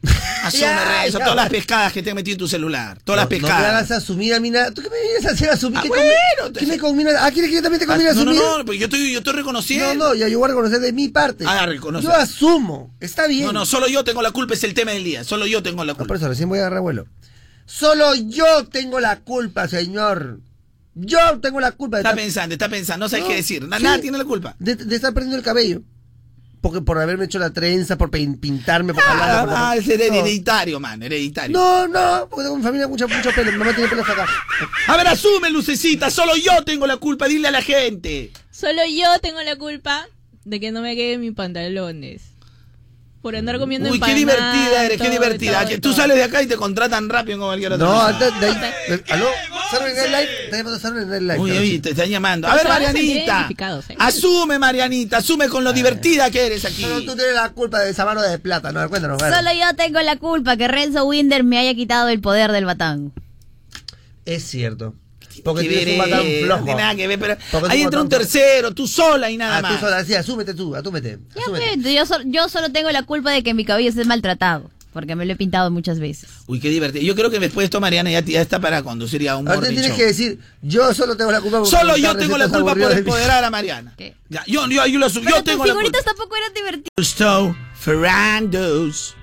Asume, 0.44 0.60
Ya, 0.62 1.04
todas 1.10 1.34
las 1.34 1.50
pescadas 1.50 1.92
que 1.92 2.02
te 2.02 2.10
han 2.10 2.16
metido 2.16 2.34
en 2.34 2.38
tu 2.38 2.46
celular. 2.48 2.98
Todas 3.04 3.16
las 3.22 3.30
No, 3.30 3.36
no 3.36 3.48
me 3.48 3.54
pescadas. 3.54 3.90
asumir 3.90 4.32
a 4.34 4.40
mí 4.40 4.50
nada. 4.50 4.70
¿Tú 4.70 4.80
qué 4.82 4.88
me 4.90 5.00
vienes 5.02 5.26
a 5.26 5.30
hacer 5.30 5.50
asumir? 5.50 5.78
Ah, 5.78 5.82
¿Qué 5.82 5.88
bueno, 5.88 6.52
te- 6.52 6.60
¿Qué 6.60 6.66
me 6.66 6.78
combina? 6.78 7.10
¿Ah, 7.20 7.30
quieres 7.32 7.50
que 7.50 7.56
yo 7.56 7.62
también 7.62 7.80
te 7.80 7.84
Ah, 7.84 7.88
combine 7.88 8.10
a 8.10 8.14
no, 8.14 8.24
no, 8.24 8.30
asumir? 8.30 8.58
no, 8.58 8.64
pues 8.64 8.78
yo 8.78 8.84
estoy, 8.84 9.12
yo 9.12 9.18
estoy 9.18 9.32
No, 9.32 9.38
reconociendo. 9.38 9.94
no, 9.94 10.14
ya 10.14 10.28
yo 10.28 10.38
voy 10.38 10.46
a 10.46 10.48
reconocer 10.50 10.78
de 10.80 10.92
mi 10.92 11.08
parte. 11.08 11.44
Ah, 11.46 11.66
reconoce. 11.66 12.04
Yo 12.04 12.12
asumo. 12.14 12.94
Está 13.00 13.26
bien. 13.26 13.46
No, 13.46 13.52
no, 13.52 13.66
solo 13.66 13.88
yo 13.88 14.04
tengo 14.04 14.22
la 14.22 14.30
culpa, 14.30 14.54
es 14.54 14.62
el 14.64 14.74
tema 14.74 14.92
del 14.92 15.02
día. 15.04 15.24
Solo 15.24 15.46
yo 15.46 15.62
tengo 15.62 15.84
la 15.84 15.92
No, 15.94 15.98
por 15.98 16.06
culpa. 16.06 16.16
eso 16.18 16.28
recién 16.28 16.48
voy 16.48 16.58
a 16.58 16.62
agarrar 16.62 16.80
vuelo. 16.82 17.06
Solo 17.66 18.14
yo 18.14 18.66
tengo 18.68 19.00
la 19.00 19.20
culpa, 19.20 19.66
señor. 19.68 20.40
Yo 20.94 21.18
tengo 21.40 21.60
la 21.60 21.72
culpa 21.72 21.98
de, 21.98 22.00
Está 22.02 22.10
estar, 22.10 22.24
pensando, 22.24 22.54
está 22.54 22.68
pensando, 22.68 23.04
no 23.04 23.08
sabes 23.08 23.24
No, 23.24 23.28
qué 23.30 23.36
decir. 23.36 23.62
Sí. 23.62 23.82
Nada 23.82 24.00
tiene 24.00 24.18
la 24.18 24.24
culpa. 24.24 24.56
de, 24.58 24.74
de 24.76 24.96
estar 24.96 25.12
perdiendo 25.12 25.36
el 25.36 25.42
cabello. 25.44 25.82
Porque 26.60 26.80
por 26.80 26.98
haberme 26.98 27.26
hecho 27.26 27.38
la 27.38 27.50
trenza, 27.50 27.96
por 27.96 28.10
pin- 28.10 28.38
pintarme, 28.38 28.92
por 28.92 29.02
por- 29.04 29.12
Ah, 29.20 29.74
es 29.78 29.86
No. 29.86 29.92
hereditario, 29.94 30.80
man, 30.80 31.02
hereditario. 31.02 31.56
No, 31.56 31.86
no, 31.86 32.26
porque 32.28 32.44
tengo 32.44 32.56
mi 32.56 32.62
familia 32.62 32.88
mucho, 32.88 33.06
mucho 33.08 33.30
pelo. 33.32 33.52
Mi 33.52 33.58
mamá 33.58 33.72
tiene 33.74 33.88
pelo 33.88 34.02
acá. 34.02 34.26
A 34.88 34.96
ver, 34.96 35.06
asume, 35.06 35.50
lucecita, 35.50 36.10
solo 36.10 36.34
yo 36.36 36.62
tengo 36.64 36.86
la 36.86 36.96
culpa, 36.96 37.28
dile 37.28 37.48
a 37.48 37.52
la 37.52 37.62
gente. 37.62 38.32
Solo 38.50 38.82
yo 38.90 39.18
tengo 39.20 39.40
la 39.42 39.54
culpa 39.56 40.06
de 40.44 40.58
que 40.60 40.72
no 40.72 40.82
me 40.82 40.96
queden 40.96 41.20
mis 41.20 41.32
pantalones. 41.32 42.22
Por 43.22 43.34
andar 43.34 43.58
comiendo 43.58 43.90
Uy, 43.90 43.98
qué 43.98 44.14
divertida 44.14 44.84
eres, 44.84 45.00
qué 45.00 45.10
divertida. 45.10 45.60
todo, 45.60 45.68
Que 45.68 45.78
tú 45.78 45.92
sales 45.92 46.16
de 46.16 46.22
acá 46.22 46.40
y 46.40 46.46
te 46.46 46.56
contratan 46.56 47.08
rápido 47.08 47.34
en 47.34 47.40
cualquier 47.42 47.72
otro 47.72 47.86
No, 47.86 48.00
¿Aló? 48.00 49.26
Saturday 49.70 49.94
Night 49.94 50.10
Live. 50.10 50.44
Está 50.44 50.56
llamando 50.56 50.78
Saturday 50.78 51.06
Night 51.06 51.22
Live. 51.22 51.38
Uy, 51.38 51.58
uy, 51.58 51.78
te 51.80 51.90
están 51.90 52.08
llamando. 52.08 52.48
A 52.48 52.54
ver, 52.54 52.68
Marianita. 52.68 53.48
¿eh? 53.50 53.96
Asume, 53.98 54.58
Marianita, 54.58 55.18
asume 55.18 55.48
con 55.48 55.64
lo 55.64 55.72
divertida 55.72 56.30
que 56.30 56.46
eres 56.46 56.64
aquí. 56.64 56.82
Pero 56.82 57.00
tú 57.00 57.16
tienes 57.16 57.34
la 57.34 57.50
culpa 57.50 57.80
de 57.80 57.90
esa 57.90 58.04
mano 58.04 58.22
de 58.22 58.38
plata. 58.38 58.72
No, 58.72 58.88
cuéntanos. 58.88 59.20
Solo 59.20 59.50
yo 59.52 59.76
tengo 59.76 60.00
la 60.00 60.16
culpa 60.16 60.56
que 60.56 60.68
Renzo 60.68 61.04
Winder 61.04 61.42
me 61.44 61.58
haya 61.58 61.74
quitado 61.74 62.08
el 62.08 62.20
poder 62.20 62.52
del 62.52 62.64
batán. 62.64 63.12
Es 64.24 64.44
cierto. 64.44 64.94
Porque 65.44 65.68
Que 65.68 65.78
un 65.78 65.84
ver, 65.86 65.98
batán 65.98 66.22
eh, 66.26 66.40
flojo. 66.44 66.58
No 66.60 66.64
tiene 66.66 66.80
nada 66.82 66.94
que 66.94 67.06
ver, 67.06 67.18
pero 67.18 67.36
Porque 67.50 67.72
ahí 67.72 67.82
entra 67.82 68.00
un 68.02 68.08
tercero, 68.08 68.72
tú 68.74 68.86
sola 68.86 69.30
y 69.30 69.36
nada 69.36 69.58
Ah, 69.58 69.62
más. 69.62 69.74
tú 69.80 69.86
sola, 69.86 70.04
sí, 70.04 70.14
asúmete 70.14 70.54
tú, 70.54 70.74
asúmete. 70.74 71.18
Asúmete. 71.40 71.94
yo, 71.94 72.06
sol- 72.06 72.24
yo 72.26 72.48
solo 72.48 72.70
tengo 72.70 72.90
la 72.90 73.02
culpa 73.04 73.30
de 73.32 73.42
que 73.42 73.54
mi 73.54 73.64
cabello 73.64 73.88
esté 73.90 74.04
maltratado. 74.04 74.70
Porque 74.90 75.14
me 75.14 75.26
lo 75.26 75.32
he 75.34 75.36
pintado 75.36 75.70
muchas 75.70 76.00
veces. 76.00 76.30
Uy, 76.46 76.58
qué 76.60 76.70
divertido. 76.70 77.04
Yo 77.04 77.14
creo 77.14 77.30
que 77.30 77.38
después 77.38 77.62
de 77.62 77.64
esto, 77.66 77.78
Mariana, 77.78 78.10
ya, 78.10 78.20
ya 78.20 78.40
está 78.40 78.58
para 78.58 78.82
conducir 78.82 79.20
ya 79.22 79.36
un 79.36 79.46
Ahora 79.46 79.68
tienes 79.68 79.86
show. 79.88 79.96
que 79.96 80.04
decir, 80.06 80.38
yo 80.62 80.92
solo 80.94 81.14
tengo 81.16 81.30
la 81.30 81.40
culpa 81.42 81.58
por 81.58 81.68
Solo 81.68 81.96
yo 81.98 82.16
tengo 82.16 82.38
la 82.38 82.48
culpa 82.48 82.74
por 82.74 82.90
empoderar 82.92 83.44
a 83.44 83.50
Mariana. 83.50 83.92
¿Qué? 83.98 84.14
Ya, 84.30 84.42
yo, 84.46 84.66
yo, 84.66 84.86
yo, 84.86 84.98
lo 84.98 85.08
su- 85.10 85.20
Pero 85.20 85.36
yo 85.36 85.42
tus 85.42 85.44
tengo 85.52 85.66
la 85.66 85.74
culpa. 85.74 85.88
figuritas 85.88 86.04
tampoco 86.04 86.36
eran 86.36 86.54
divertidas. 86.54 86.88
Gusto 86.96 87.54
Ferrandos. 87.78 89.14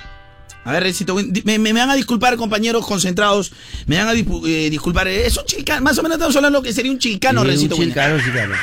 A 0.66 0.72
ver, 0.74 0.84
Recito, 0.84 1.16
me, 1.16 1.24
me- 1.46 1.60
me 1.60 1.74
van 1.74 1.90
a 1.92 1.96
disculpar, 1.96 2.36
compañeros 2.38 2.86
concentrados. 2.86 3.54
Me 3.86 3.98
van 3.98 4.08
a 4.10 4.14
eh, 4.14 4.70
disculpar. 4.70 5.08
eh, 5.08 5.26
Es 5.28 5.38
un 5.38 5.46
chilcano, 5.46 5.82
más 5.84 5.98
o 5.98 6.04
menos 6.04 6.16
estamos 6.18 6.36
hablando 6.36 6.58
de 6.60 6.64
lo 6.64 6.68
que 6.68 6.74
sería 6.74 6.92
un 6.92 6.98
chilcano, 7.00 7.44
Sí, 7.44 7.48
Recito. 7.48 7.76
un 7.76 7.84
chilcano, 7.84 8.16
un 8.16 8.22
chilcano. 8.24 8.56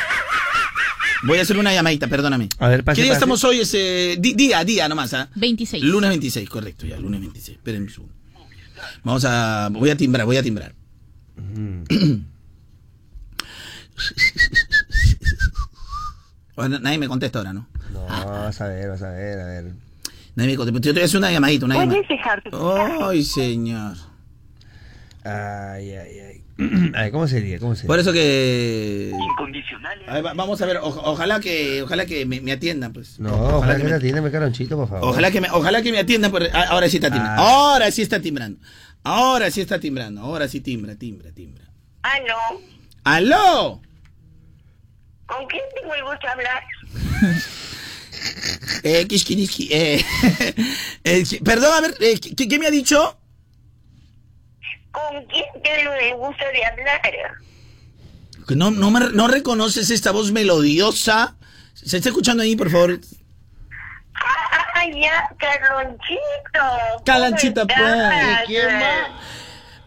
Voy 1.24 1.38
a 1.38 1.42
hacer 1.42 1.56
una 1.56 1.72
llamadita, 1.72 2.08
perdóname. 2.08 2.48
A 2.58 2.66
ver, 2.68 2.82
pase, 2.82 2.96
¿Qué 2.96 3.02
día 3.02 3.12
pase. 3.12 3.18
estamos 3.18 3.44
hoy? 3.44 3.60
Ese, 3.60 4.16
di- 4.18 4.34
día, 4.34 4.64
día 4.64 4.88
nomás, 4.88 5.14
¿ah? 5.14 5.30
26. 5.36 5.84
Lunes 5.84 6.10
26, 6.10 6.48
correcto, 6.50 6.84
ya, 6.86 6.96
lunes 6.98 7.20
26. 7.20 7.58
Esperen 7.58 7.82
un 7.84 7.90
segundo. 7.90 8.14
Vamos 9.04 9.24
a. 9.24 9.68
Voy 9.70 9.88
a 9.90 9.96
timbrar, 9.96 10.26
voy 10.26 10.36
a 10.38 10.42
timbrar. 10.42 10.74
Bueno, 16.54 16.78
nadie 16.80 16.98
me 16.98 17.08
contesta 17.08 17.38
ahora, 17.38 17.52
¿no? 17.54 17.66
No, 17.92 18.04
vas 18.06 18.60
a 18.60 18.68
ver, 18.68 18.88
vas 18.90 19.02
a 19.02 19.10
ver, 19.10 19.40
a 19.40 19.44
ver. 19.46 19.72
Nadie 20.34 20.50
me 20.52 20.56
contesta. 20.56 20.78
Yo 20.80 20.92
te 20.92 20.92
voy 20.92 21.02
a 21.02 21.04
hacer 21.04 21.18
una 21.18 21.30
llamadita, 21.30 21.64
una 21.66 21.74
Puedes 21.76 21.90
llamadita. 21.90 22.14
dejar 22.14 22.42
tu 22.42 23.04
Ay, 23.04 23.22
señor. 23.24 23.96
Ay, 25.24 25.90
ay, 25.92 26.18
ay. 26.20 26.42
Ay, 26.94 27.10
¿cómo 27.10 27.26
sería? 27.26 27.58
¿Cómo 27.58 27.74
sería? 27.74 27.86
Por 27.88 27.98
eso 27.98 28.12
que... 28.12 29.10
Incondicionales. 29.32 30.06
A 30.08 30.14
ver, 30.14 30.26
va- 30.26 30.34
vamos 30.34 30.60
a 30.60 30.66
ver, 30.66 30.76
o- 30.76 30.86
ojalá 30.86 31.40
que 31.40 31.82
ojalá 31.82 32.04
que 32.06 32.26
me, 32.26 32.40
me 32.40 32.52
atiendan, 32.52 32.92
pues. 32.92 33.18
No, 33.18 33.32
ojalá 33.56 33.76
que 33.78 33.84
me- 33.84 33.90
la 33.90 33.98
tiene, 33.98 34.20
me 34.20 34.30
caronchito, 34.30 34.76
por 34.76 34.86
favor. 34.88 35.08
Ojalá 35.08 35.30
que 35.30 35.40
me, 35.40 35.48
ojalá 35.50 35.80
que 35.82 35.90
me 35.92 35.98
atiendan, 35.98 36.30
por- 36.30 36.42
ah, 36.52 36.66
ahora 36.68 36.88
sí 36.90 36.98
está 36.98 37.10
timbrando. 37.10 37.42
Ah. 37.42 37.46
Ahora 37.72 37.90
sí 37.90 38.02
está 38.02 38.20
timbrando. 38.20 38.60
Ahora 39.02 39.50
sí 39.50 39.60
está 39.62 39.80
timbrando. 39.80 40.20
Ahora 40.20 40.46
sí 40.46 40.60
timbra, 40.60 40.94
timbra, 40.96 41.32
timbra. 41.32 41.64
Ah, 42.02 42.18
no. 42.28 42.60
¡Aló! 43.04 43.80
¿Con 45.26 45.46
quién 45.46 45.62
tengo 45.80 45.94
el 45.94 46.02
gusto 46.04 46.20
de 46.26 46.28
hablar? 46.32 46.62
Eh, 48.82 49.06
Kishkiniski, 49.06 49.68
eh, 49.72 50.04
eh, 51.04 51.24
perdón, 51.44 51.72
a 51.74 51.80
ver, 51.80 51.94
eh, 52.00 52.18
¿qué, 52.20 52.48
qué 52.48 52.58
me 52.58 52.66
ha 52.66 52.70
dicho? 52.70 53.18
¿Con 54.90 55.24
quién 55.26 55.44
tengo 55.62 55.92
el 55.94 56.14
gusto 56.16 56.44
de 56.52 56.64
hablar? 56.64 57.00
No, 58.56 58.70
no, 58.70 58.90
me- 58.90 59.10
no 59.12 59.28
reconoces 59.28 59.90
esta 59.90 60.10
voz 60.10 60.32
melodiosa. 60.32 61.36
¿Se 61.74 61.96
está 61.96 62.10
escuchando 62.10 62.42
ahí, 62.42 62.54
por 62.56 62.70
favor? 62.70 63.00
Ah, 64.14 64.84
ya, 64.94 65.28
Carlonchito. 65.38 67.02
Calanchita, 67.04 67.62
¿Cómo 67.66 67.74
pues. 68.48 68.58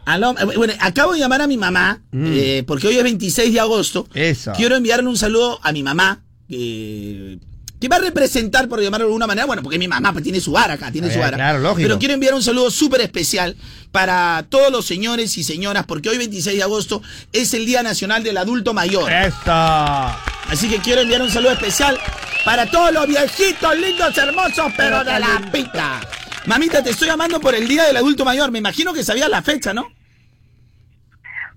Aló, 0.06 0.36
eh, 0.38 0.46
bueno, 0.56 0.74
acabo 0.80 1.14
de 1.14 1.20
llamar 1.20 1.42
a 1.42 1.48
mi 1.48 1.58
mamá, 1.58 2.02
eh, 2.14 2.64
porque 2.68 2.88
hoy 2.88 2.98
es 2.98 3.04
26 3.04 3.54
de 3.54 3.60
agosto. 3.60 4.08
Mm. 4.14 4.18
Eso. 4.18 4.54
Quiero 4.56 4.76
enviarle 4.76 5.08
un 5.10 5.18
saludo 5.18 5.60
a 5.64 5.72
mi 5.72 5.84
mamá, 5.84 6.24
que, 6.48 7.40
que 7.86 7.90
va 7.90 7.98
a 7.98 8.00
representar, 8.00 8.68
por 8.68 8.82
llamarlo 8.82 9.06
de 9.06 9.10
alguna 9.10 9.28
manera, 9.28 9.46
bueno, 9.46 9.62
porque 9.62 9.78
mi 9.78 9.88
mamá 9.88 10.12
pues, 10.12 10.24
tiene 10.24 10.40
su 10.40 10.52
vara 10.52 10.74
acá, 10.74 10.92
tiene 10.92 11.08
Eh, 11.10 11.14
su 11.14 11.20
vara. 11.20 11.38
claro, 11.38 11.60
lógico. 11.60 11.82
Pero 11.88 12.00
quiero 12.00 12.14
enviar 12.16 12.34
un 12.34 12.42
saludo 12.44 12.72
súper 12.72 13.02
especial 13.02 13.56
para 13.92 14.46
todos 14.50 14.72
los 14.72 14.86
señores 14.86 15.38
y 15.38 15.44
señoras, 15.44 15.86
porque 15.86 16.10
hoy 16.10 16.18
26 16.18 16.58
de 16.58 16.64
agosto 16.64 17.02
es 17.32 17.54
el 17.54 17.66
Día 17.66 17.84
Nacional 17.84 18.24
del 18.24 18.38
Adulto 18.38 18.74
Mayor. 18.74 19.12
¡Esto! 19.12 19.52
Así 19.52 20.68
que 20.70 20.80
quiero 20.80 21.02
enviar 21.02 21.22
un 21.22 21.30
saludo 21.32 21.52
especial 21.52 22.00
para 22.44 22.70
todos 22.70 22.92
los 22.92 23.08
viejitos, 23.08 23.78
lindos, 23.78 24.18
hermosos, 24.18 24.72
pero 24.76 25.04
de 25.04 25.20
la 25.20 25.42
pica. 25.52 26.02
Mamita, 26.46 26.84
te 26.84 26.92
estoy 26.92 27.08
llamando 27.08 27.40
por 27.40 27.56
el 27.56 27.68
Día 27.68 27.84
del 27.86 27.98
Adulto 27.98 28.24
Mayor. 28.26 28.52
Me 28.52 28.60
imagino 28.60 28.94
que 28.94 29.04
sabías 29.04 29.30
la 29.30 29.42
fecha, 29.42 29.74
¿no? 29.74 29.84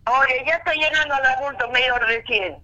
Oye, 0.07 0.43
ya 0.47 0.55
estoy 0.55 0.77
llegando 0.79 1.15
al 1.15 1.25
adulto 1.27 1.69
mayor 1.71 2.01
recién. 2.07 2.55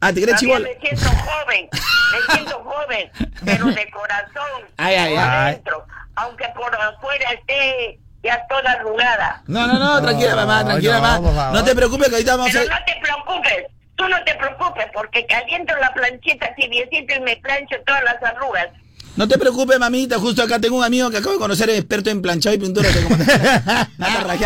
Ah, 0.00 0.12
¿te 0.12 0.22
crees? 0.22 0.42
Me 0.42 0.48
siento 0.80 1.10
joven, 1.10 1.68
me 1.72 2.34
siento 2.34 2.64
joven, 2.64 3.10
pero 3.44 3.66
de 3.66 3.90
corazón, 3.90 4.62
Ay, 4.78 4.94
ay, 4.94 5.10
por 5.14 5.18
ay. 5.22 5.28
adentro, 5.52 5.86
aunque 6.16 6.48
por 6.54 6.74
afuera 6.74 7.32
esté 7.32 7.98
ya 8.22 8.46
toda 8.48 8.72
arrugada. 8.72 9.42
No, 9.46 9.66
no, 9.66 9.78
no, 9.78 10.00
tranquila, 10.02 10.36
mamá, 10.36 10.64
tranquila, 10.64 11.00
no, 11.00 11.22
mamá. 11.22 11.50
No 11.52 11.64
te 11.64 11.74
preocupes 11.74 12.08
que 12.08 12.14
ahorita 12.16 12.36
vamos 12.36 12.54
a... 12.54 12.58
Pero 12.60 12.70
no 12.74 12.84
te 12.86 13.00
preocupes, 13.02 13.66
tú 13.96 14.08
no 14.08 14.24
te 14.24 14.34
preocupes, 14.34 14.86
porque 14.94 15.26
caliento 15.26 15.74
la 15.76 15.92
planchita 15.92 16.54
tibiecita 16.54 17.16
y 17.16 17.20
me 17.20 17.36
plancho 17.36 17.76
todas 17.86 18.02
las 18.04 18.22
arrugas. 18.22 18.68
No 19.16 19.26
te 19.28 19.36
preocupes, 19.38 19.78
mamita. 19.78 20.18
Justo 20.18 20.42
acá 20.42 20.58
tengo 20.60 20.76
un 20.78 20.84
amigo 20.84 21.10
que 21.10 21.18
acabo 21.18 21.32
de 21.34 21.40
conocer, 21.40 21.68
experto 21.70 22.10
en 22.10 22.22
planchado 22.22 22.54
y 22.54 22.58
pintura. 22.58 22.88
como- 23.02 23.16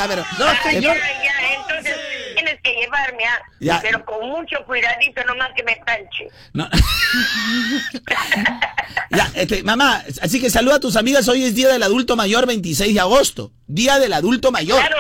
pero... 0.09 0.23
Eh, 0.23 0.81
ya, 0.81 0.95
ya, 0.95 1.55
entonces 1.61 1.97
tienes 2.35 2.61
que 2.63 2.74
llevarme, 2.85 3.25
¿ah? 3.25 3.43
Ya. 3.61 3.81
pero 3.83 4.05
con 4.05 4.29
mucho 4.29 4.57
cuidadito 4.67 5.25
nomás 5.25 5.51
que 5.57 5.63
me 5.63 5.77
planche. 5.85 6.29
No. 6.53 6.69
ya, 9.11 9.31
este, 9.35 9.63
mamá, 9.63 10.03
así 10.21 10.41
que 10.41 10.51
saluda 10.51 10.77
a 10.77 10.81
tus 10.81 10.97
amigas. 10.97 11.29
Hoy 11.29 11.45
es 11.45 11.55
Día 11.55 11.69
del 11.69 11.83
Adulto 11.83 12.17
Mayor, 12.17 12.47
26 12.47 12.95
de 12.95 13.01
agosto. 13.01 13.53
Día 13.67 13.99
del 13.99 14.13
Adulto 14.13 14.53
Mayor. 14.53 14.79
Claro, 14.79 14.97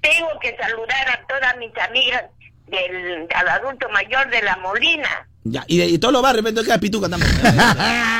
tengo 0.00 0.38
que 0.40 0.56
saludar 0.56 1.08
a 1.08 1.26
todas 1.26 1.56
mis 1.56 1.76
amigas 1.78 2.24
del 2.66 3.28
al 3.34 3.48
adulto 3.48 3.88
mayor 3.90 4.28
de 4.30 4.42
la 4.42 4.56
Molina. 4.56 5.28
Ya, 5.44 5.64
y 5.68 5.78
de 5.78 5.86
y 5.86 5.98
todos 5.98 6.12
los 6.12 6.22
barrios, 6.22 6.64
queda 6.64 6.78
pituca 6.78 7.08
también. 7.08 7.30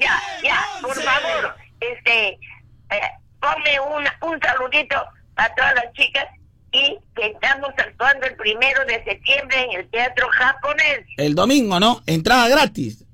Ya, 0.00 0.18
ya, 0.42 0.64
por 0.80 0.94
favor, 0.94 1.54
este, 1.78 2.28
eh, 2.30 2.38
ponme 3.40 3.78
una, 3.80 4.16
un 4.22 4.40
saludito 4.40 4.96
a 5.36 5.54
todas 5.54 5.74
las 5.74 5.92
chicas 5.92 6.26
y 6.72 6.98
que 7.14 7.26
estamos 7.26 7.70
actuando 7.76 8.26
el 8.26 8.34
primero 8.36 8.84
de 8.86 9.04
septiembre 9.04 9.62
en 9.70 9.80
el 9.80 9.90
Teatro 9.90 10.26
Japonés. 10.30 11.00
El 11.16 11.34
domingo, 11.34 11.78
¿no? 11.78 12.02
Entrada 12.06 12.48
gratis. 12.48 13.04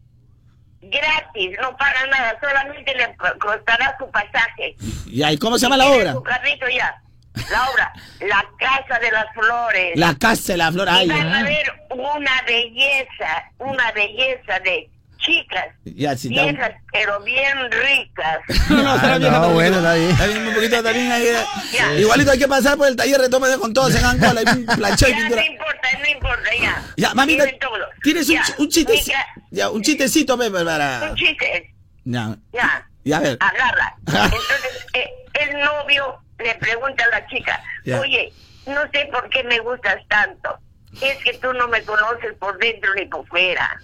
Gratis, 0.80 1.56
no 1.60 1.76
pagan 1.76 2.08
nada, 2.10 2.38
solamente 2.40 2.94
le 2.94 3.16
co- 3.16 3.38
costará 3.40 3.96
su 3.98 4.08
pasaje. 4.10 4.76
¿y 5.06 5.36
cómo 5.38 5.58
se 5.58 5.62
llama 5.66 5.76
la 5.76 5.88
obra? 5.88 6.12
Su 6.12 6.22
carrito 6.22 6.66
ya. 6.68 7.02
La 7.50 7.70
obra, 7.70 7.92
La 8.20 8.44
Casa 8.58 8.98
de 9.00 9.10
las 9.12 9.26
Flores. 9.34 9.92
La 9.96 10.14
Casa 10.16 10.52
de 10.52 10.56
la 10.58 10.72
Flor. 10.72 10.88
Ay, 10.88 11.06
y 11.06 11.08
van 11.08 11.32
a 11.34 11.42
ver 11.42 11.72
una 11.90 12.42
belleza, 12.46 13.50
una 13.58 13.92
belleza 13.92 14.58
de 14.60 14.88
chicas, 15.28 15.66
Ya, 15.84 16.12
está- 16.12 16.28
viejas, 16.28 16.72
pero 16.92 17.20
bien 17.22 17.56
ricas. 17.70 18.38
No, 18.70 18.82
no, 18.82 18.94
está 18.96 19.14
Ah, 19.14 19.18
bien, 19.18 19.32
no, 19.32 19.48
bueno, 19.50 19.76
poquito- 19.76 19.78
está 19.78 19.94
bien. 19.94 20.10
Está 20.10 20.26
bien, 20.26 20.48
un 20.48 20.54
poquito 20.54 20.82
también 20.82 21.12
ahí. 21.12 21.26
eh. 21.26 21.36
Ya. 21.72 21.94
Igualito 21.94 22.30
hay 22.32 22.38
que 22.38 22.48
pasar 22.48 22.76
por 22.76 22.88
el 22.88 22.96
taller 22.96 23.20
de 23.20 23.28
toma 23.28 23.48
de 23.48 23.58
con 23.58 23.72
todos 23.72 23.94
en 23.94 24.04
Angola, 24.04 24.42
y 24.46 24.48
un 24.58 24.66
planchado 24.66 25.12
y 25.12 25.14
pintura. 25.14 25.40
no 25.42 25.46
importa, 25.52 25.88
no 26.00 26.06
importa, 26.08 26.50
ya. 26.60 26.84
Ya, 26.96 27.14
mamita, 27.14 27.44
todo. 27.60 27.78
tienes 28.02 28.28
un, 28.28 28.34
Ya, 28.36 28.42
un 28.58 28.68
chiste, 28.68 28.92
mija, 28.92 29.26
ya, 29.50 29.70
un 29.70 29.82
chistecito, 29.82 30.36
Pepe, 30.38 30.64
para... 30.64 31.10
Un 31.10 31.16
chiste, 31.16 31.74
Ya, 32.04 32.36
ya. 32.52 32.88
ya, 33.04 33.16
a 33.16 33.20
ver. 33.20 33.38
agarra. 33.40 33.94
Entonces, 34.06 34.86
eh, 34.94 35.10
el 35.34 35.58
novio 35.60 36.18
le 36.38 36.54
pregunta 36.56 37.04
a 37.04 37.08
la 37.20 37.26
chica, 37.28 37.62
Ya. 37.84 38.00
oye, 38.00 38.32
no 38.66 38.82
sé 38.92 39.08
por 39.12 39.28
qué 39.30 39.42
me 39.44 39.58
gustas 39.60 39.96
tanto. 40.08 40.58
Es 41.02 41.16
que 41.18 41.34
tú 41.34 41.52
no 41.52 41.68
me 41.68 41.82
conoces 41.82 42.32
por 42.40 42.58
dentro 42.58 42.94
ni 42.94 43.04
por 43.06 43.26
fuera. 43.28 43.78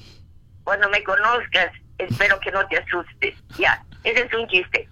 Cuando 0.64 0.88
me 0.90 1.02
conozcas, 1.04 1.70
espero 1.98 2.40
que 2.40 2.50
no 2.50 2.66
te 2.68 2.78
asustes. 2.78 3.34
Ya, 3.58 3.82
ese 4.02 4.22
es 4.22 4.34
un 4.34 4.46
chiste. 4.48 4.88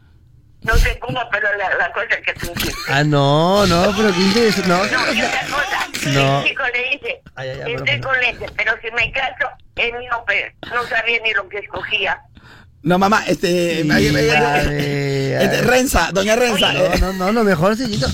No 0.62 0.76
sé 0.76 0.96
cómo, 1.00 1.20
pero 1.32 1.48
la, 1.56 1.74
la 1.76 1.92
cosa 1.92 2.06
es 2.14 2.20
que 2.24 2.30
es 2.30 2.48
un 2.48 2.54
chiste. 2.54 2.80
Ah, 2.88 3.02
no, 3.02 3.66
no, 3.66 3.92
pero 3.96 4.12
qué 4.12 4.20
interesante. 4.20 4.68
No, 4.68 4.76
No, 4.84 5.12
y 5.12 5.22
otra 5.22 5.40
cosa, 5.46 5.88
No. 6.12 6.40
el 6.42 6.48
chico 6.48 6.62
le 6.72 6.90
dice, 6.90 7.20
Ay, 7.34 7.48
ay, 7.48 7.60
ay, 7.64 7.72
estoy 7.74 7.86
pero- 7.86 8.08
con 8.08 8.20
lentes, 8.20 8.50
pero 8.56 8.72
si 8.80 8.90
me 8.92 9.10
caso, 9.12 9.48
él 9.76 9.92
no, 10.10 10.24
pe- 10.24 10.54
no 10.72 10.84
sabía 10.86 11.18
ni 11.24 11.32
lo 11.32 11.48
que 11.48 11.58
escogía. 11.58 12.20
No, 12.84 12.98
mamá, 12.98 13.24
este... 13.26 13.82
Sí, 13.82 13.90
este, 14.16 15.36
ay. 15.38 15.60
Renza, 15.62 16.10
doña 16.12 16.36
Renza. 16.36 16.72
eh, 16.74 16.98
No, 17.00 17.12
no, 17.12 17.26
no, 17.26 17.32
lo 17.32 17.44
mejor, 17.44 17.76
sellito. 17.76 18.06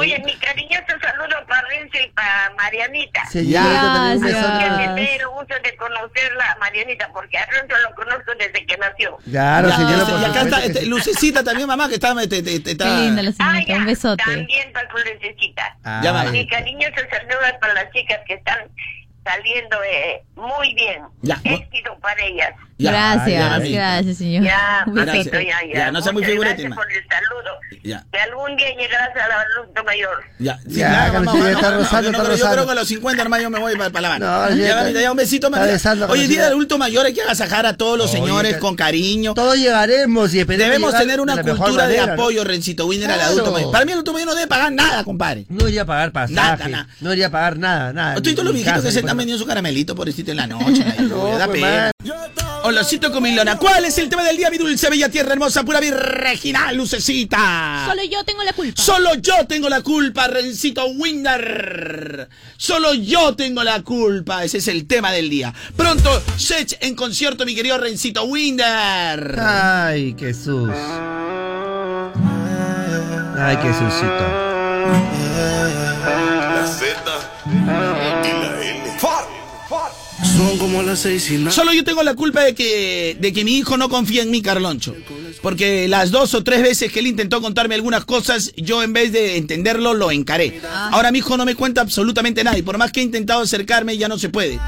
Oye, 0.00 0.18
mi 0.24 0.34
cariñoso 0.36 0.86
saludo 1.02 1.36
para 1.48 1.62
Renzo 1.68 1.98
y 2.04 2.08
para 2.10 2.50
Marianita. 2.56 3.22
Besote. 4.20 4.64
Que 4.64 4.70
me 4.70 4.84
entero 4.84 5.30
gusto 5.32 5.54
de 5.62 5.76
conocerla, 5.76 6.56
Marianita, 6.60 7.08
porque 7.12 7.38
a 7.38 7.46
Renzo 7.46 7.74
lo 7.88 7.94
conozco 7.94 8.32
desde 8.38 8.66
que 8.66 8.76
nació. 8.76 9.16
Claro, 9.30 9.68
ya, 9.68 9.76
señora, 9.76 9.98
este, 10.02 10.12
por 10.12 10.20
y 10.20 10.24
acá 10.24 10.40
está 10.42 10.64
este, 10.64 10.80
sí. 10.80 10.86
Lucecita 10.86 11.44
también, 11.44 11.68
mamá, 11.68 11.88
que 11.88 11.94
está... 11.94 12.14
te- 12.14 12.28
te- 12.28 12.42
te- 12.60 12.70
está- 12.72 12.84
Qué 12.84 12.90
linda 13.02 13.22
la 13.22 13.30
Ah, 13.38 13.60
ya, 13.66 13.76
un 13.76 13.86
besote. 13.86 14.22
También 14.24 14.72
para 14.72 14.90
su 14.90 14.96
necesita. 14.98 15.76
Ah, 15.84 16.00
Ya, 16.02 16.12
mamá. 16.12 16.30
Mi 16.30 16.46
cariñoso 16.46 16.96
saludo 17.10 17.58
para 17.60 17.74
las 17.74 17.90
chicas 17.92 18.18
que 18.26 18.34
están 18.34 18.58
saliendo 19.24 19.76
eh, 19.84 20.22
muy 20.34 20.74
bien. 20.74 21.02
Ya. 21.22 21.40
Éxito 21.44 21.96
para 22.00 22.22
ellas. 22.24 22.52
Ya, 22.82 22.90
gracias, 22.92 23.28
ya, 23.40 23.58
gracias, 23.72 24.16
señor. 24.18 24.44
Ya, 24.44 24.84
Un 24.86 24.94
Gracias. 24.94 25.16
besito. 25.16 25.30
papito, 25.36 25.50
ya, 25.50 25.58
ya. 25.72 25.78
Ya, 25.86 25.92
no 25.92 26.02
sea 26.02 26.12
muy 26.12 26.24
figurete, 26.24 26.62
Gracias 26.62 26.74
por 26.76 26.90
el 26.92 27.02
saludo. 27.08 27.50
Ya. 27.82 28.04
Que 28.12 28.18
algún 28.20 28.56
día 28.56 28.66
llegarás 28.76 29.08
al 29.16 29.30
adulto 29.62 29.84
mayor. 29.84 30.22
Ya, 30.38 30.58
sí, 30.68 30.74
Ya, 30.80 31.10
mamá, 31.14 31.32
no, 31.32 31.46
está 31.48 31.70
no, 31.70 31.76
rozando, 31.78 32.10
yo 32.10 32.12
no 32.12 32.18
está 32.18 32.34
creo- 32.34 32.36
Yo 32.46 32.52
creo 32.52 32.66
que 32.66 32.72
a 32.72 32.74
los 32.74 32.88
50 32.88 33.22
hermano 33.22 33.42
yo 33.42 33.50
me 33.50 33.58
voy 33.58 33.76
para, 33.76 33.90
para 33.90 34.02
La 34.02 34.08
Habana. 34.08 34.50
No, 34.50 34.56
ya, 34.56 34.90
ya 34.90 35.00
ya 35.00 35.10
un 35.10 35.16
besito, 35.16 35.50
besando, 35.50 36.06
Hoy 36.08 36.20
es 36.22 36.28
día 36.28 36.42
del 36.42 36.52
adulto 36.52 36.76
mayor, 36.78 37.06
hay 37.06 37.14
que 37.14 37.22
agasajar 37.22 37.64
a 37.66 37.76
todos 37.76 37.96
los 37.96 38.10
Oye, 38.10 38.20
señores 38.20 38.54
que- 38.54 38.60
con 38.60 38.76
cariño. 38.76 39.32
Todos 39.34 39.56
llegaremos 39.56 40.34
y 40.34 40.40
esperemos 40.40 40.66
Debemos 40.70 40.94
tener 40.96 41.20
una 41.20 41.36
de 41.36 41.42
la 41.42 41.54
cultura 41.56 41.86
de 41.86 41.96
manera, 41.96 42.06
¿no? 42.16 42.22
apoyo, 42.22 42.44
Rencito 42.44 42.86
Winner, 42.86 43.10
al 43.10 43.16
Claro. 43.16 43.32
adulto 43.32 43.52
mayor. 43.52 43.72
Para 43.72 43.84
mí 43.84 43.92
el 43.92 43.94
adulto 43.96 44.12
mayor 44.12 44.28
no 44.28 44.34
debe 44.34 44.46
pagar 44.46 44.72
nada, 44.72 45.04
compadre. 45.04 45.46
No 45.48 45.68
iría 45.68 45.82
a 45.82 45.86
pagar 45.86 46.12
pasaje. 46.12 46.34
Nada, 46.34 46.68
nada. 46.68 46.86
No 47.00 47.12
iría 47.12 47.28
a 47.28 47.30
pagar 47.30 47.58
nada, 47.58 47.92
nada. 47.92 48.16
Estoy 48.16 48.32
todos 48.34 48.44
los 48.46 48.54
viejitos 48.54 48.82
que 48.82 48.90
se 48.92 48.98
están 48.98 49.10
por- 49.12 49.18
vendiendo 49.18 49.42
su 49.42 49.46
caramelito, 49.48 49.94
pobrecito, 49.94 50.30
en 50.32 50.36
la 50.36 50.46
noche. 50.46 50.84
No, 51.00 51.38
da 51.38 51.46
pues, 51.46 51.60
pena. 51.60 51.90
Man. 52.70 52.80
Olosito 52.80 53.12
con 53.12 53.22
Milona. 53.22 53.56
¿Cuál 53.56 53.84
es 53.84 53.98
el 53.98 54.08
tema 54.08 54.24
del 54.24 54.36
día, 54.36 54.50
mi 54.50 54.58
dulce, 54.58 54.88
bella 54.90 55.08
tierra 55.08 55.32
hermosa, 55.32 55.62
pura 55.64 55.80
virginal, 55.80 56.76
lucecita? 56.76 57.86
Solo 57.88 58.04
yo 58.04 58.24
tengo 58.24 58.42
la 58.42 58.52
culpa. 58.52 58.82
Solo 58.82 59.14
yo 59.16 59.46
tengo 59.46 59.68
la 59.68 59.82
culpa, 59.82 60.28
Rencito 60.28 60.86
Winder. 60.86 62.28
Solo 62.56 62.94
yo 62.94 63.34
tengo 63.36 63.62
la 63.62 63.82
culpa. 63.82 64.44
Ese 64.44 64.58
es 64.58 64.68
el 64.68 64.86
tema 64.86 65.12
del 65.12 65.28
día. 65.28 65.52
Pronto, 65.76 66.22
Sech 66.36 66.78
en 66.80 66.94
concierto, 66.94 67.44
mi 67.44 67.54
querido 67.54 67.78
Rencito 67.78 68.24
Winder. 68.24 69.38
Ay, 69.38 70.16
sus. 70.32 70.70
Ay, 73.38 73.56
qué 73.56 73.72
susito. 73.72 74.50
La 76.54 76.66
Z 76.66 76.94
y 77.46 77.66
la 77.66 78.20
L. 78.24 78.49
Son 80.40 80.56
como 80.56 80.82
las 80.82 81.00
seis 81.00 81.30
y. 81.30 81.50
Solo 81.50 81.74
yo 81.74 81.84
tengo 81.84 82.02
la 82.02 82.14
culpa 82.14 82.42
de 82.42 82.54
que, 82.54 83.14
de 83.20 83.32
que 83.32 83.44
mi 83.44 83.58
hijo 83.58 83.76
no 83.76 83.90
confía 83.90 84.22
en 84.22 84.30
mí, 84.30 84.40
Carloncho. 84.40 84.94
Porque 85.42 85.88
las 85.88 86.10
dos 86.10 86.34
o 86.34 86.44
tres 86.44 86.62
veces 86.62 86.92
que 86.92 87.00
él 87.00 87.06
intentó 87.06 87.40
contarme 87.40 87.74
algunas 87.74 88.04
cosas, 88.04 88.52
yo 88.56 88.82
en 88.82 88.92
vez 88.92 89.12
de 89.12 89.36
entenderlo, 89.36 89.94
lo 89.94 90.10
encaré. 90.10 90.60
Ahora 90.90 91.10
mi 91.12 91.18
hijo 91.18 91.36
no 91.36 91.44
me 91.44 91.54
cuenta 91.54 91.80
absolutamente 91.80 92.44
nada 92.44 92.58
y 92.58 92.62
por 92.62 92.76
más 92.78 92.92
que 92.92 93.00
he 93.00 93.02
intentado 93.02 93.40
acercarme, 93.40 93.96
ya 93.96 94.08
no 94.08 94.18
se 94.18 94.28
puede. 94.28 94.58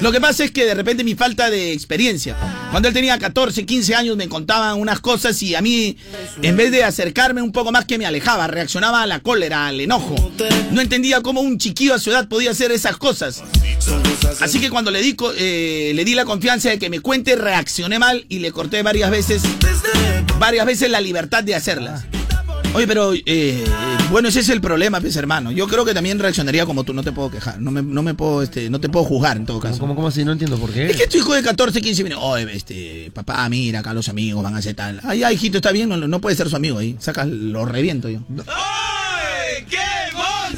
Lo 0.00 0.12
que 0.12 0.20
pasa 0.20 0.44
es 0.44 0.50
que 0.50 0.64
de 0.64 0.74
repente 0.74 1.02
mi 1.02 1.14
falta 1.14 1.50
de 1.50 1.72
experiencia. 1.72 2.36
Cuando 2.70 2.88
él 2.88 2.94
tenía 2.94 3.18
14, 3.18 3.64
15 3.64 3.94
años 3.94 4.16
me 4.16 4.28
contaban 4.28 4.78
unas 4.78 5.00
cosas 5.00 5.42
y 5.42 5.54
a 5.54 5.62
mí, 5.62 5.96
en 6.42 6.56
vez 6.56 6.70
de 6.70 6.84
acercarme 6.84 7.42
un 7.42 7.52
poco 7.52 7.72
más 7.72 7.84
que 7.86 7.98
me 7.98 8.06
alejaba, 8.06 8.46
reaccionaba 8.46 9.02
a 9.02 9.06
la 9.06 9.20
cólera, 9.20 9.66
al 9.66 9.80
enojo. 9.80 10.14
No 10.70 10.80
entendía 10.80 11.22
cómo 11.22 11.40
un 11.40 11.58
chiquillo 11.58 11.94
a 11.94 11.98
su 11.98 12.10
edad 12.10 12.28
podía 12.28 12.50
hacer 12.50 12.70
esas 12.70 12.96
cosas. 12.96 13.42
Así 14.40 14.60
que 14.60 14.70
cuando 14.70 14.90
le 14.90 15.00
di, 15.00 15.16
eh, 15.38 15.92
le 15.94 16.04
di 16.04 16.14
la 16.14 16.24
confianza 16.24 16.68
de 16.70 16.78
que 16.78 16.90
me 16.90 17.00
cuente, 17.00 17.36
reaccioné 17.36 17.98
mal 17.98 18.24
y 18.28 18.40
le 18.40 18.52
corté 18.52 18.82
varias 18.82 19.10
veces, 19.10 19.42
varias 20.38 20.66
veces 20.66 20.90
la 20.90 21.00
libertad 21.00 21.44
de 21.44 21.54
hacerlas. 21.54 22.04
Oye, 22.74 22.86
pero 22.86 23.12
eh, 23.14 23.64
bueno, 24.10 24.28
ese 24.28 24.40
es 24.40 24.48
el 24.50 24.60
problema, 24.60 25.00
pues 25.00 25.16
hermano. 25.16 25.50
Yo 25.50 25.66
creo 25.66 25.84
que 25.84 25.94
también 25.94 26.18
reaccionaría 26.18 26.66
como 26.66 26.84
tú, 26.84 26.92
no 26.92 27.02
te 27.02 27.12
puedo 27.12 27.30
quejar, 27.30 27.60
no 27.60 27.70
me, 27.70 27.82
no 27.82 28.02
me 28.02 28.14
puedo, 28.14 28.42
este, 28.42 28.68
no 28.68 28.78
te 28.78 28.88
puedo 28.88 29.04
juzgar 29.04 29.36
en 29.36 29.46
todo 29.46 29.58
caso. 29.58 29.78
¿Cómo, 29.78 29.94
cómo 29.94 30.08
así? 30.08 30.24
No 30.24 30.32
entiendo 30.32 30.58
por 30.58 30.70
qué. 30.70 30.90
Es 30.90 30.96
que 30.96 31.06
tu 31.06 31.16
hijo 31.16 31.34
de 31.34 31.42
14, 31.42 31.80
15 31.80 32.02
viene, 32.02 32.16
oye, 32.16 32.46
este, 32.54 33.10
papá, 33.14 33.48
mira, 33.48 33.80
acá 33.80 33.94
los 33.94 34.08
amigos 34.08 34.42
van 34.42 34.54
a 34.54 34.58
hacer 34.58 34.74
tal. 34.74 35.00
Ay, 35.02 35.22
ay, 35.22 35.34
hijito, 35.34 35.58
está 35.58 35.72
bien, 35.72 35.88
no, 35.88 35.96
no 35.96 36.20
puede 36.20 36.36
ser 36.36 36.48
su 36.48 36.56
amigo 36.56 36.78
ahí. 36.78 36.96
Saca, 37.00 37.24
lo 37.24 37.64
reviento 37.64 38.08
yo. 38.08 38.20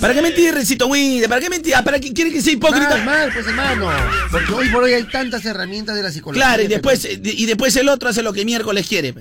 ¿Para 0.01 0.15
qué 0.15 0.23
mentir, 0.23 0.55
Recito 0.55 0.87
Winnie? 0.87 1.29
¿Para 1.29 1.41
qué 1.41 1.51
mentir? 1.51 1.75
Ah, 1.75 1.85
¿Para 1.85 2.01
qué 2.01 2.13
quiere 2.13 2.33
que 2.33 2.41
sea 2.41 2.53
hipócrita? 2.55 2.89
Mal, 2.99 3.05
mal, 3.05 3.31
pues 3.33 3.47
hermano. 3.47 3.91
Porque 4.31 4.53
hoy 4.53 4.69
por 4.71 4.83
hoy 4.83 4.95
hay 4.95 5.05
tantas 5.05 5.45
herramientas 5.45 5.95
de 5.95 6.03
la 6.03 6.11
psicología. 6.11 6.43
Claro, 6.43 6.63
y 6.63 6.69
después, 6.69 7.07
y 7.23 7.47
después 7.47 7.77
el 7.77 7.89
otro 7.89 8.09
hace 8.09 8.23
lo 8.23 8.33
que 8.33 8.45
miércoles 8.47 8.87
quiere. 8.89 9.15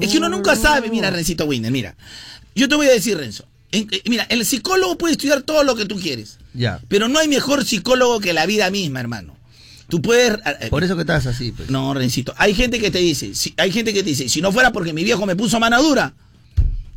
es 0.00 0.10
que 0.10 0.18
uno 0.18 0.28
nunca 0.28 0.54
sabe, 0.54 0.90
mira, 0.90 1.10
Rencito 1.10 1.46
Winder, 1.46 1.72
mira. 1.72 1.94
Yo 2.54 2.68
te 2.68 2.74
voy 2.74 2.86
a 2.86 2.90
decir, 2.90 3.16
Renzo. 3.16 3.46
en- 3.70 3.86
eh, 3.90 4.02
mira, 4.06 4.24
el 4.30 4.44
psicólogo 4.44 4.96
puede 4.98 5.12
estudiar 5.12 5.42
todo 5.42 5.62
lo 5.64 5.76
que 5.76 5.84
tú 5.86 5.98
quieres. 6.00 6.38
Ya. 6.54 6.80
Pero 6.88 7.08
no 7.08 7.18
hay 7.18 7.28
mejor 7.28 7.64
psicólogo 7.64 8.18
que 8.20 8.32
la 8.32 8.44
vida 8.46 8.70
misma, 8.70 9.00
hermano. 9.00 9.36
Tú 9.88 10.02
puedes. 10.02 10.38
eh, 10.60 10.68
Por 10.68 10.84
eso 10.84 10.94
que 10.96 11.02
estás 11.02 11.26
así, 11.26 11.52
pues. 11.52 11.70
No, 11.70 11.94
Rencito. 11.94 12.34
Hay 12.36 12.54
gente 12.54 12.78
que 12.80 12.90
te 12.90 12.98
dice, 12.98 13.34
si, 13.34 13.54
hay 13.56 13.70
gente 13.72 13.92
que 13.94 14.02
te 14.02 14.10
dice, 14.10 14.28
si 14.28 14.40
no 14.42 14.52
fuera 14.52 14.72
porque 14.72 14.92
mi 14.92 15.04
viejo 15.04 15.24
me 15.26 15.36
puso 15.36 15.58
mano 15.60 15.82
dura, 15.82 16.12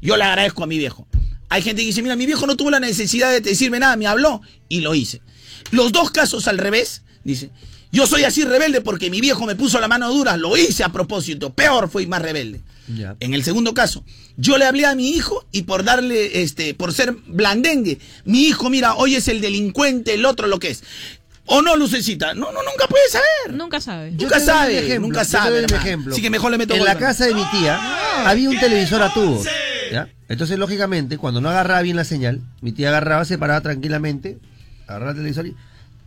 yo 0.02 0.18
le 0.18 0.24
agradezco 0.24 0.64
a 0.64 0.68
mi 0.68 0.78
viejo. 0.78 1.08
Hay 1.52 1.62
gente 1.62 1.82
que 1.82 1.88
dice, 1.88 2.02
mira, 2.02 2.16
mi 2.16 2.26
viejo 2.26 2.48
no 2.48 2.56
tuvo 2.56 2.72
la 2.72 2.80
necesidad 2.80 3.30
de 3.30 3.42
decirme 3.42 3.78
nada, 3.78 3.98
me 3.98 4.08
habló 4.08 4.42
y 4.70 4.80
lo 4.80 4.96
hice. 4.96 5.22
Los 5.72 5.92
dos 5.92 6.10
casos 6.10 6.48
al 6.48 6.58
revés, 6.58 7.02
dice, 7.26 7.50
yo 7.92 8.08
soy 8.08 8.24
así 8.24 8.46
rebelde 8.46 8.80
porque 8.80 9.10
mi 9.10 9.20
viejo 9.20 9.46
me 9.46 9.58
puso 9.58 9.78
la 9.82 9.90
mano 9.90 10.10
dura, 10.14 10.38
lo 10.38 10.56
hice 10.56 10.86
a 10.86 10.94
propósito, 10.94 11.54
peor 11.54 11.90
fui 11.90 12.08
más 12.08 12.22
rebelde. 12.22 12.62
En 13.20 13.34
el 13.34 13.44
segundo 13.44 13.74
caso, 13.74 14.06
yo 14.38 14.58
le 14.58 14.64
hablé 14.64 14.86
a 14.86 14.96
mi 14.96 15.10
hijo 15.10 15.46
y 15.52 15.64
por 15.64 15.84
darle, 15.84 16.42
este, 16.42 16.74
por 16.74 16.94
ser 16.94 17.18
blandengue, 17.28 18.00
mi 18.24 18.44
hijo, 18.44 18.70
mira, 18.70 18.96
hoy 18.96 19.16
es 19.16 19.28
el 19.28 19.42
delincuente, 19.42 20.14
el 20.14 20.26
otro 20.26 20.48
lo 20.48 20.58
que 20.58 20.70
es. 20.70 20.84
¿O 21.52 21.62
no, 21.62 21.76
Lucecita? 21.76 22.34
No, 22.34 22.52
no, 22.52 22.64
nunca 22.64 22.88
puede 22.88 23.04
saber. 23.10 23.56
Nunca 23.58 23.80
sabe. 23.82 24.12
Yo 24.16 24.24
Nunca 24.24 24.36
te 24.36 24.40
doy 24.40 24.46
sabe, 24.48 24.72
un 24.74 24.78
ejemplo, 24.86 25.08
nunca 25.08 25.20
yo 25.22 25.26
te 25.26 25.32
sabe, 25.32 25.50
doy 25.50 25.60
un 25.60 25.64
hermano. 25.66 25.84
ejemplo. 25.86 26.14
Así 26.14 26.22
que 26.22 26.30
mejor 26.30 26.52
le 26.52 26.58
meto 26.58 26.74
En 26.76 26.86
la 26.86 26.98
casa 26.98 27.26
de 27.26 27.34
mi 27.36 27.44
tía 27.52 27.80
había 28.26 28.50
un 28.50 28.60
televisor 28.60 29.02
a 29.02 29.14
tubos. 29.14 29.46
¿ya? 29.92 30.08
Entonces, 30.30 30.58
lógicamente, 30.58 31.18
cuando 31.18 31.42
no 31.42 31.50
agarraba 31.50 31.82
bien 31.82 31.98
la 31.98 32.06
señal, 32.06 32.40
mi 32.62 32.72
tía 32.72 32.88
agarraba, 32.90 33.26
se 33.26 33.38
paraba 33.38 33.60
tranquilamente, 33.62 34.38
agarraba 34.88 35.12
el 35.12 35.18
televisor 35.18 35.48
y 35.48 35.56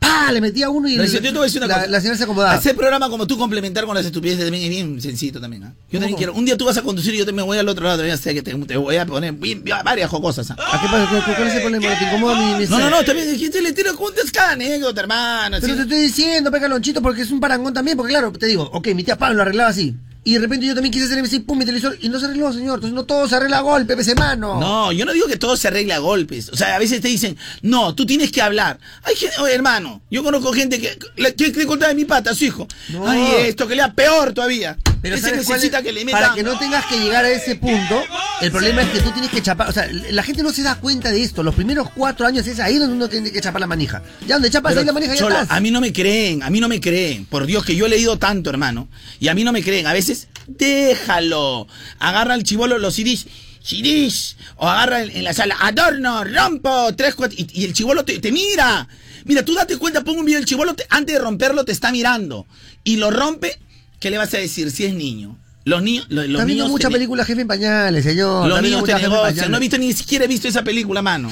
¡pa! 0.04 0.32
Le 0.32 0.40
metía 0.40 0.70
uno 0.70 0.88
y 0.88 0.92
si 1.08 1.14
yo 1.14 1.20
te 1.22 1.30
voy 1.30 1.40
a 1.40 1.42
decir 1.44 1.58
una 1.60 1.66
la, 1.68 1.74
cosa. 1.74 1.86
la 1.88 2.00
señal 2.00 2.16
se 2.18 2.24
acomodaba. 2.24 2.52
Hacer 2.54 2.76
programa 2.76 3.08
como 3.08 3.26
tú 3.26 3.36
complementar 3.38 3.84
con 3.86 3.94
las 3.94 4.04
estupideces 4.06 4.44
también 4.44 4.64
es 4.64 4.70
bien 4.70 5.00
sencillo 5.00 5.40
también. 5.40 5.64
¿ah? 5.64 5.72
Yo 5.90 5.98
también 5.98 6.16
quiero. 6.16 6.34
Un 6.34 6.44
día 6.44 6.56
tú 6.56 6.64
vas 6.64 6.76
a 6.76 6.82
conducir 6.82 7.14
y 7.14 7.18
yo 7.18 7.26
te 7.26 7.32
me 7.32 7.42
voy 7.42 7.58
al 7.58 7.68
otro 7.68 7.84
lado. 7.84 8.04
Ya 8.06 8.16
sé 8.16 8.34
que 8.34 8.42
te, 8.42 8.54
te 8.54 8.76
voy 8.76 8.96
a 8.96 9.06
poner 9.06 9.32
bien- 9.32 9.62
bien- 9.62 9.78
varias 9.84 10.10
jocosas. 10.10 10.50
¿ah? 10.50 10.56
¿A 10.58 10.80
qué 10.80 10.86
pasa? 10.86 11.08
¿Cuál 11.10 11.36
cuál 11.36 11.48
es 11.48 11.54
el 11.54 11.60
problema? 11.62 11.98
¿Te 11.98 12.04
incomoda 12.04 12.38
mi, 12.38 12.62
mi 12.64 12.70
No, 12.70 12.78
no, 12.78 12.90
no, 12.90 13.04
también 13.04 13.30
dijiste 13.30 13.60
le 13.62 13.72
tiro 13.72 13.94
con 13.96 14.12
anécdota, 14.50 15.00
hermano. 15.00 15.58
Pero 15.60 15.72
así. 15.74 15.76
te 15.76 15.82
estoy 15.82 16.00
diciendo, 16.02 16.50
pega 16.50 16.68
lonchito, 16.68 17.02
porque 17.02 17.22
es 17.22 17.30
un 17.30 17.40
parangón 17.40 17.72
también, 17.74 17.96
porque 17.96 18.10
claro, 18.12 18.32
te 18.32 18.46
digo, 18.46 18.68
ok, 18.72 18.88
mi 18.94 19.04
tía 19.04 19.16
Pablo 19.16 19.36
lo 19.36 19.42
arreglaba 19.42 19.70
así. 19.70 19.94
Y 20.26 20.32
de 20.34 20.40
repente 20.40 20.64
yo 20.66 20.74
también 20.74 20.90
quise 20.92 21.04
hacer 21.04 21.18
así, 21.22 21.40
pum, 21.40 21.58
mi 21.58 21.66
televisor, 21.66 21.98
y 22.00 22.08
no 22.08 22.18
se 22.18 22.24
arregló, 22.24 22.50
señor. 22.52 22.76
Entonces 22.76 22.94
no 22.94 23.04
todo 23.04 23.28
se 23.28 23.36
arregla 23.36 23.58
a 23.58 23.60
golpe, 23.60 23.94
pese 23.96 24.14
mano. 24.14 24.58
No, 24.58 24.90
yo 24.90 25.04
no 25.04 25.12
digo 25.12 25.26
que 25.26 25.36
todo 25.36 25.54
se 25.56 25.68
arregla 25.68 25.96
a 25.96 25.98
golpes. 25.98 26.48
O 26.48 26.56
sea, 26.56 26.74
a 26.74 26.78
veces 26.78 27.00
te 27.02 27.08
dicen, 27.08 27.36
no, 27.60 27.94
tú 27.94 28.06
tienes 28.06 28.32
que 28.32 28.40
hablar. 28.40 28.78
Hay 29.02 29.16
gente, 29.16 29.36
oye, 29.40 29.54
hermano, 29.54 30.00
yo 30.10 30.22
conozco 30.24 30.52
gente 30.54 30.80
que, 30.80 30.98
le- 31.16 31.34
que 31.34 31.52
quiere 31.52 31.66
contar 31.66 31.90
de 31.90 31.94
mi 31.94 32.06
pata 32.06 32.30
a 32.30 32.34
su 32.34 32.44
hijo. 32.46 32.66
No. 32.88 33.06
Ay, 33.06 33.26
esto, 33.48 33.68
que 33.68 33.74
le 33.74 33.82
da 33.82 33.92
peor 33.92 34.32
todavía. 34.32 34.78
Pero 35.04 35.16
Ese 35.16 35.28
¿sabes 35.28 35.44
cuál 35.46 35.58
necesita 35.58 35.78
es? 35.80 35.84
que 35.84 35.92
le 35.92 36.04
meta. 36.04 36.18
Para 36.18 36.34
que 36.34 36.42
no 36.42 36.58
tengas 36.58 36.86
que 36.86 36.96
llegar 36.98 37.24
a 37.26 37.30
ese 37.30 37.56
punto, 37.56 38.02
el 38.40 38.50
problema 38.50 38.80
es 38.82 38.88
que 38.88 39.00
tú 39.00 39.10
tienes 39.12 39.30
que 39.30 39.42
chapar. 39.42 39.68
O 39.68 39.72
sea, 39.72 39.86
la 40.10 40.22
gente 40.22 40.42
no 40.42 40.50
se 40.50 40.62
da 40.62 40.76
cuenta 40.76 41.10
de 41.12 41.22
esto. 41.22 41.42
Los 41.42 41.54
primeros 41.54 41.90
cuatro 41.94 42.26
años 42.26 42.46
es 42.46 42.58
ahí 42.58 42.78
donde 42.78 42.96
uno 42.96 43.08
tiene 43.08 43.30
que 43.30 43.40
chapar 43.40 43.60
la 43.60 43.66
manija. 43.66 44.02
Ya 44.26 44.36
donde 44.36 44.50
chapas 44.50 44.70
Pero, 44.72 44.80
ahí 44.80 44.86
la 44.86 44.92
manija, 44.94 45.12
ya 45.14 45.20
Cholo, 45.20 45.34
estás. 45.34 45.56
a 45.56 45.60
mí 45.60 45.70
no 45.70 45.80
me 45.82 45.92
creen, 45.92 46.42
a 46.42 46.48
mí 46.48 46.58
no 46.58 46.68
me 46.68 46.80
creen. 46.80 47.26
Por 47.26 47.44
Dios 47.44 47.64
que 47.66 47.76
yo 47.76 47.84
he 47.84 47.88
leído 47.90 48.18
tanto, 48.18 48.48
hermano. 48.48 48.88
Y 49.20 49.28
a 49.28 49.34
mí 49.34 49.44
no 49.44 49.52
me 49.52 49.62
creen. 49.62 49.86
A 49.86 49.92
veces, 49.92 50.26
déjalo. 50.46 51.66
Agarra 51.98 52.34
el 52.34 52.42
chivolo 52.44 52.78
los 52.78 52.94
CDs. 52.94 53.26
CDs. 53.62 54.36
O 54.56 54.68
agarra 54.68 55.02
en, 55.02 55.10
en 55.16 55.24
la 55.24 55.32
sala, 55.32 55.56
adorno, 55.60 56.24
rompo, 56.24 56.94
tres, 56.94 57.14
cuatro. 57.14 57.36
Y, 57.38 57.46
y 57.60 57.64
el 57.64 57.72
chivolo 57.72 58.04
te, 58.04 58.18
te 58.20 58.32
mira. 58.32 58.88
Mira, 59.24 59.42
tú 59.44 59.54
date 59.54 59.76
cuenta, 59.78 60.02
pongo 60.04 60.20
un 60.20 60.26
video, 60.26 60.38
el 60.38 60.44
chivolo 60.44 60.74
te- 60.74 60.86
antes 60.90 61.14
de 61.14 61.20
romperlo 61.20 61.64
te 61.64 61.72
está 61.72 61.90
mirando. 61.92 62.46
Y 62.84 62.96
lo 62.96 63.10
rompe, 63.10 63.58
¿qué 64.04 64.10
le 64.10 64.18
vas 64.18 64.34
a 64.34 64.36
decir 64.36 64.70
si 64.70 64.84
es 64.84 64.92
niño? 64.92 65.34
Los 65.64 65.82
niños, 65.82 66.04
los, 66.10 66.28
los 66.28 66.44
niños 66.44 66.68
mucha 66.68 66.88
te- 66.88 66.92
película 66.92 67.24
jefe 67.24 67.40
en 67.40 67.48
pañales, 67.48 68.04
señor. 68.04 68.46
Los 68.46 68.60
niños 68.60 68.84
te 68.84 68.92
negocian. 68.96 69.50
No 69.50 69.56
he 69.56 69.60
visto 69.60 69.78
ni 69.78 69.94
siquiera 69.94 70.26
he 70.26 70.28
visto 70.28 70.46
esa 70.46 70.62
película, 70.62 71.00
mano. 71.00 71.30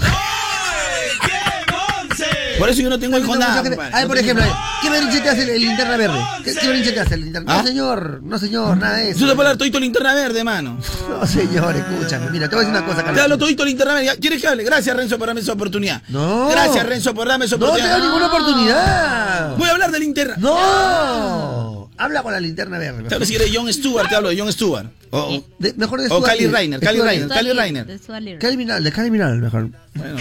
Por 2.58 2.68
eso 2.70 2.80
yo 2.80 2.88
no 2.88 2.98
tengo 2.98 3.18
hijo 3.18 3.34
nada. 3.36 3.62
compadre. 3.62 3.90
Ay, 3.92 4.02
No 4.04 4.08
por 4.08 4.16
tengo 4.18 4.30
ejemplo. 4.40 4.58
¿qué 4.82 4.88
berrinche 4.90 5.20
te 5.20 5.28
hace 5.28 5.42
el, 5.42 5.50
el 5.50 5.62
linterna 5.62 5.96
verde? 5.98 6.18
¿Qué, 6.44 6.52
berrinche 6.66 6.92
te 6.92 7.00
hace 7.00 7.14
el 7.16 7.20
linterna? 7.22 7.52
¿Ah? 7.54 7.58
No, 7.62 7.66
señor, 7.68 8.20
no, 8.22 8.38
señor, 8.38 8.76
nada 8.78 8.96
de 8.98 9.10
eso. 9.10 9.18
Yo 9.20 9.26
te 9.28 9.34
puedo 9.34 9.48
hablar 9.48 9.58
todito 9.58 9.78
linterna 9.80 10.14
verde, 10.14 10.44
mano. 10.44 10.78
No, 11.10 11.26
señor, 11.26 11.76
escúchame. 11.76 12.30
Mira, 12.30 12.48
te 12.48 12.54
voy 12.56 12.64
a 12.64 12.68
decir 12.68 12.78
una 12.80 12.86
cosa, 12.86 12.98
Te 13.00 13.04
Carlos. 13.04 13.22
hablo 13.24 13.38
todito 13.38 13.64
linterna 13.66 13.94
verde. 13.94 14.16
¿Quieres 14.18 14.40
que 14.40 14.48
hable? 14.48 14.64
Gracias, 14.64 14.96
Renzo, 14.96 15.18
por 15.18 15.26
darme 15.26 15.40
esa 15.42 15.52
oportunidad. 15.52 16.02
No. 16.08 16.48
Gracias, 16.48 16.86
Renzo, 16.86 17.12
por 17.14 17.28
darme 17.28 17.44
esa 17.46 17.56
No 17.56 17.66
te 17.66 17.70
oportunidad. 17.72 17.98
da 17.98 18.04
ninguna 18.04 18.26
oportunidad. 18.28 19.56
Voy 19.58 19.68
a 19.68 19.72
hablar 19.72 19.90
de 19.90 19.98
linterna. 20.00 20.36
No. 20.38 21.81
Habla 21.98 22.22
con 22.22 22.32
la 22.32 22.40
linterna 22.40 22.78
verde. 22.78 23.04
Te 23.08 23.14
hablo 23.14 23.26
si 23.26 23.34
quieres 23.36 23.50
John 23.54 23.72
Stewart, 23.72 24.08
te 24.08 24.14
hablo 24.16 24.30
de 24.30 24.38
John 24.40 24.52
Stewart. 24.52 24.86
O, 25.10 25.18
o- 25.18 25.44
De- 25.58 25.74
mejor 25.74 26.00
de 26.00 26.06
o 26.06 26.16
Stuart 26.18 26.26
Cali. 26.26 26.46
Rainer, 26.46 26.80
Cali 26.80 26.96
Stuart 26.98 27.08
Rainer, 27.10 27.28
Little. 27.28 27.36
Cali 27.36 27.52
Rainer. 27.52 28.38
Cali 28.38 28.56
Minal, 28.56 28.82
de 28.84 28.92
Cali 28.92 29.10
Minal, 29.10 29.38
mejor. 29.38 29.68
Bueno. 29.94 30.16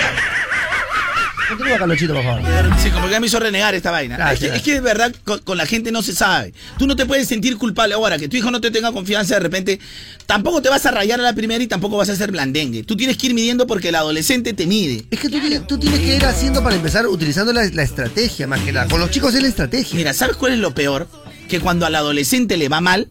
Continúa, 1.49 1.77
Carlonchito, 1.79 2.13
por 2.13 2.23
favor. 2.23 2.41
Sí, 2.81 2.89
como 2.91 3.07
que 3.07 3.11
ya 3.11 3.19
me 3.19 3.27
hizo 3.27 3.37
renegar 3.37 3.75
esta 3.75 3.91
vaina. 3.91 4.15
Gracias. 4.15 4.41
Es, 4.43 4.49
que, 4.51 4.57
es 4.57 4.63
que 4.63 4.73
de 4.75 4.79
verdad 4.79 5.13
con, 5.25 5.39
con 5.39 5.57
la 5.57 5.65
gente 5.65 5.91
no 5.91 6.01
se 6.01 6.13
sabe. 6.15 6.53
Tú 6.77 6.87
no 6.87 6.95
te 6.95 7.05
puedes 7.05 7.27
sentir 7.27 7.57
culpable 7.57 7.93
ahora 7.93 8.17
que 8.17 8.29
tu 8.29 8.37
hijo 8.37 8.51
no 8.51 8.61
te 8.61 8.71
tenga 8.71 8.93
confianza 8.93 9.33
de 9.33 9.41
repente. 9.41 9.77
Tampoco 10.25 10.61
te 10.61 10.69
vas 10.69 10.85
a 10.85 10.91
rayar 10.91 11.19
a 11.19 11.23
la 11.23 11.33
primera 11.33 11.61
y 11.61 11.67
tampoco 11.67 11.97
vas 11.97 12.07
a 12.07 12.15
ser 12.15 12.31
blandengue. 12.31 12.83
Tú 12.83 12.95
tienes 12.95 13.17
que 13.17 13.27
ir 13.27 13.33
midiendo 13.33 13.67
porque 13.67 13.89
el 13.89 13.95
adolescente 13.95 14.53
te 14.53 14.65
mide. 14.65 15.03
Es 15.11 15.19
que 15.19 15.27
tú 15.27 15.41
tienes, 15.41 15.67
tú 15.67 15.77
tienes 15.77 15.99
que 15.99 16.15
ir 16.15 16.25
haciendo 16.25 16.63
para 16.63 16.75
empezar 16.75 17.05
utilizando 17.05 17.51
la, 17.51 17.65
la 17.65 17.83
estrategia, 17.83 18.47
más 18.47 18.61
que 18.61 18.71
nada. 18.71 18.87
Con 18.87 19.01
los 19.01 19.11
chicos 19.11 19.33
es 19.35 19.41
la 19.41 19.49
estrategia. 19.49 19.97
Mira, 19.97 20.13
¿sabes 20.13 20.37
cuál 20.37 20.53
es 20.53 20.59
lo 20.59 20.73
peor? 20.73 21.05
Que 21.51 21.59
cuando 21.59 21.85
al 21.85 21.93
adolescente 21.95 22.55
le 22.55 22.69
va 22.69 22.79
mal, 22.79 23.09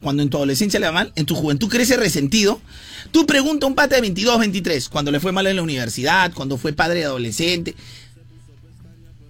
cuando 0.00 0.22
en 0.22 0.30
tu 0.30 0.38
adolescencia 0.38 0.80
le 0.80 0.86
va 0.86 0.92
mal, 0.92 1.12
en 1.14 1.26
tu 1.26 1.34
juventud 1.34 1.68
crece 1.68 1.98
resentido, 1.98 2.58
tú 3.10 3.26
preguntas 3.26 3.66
a 3.66 3.68
un 3.68 3.74
pata 3.74 3.96
de 3.96 4.00
22, 4.00 4.38
23, 4.38 4.88
cuando 4.88 5.10
le 5.10 5.20
fue 5.20 5.30
mal 5.30 5.46
en 5.46 5.56
la 5.56 5.62
universidad, 5.62 6.32
cuando 6.32 6.56
fue 6.56 6.72
padre 6.72 7.00
de 7.00 7.04
adolescente. 7.04 7.74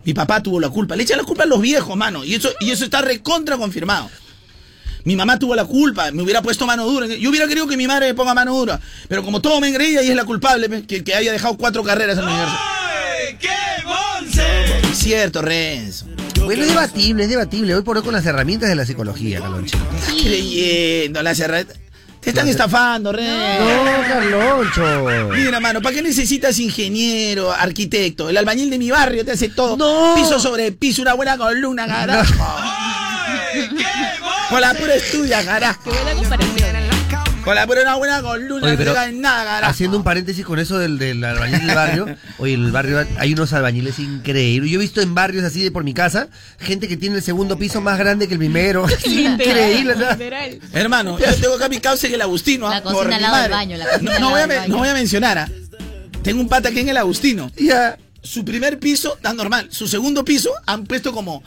Mi 0.04 0.14
papá 0.14 0.44
tuvo 0.44 0.60
la 0.60 0.68
culpa. 0.68 0.94
Le 0.94 1.02
echan 1.02 1.18
la 1.18 1.24
culpa 1.24 1.42
a 1.42 1.46
los 1.46 1.60
viejos, 1.60 1.96
mano. 1.96 2.24
Y 2.24 2.34
eso, 2.34 2.50
y 2.60 2.70
eso 2.70 2.84
está 2.84 3.02
recontra 3.02 3.56
confirmado. 3.56 4.08
Mi 5.02 5.16
mamá 5.16 5.40
tuvo 5.40 5.56
la 5.56 5.64
culpa, 5.64 6.12
me 6.12 6.22
hubiera 6.22 6.40
puesto 6.40 6.64
mano 6.64 6.86
dura. 6.86 7.08
Yo 7.08 7.30
hubiera 7.30 7.48
querido 7.48 7.66
que 7.66 7.76
mi 7.76 7.88
madre 7.88 8.06
me 8.06 8.14
ponga 8.14 8.32
mano 8.32 8.56
dura. 8.56 8.78
Pero 9.08 9.24
como 9.24 9.42
todo 9.42 9.60
me 9.60 9.70
engreía 9.70 10.04
y 10.04 10.10
es 10.10 10.14
la 10.14 10.24
culpable, 10.24 10.86
que, 10.86 11.02
que 11.02 11.14
haya 11.16 11.32
dejado 11.32 11.56
cuatro 11.56 11.82
carreras 11.82 12.16
en 12.16 12.26
la 12.26 12.30
universidad. 12.30 12.60
Es 14.88 14.98
cierto, 14.98 15.42
Renzo. 15.42 16.06
Bueno, 16.44 16.62
es 16.62 16.68
debatible, 16.68 17.22
es 17.24 17.28
debatible. 17.30 17.74
Hoy 17.74 17.82
por 17.82 17.96
hoy 17.96 18.02
con 18.02 18.12
las 18.12 18.26
herramientas 18.26 18.68
de 18.68 18.74
la 18.74 18.84
psicología, 18.84 19.40
Carlonchito. 19.40 19.78
Estás 19.96 20.14
creyendo, 20.22 21.22
la 21.22 21.34
cerrada. 21.34 21.66
Te 22.20 22.30
están 22.30 22.46
estafando, 22.46 23.12
Renzo. 23.12 23.64
No, 23.64 24.02
Carloncho. 24.08 25.30
Mira, 25.34 25.58
mano, 25.60 25.82
¿para 25.82 25.96
qué 25.96 26.02
necesitas 26.02 26.58
ingeniero, 26.60 27.50
arquitecto? 27.52 28.28
El 28.28 28.36
albañil 28.36 28.70
de 28.70 28.78
mi 28.78 28.90
barrio 28.90 29.24
te 29.24 29.32
hace 29.32 29.48
todo. 29.48 29.76
No. 29.76 30.14
Piso 30.14 30.38
sobre 30.38 30.70
piso, 30.72 31.02
una 31.02 31.14
buena 31.14 31.36
columna, 31.36 31.86
carajo. 31.86 32.32
Con 34.50 34.60
la 34.60 34.74
pura 34.74 34.94
estudia, 34.94 35.44
carajo. 35.44 35.90
Qué 35.90 35.90
buena 36.02 36.14
comparación. 36.14 36.61
Con 37.44 37.56
la 37.56 37.66
pura 37.66 37.82
una 37.82 37.96
buena 37.96 38.22
columna, 38.22 38.66
Oye, 38.66 38.72
no 38.72 38.78
pero 38.78 38.90
se 38.92 38.96
cae 38.96 39.12
nada, 39.12 39.44
carajo. 39.44 39.70
haciendo 39.72 39.96
un 39.96 40.04
paréntesis 40.04 40.44
con 40.44 40.60
eso 40.60 40.78
del, 40.78 40.96
del 40.98 41.24
albañil 41.24 41.66
del 41.66 41.74
barrio, 41.74 42.06
oye, 42.38 42.54
en 42.54 42.64
el 42.64 42.70
barrio 42.70 43.04
hay 43.18 43.32
unos 43.32 43.52
albañiles 43.52 43.98
increíbles. 43.98 44.70
Yo 44.70 44.78
he 44.78 44.80
visto 44.80 45.00
en 45.00 45.14
barrios 45.14 45.44
así 45.44 45.60
de 45.62 45.72
por 45.72 45.82
mi 45.82 45.92
casa, 45.92 46.28
gente 46.60 46.86
que 46.86 46.96
tiene 46.96 47.16
el 47.16 47.22
segundo 47.22 47.58
piso 47.58 47.80
más 47.80 47.98
grande 47.98 48.28
que 48.28 48.34
el 48.34 48.38
primero. 48.38 48.86
increíble, 49.04 49.94
¿no? 49.96 50.06
Hermano, 50.78 51.18
yo 51.18 51.34
tengo 51.40 51.54
acá 51.54 51.68
mi 51.68 51.80
causa 51.80 52.06
en 52.06 52.14
el 52.14 52.22
Agustino. 52.22 52.70
La 52.70 52.76
ah, 52.76 52.82
cocina 52.82 53.02
por 53.02 53.12
al 53.12 53.22
lado 53.22 53.42
del 53.42 53.50
baño, 53.50 53.76
la 53.76 53.88
cocina 53.88 54.12
no, 54.14 54.20
no 54.20 54.30
voy 54.30 54.38
a, 54.38 54.40
del 54.42 54.48
me- 54.48 54.56
baño. 54.58 54.68
no 54.72 54.78
voy 54.78 54.88
a 54.88 54.94
mencionar. 54.94 55.38
ah. 55.38 55.48
Tengo 56.22 56.40
un 56.40 56.48
pata 56.48 56.68
aquí 56.68 56.78
en 56.78 56.88
el 56.90 56.96
Agustino. 56.96 57.50
Ya. 57.56 57.98
Su 58.22 58.44
primer 58.44 58.78
piso 58.78 59.16
está 59.16 59.32
normal. 59.34 59.66
Su 59.72 59.88
segundo 59.88 60.24
piso 60.24 60.52
han 60.66 60.84
puesto 60.84 61.12
como. 61.12 61.42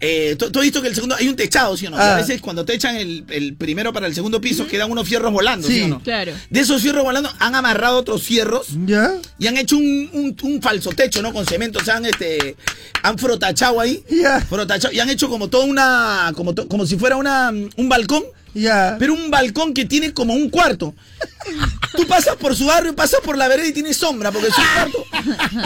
Eh, 0.00 0.36
¿tú, 0.38 0.50
tú 0.52 0.60
has 0.60 0.62
visto 0.64 0.80
que 0.80 0.88
el 0.88 0.94
segundo. 0.94 1.16
Hay 1.16 1.28
un 1.28 1.34
techado, 1.34 1.76
¿sí 1.76 1.86
o 1.86 1.90
no? 1.90 1.96
Y 1.96 2.00
Ah. 2.00 2.14
a 2.14 2.16
veces 2.16 2.40
cuando 2.40 2.64
te 2.64 2.72
echan 2.74 2.96
el, 2.96 3.24
el 3.30 3.54
primero 3.56 3.92
para 3.92 4.06
el 4.06 4.14
segundo 4.14 4.40
piso 4.40 4.66
quedan 4.68 4.90
unos 4.90 5.08
fierros 5.08 5.32
volando, 5.32 5.66
¿sí, 5.66 5.74
Sí. 5.74 5.82
o 5.82 5.88
no? 5.88 6.02
Claro. 6.02 6.32
De 6.50 6.60
esos 6.60 6.80
fierros 6.82 7.02
volando 7.02 7.32
han 7.40 7.54
amarrado 7.56 7.98
otros 7.98 8.22
fierros 8.22 8.68
¿Ya? 8.86 9.14
y 9.40 9.48
han 9.48 9.56
hecho 9.56 9.76
un, 9.76 10.08
un- 10.12 10.36
un 10.42 10.62
falso 10.62 10.90
techo, 10.90 11.20
¿no? 11.20 11.32
Con 11.32 11.44
cemento. 11.46 11.80
O 11.80 11.84
sea, 11.84 11.96
han, 11.96 12.06
este, 12.06 12.56
han 13.02 13.18
frotachado 13.18 13.80
ahí. 13.80 14.04
Ya. 14.08 14.40
Frotachado. 14.42 14.94
Y 14.94 15.00
han 15.00 15.10
hecho 15.10 15.28
como 15.28 15.48
toda 15.48 15.64
una. 15.64 16.32
Como, 16.36 16.54
to- 16.54 16.68
como 16.68 16.86
si 16.86 16.96
fuera 16.96 17.16
una, 17.16 17.50
un 17.50 17.88
balcón. 17.88 18.22
Ya. 18.54 18.96
Pero 18.98 19.14
un 19.14 19.30
balcón 19.30 19.74
que 19.74 19.84
tiene 19.84 20.12
como 20.12 20.32
un 20.32 20.48
cuarto. 20.48 20.94
Tú 21.96 22.06
pasas 22.06 22.36
por 22.36 22.54
su 22.56 22.66
barrio, 22.66 22.94
pasas 22.94 23.20
por 23.20 23.36
la 23.36 23.48
vereda 23.48 23.66
y 23.66 23.72
tiene 23.72 23.92
sombra, 23.94 24.30
porque 24.32 24.48
su 24.48 24.60
cuarto, 24.74 25.04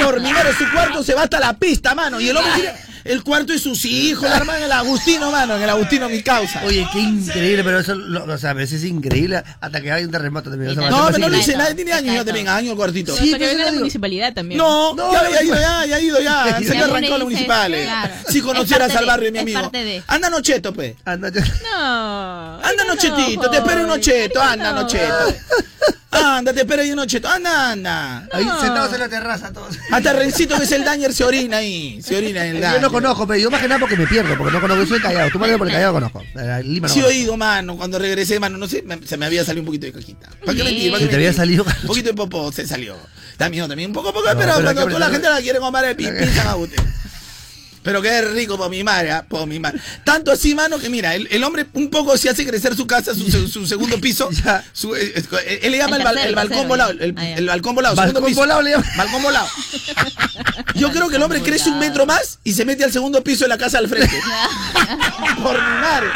por 0.04 0.20
mi 0.20 0.32
madre, 0.32 0.50
su 0.56 0.64
cuarto 0.72 1.02
se 1.02 1.14
va 1.14 1.22
hasta 1.22 1.38
la 1.40 1.56
pista, 1.58 1.94
mano. 1.94 2.20
Y 2.20 2.28
el 2.28 2.36
hombre 2.36 2.52
tiene 2.54 2.72
el 3.04 3.22
cuarto 3.22 3.52
de 3.52 3.58
sus 3.58 3.84
hijos, 3.84 4.28
la 4.28 4.36
hermana, 4.36 4.64
el 4.64 4.72
Agustino, 4.72 5.30
mano, 5.30 5.56
en 5.56 5.62
el 5.62 5.70
Agustino 5.70 6.08
mi 6.08 6.22
causa. 6.22 6.62
Oye, 6.64 6.86
qué 6.92 7.00
increíble, 7.00 7.64
pero 7.64 7.80
eso, 7.80 7.94
lo- 7.94 8.24
o 8.24 8.38
sea, 8.38 8.50
a 8.50 8.54
veces 8.54 8.82
es 8.82 8.90
increíble 8.90 9.42
hasta 9.60 9.80
que 9.80 9.90
hay 9.92 10.04
un 10.04 10.10
terremoto 10.10 10.50
también. 10.50 10.74
No, 10.74 10.82
pero 11.06 11.18
no 11.18 11.28
más 11.28 11.38
dice, 11.38 11.56
nadie 11.56 11.74
tiene 11.74 11.92
años, 11.92 12.14
ya 12.14 12.24
te 12.24 12.32
venga, 12.32 12.56
año 12.56 12.70
el 12.72 12.76
cuartito. 12.76 13.14
Sí, 13.16 13.34
pero 13.38 13.52
yo 13.52 13.58
la 13.64 13.72
municipalidad 13.72 14.32
también. 14.32 14.58
No, 14.58 14.94
No, 14.94 15.12
ya, 15.12 15.22
no, 15.22 15.30
ya 15.30 15.38
ha 15.38 15.42
ido 15.44 15.54
ya, 15.54 15.86
ya 15.86 15.96
ha 15.96 16.00
ido 16.00 16.20
ya. 16.20 16.58
Se 16.62 16.72
uno 16.74 16.84
arrancado 16.84 17.18
los 17.18 17.24
municipales. 17.28 17.88
Si 18.28 18.40
conocieras 18.40 18.94
al 18.96 19.06
barrio, 19.06 19.32
mi 19.32 19.38
amigo. 19.38 19.70
Anda 20.06 20.30
nocheto, 20.30 20.72
pe. 20.72 20.96
Anda, 21.04 21.30
No. 21.30 22.60
Anda 22.62 22.84
no, 22.86 22.94
nochetito, 22.94 23.50
te 23.50 23.56
espero 23.58 23.82
un 23.82 23.88
nocheto, 23.88 24.40
anda 24.42 24.72
No. 24.72 24.82
nocheto. 24.82 25.34
Anda, 26.10 26.52
te 26.52 26.60
espero 26.60 26.82
ahí 26.82 26.90
un 26.90 26.96
nocheto, 26.96 27.28
anda, 27.28 27.72
anda. 27.72 28.28
Ahí 28.32 28.44
sentados 28.60 28.92
en 28.92 29.00
la 29.00 29.08
terraza 29.08 29.52
todos. 29.52 29.76
Hasta 29.90 30.12
Rencito 30.12 30.56
que 30.58 30.64
es 30.64 30.72
el 30.72 30.84
dañer 30.84 31.12
se 31.12 31.24
orina 31.24 31.56
ahí, 31.58 32.00
se 32.02 32.16
orina 32.16 32.44
en 32.46 32.56
el 32.56 32.62
Yo 32.62 32.68
dañer. 32.68 32.82
no 32.82 32.92
conozco, 32.92 33.26
pero 33.26 33.40
yo 33.40 33.50
más 33.50 33.60
que 33.60 33.68
nada 33.68 33.80
porque 33.80 33.96
me 33.96 34.06
pierdo, 34.06 34.36
porque 34.36 34.52
no 34.52 34.60
conozco, 34.60 34.86
soy 34.86 35.00
callado. 35.00 35.30
Tú 35.30 35.38
me 35.38 35.56
por 35.58 35.66
el 35.66 35.72
callado 35.72 35.94
conozco. 35.94 36.22
Eh, 36.36 36.62
Lima 36.64 36.86
no 36.88 36.92
Sí 36.94 37.00
conozco. 37.00 37.06
oído, 37.18 37.36
mano, 37.36 37.76
cuando 37.76 37.98
regresé, 37.98 38.38
mano, 38.38 38.58
no 38.58 38.68
sé, 38.68 38.82
me- 38.82 39.04
se 39.06 39.16
me 39.16 39.26
había 39.26 39.44
salido 39.44 39.62
un 39.62 39.66
poquito 39.66 39.86
de 39.86 39.92
cajita. 39.92 40.28
¿Para 40.44 40.56
qué 40.56 40.64
mentir? 40.64 40.90
¿Para 40.92 40.98
Se 41.00 41.04
qué 41.06 41.10
te 41.10 41.16
había 41.16 41.32
salido. 41.32 41.64
Un 41.64 41.86
poquito 41.86 42.08
de 42.10 42.14
popo 42.14 42.52
se 42.52 42.66
salió. 42.66 42.96
Miedo 43.50 43.66
también, 43.66 43.90
un 43.90 43.94
poco, 43.94 44.12
poco, 44.12 44.24
No, 44.28 44.38
pero 44.38 44.40
pero 44.40 44.52
cuando 44.62 44.70
hay 44.70 44.76
que 44.86 44.92
toda 44.92 45.00
la 45.00 45.10
gente 45.12 45.28
la 45.28 45.40
quiere 45.40 45.58
comer 45.58 45.84
el 45.86 45.96
pipí, 45.96 46.26
San 46.36 46.46
Agustín. 46.46 46.78
Pero 47.82 48.00
qué 48.00 48.22
rico 48.22 48.56
por 48.56 48.70
mi 48.70 48.84
madre, 48.84 49.10
¿ah? 49.10 49.24
por 49.28 49.46
mi 49.46 49.58
madre. 49.58 49.80
Tanto 50.04 50.30
así, 50.30 50.54
mano, 50.54 50.78
que 50.78 50.88
mira, 50.88 51.14
el, 51.14 51.26
el 51.30 51.42
hombre 51.42 51.66
un 51.72 51.90
poco 51.90 52.16
se 52.16 52.28
hace 52.30 52.46
crecer 52.46 52.76
su 52.76 52.86
casa, 52.86 53.14
su, 53.14 53.30
su- 53.30 53.48
su 53.48 53.66
segundo 53.72 54.00
piso. 54.00 54.28
Su- 54.72 54.94
eh, 54.94 55.12
eh, 55.16 55.60
él 55.62 55.72
le 55.72 55.78
llama 55.78 55.96
el, 55.96 56.02
tercero, 56.04 56.34
balcón 56.36 56.48
tercero, 56.48 56.68
volado. 56.68 56.90
El, 56.92 57.46
balcón 57.46 57.74
volado. 57.74 57.96
Balcón 57.96 58.14
segundo 58.14 58.28
piso. 58.28 58.40
volado 58.40 58.62
le 58.62 58.70
llama. 58.70 58.84
Balcón 58.96 59.22
volado. 59.22 59.48
Yo 60.76 60.90
creo 60.92 61.08
que 61.08 61.16
el 61.16 61.22
hombre 61.22 61.42
crece 61.42 61.70
un 61.70 61.78
metro 61.78 62.06
más 62.06 62.38
y 62.44 62.52
se 62.52 62.64
mete 62.64 62.84
al 62.84 62.92
segundo 62.92 63.22
piso 63.24 63.44
de 63.44 63.48
la 63.48 63.58
casa 63.58 63.78
al 63.78 63.88
frente. 63.88 64.16
por 65.42 65.54
mi 65.54 65.80
madre. 65.80 66.06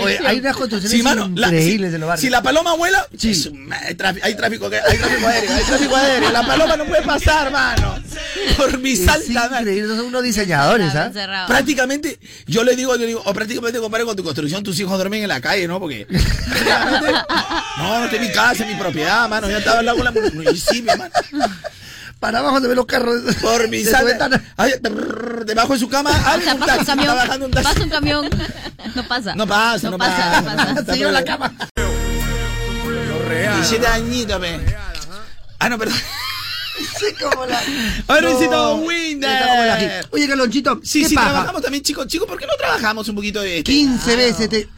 Oye, 0.00 0.18
hay 0.26 0.38
unas 0.38 0.56
construcciones 0.56 0.90
Sí, 0.96 1.02
mano, 1.02 1.30
la- 1.34 1.48
increíbles 1.48 1.88
si, 1.88 1.92
de 1.92 1.98
los 1.98 2.08
barrios. 2.08 2.20
si 2.22 2.30
la 2.30 2.42
paloma 2.42 2.74
vuela, 2.74 3.06
Sí. 3.16 3.30
es 3.30 3.50
hay, 3.86 3.94
tráfico, 3.94 4.26
hay 4.26 4.34
tráfico, 4.36 4.66
aéreo, 4.66 5.52
hay 5.54 5.64
tráfico 5.64 5.96
aéreo. 5.96 6.30
La 6.30 6.46
paloma 6.46 6.76
no 6.76 6.84
puede 6.86 7.02
pasar, 7.02 7.50
mano. 7.50 8.02
Por 8.56 8.78
mi 8.78 8.92
es 8.92 9.04
salta, 9.04 9.48
son 9.86 10.00
unos 10.06 10.22
diseñadores, 10.22 10.94
¿ah? 10.94 11.10
Prácticamente, 11.46 12.18
yo 12.46 12.64
le 12.64 12.76
digo, 12.76 12.94
yo 12.94 13.00
le 13.02 13.06
digo, 13.08 13.22
o 13.24 13.32
prácticamente 13.34 13.78
compadre 13.80 14.04
con 14.04 14.16
tu 14.16 14.22
construcción, 14.24 14.62
tus 14.62 14.78
hijos 14.80 14.96
duermen 14.96 15.22
en 15.22 15.28
la 15.28 15.40
calle, 15.40 15.66
¿no? 15.68 15.78
Porque 15.80 16.06
prácticamente, 16.06 17.12
no, 17.78 17.98
no, 18.00 18.04
es 18.06 18.20
mi 18.20 18.32
casa, 18.32 18.64
es 18.64 18.68
mi 18.70 18.74
propiedad, 18.76 19.28
mano. 19.28 19.48
Ya 19.50 19.58
estaba 19.58 19.80
al 19.80 19.86
lado 19.86 19.98
con 19.98 20.04
la 20.04 20.10
municipio, 20.32 20.96
mano. 20.96 21.10
Para 22.20 22.38
abajo 22.40 22.60
se 22.60 22.68
ven 22.68 22.76
los 22.76 22.86
carros. 22.86 23.20
Por 23.40 23.68
mi 23.70 23.82
de 23.82 24.04
ventana. 24.04 24.42
Ay, 24.56 24.74
trrr, 24.80 25.44
debajo 25.46 25.72
de 25.72 25.78
su 25.78 25.88
cama, 25.88 26.10
O 26.10 26.40
sea, 26.42 26.54
un 26.54 26.60
pasa 26.60 26.78
un 26.78 26.84
camión. 26.84 27.16
bajando 27.16 27.46
un. 27.46 27.52
Pasa 27.52 27.82
un 27.82 27.88
camión. 27.90 28.30
No 28.94 29.06
pasa. 29.06 29.34
No 29.34 29.46
pasa, 29.46 29.90
no, 29.90 29.98
pasa. 29.98 30.40
no 30.40 30.56
pasa. 30.56 30.84
Se 30.86 30.96
lleva 30.96 31.12
la 31.12 31.22
cama. 31.22 31.52
17 33.56 33.86
añitos. 33.86 34.40
Ah, 35.58 35.68
no, 35.68 35.78
perdón. 35.78 35.98
Sí, 36.98 37.06
como 37.20 37.44
la. 37.44 37.60
No, 38.08 38.76
Winder. 38.76 40.06
Oye, 40.12 40.26
Calonchito, 40.26 40.80
Sí, 40.82 41.02
¿qué 41.02 41.08
sí, 41.10 41.14
paja? 41.14 41.28
trabajamos 41.30 41.60
también, 41.62 41.84
chicos. 41.84 42.06
Chicos, 42.06 42.26
¿por 42.26 42.38
qué 42.38 42.46
no 42.46 42.54
trabajamos 42.56 43.06
un 43.10 43.16
poquito 43.16 43.42
de 43.42 43.58
este? 43.58 43.70
15 43.70 44.16
veces 44.16 44.48
te. 44.48 44.68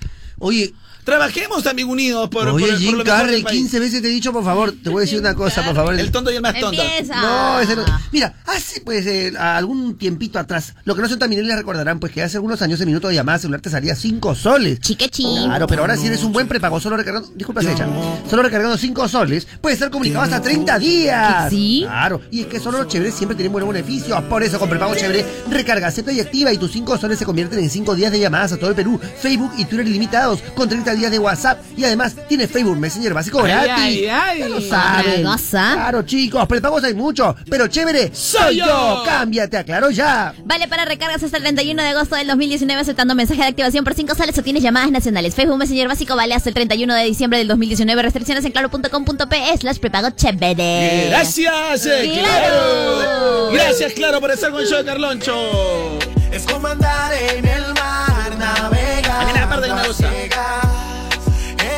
Oye, 0.40 0.74
Trabajemos 1.04 1.64
también 1.64 1.88
unidos 1.88 2.28
por, 2.28 2.46
oye, 2.48 2.66
por, 2.66 2.70
por 2.70 2.78
Jim 2.78 2.92
lo 2.92 3.04
mejor 3.04 3.18
Carrey, 3.18 3.34
del 3.34 3.42
país. 3.42 3.58
15 3.58 3.80
veces 3.80 4.02
te 4.02 4.08
he 4.08 4.10
dicho, 4.10 4.32
por 4.32 4.44
favor, 4.44 4.72
te 4.72 4.88
voy 4.88 5.00
a 5.00 5.02
decir 5.02 5.18
una 5.18 5.34
cosa, 5.34 5.64
por 5.64 5.74
favor. 5.74 5.98
El 5.98 6.10
tonto 6.12 6.30
y 6.30 6.36
el 6.36 6.42
más 6.42 6.58
tonto. 6.58 6.80
Empieza. 6.80 7.20
No, 7.20 7.60
ese 7.60 7.74
no. 7.74 7.84
Mira, 8.12 8.34
hace 8.46 8.80
pues 8.82 9.04
eh, 9.06 9.32
algún 9.36 9.96
tiempito 9.98 10.38
atrás, 10.38 10.74
lo 10.84 10.94
que 10.94 11.02
no 11.02 11.08
son 11.08 11.18
tan 11.18 11.28
mileniales 11.28 11.58
recordarán, 11.58 11.98
pues 11.98 12.12
que 12.12 12.22
hace 12.22 12.36
algunos 12.36 12.62
años 12.62 12.80
el 12.80 12.86
minuto 12.86 13.08
de 13.08 13.14
llamada 13.14 13.38
celular 13.38 13.60
te 13.60 13.70
salía 13.70 13.96
5 13.96 14.34
soles. 14.34 14.78
Chiquechi. 14.80 15.24
Claro, 15.44 15.66
pero 15.66 15.82
ahora 15.82 15.96
si 15.96 16.06
eres 16.06 16.22
un 16.22 16.32
buen 16.32 16.46
prepago, 16.46 16.78
solo 16.78 16.96
recargando, 16.96 17.30
disculpa, 17.34 17.62
Secha, 17.62 17.86
solo 18.30 18.42
recargando 18.42 18.76
5 18.76 19.08
soles, 19.08 19.46
puedes 19.60 19.78
ser 19.78 19.90
comunicado 19.90 20.24
hasta 20.24 20.40
30 20.40 20.78
días. 20.78 21.50
¿Sí? 21.50 21.82
Claro, 21.84 22.20
y 22.30 22.42
es 22.42 22.46
que 22.46 22.60
solo 22.60 22.78
los 22.78 22.88
chéveres 22.88 23.14
siempre 23.14 23.34
tienen 23.34 23.52
buenos 23.52 23.72
beneficios. 23.72 24.22
Por 24.24 24.42
eso, 24.42 24.58
con 24.58 24.68
prepago 24.68 24.94
chévere, 24.94 25.26
recarga, 25.50 25.88
acepta 25.88 26.12
y 26.12 26.20
activa 26.20 26.52
y 26.52 26.58
tus 26.58 26.70
5 26.70 26.96
soles 26.98 27.18
se 27.18 27.24
convierten 27.24 27.58
en 27.58 27.70
5 27.70 27.96
días 27.96 28.12
de 28.12 28.20
llamadas 28.20 28.52
a 28.52 28.56
todo 28.56 28.70
el 28.70 28.76
Perú, 28.76 29.00
Facebook 29.20 29.52
y 29.58 29.64
Twitter 29.64 29.86
ilimitados, 29.88 30.40
con 30.54 30.68
30 30.68 30.91
días 30.96 31.10
de 31.10 31.18
WhatsApp 31.18 31.60
y 31.76 31.84
además 31.84 32.14
tiene 32.28 32.46
Facebook 32.48 32.76
Messenger 32.78 33.14
básico 33.14 33.42
gratis. 33.42 33.72
ay, 33.76 34.06
ay. 34.08 34.38
Ya 34.40 34.48
lo 34.48 34.60
saben. 34.60 35.22
Claro, 35.50 36.02
chicos, 36.02 36.46
prepagos 36.46 36.84
hay 36.84 36.94
mucho, 36.94 37.34
pero 37.50 37.66
chévere 37.68 38.10
soy 38.14 38.56
yo. 38.58 39.02
Cámbiate, 39.04 39.56
aclaro 39.58 39.90
ya. 39.90 40.34
Vale 40.44 40.68
para 40.68 40.84
recargas 40.84 41.22
hasta 41.22 41.36
el 41.36 41.42
31 41.42 41.82
de 41.82 41.88
agosto 41.90 42.16
del 42.16 42.26
2019 42.26 42.80
aceptando 42.80 43.14
mensaje 43.14 43.40
de 43.42 43.48
activación 43.48 43.84
por 43.84 43.94
5 43.94 44.14
soles 44.14 44.36
o 44.38 44.42
tienes 44.42 44.62
llamadas 44.62 44.90
nacionales. 44.90 45.34
Facebook 45.34 45.58
Messenger 45.58 45.88
básico 45.88 46.16
vale 46.16 46.34
hasta 46.34 46.48
el 46.48 46.54
31 46.54 46.94
de 46.94 47.04
diciembre 47.04 47.38
del 47.38 47.48
2019. 47.48 48.02
Restricciones 48.02 48.44
en 48.44 48.52
claro.com.pe 48.52 49.56
slash 49.58 49.78
prepago 49.78 50.10
chévere. 50.10 51.06
Gracias, 51.10 51.86
eh, 51.86 52.18
Claro. 52.18 52.98
claro. 53.00 53.50
Gracias, 53.52 53.92
claro, 53.92 54.20
por 54.20 54.30
estar 54.30 54.50
con 54.50 54.60
el 54.60 54.66
show 54.66 54.78
de 54.78 54.84
Carloncho. 54.84 55.98
Es 56.32 56.44
como 56.44 56.66
andar 56.68 57.12
en 57.14 57.44
el 57.46 57.74
mar, 57.74 58.36
navegar. 58.38 59.22
A 59.22 59.24
mí 59.26 59.32
la 59.38 59.48
parte 59.48 59.68
que 59.68 59.74
me 59.74 59.86
gusta. 59.88 60.10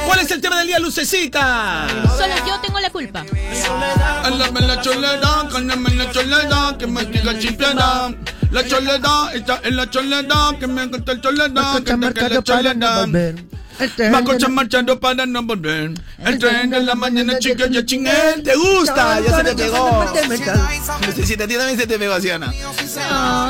¿Cuál 0.07 0.21
es 0.21 0.31
el 0.31 0.41
tema 0.41 0.59
del 0.59 0.69
día, 0.69 0.79
Lucecita? 0.79 1.87
Solo 2.17 2.35
yo 2.47 2.61
tengo 2.61 2.81
la 2.81 2.91
culpa. 2.91 3.25
Háblame 4.25 4.61
la 4.63 4.81
cholera, 4.81 5.49
cállame 5.51 5.91
la 5.95 6.11
cholera, 6.11 6.77
que 6.79 6.87
me 6.87 7.05
diga 7.05 7.39
chiflera. 7.39 8.15
La 8.51 8.67
cholera, 8.67 9.33
está 9.35 9.61
en 9.65 9.77
la 9.77 9.91
cholera, 9.91 10.57
que 10.59 10.67
me 10.67 10.87
gusta 10.87 11.13
el 11.13 11.21
cholera, 11.21 11.81
que 11.85 11.97
me 11.97 12.11
la 12.11 12.43
cholera. 12.43 13.07
Va 14.15 14.23
coche 14.23 14.47
marchando 14.49 15.01
para 15.01 15.27
no 15.27 15.43
volver. 15.43 15.93
El 16.19 16.39
tren 16.39 16.71
de 16.71 16.81
la 16.81 16.95
mañana, 16.95 17.39
chica, 17.41 17.67
ya 17.67 17.85
chingué. 17.85 18.41
¿Te 18.45 18.55
gusta? 18.55 19.21
Ya 19.21 19.37
se 19.37 19.45
te 19.45 19.55
pegó. 19.55 20.05
Lucecita, 21.07 21.45
a 21.45 21.49
ti 21.49 21.55
también 21.55 21.79
se 21.79 21.87
te 21.87 21.99
pegó, 21.99 22.21
¿sí? 22.21 22.29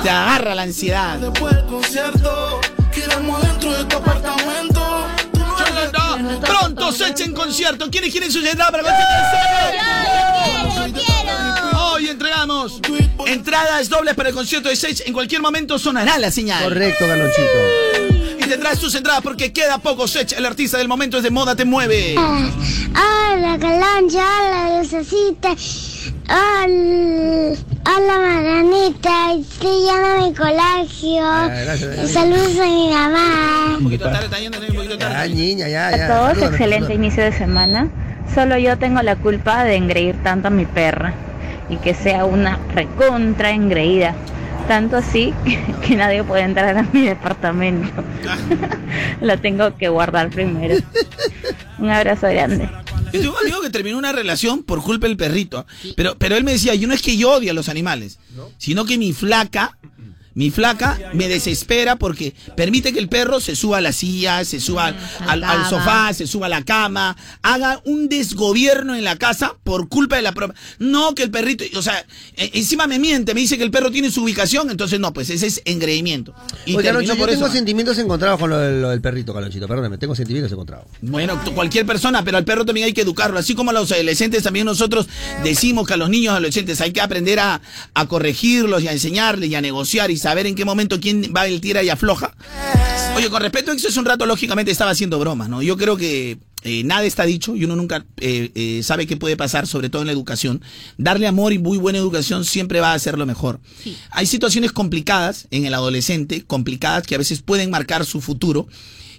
Te 0.03 0.11
agarra 0.11 0.55
la 0.55 0.63
ansiedad. 0.63 1.19
Después 1.19 1.55
del 1.55 1.67
concierto, 1.67 2.61
quedamos 2.93 3.43
dentro 3.43 3.77
de 3.77 3.85
tu 3.85 3.97
apartamento. 3.99 4.94
Pronto 6.41 6.93
se 6.93 7.09
echen 7.09 7.33
concierto. 7.33 7.91
¿Quiénes 7.91 8.11
quieren 8.11 8.31
su 8.31 8.39
entrada 8.39 8.71
para 8.71 8.83
el 8.83 8.89
concierto 8.89 9.15
de 9.15 10.93
Sech? 10.93 11.75
Hoy 11.77 12.09
entregamos 12.09 12.81
entradas 13.27 13.89
dobles 13.89 14.15
para 14.15 14.29
el 14.31 14.35
concierto 14.35 14.69
de 14.69 14.77
Sech. 14.77 15.03
En 15.07 15.13
cualquier 15.13 15.41
momento 15.41 15.79
sonará 15.79 16.19
la 16.19 16.31
señal. 16.31 16.65
Correcto, 16.65 17.07
Galonchito. 17.07 18.39
Y 18.39 18.45
tendrás 18.49 18.79
tus 18.79 18.95
entradas 18.95 19.23
porque 19.23 19.53
queda 19.53 19.79
poco 19.79 20.07
Sech. 20.09 20.33
El 20.33 20.47
artista 20.47 20.79
del 20.79 20.89
momento 20.89 21.19
es 21.19 21.23
de 21.23 21.31
Moda 21.31 21.55
Te 21.57 21.65
Mueve. 21.65 22.15
Hola, 22.17 23.59
Calancha, 23.59 24.25
hola, 24.41 24.79
Lucecita. 24.81 25.55
Hola, 26.27 27.55
hola, 27.85 28.19
Maranita. 28.19 29.35
Estoy 29.39 29.85
yendo 29.85 30.07
a 30.07 30.27
mi 30.27 30.33
colegio. 30.35 31.23
gracias. 31.23 32.11
Saludos 32.13 32.59
a 32.59 32.65
mi 32.65 32.89
mamá. 32.91 33.77
Un 33.77 33.85
poquito 33.85 34.05
tarde, 34.05 34.25
está 34.25 34.39
yendo 34.39 34.59
un 34.59 34.75
poquito 34.75 34.97
tarde. 34.97 35.29
niña, 35.29 35.69
ya, 35.69 35.95
ya. 35.95 36.05
A 36.07 36.09
todos, 36.33 36.43
excelente 36.51 36.95
inicio 36.95 37.23
de 37.23 37.33
semana. 37.33 37.89
Solo 38.35 38.57
yo 38.57 38.79
tengo 38.79 39.03
la 39.03 39.17
culpa 39.17 39.65
de 39.65 39.77
engreír 39.77 40.17
tanto 40.23 40.49
a 40.49 40.51
mi 40.51 40.65
perra 40.65 41.13
y 41.69 41.77
que 41.77 41.93
sea 41.93 42.25
una 42.25 42.59
recontra 42.75 43.51
engreída. 43.51 44.15
Tanto 44.67 44.97
así 44.97 45.35
que 45.87 45.95
nadie 45.95 46.25
puede 46.25 46.45
entrar 46.45 46.79
a 46.79 46.85
mi 46.85 47.05
departamento. 47.05 48.03
la 49.21 49.37
tengo 49.37 49.77
que 49.77 49.89
guardar 49.91 50.31
primero. 50.31 50.77
Un 51.79 51.91
abrazo 51.91 52.29
grande. 52.29 52.71
Yo 53.15 53.21
tengo 53.21 53.35
un 53.35 53.47
amigo 53.47 53.61
que 53.61 53.71
terminó 53.71 53.97
una 53.97 54.11
relación 54.11 54.65
por 54.65 54.83
culpa 54.83 55.07
del 55.07 55.17
perrito. 55.17 55.67
Pero, 55.97 56.19
pero 56.19 56.37
él 56.37 56.43
me 56.43 56.53
decía, 56.53 56.75
yo 56.75 56.89
no 56.89 56.95
es 56.95 57.01
que 57.01 57.17
yo 57.17 57.31
odie 57.33 57.51
a 57.51 57.55
los 57.55 57.69
animales, 57.69 58.19
sino 58.59 58.85
que 58.85 58.99
mi 58.99 59.13
flaca, 59.13 59.79
mi 60.35 60.51
flaca 60.51 60.99
me 61.15 61.29
desespera 61.29 61.97
porque 61.97 62.35
permite 62.57 62.93
que 62.93 62.99
el 62.99 63.09
perro 63.09 63.41
se 63.41 63.55
suba 63.57 63.79
a 63.79 63.81
la 63.81 63.93
silla, 63.93 64.45
se 64.45 64.61
suba 64.61 64.87
al, 64.89 64.97
al 65.29 65.41
cama. 65.41 65.71
sofá, 65.71 66.13
se 66.13 66.27
suba 66.27 66.47
a 66.47 66.49
la 66.49 66.63
cama, 66.65 67.17
haga 67.43 67.81
un 67.85 68.09
desgobierno 68.09 68.95
en 68.97 69.05
la 69.05 69.17
casa 69.17 69.57
por 69.65 69.89
culpa 69.89 70.17
de 70.17 70.23
la 70.23 70.33
propia. 70.33 70.55
No 70.79 71.15
que 71.15 71.23
el 71.23 71.31
perrito, 71.31 71.65
o 71.79 71.83
sea, 71.83 72.05
e- 72.37 72.51
encima 72.55 72.87
me 72.87 72.99
miente, 72.99 73.33
me 73.35 73.41
dice 73.41 73.57
que 73.57 73.65
el 73.65 73.71
perro 73.71 73.91
tiene 73.91 74.11
su 74.11 74.23
ubicación, 74.25 74.71
entonces 74.71 74.99
no, 75.01 75.13
pues 75.13 75.31
ese 75.31 75.47
es 75.47 75.63
engreimiento. 75.65 76.35
Y 76.67 76.75
Oye, 76.75 76.85
Caloncho, 76.89 77.09
terminó 77.09 77.15
yo 77.15 77.19
por 77.19 77.29
tengo 77.31 77.47
eso. 77.47 77.55
sentimientos 77.55 77.99
encontrados 77.99 78.41
con 78.41 78.51
lo, 78.51 78.59
del- 78.59 78.83
lo 78.83 78.91
del 78.91 79.01
perrito, 79.01 79.33
Calonchito. 79.33 79.69
Perdóname, 79.69 79.99
tengo 79.99 80.15
sentimientos 80.15 80.51
encontrados. 80.53 80.87
Bueno, 81.01 81.41
cualquier 81.55 81.87
persona, 81.87 82.25
pero 82.25 82.37
al 82.39 82.45
perro 82.45 82.65
también 82.65 82.87
hay 82.87 82.93
que 82.93 83.03
educarlo. 83.03 83.39
Así 83.39 83.55
como 83.55 83.71
a 83.71 83.75
los 83.75 83.91
adolescentes, 83.93 84.43
también 84.43 84.67
nosotros 84.67 85.07
decimos 85.43 85.87
que 85.87 85.95
a 85.95 85.97
los 85.97 86.11
niños 86.11 86.33
adolescentes 86.33 86.81
hay 86.81 86.93
que 86.93 87.01
aprender 87.01 87.39
a, 87.39 87.61
a 87.95 88.07
corregirlos 88.07 88.83
y 88.83 88.89
a 88.89 88.93
enseñarles 88.93 89.49
y 89.51 89.55
a 89.55 89.61
negociar 89.61 90.11
y 90.11 90.17
saber 90.25 90.47
en 90.47 90.55
qué 90.55 90.65
momento 90.65 90.99
quién 91.01 91.35
va 91.37 91.47
el 91.47 91.61
tira 91.61 91.83
y 91.83 91.91
afloja. 91.91 92.35
Oye, 93.15 93.29
con 93.29 93.43
respecto 93.43 93.71
a 93.71 93.75
eso, 93.75 93.89
hace 93.89 93.99
un 93.99 94.07
rato 94.07 94.25
lógicamente 94.25 94.73
estaba 94.73 94.91
haciendo 94.91 95.19
bromas, 95.19 95.51
¿no? 95.51 95.61
Yo 95.61 95.77
creo 95.77 95.99
que 95.99 96.39
eh, 96.63 96.83
nada 96.83 97.05
está 97.05 97.25
dicho 97.25 97.55
y 97.55 97.65
uno 97.65 97.77
nunca 97.77 98.07
eh, 98.17 98.51
eh, 98.55 98.81
sabe 98.83 99.07
qué 99.07 99.19
puede 99.19 99.37
pasar, 99.37 99.67
sobre 99.67 99.91
todo 99.91 100.01
en 100.01 100.07
la 100.07 100.15
educación. 100.15 100.63
Darle 100.97 101.27
amor 101.27 101.53
y 101.53 101.59
muy 101.59 101.77
buena 101.77 101.99
educación 101.99 102.47
siempre 102.47 102.81
va 102.81 102.95
a 102.95 102.99
ser 102.99 103.19
lo 103.19 103.27
mejor. 103.27 103.61
Hay 104.11 104.25
situaciones 104.25 104.73
complicadas 104.73 105.47
en 105.51 105.67
el 105.67 105.75
adolescente, 105.75 106.43
complicadas 106.47 107.07
que 107.07 107.17
a 107.17 107.19
veces 107.19 107.43
pueden 107.43 107.69
marcar 107.69 108.07
su 108.07 108.23
futuro. 108.23 108.67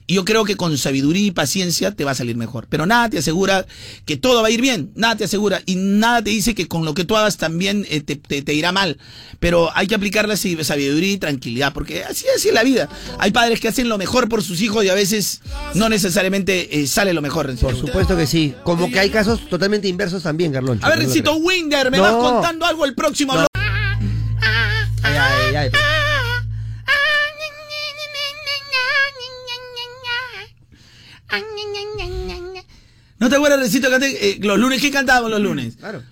Y 0.08 0.14
yo 0.16 0.26
creo 0.26 0.46
que 0.46 0.56
con 0.56 0.78
sabiduría 0.78 1.26
y 1.28 1.32
paciencia 1.32 1.92
te 1.92 2.04
va 2.04 2.12
a 2.12 2.16
salir 2.16 2.36
mejor. 2.38 2.68
Pero 2.70 2.86
nada 2.86 3.10
te 3.10 3.18
asegura 3.18 3.66
que 4.06 4.18
todo 4.18 4.42
va 4.44 4.50
a 4.50 4.52
ir 4.52 4.62
bien. 4.62 4.92
Nada 4.96 5.16
te 5.16 5.24
asegura. 5.24 5.62
Y 5.66 5.76
nada 5.78 6.22
te 6.24 6.30
dice 6.30 6.54
que 6.54 6.68
con 6.68 6.86
lo 6.86 6.94
que 6.94 7.06
tú 7.06 7.16
hagas 7.18 7.38
también 7.38 7.88
eh, 7.90 8.02
te, 8.02 8.16
te- 8.16 8.44
te 8.44 8.54
irá 8.54 8.72
mal. 8.72 9.00
Pero 9.40 9.72
hay 9.76 9.88
que 9.88 9.96
aplicar 9.96 10.28
la 10.28 10.36
sab- 10.36 10.64
sabiduría 10.64 11.12
y 11.14 11.18
tranquilidad. 11.18 11.74
Porque 11.74 12.04
así, 12.04 12.26
así 12.36 12.50
es 12.50 12.54
la 12.54 12.64
vida. 12.64 12.88
Hay 13.18 13.32
padres 13.32 13.60
que 13.60 13.68
hacen 13.68 13.90
lo 13.90 13.98
mejor 13.98 14.30
por 14.30 14.44
sus 14.44 14.62
hijos 14.62 14.86
y 14.86 14.90
a 14.90 14.94
veces 14.94 15.42
no 15.74 15.90
necesariamente 15.90 16.80
eh, 16.82 16.86
sale 16.88 17.12
lo 17.14 17.24
mejor. 17.24 17.56
Por 17.58 17.76
supuesto 17.76 18.16
que 18.16 18.28
sí. 18.28 18.54
Como 18.64 18.92
que 18.92 19.00
hay 19.00 19.10
casos 19.10 19.50
totalmente 19.50 19.88
inversos 19.88 20.22
también, 20.22 20.52
Carloncho. 20.52 20.86
A 20.86 20.90
ver, 20.90 21.00
creo. 21.00 21.36
Winder, 21.38 21.90
me 21.90 21.98
No. 21.98 22.04
vas 22.04 22.14
contando 22.14 22.66
algo 22.66 22.86
el 22.86 22.94
próximo 22.94 23.34
No. 23.34 23.48
Ay, 25.02 25.16
ay, 25.18 25.56
ay. 25.56 25.70
¿No 33.18 33.30
te 33.30 33.36
acuerdas, 33.36 33.60
Recito, 33.60 33.90
que 33.90 34.06
eh, 34.06 34.40
los 34.42 34.60
lunes? 34.60 34.82
¿Qué 34.82 34.92
cantábamos 34.92 35.32
los 35.32 35.40
lunes? 35.42 35.78
Claro. 35.78 36.04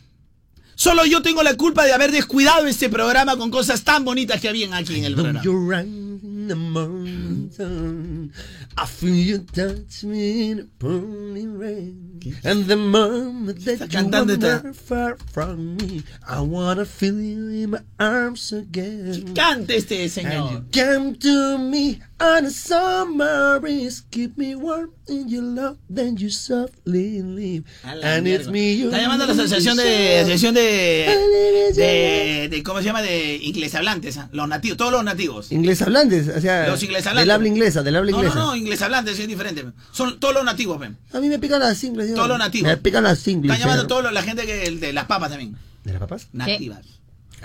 Solo 0.76 1.06
yo 1.06 1.22
tengo 1.22 1.44
la 1.44 1.56
culpa 1.56 1.86
de 1.86 1.94
haber 1.94 2.12
descuidado 2.12 2.66
este 2.66 2.90
programa 2.90 3.38
con 3.38 3.52
cosas 3.52 3.84
tan 3.84 4.04
bonitas 4.04 4.42
que 4.42 4.50
habían 4.50 4.74
aquí 4.74 4.98
en 4.98 5.06
el 5.06 5.14
programa. 5.14 5.42
You're 5.44 5.78
right 5.78 5.86
in 5.86 6.48
the 6.48 6.56
morning 6.56 7.50
sun. 7.52 8.32
I 8.78 8.88
feel 8.88 9.14
you 9.14 9.40
touch 9.40 10.04
me 10.04 10.50
in 10.50 10.58
the 10.58 10.68
pouring 10.80 11.60
rain. 11.60 12.13
And 12.44 12.66
the 12.68 12.76
moment 12.76 13.60
that 13.66 13.80
you 13.82 13.88
cantando 13.90 14.34
esta- 14.34 14.48
wander 14.64 14.74
far 14.74 15.18
from 15.32 15.76
me, 15.78 16.04
I 16.28 16.40
wanna 16.40 16.86
feel 16.86 17.20
you 17.20 17.50
in 17.50 17.72
my 17.72 17.80
arms 18.00 18.52
again. 18.54 19.34
Cante 19.34 19.76
este 19.78 20.08
señor. 20.10 20.50
And 20.50 20.52
you 20.52 20.82
come 20.84 21.16
to 21.20 21.58
me 21.58 22.00
on 22.20 22.46
a 22.46 22.50
summer 22.50 23.60
breeze, 23.60 24.04
keep 24.10 24.38
me 24.38 24.56
warm 24.56 24.92
in 25.08 25.28
your 25.28 25.44
love, 25.44 25.78
then 25.94 26.16
you 26.18 26.30
softly 26.30 27.22
leave. 27.22 27.64
And 27.84 28.28
it's 28.28 28.48
me 28.48 28.78
you 28.78 28.88
Está 28.90 29.02
llamando 29.02 29.26
a 29.26 29.28
la 29.28 29.34
asociación 29.34 29.76
de 29.78 30.20
asociación 30.20 30.54
de, 30.54 31.72
de, 31.76 32.48
de- 32.50 32.64
¿cómo 32.64 32.80
se 32.80 32.86
llama? 32.86 33.02
de 33.02 33.38
inglés 33.42 33.76
hablantes, 33.76 34.18
¿ah? 34.18 34.30
los 34.32 34.48
nativos, 34.48 34.78
todos 34.78 34.92
los 34.92 35.04
nativos. 35.04 35.52
Inglés 35.52 35.82
hablantes, 35.82 36.28
o 36.30 36.40
sea, 36.42 36.68
Los 36.70 36.82
inglés 36.84 37.06
hablantes. 37.08 37.24
del 37.26 37.32
habla 37.32 37.48
inglesa, 37.48 37.84
del 37.84 37.96
habla 37.96 38.12
No, 38.12 38.18
inglesa. 38.18 38.36
no, 38.36 38.46
no, 38.48 38.56
inglés 38.56 38.82
hablantes 38.82 39.20
es 39.20 39.28
diferente. 39.28 39.66
Son 39.92 40.20
todos 40.20 40.34
los 40.34 40.46
nativos, 40.46 40.80
ven. 40.80 40.98
A 41.12 41.20
mí 41.20 41.28
me 41.30 41.40
pican 41.40 41.60
las 41.60 41.84
ingles. 41.84 42.13
Todos 42.16 42.30
los 42.30 42.38
nativos. 42.40 42.68
Me 42.70 42.78
pican 42.78 43.04
las 43.04 43.28
ingles. 43.28 43.54
Están 43.54 43.68
llamando 43.70 43.88
todos 43.88 44.04
los- 44.04 44.14
la 44.14 44.24
gente 44.24 44.46
que 44.46 44.72
de 44.72 44.94
las 44.94 45.06
papas 45.06 45.30
también. 45.30 45.56
¿De 45.84 45.92
las 45.92 46.00
papas? 46.00 46.28
Nativas. 46.34 46.86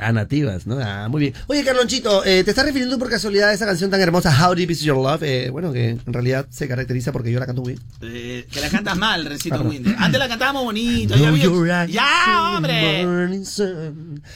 Ah, 0.01 0.13
nativas, 0.13 0.65
¿no? 0.65 0.79
Ah, 0.81 1.09
muy 1.09 1.21
bien. 1.23 1.35
Oye, 1.49 1.65
Carlonchito, 1.65 2.25
eh, 2.25 2.45
¿te 2.45 2.51
estás 2.51 2.65
refiriendo 2.65 2.97
por 3.01 3.11
casualidad 3.11 3.49
a 3.49 3.53
esa 3.53 3.67
canción 3.67 3.91
tan 3.91 4.01
hermosa, 4.01 4.31
How 4.47 4.55
Deep 4.55 4.71
Is 4.71 4.83
Your 4.83 4.97
Love? 4.97 5.25
Eh, 5.25 5.51
bueno, 5.51 5.73
que 5.73 5.89
en 5.89 6.13
realidad 6.13 6.47
se 6.51 6.69
caracteriza 6.69 7.11
porque 7.11 7.33
yo 7.33 7.41
la 7.41 7.47
canto 7.47 7.63
muy 7.63 7.73
bien. 7.73 7.83
Eh, 8.03 8.47
que 8.49 8.61
la 8.61 8.69
cantas 8.69 8.97
mal, 8.97 9.25
Recito 9.25 9.57
Perdón. 9.57 9.73
Winder. 9.73 9.97
Antes 9.99 10.21
la 10.21 10.29
cantábamos 10.29 10.63
bonito. 10.63 11.17
Ya, 11.17 11.87
ya 11.87 12.53
hombre. 12.55 13.37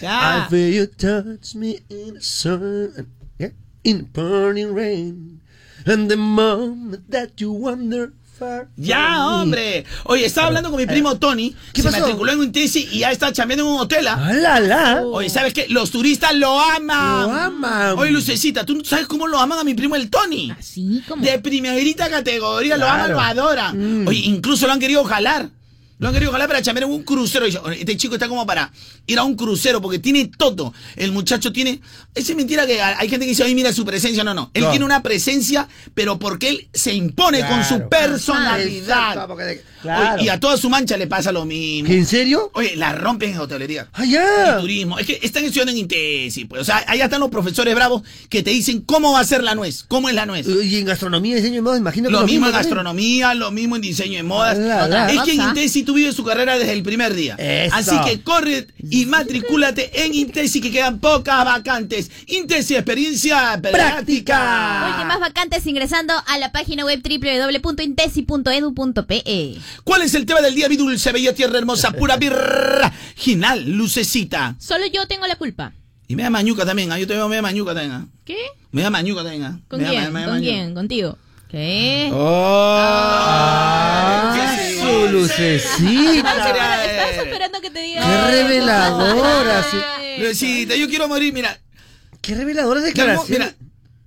Ya. 0.00 0.46
I 0.46 0.50
feel 0.50 0.74
you 0.74 0.86
touch 0.88 1.54
me 1.54 1.80
in 1.88 2.14
the 2.14 2.20
sun. 2.20 3.06
Yeah? 3.38 3.50
In 3.84 3.98
the 3.98 4.04
pouring 4.12 4.74
rain. 4.74 5.40
And 5.86 6.08
the 6.08 6.16
moment 6.16 7.08
that 7.10 7.30
you 7.36 7.52
wander 7.52 8.08
far 8.08 8.21
Ya, 8.76 9.26
hombre. 9.26 9.84
Oye, 10.04 10.26
estaba 10.26 10.48
hablando 10.48 10.70
con 10.70 10.78
mi 10.78 10.86
primo 10.86 11.16
Tony. 11.16 11.54
¿Qué 11.72 11.82
se 11.82 11.88
pasó? 11.88 12.00
matriculó 12.00 12.32
en 12.32 12.40
un 12.40 12.52
tesis 12.52 12.88
y 12.92 13.00
ya 13.00 13.10
está 13.10 13.32
chambeando 13.32 13.64
en 13.66 13.72
un 13.72 13.80
hotel. 13.80 14.06
¿ah? 14.08 14.18
¡Ah, 14.20 14.32
la, 14.32 14.60
la! 14.60 15.02
Oye, 15.02 15.28
¿sabes 15.30 15.54
qué? 15.54 15.66
Los 15.68 15.90
turistas 15.90 16.34
lo 16.34 16.58
aman. 16.60 17.22
Lo 17.22 17.32
aman. 17.32 17.98
Oye, 17.98 18.10
Lucecita, 18.10 18.64
¿tú 18.64 18.82
sabes 18.84 19.06
cómo 19.06 19.26
lo 19.26 19.38
aman 19.38 19.58
a 19.58 19.64
mi 19.64 19.74
primo 19.74 19.96
el 19.96 20.10
Tony? 20.10 20.50
Así 20.50 21.02
como. 21.08 21.24
De 21.24 21.38
primerita 21.38 22.10
categoría, 22.10 22.76
lo 22.76 22.86
aman, 22.86 23.12
lo 23.12 23.20
adoran. 23.20 24.04
Mm. 24.04 24.08
Oye, 24.08 24.20
incluso 24.20 24.66
lo 24.66 24.72
han 24.72 24.80
querido 24.80 25.04
jalar. 25.04 25.48
Lo 26.02 26.08
han 26.08 26.14
querido 26.14 26.32
jalar 26.32 26.48
para 26.48 26.60
chambear 26.60 26.82
en 26.84 26.90
un 26.90 27.04
crucero. 27.04 27.46
Este 27.46 27.96
chico 27.96 28.14
está 28.14 28.28
como 28.28 28.44
para 28.44 28.72
ir 29.06 29.18
a 29.20 29.22
un 29.22 29.36
crucero 29.36 29.80
porque 29.80 30.00
tiene 30.00 30.26
todo. 30.36 30.74
El 30.96 31.12
muchacho 31.12 31.52
tiene. 31.52 31.80
Es 32.12 32.34
mentira 32.34 32.66
que 32.66 32.82
hay 32.82 33.08
gente 33.08 33.24
que 33.24 33.30
dice, 33.30 33.44
ay, 33.44 33.54
mira 33.54 33.72
su 33.72 33.84
presencia. 33.84 34.24
No, 34.24 34.34
no. 34.34 34.50
Él 34.52 34.64
No. 34.64 34.70
tiene 34.70 34.84
una 34.84 35.00
presencia, 35.02 35.68
pero 35.94 36.18
porque 36.18 36.48
él 36.48 36.68
se 36.74 36.92
impone 36.92 37.46
con 37.46 37.62
su 37.64 37.88
personalidad. 37.88 39.28
De- 39.36 39.62
claro. 39.80 40.14
Oye, 40.16 40.24
y 40.24 40.28
a 40.28 40.40
toda 40.40 40.56
su 40.56 40.68
mancha 40.68 40.96
le 40.96 41.06
pasa 41.06 41.30
lo 41.32 41.44
mismo. 41.44 41.88
¿En 41.92 42.04
serio? 42.06 42.50
Oye, 42.54 42.74
la 42.76 42.92
rompen 42.94 43.32
en 43.32 43.38
hotelería. 43.38 43.88
¡Ah, 43.92 44.04
ya! 44.04 44.54
En 44.56 44.60
turismo. 44.60 44.98
Es 44.98 45.06
que 45.06 45.20
están 45.22 45.44
estudiando 45.44 45.72
en 45.72 45.78
INTESI, 45.78 46.46
pues. 46.46 46.62
O 46.62 46.64
sea, 46.64 46.84
allá 46.86 47.04
están 47.04 47.20
los 47.20 47.30
profesores 47.30 47.74
bravos 47.74 48.02
que 48.28 48.42
te 48.42 48.50
dicen 48.50 48.80
cómo 48.80 49.12
va 49.12 49.20
a 49.20 49.24
ser 49.24 49.42
la 49.44 49.54
nuez, 49.54 49.84
cómo 49.86 50.08
es 50.08 50.14
la 50.16 50.26
nuez. 50.26 50.46
Y 50.48 50.78
en 50.78 50.84
gastronomía, 50.86 51.36
diseño 51.36 51.58
y 51.58 51.62
moda, 51.62 51.76
imagino 51.78 52.08
que 52.08 52.12
Lo 52.12 52.26
mismo 52.26 52.46
en 52.46 52.52
gastronomía, 52.52 53.34
lo 53.34 53.50
mismo 53.52 53.76
en 53.76 53.82
diseño 53.82 54.16
de 54.16 54.22
modas. 54.24 54.58
La, 54.58 54.88
la. 54.88 55.12
Es 55.12 55.22
que 55.22 55.32
en. 55.34 55.42
Intesi 55.52 55.82
tú 55.82 55.91
vives 55.92 56.14
su 56.16 56.24
carrera 56.24 56.58
desde 56.58 56.72
el 56.72 56.82
primer 56.82 57.14
día. 57.14 57.34
Eso. 57.38 57.74
Así 57.74 57.96
que 58.04 58.22
corre 58.22 58.66
y 58.78 59.06
matricúlate 59.06 60.04
en 60.04 60.14
Intesi 60.14 60.60
que 60.60 60.70
quedan 60.70 60.98
pocas 61.00 61.44
vacantes. 61.44 62.10
Intesi, 62.26 62.74
experiencia 62.74 63.58
práctica. 63.60 64.94
Oye, 64.96 65.04
más 65.06 65.20
vacantes 65.20 65.66
ingresando 65.66 66.12
a 66.26 66.38
la 66.38 66.52
página 66.52 66.84
web 66.84 67.00
www.intesi.edu.pe. 67.02 69.58
¿Cuál 69.84 70.02
es 70.02 70.14
el 70.14 70.26
tema 70.26 70.40
del 70.40 70.54
día, 70.54 70.68
mi 70.68 70.76
dulce, 70.76 71.12
bella 71.12 71.34
tierra 71.34 71.58
hermosa, 71.58 71.90
pura 71.92 72.16
virginal, 72.16 73.64
lucecita? 73.70 74.56
Solo 74.58 74.86
yo 74.86 75.06
tengo 75.06 75.26
la 75.26 75.36
culpa. 75.36 75.72
Y 76.08 76.16
me 76.16 76.22
da 76.24 76.30
mañuca 76.30 76.64
también, 76.66 76.90
¿ah? 76.92 76.98
yo 76.98 77.06
te 77.06 77.14
veo 77.14 77.28
media 77.28 77.42
mañuca 77.42 77.72
también. 77.74 77.92
¿ah? 77.92 78.06
¿Qué? 78.24 78.36
Me 78.70 78.82
da 78.82 78.90
mañuca 78.90 79.22
también. 79.22 79.44
¿ah? 79.44 79.60
¿Con 79.68 79.78
Me 79.80 79.84
da 79.86 79.90
quién? 79.90 80.12
me 80.12 80.20
da 80.20 80.26
¿Con 80.26 80.40
quién? 80.40 80.74
¿Contigo? 80.74 81.16
¿Qué? 81.48 82.10
Oh. 82.12 82.76
Ah, 82.78 84.54
su 84.56 84.61
lucecita. 85.12 86.34
Estabas 86.34 87.16
esperando 87.26 87.60
que 87.60 87.70
te 87.70 87.80
diga. 87.80 88.02
Qué 88.02 88.30
reveladora. 88.30 89.64
Lucecita, 90.18 90.76
yo 90.76 90.88
quiero 90.88 91.08
morir, 91.08 91.32
mira. 91.32 91.58
Qué 92.20 92.34
reveladora 92.34 92.80
declaración. 92.80 93.26
Mira, 93.28 93.54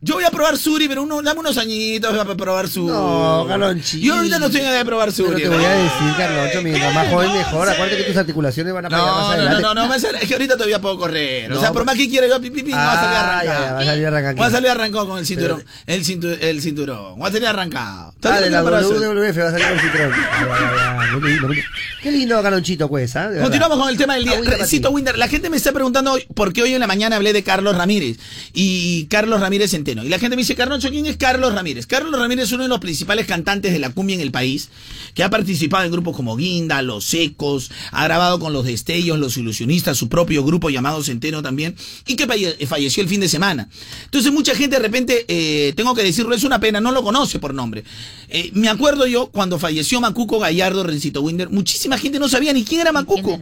yo 0.06 0.14
voy 0.16 0.24
a 0.24 0.30
probar 0.30 0.56
Suri, 0.58 0.88
pero 0.88 1.02
uno, 1.02 1.20
dame 1.24 1.40
unos 1.40 1.58
añitos 1.58 2.16
para 2.16 2.36
probar 2.36 2.68
Suri. 2.70 2.94
No, 2.94 3.44
Galonchito. 3.46 4.06
Yo 4.06 4.14
ahorita 4.16 4.38
no 4.38 4.46
estoy 4.46 4.62
en 4.62 4.68
edad 4.68 4.78
de 4.78 4.86
probar 4.86 5.12
Suri. 5.12 5.34
Pero 5.42 5.50
te 5.50 5.56
voy 5.56 5.66
a 5.66 5.70
decir, 5.70 6.14
Carloncho, 6.18 6.62
mientras 6.62 6.94
más 6.94 7.08
joven 7.10 7.34
mejor. 7.34 7.70
Acuérdate 7.70 7.98
que 7.98 8.04
tus 8.04 8.18
articulaciones 8.18 8.72
van 8.74 8.86
a 8.86 8.90
pegar 8.90 9.04
más 9.04 9.12
No, 9.16 9.22
no, 9.22 9.28
adelante. 9.32 9.62
no, 9.64 9.74
no, 9.74 9.88
no, 9.88 9.94
es 9.96 10.06
que 10.28 10.34
ahorita 10.34 10.54
todavía 10.54 10.80
puedo 10.80 10.98
correr. 11.00 11.52
o 11.52 11.60
sea, 11.60 11.74
por 11.74 11.86
más 11.86 11.96
que 11.96 12.08
quiera 12.08 12.28
yo, 12.28 12.40
pi, 12.40 12.52
pi, 12.52 12.62
pi, 12.62 12.72
no 12.72 12.78
va 12.78 12.92
a 12.94 12.96
salir 12.96 13.16
Ah, 13.18 13.40
arrancado. 13.40 13.66
ya, 13.66 13.74
va 13.74 13.80
a 13.80 13.86
salir 13.86 14.06
arrancado. 14.06 14.44
A 14.44 14.52
salir 14.52 14.70
arrancado 14.70 15.08
con 15.08 15.18
el 15.20 15.26
cinturón. 15.26 15.64
El, 15.88 16.04
cintu- 16.06 16.38
el 16.40 16.62
cinturón. 16.62 17.18
Voy 17.20 17.28
a 17.30 17.32
salir 17.32 17.48
arrancado. 17.48 18.14
Ah, 18.24 18.40
de 18.42 18.50
la 18.52 18.62
WWF 18.64 19.38
va 19.40 19.48
a 19.48 19.52
salir 19.52 19.66
con 19.68 21.24
lindo, 21.24 21.48
muy 21.48 21.56
lindo. 21.56 21.70
Qué 22.02 22.12
lindo 22.12 22.42
Galonchito, 22.42 22.88
pues, 22.88 23.16
¿ah? 23.16 23.32
Continuamos 23.42 23.80
con 23.80 23.90
el 23.90 23.98
tema 23.98 24.14
del 24.16 24.26
día. 24.26 24.40
Ah, 24.46 24.50
Recito 24.60 24.92
Winder, 24.92 25.18
la 25.18 25.28
gente 25.28 25.50
me 25.50 25.58
está 25.58 25.72
preguntando 25.72 26.12
hoy, 26.14 26.26
porque 26.36 26.62
hoy 26.62 26.74
en 26.74 26.80
la 26.80 26.88
mañana 26.88 27.16
hablé 27.16 27.34
de 27.34 27.44
Carlos 27.44 27.76
Ramírez. 27.76 28.18
Y 28.54 29.06
Carlos 29.08 29.42
Ramírez 29.42 29.72
se 29.72 29.78
Y 30.04 30.10
la 30.10 30.20
gente 30.20 30.36
me 30.36 30.42
dice, 30.42 30.56
Carnocho, 30.56 30.90
¿quién 30.90 31.06
es 31.06 31.18
Carlos 31.18 31.54
Ramírez? 31.54 31.86
Carlos 31.88 32.20
Ramírez 32.20 32.46
es 32.46 32.52
uno 32.52 32.64
de 32.64 32.70
los 32.70 32.80
principales 32.80 33.26
cantantes 33.26 33.72
de 33.72 33.80
la 33.80 33.92
cumbia 33.92 34.16
en 34.16 34.22
el 34.22 34.32
país, 34.32 34.70
que 35.14 35.24
ha 35.24 35.30
participado 35.30 35.86
en 35.86 35.92
grupos 35.92 36.16
como 36.16 36.36
Guinda, 36.36 36.82
Los 36.82 37.06
Secos, 37.06 37.72
ha 37.92 38.04
grabado 38.06 38.40
con 38.40 38.52
Los 38.54 38.66
Destellos, 38.66 39.20
Los 39.20 39.38
Ilusionistas, 39.38 39.98
su 39.98 40.10
propio 40.10 40.44
grupo 40.44 40.70
llamado 40.70 41.04
Centeno 41.04 41.42
también, 41.42 41.76
y 42.06 42.16
que 42.16 42.28
falle- 42.28 42.66
falleció 42.68 43.04
el 43.04 43.10
fin 43.10 43.20
de 43.22 43.30
semana. 43.30 43.70
Entonces 44.06 44.32
mucha 44.32 44.56
gente 44.56 44.76
de 44.78 44.82
repente, 44.82 45.26
eh, 45.28 45.74
tengo 45.76 45.94
que 45.96 46.04
decirlo, 46.04 46.36
es 46.36 46.44
una 46.44 46.60
pena, 46.60 46.82
no 46.82 46.92
lo 46.92 47.04
conoce 47.04 47.40
por 47.40 47.54
nombre. 47.54 47.84
Eh, 48.30 48.52
me 48.54 48.70
acuerdo 48.70 49.06
yo, 49.08 49.28
cuando 49.28 49.60
falleció 49.60 50.02
Macuco 50.02 50.40
Gallardo, 50.40 50.84
Rencito 50.84 51.22
Winder, 51.22 51.50
muchísima 51.50 51.98
gente 51.98 52.20
no 52.20 52.28
sabía 52.28 52.54
ni 52.54 52.64
quién 52.64 52.82
era 52.82 52.92
Macuco. 52.92 53.40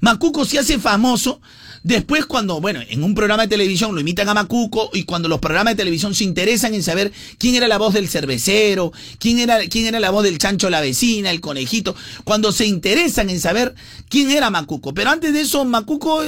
Macuco 0.00 0.44
se 0.44 0.58
hace 0.58 0.78
famoso 0.78 1.40
después 1.84 2.26
cuando, 2.26 2.60
bueno, 2.60 2.80
en 2.88 3.04
un 3.04 3.14
programa 3.14 3.44
de 3.44 3.48
televisión 3.48 3.94
lo 3.94 4.00
imitan 4.00 4.28
a 4.28 4.34
Macuco 4.34 4.90
y 4.92 5.04
cuando 5.04 5.28
los 5.28 5.38
programas 5.38 5.74
de 5.74 5.82
televisión 5.82 6.14
se 6.14 6.24
interesan 6.24 6.74
en 6.74 6.82
saber 6.82 7.12
quién 7.38 7.54
era 7.54 7.68
la 7.68 7.78
voz 7.78 7.94
del 7.94 8.08
cervecero, 8.08 8.92
quién 9.18 9.38
era, 9.38 9.60
quién 9.68 9.86
era 9.86 10.00
la 10.00 10.10
voz 10.10 10.24
del 10.24 10.38
chancho 10.38 10.70
la 10.70 10.80
vecina, 10.80 11.30
el 11.30 11.40
conejito, 11.40 11.94
cuando 12.24 12.50
se 12.50 12.66
interesan 12.66 13.30
en 13.30 13.38
saber 13.38 13.74
quién 14.08 14.30
era 14.30 14.50
Macuco. 14.50 14.94
Pero 14.94 15.10
antes 15.10 15.32
de 15.32 15.42
eso, 15.42 15.64
Macuco 15.64 16.24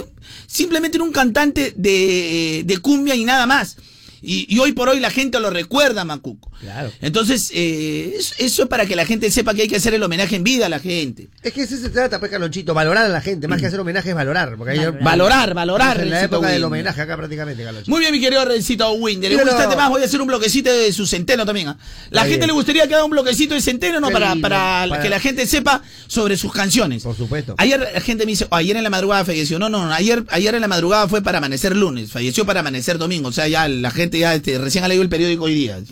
simplemente 0.46 0.98
era 0.98 1.04
un 1.04 1.12
cantante 1.12 1.72
de, 1.74 2.62
de 2.64 2.78
cumbia 2.78 3.16
y 3.16 3.24
nada 3.24 3.46
más. 3.46 3.76
Y, 4.22 4.46
y 4.54 4.58
hoy 4.58 4.72
por 4.72 4.88
hoy 4.88 5.00
la 5.00 5.10
gente 5.10 5.38
lo 5.40 5.50
recuerda 5.50 6.04
Macuco. 6.04 6.50
Claro. 6.60 6.90
Entonces, 7.00 7.50
eh, 7.54 8.14
eso, 8.18 8.34
eso 8.38 8.62
es 8.62 8.68
para 8.68 8.86
que 8.86 8.96
la 8.96 9.04
gente 9.06 9.30
sepa 9.30 9.54
que 9.54 9.62
hay 9.62 9.68
que 9.68 9.76
hacer 9.76 9.94
el 9.94 10.02
homenaje 10.02 10.36
en 10.36 10.44
vida 10.44 10.66
a 10.66 10.68
la 10.68 10.78
gente. 10.78 11.28
Es 11.42 11.52
que 11.52 11.62
ese 11.62 11.78
se 11.78 11.90
trata, 11.90 12.18
pues, 12.18 12.30
Carlonchito, 12.30 12.72
valorar 12.74 13.04
a 13.04 13.08
la 13.08 13.20
gente, 13.20 13.46
más 13.48 13.60
que 13.60 13.66
hacer 13.66 13.78
homenaje 13.80 14.08
es 14.10 14.14
valorar. 14.14 14.56
Porque 14.56 14.90
Valorar, 15.02 15.54
valorar, 15.54 16.00
En 16.00 16.10
la 16.10 16.22
época 16.22 16.48
del 16.48 16.64
homenaje 16.64 17.00
acá 17.00 17.16
prácticamente, 17.16 17.62
Carlonchito. 17.62 17.90
Muy 17.90 18.00
bien, 18.00 18.12
mi 18.12 18.20
querido 18.20 18.44
Rencito 18.44 18.90
Winder. 18.92 19.30
Le 19.30 19.36
Dígalo. 19.36 19.52
gustaste 19.52 19.76
más, 19.76 19.90
voy 19.90 20.02
a 20.02 20.04
hacer 20.06 20.20
un 20.20 20.26
bloquecito 20.28 20.72
de 20.72 20.92
su 20.92 21.06
centeno 21.06 21.44
también. 21.44 21.68
¿ah? 21.68 21.78
La 22.10 22.24
gente 22.24 22.46
le 22.46 22.52
gustaría 22.52 22.86
que 22.88 22.94
haga 22.94 23.04
un 23.04 23.10
bloquecito 23.10 23.54
de 23.54 23.60
centeno, 23.60 24.00
¿no? 24.00 24.08
Qué 24.08 24.12
Para, 24.14 24.32
lindo, 24.32 24.48
para, 24.48 24.86
para- 24.88 25.02
que 25.02 25.08
la 25.08 25.20
gente 25.20 25.46
sepa 25.46 25.82
sobre 26.06 26.36
sus 26.36 26.52
canciones. 26.52 27.02
Por 27.02 27.16
supuesto. 27.16 27.54
Ayer 27.58 27.78
la 27.92 28.00
gente 28.00 28.24
me 28.24 28.32
dice, 28.32 28.46
"Oh, 28.50 28.56
ayer 28.56 28.76
en 28.76 28.82
la 28.84 28.90
madrugada 28.90 29.24
falleció. 29.24 29.58
No, 29.58 29.68
no, 29.68 29.84
no, 29.86 29.92
ayer, 29.92 30.24
ayer 30.30 30.54
en 30.54 30.60
la 30.60 30.68
madrugada 30.68 31.06
fue 31.08 31.22
para 31.22 31.38
amanecer 31.38 31.74
lunes, 31.76 32.10
falleció 32.12 32.46
para 32.46 32.60
amanecer 32.60 32.98
domingo. 32.98 33.28
O 33.28 33.32
sea, 33.32 33.48
ya 33.48 33.68
la 33.68 33.90
gente 33.90 34.05
ya 34.12 34.34
este, 34.34 34.58
recién 34.58 34.84
ha 34.84 34.88
leído 34.88 35.02
el 35.02 35.08
periódico 35.08 35.44
hoy 35.44 35.54
día. 35.54 35.78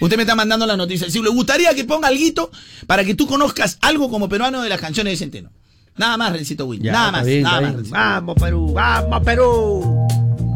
Usted 0.00 0.16
me 0.16 0.22
está 0.22 0.34
mandando 0.34 0.66
la 0.66 0.76
noticia. 0.76 1.08
Si 1.10 1.22
le 1.22 1.28
gustaría 1.30 1.74
que 1.74 1.84
ponga 1.84 2.08
algo 2.08 2.50
para 2.86 3.04
que 3.04 3.14
tú 3.14 3.26
conozcas 3.26 3.78
algo 3.80 4.10
como 4.10 4.28
peruano 4.28 4.62
de 4.62 4.68
las 4.68 4.80
canciones 4.80 5.12
de 5.12 5.16
Centeno. 5.18 5.50
Nada 5.96 6.16
más, 6.16 6.32
Rencito 6.32 6.66
Winder. 6.66 6.86
Ya, 6.86 6.92
Nada 6.92 7.12
más, 7.12 7.26
bien, 7.26 7.42
nada. 7.42 7.74
Vamos, 7.90 8.34
Perú, 8.40 8.72
vamos, 8.72 9.22
Perú. 9.22 10.06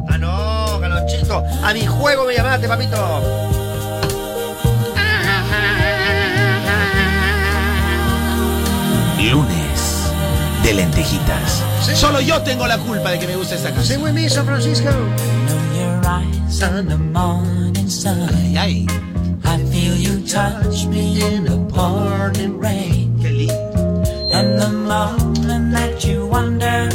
Ah, 0.09 0.19
no, 0.19 0.81
Carlonchito. 0.81 1.45
A 1.63 1.75
mi 1.75 1.87
juego 1.87 2.25
me 2.25 2.35
llamaste, 2.35 2.69
papito. 2.69 2.97
Lunes 9.31 10.13
de 10.63 10.75
lentejitas. 10.75 11.66
Solo 11.95 12.21
yo 12.21 12.43
tengo 12.43 12.67
la 12.67 12.79
culpa 12.79 13.11
de 13.11 13.19
que 13.19 13.27
me 13.27 13.37
guste 13.37 13.55
esta 13.55 13.71
canción. 13.73 13.99
Sing 13.99 14.03
with 14.03 14.13
me, 14.13 14.29
San 14.29 14.45
Francisco. 14.45 14.91
sun. 17.89 18.29
Ay, 18.57 18.87
I 19.45 19.57
feel 19.71 19.97
you 19.97 20.27
touch 20.27 20.87
me 20.87 21.23
in 21.23 21.45
the 21.45 21.59
pouring 21.73 22.59
rain. 22.59 23.15
And 24.33 24.59
the 24.59 24.71
moment 24.71 25.73
that 25.73 26.05
you 26.05 26.27
wander 26.27 26.89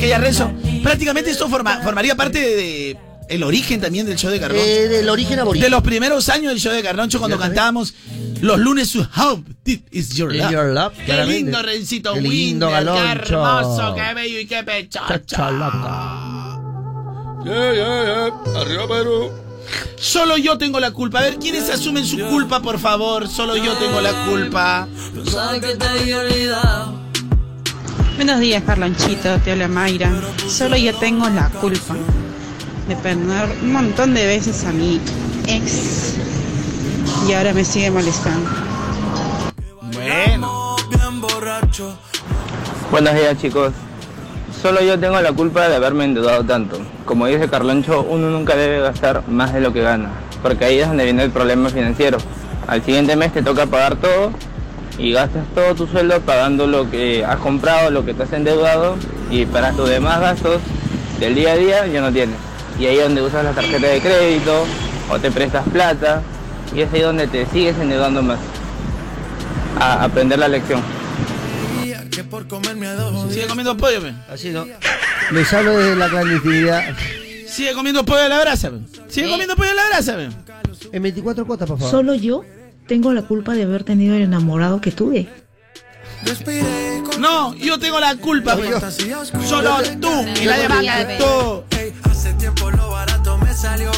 aquella 0.00 0.18
Renzo? 0.18 0.50
Prácticamente 0.82 1.30
esto 1.30 1.48
forma- 1.48 1.80
formaría 1.82 2.14
parte 2.16 2.38
de, 2.40 2.56
de 2.56 2.98
el 3.28 3.42
origen 3.44 3.80
también 3.80 4.06
del 4.06 4.16
show 4.16 4.30
de 4.30 4.40
Carloncho. 4.40 4.64
Eh, 4.64 4.88
del 4.88 5.08
origen 5.08 5.38
aborigen. 5.38 5.64
de 5.64 5.70
los 5.70 5.82
primeros 5.82 6.28
años 6.28 6.50
del 6.52 6.58
show 6.60 6.72
de 6.72 6.82
Carloncho 6.82 7.18
cuando 7.20 7.38
cantábamos 7.38 7.94
los 8.40 8.58
lunes 8.58 8.88
su 8.88 9.00
How 9.02 9.44
Deep 9.64 9.84
is 9.92 10.14
Your 10.14 10.34
Love. 10.34 10.50
Your 10.50 10.64
Love, 10.74 10.94
Qué 10.96 11.04
claramente. 11.04 11.42
lindo 11.42 11.62
Rencito 11.62 12.14
Qué 12.14 12.20
lindo, 12.22 12.66
Winder, 12.68 12.84
qué 12.84 12.90
Galoncho. 12.90 13.34
hermoso, 13.46 13.94
qué 13.94 14.14
bello 14.14 14.40
y 14.40 14.46
qué 14.46 14.64
pechocho. 14.64 15.06
Yeah, 17.44 17.72
yeah, 17.72 18.04
yeah. 18.04 18.60
Arriba 18.60 18.88
Perú. 18.88 19.30
Solo 19.96 20.36
yo 20.36 20.58
tengo 20.58 20.80
la 20.80 20.90
culpa. 20.90 21.20
A 21.20 21.22
ver, 21.22 21.36
¿quiénes 21.38 21.70
asumen 21.70 22.04
su 22.04 22.18
culpa, 22.18 22.60
por 22.60 22.78
favor? 22.78 23.28
Solo 23.28 23.56
yo 23.56 23.72
tengo 23.74 24.00
la 24.00 24.12
culpa. 24.26 24.88
Sabes 25.30 25.60
que 25.60 25.76
te 25.76 25.86
he 26.10 26.14
olvidado. 26.14 26.99
Buenos 28.20 28.40
días, 28.40 28.62
Carlonchito, 28.66 29.38
te 29.38 29.52
habla 29.52 29.66
Mayra. 29.66 30.10
Solo 30.46 30.76
yo 30.76 30.94
tengo 30.94 31.26
la 31.30 31.48
culpa 31.48 31.96
de 32.86 32.94
perdonar 32.96 33.48
un 33.62 33.72
montón 33.72 34.12
de 34.12 34.26
veces 34.26 34.62
a 34.66 34.72
mi 34.72 35.00
ex. 35.46 36.16
Y 37.26 37.32
ahora 37.32 37.54
me 37.54 37.64
sigue 37.64 37.90
molestando. 37.90 38.50
Bueno. 39.94 40.76
Buenos 42.90 43.14
días 43.14 43.38
chicos. 43.40 43.72
Solo 44.60 44.82
yo 44.82 45.00
tengo 45.00 45.18
la 45.18 45.32
culpa 45.32 45.70
de 45.70 45.76
haberme 45.76 46.04
endeudado 46.04 46.44
tanto. 46.44 46.78
Como 47.06 47.24
dice 47.24 47.48
Carloncho, 47.48 48.02
uno 48.02 48.28
nunca 48.28 48.54
debe 48.54 48.80
gastar 48.80 49.26
más 49.28 49.54
de 49.54 49.62
lo 49.62 49.72
que 49.72 49.80
gana, 49.80 50.10
porque 50.42 50.66
ahí 50.66 50.78
es 50.78 50.86
donde 50.86 51.04
viene 51.04 51.22
el 51.22 51.30
problema 51.30 51.70
financiero. 51.70 52.18
Al 52.66 52.84
siguiente 52.84 53.16
mes 53.16 53.32
te 53.32 53.40
toca 53.40 53.64
pagar 53.64 53.96
todo 53.96 54.30
y 55.00 55.12
gastas 55.12 55.46
todo 55.54 55.74
tu 55.74 55.86
sueldo 55.86 56.20
pagando 56.20 56.66
lo 56.66 56.90
que 56.90 57.24
has 57.24 57.38
comprado, 57.38 57.90
lo 57.90 58.04
que 58.04 58.12
te 58.12 58.24
has 58.24 58.32
endeudado 58.32 58.96
y 59.30 59.46
para 59.46 59.72
tus 59.72 59.88
demás 59.88 60.20
gastos 60.20 60.60
del 61.18 61.34
día 61.34 61.52
a 61.52 61.56
día 61.56 61.86
ya 61.86 62.02
no 62.02 62.12
tienes. 62.12 62.36
Y 62.78 62.86
ahí 62.86 62.98
es 62.98 63.04
donde 63.04 63.22
usas 63.22 63.42
la 63.42 63.52
tarjeta 63.52 63.86
de 63.86 64.00
crédito 64.00 64.66
o 65.10 65.18
te 65.18 65.30
prestas 65.30 65.66
plata 65.70 66.22
y 66.74 66.82
es 66.82 66.92
ahí 66.92 67.00
donde 67.00 67.26
te 67.26 67.46
sigues 67.46 67.78
endeudando 67.78 68.22
más. 68.22 68.38
A 69.78 70.04
aprender 70.04 70.38
la 70.38 70.48
lección. 70.48 70.82
Que 72.10 72.24
por 72.24 72.46
comerme 72.46 72.86
a 72.88 72.94
dos. 72.94 73.32
Sigue 73.32 73.46
comiendo 73.46 73.76
pollo, 73.76 74.02
pe. 74.02 74.12
Así 74.30 74.50
no. 74.50 74.66
Les 75.30 75.52
hablo 75.54 75.78
desde 75.78 75.96
la 75.96 76.08
clandestinidad. 76.08 76.82
Sigue 77.46 77.72
comiendo 77.72 78.04
pollo 78.04 78.24
a 78.24 78.28
la 78.28 78.40
brasa, 78.40 78.70
pe. 78.70 78.78
Sigue 79.08 79.30
comiendo 79.30 79.56
pollo 79.56 79.70
a 79.70 79.74
la 79.74 79.86
brasa, 79.88 80.16
pe. 80.16 80.28
En 80.92 81.02
24 81.02 81.46
cuotas, 81.46 81.68
por 81.68 81.78
favor. 81.78 81.90
Solo 81.90 82.14
yo 82.14 82.44
tengo 82.90 83.12
la 83.12 83.22
culpa 83.22 83.54
de 83.54 83.62
haber 83.62 83.84
tenido 83.84 84.16
el 84.16 84.22
enamorado 84.22 84.80
que 84.80 84.90
tuve. 84.90 85.28
No, 87.20 87.54
yo 87.54 87.78
tengo 87.78 88.00
la 88.00 88.16
culpa, 88.16 88.56
pe. 88.56 88.68
Solo 89.46 89.76
tú 90.00 90.08
y 90.42 90.44
nadie 90.44 90.64
no 90.64 90.68
más 90.70 90.78
tenía, 90.78 90.98
que 90.98 91.04
pe. 91.04 91.18
tú. 91.18 92.10
Hace 92.10 92.32
tiempo 92.34 92.68
lo 92.72 92.90
barato 92.90 93.38
me 93.38 93.54
salió 93.54 93.92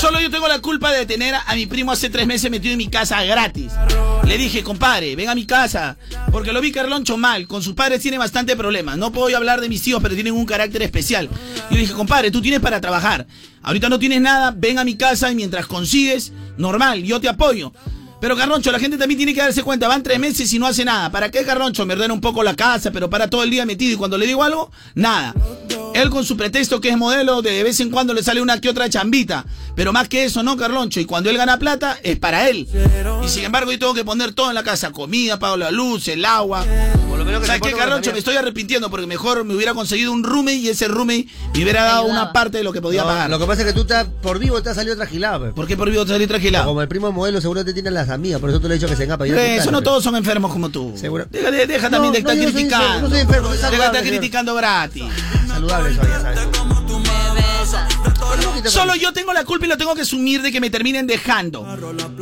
Solo 0.00 0.18
yo 0.18 0.30
tengo 0.30 0.48
la 0.48 0.60
culpa 0.60 0.90
de 0.92 1.04
tener 1.04 1.34
a 1.34 1.54
mi 1.54 1.66
primo 1.66 1.92
hace 1.92 2.08
tres 2.08 2.26
meses 2.26 2.50
metido 2.50 2.72
en 2.72 2.78
mi 2.78 2.88
casa 2.88 3.22
gratis. 3.22 3.70
Le 4.26 4.38
dije, 4.38 4.62
compadre, 4.62 5.14
ven 5.14 5.28
a 5.28 5.34
mi 5.34 5.44
casa. 5.44 5.98
Porque 6.32 6.54
lo 6.54 6.62
vi 6.62 6.72
Carloncho 6.72 7.18
mal. 7.18 7.46
Con 7.46 7.62
sus 7.62 7.74
padres 7.74 8.00
tiene 8.00 8.16
bastante 8.16 8.56
problemas. 8.56 8.96
No 8.96 9.12
puedo 9.12 9.36
hablar 9.36 9.60
de 9.60 9.68
mis 9.68 9.86
hijos, 9.86 10.02
pero 10.02 10.14
tienen 10.14 10.32
un 10.32 10.46
carácter 10.46 10.80
especial. 10.80 11.28
Yo 11.68 11.76
le 11.76 11.80
dije, 11.80 11.92
compadre, 11.92 12.30
tú 12.30 12.40
tienes 12.40 12.60
para 12.60 12.80
trabajar. 12.80 13.26
Ahorita 13.60 13.90
no 13.90 13.98
tienes 13.98 14.22
nada, 14.22 14.54
ven 14.56 14.78
a 14.78 14.84
mi 14.84 14.96
casa 14.96 15.30
y 15.30 15.34
mientras 15.34 15.66
consigues, 15.66 16.32
normal, 16.56 17.02
yo 17.02 17.20
te 17.20 17.28
apoyo. 17.28 17.70
Pero 18.22 18.36
Carloncho, 18.38 18.72
la 18.72 18.78
gente 18.78 18.96
también 18.96 19.18
tiene 19.18 19.34
que 19.34 19.40
darse 19.40 19.62
cuenta, 19.62 19.86
van 19.86 20.02
tres 20.02 20.18
meses 20.18 20.50
y 20.52 20.58
no 20.58 20.66
hace 20.66 20.82
nada. 20.82 21.10
¿Para 21.10 21.30
qué 21.30 21.44
Carloncho? 21.44 21.84
Me 21.84 21.92
ordena 21.92 22.14
un 22.14 22.22
poco 22.22 22.42
la 22.42 22.54
casa, 22.54 22.90
pero 22.90 23.10
para 23.10 23.28
todo 23.28 23.42
el 23.42 23.50
día 23.50 23.66
metido 23.66 23.92
y 23.92 23.96
cuando 23.96 24.16
le 24.16 24.26
digo 24.26 24.42
algo, 24.42 24.70
nada. 24.94 25.34
Él 26.00 26.10
con 26.10 26.24
su 26.24 26.36
pretexto 26.36 26.80
que 26.80 26.88
es 26.90 26.96
modelo, 26.96 27.42
de 27.42 27.62
vez 27.62 27.78
en 27.80 27.90
cuando 27.90 28.14
le 28.14 28.22
sale 28.22 28.40
una 28.40 28.60
que 28.60 28.68
otra 28.68 28.88
chambita. 28.88 29.44
Pero 29.74 29.92
más 29.92 30.08
que 30.08 30.24
eso, 30.24 30.42
¿no, 30.42 30.56
Carloncho? 30.56 31.00
Y 31.00 31.04
cuando 31.04 31.30
él 31.30 31.36
gana 31.36 31.58
plata, 31.58 31.98
es 32.02 32.18
para 32.18 32.48
él. 32.48 32.66
Y 33.24 33.28
sin 33.28 33.44
embargo, 33.44 33.70
yo 33.72 33.78
tengo 33.78 33.94
que 33.94 34.04
poner 34.04 34.32
todo 34.32 34.48
en 34.48 34.54
la 34.54 34.62
casa. 34.62 34.90
Comida, 34.92 35.38
pago 35.38 35.56
la 35.56 35.70
luz, 35.70 36.08
el 36.08 36.24
agua. 36.24 36.64
¿Sabes 37.44 37.60
te 37.60 37.70
qué, 37.70 37.76
Carloncho? 37.76 38.12
Me 38.12 38.18
estoy 38.18 38.36
arrepintiendo 38.36 38.90
porque 38.90 39.06
mejor 39.06 39.44
me 39.44 39.54
hubiera 39.54 39.72
conseguido 39.74 40.10
un 40.12 40.24
roommate 40.24 40.56
y 40.56 40.68
ese 40.68 40.88
roommate 40.88 41.26
me 41.54 41.62
hubiera 41.62 41.84
dado 41.84 42.04
una 42.06 42.32
parte 42.32 42.58
de 42.58 42.64
lo 42.64 42.72
que 42.72 42.80
podía 42.80 43.02
No, 43.02 43.08
pagar. 43.08 43.30
Lo 43.30 43.38
que 43.38 43.46
pasa 43.46 43.60
es 43.62 43.68
que 43.68 43.72
tú 43.74 43.82
estás 43.82 44.06
por 44.22 44.38
vivo 44.38 44.62
te 44.62 44.70
has 44.70 44.76
salido 44.76 44.96
tragilado. 44.96 45.54
¿Por 45.54 45.66
qué 45.66 45.76
por 45.76 45.90
vivo 45.90 46.04
te 46.04 46.12
salí 46.12 46.26
tragilado? 46.26 46.66
Como 46.66 46.82
el 46.82 46.88
primo 46.88 47.12
modelo 47.12 47.40
seguro 47.40 47.64
te 47.64 47.72
tienen 47.72 47.94
las 47.94 48.08
amigas, 48.08 48.40
por 48.40 48.50
eso 48.50 48.60
te 48.60 48.68
lo 48.68 48.74
he 48.74 48.78
dicho 48.78 48.88
que 48.88 48.96
se 48.96 49.04
engapa. 49.04 49.26
yo 49.26 49.32
Hombre, 49.34 49.56
no 49.56 49.62
eso 49.62 49.70
no 49.70 49.82
todos 49.82 50.02
son 50.02 50.16
enfermos 50.16 50.50
como 50.52 50.70
tú. 50.70 50.92
Seguro. 50.96 51.26
Deja, 51.30 51.50
de- 51.50 51.66
deja 51.66 51.90
también 51.90 52.12
No, 52.12 52.12
de 52.12 52.18
estar 52.18 52.36
criticando. 52.36 52.86
enfermo, 52.86 53.00
no 53.02 53.10
soy 53.10 53.20
enfermo, 53.20 53.48
soy 53.48 53.56
deja 53.70 53.70
de 53.70 53.86
estar 53.98 54.02
criticando 54.04 54.54
gratis. 54.54 55.04
Saludable 55.60 55.90
eso, 55.90 56.02
ya 56.04 56.59
Solo 58.66 58.94
yo 58.94 59.12
tengo 59.12 59.32
la 59.32 59.44
culpa 59.44 59.66
y 59.66 59.68
lo 59.68 59.76
tengo 59.76 59.94
que 59.94 60.02
asumir 60.02 60.42
de 60.42 60.52
que 60.52 60.60
me 60.60 60.70
terminen 60.70 61.06
dejando. 61.06 61.66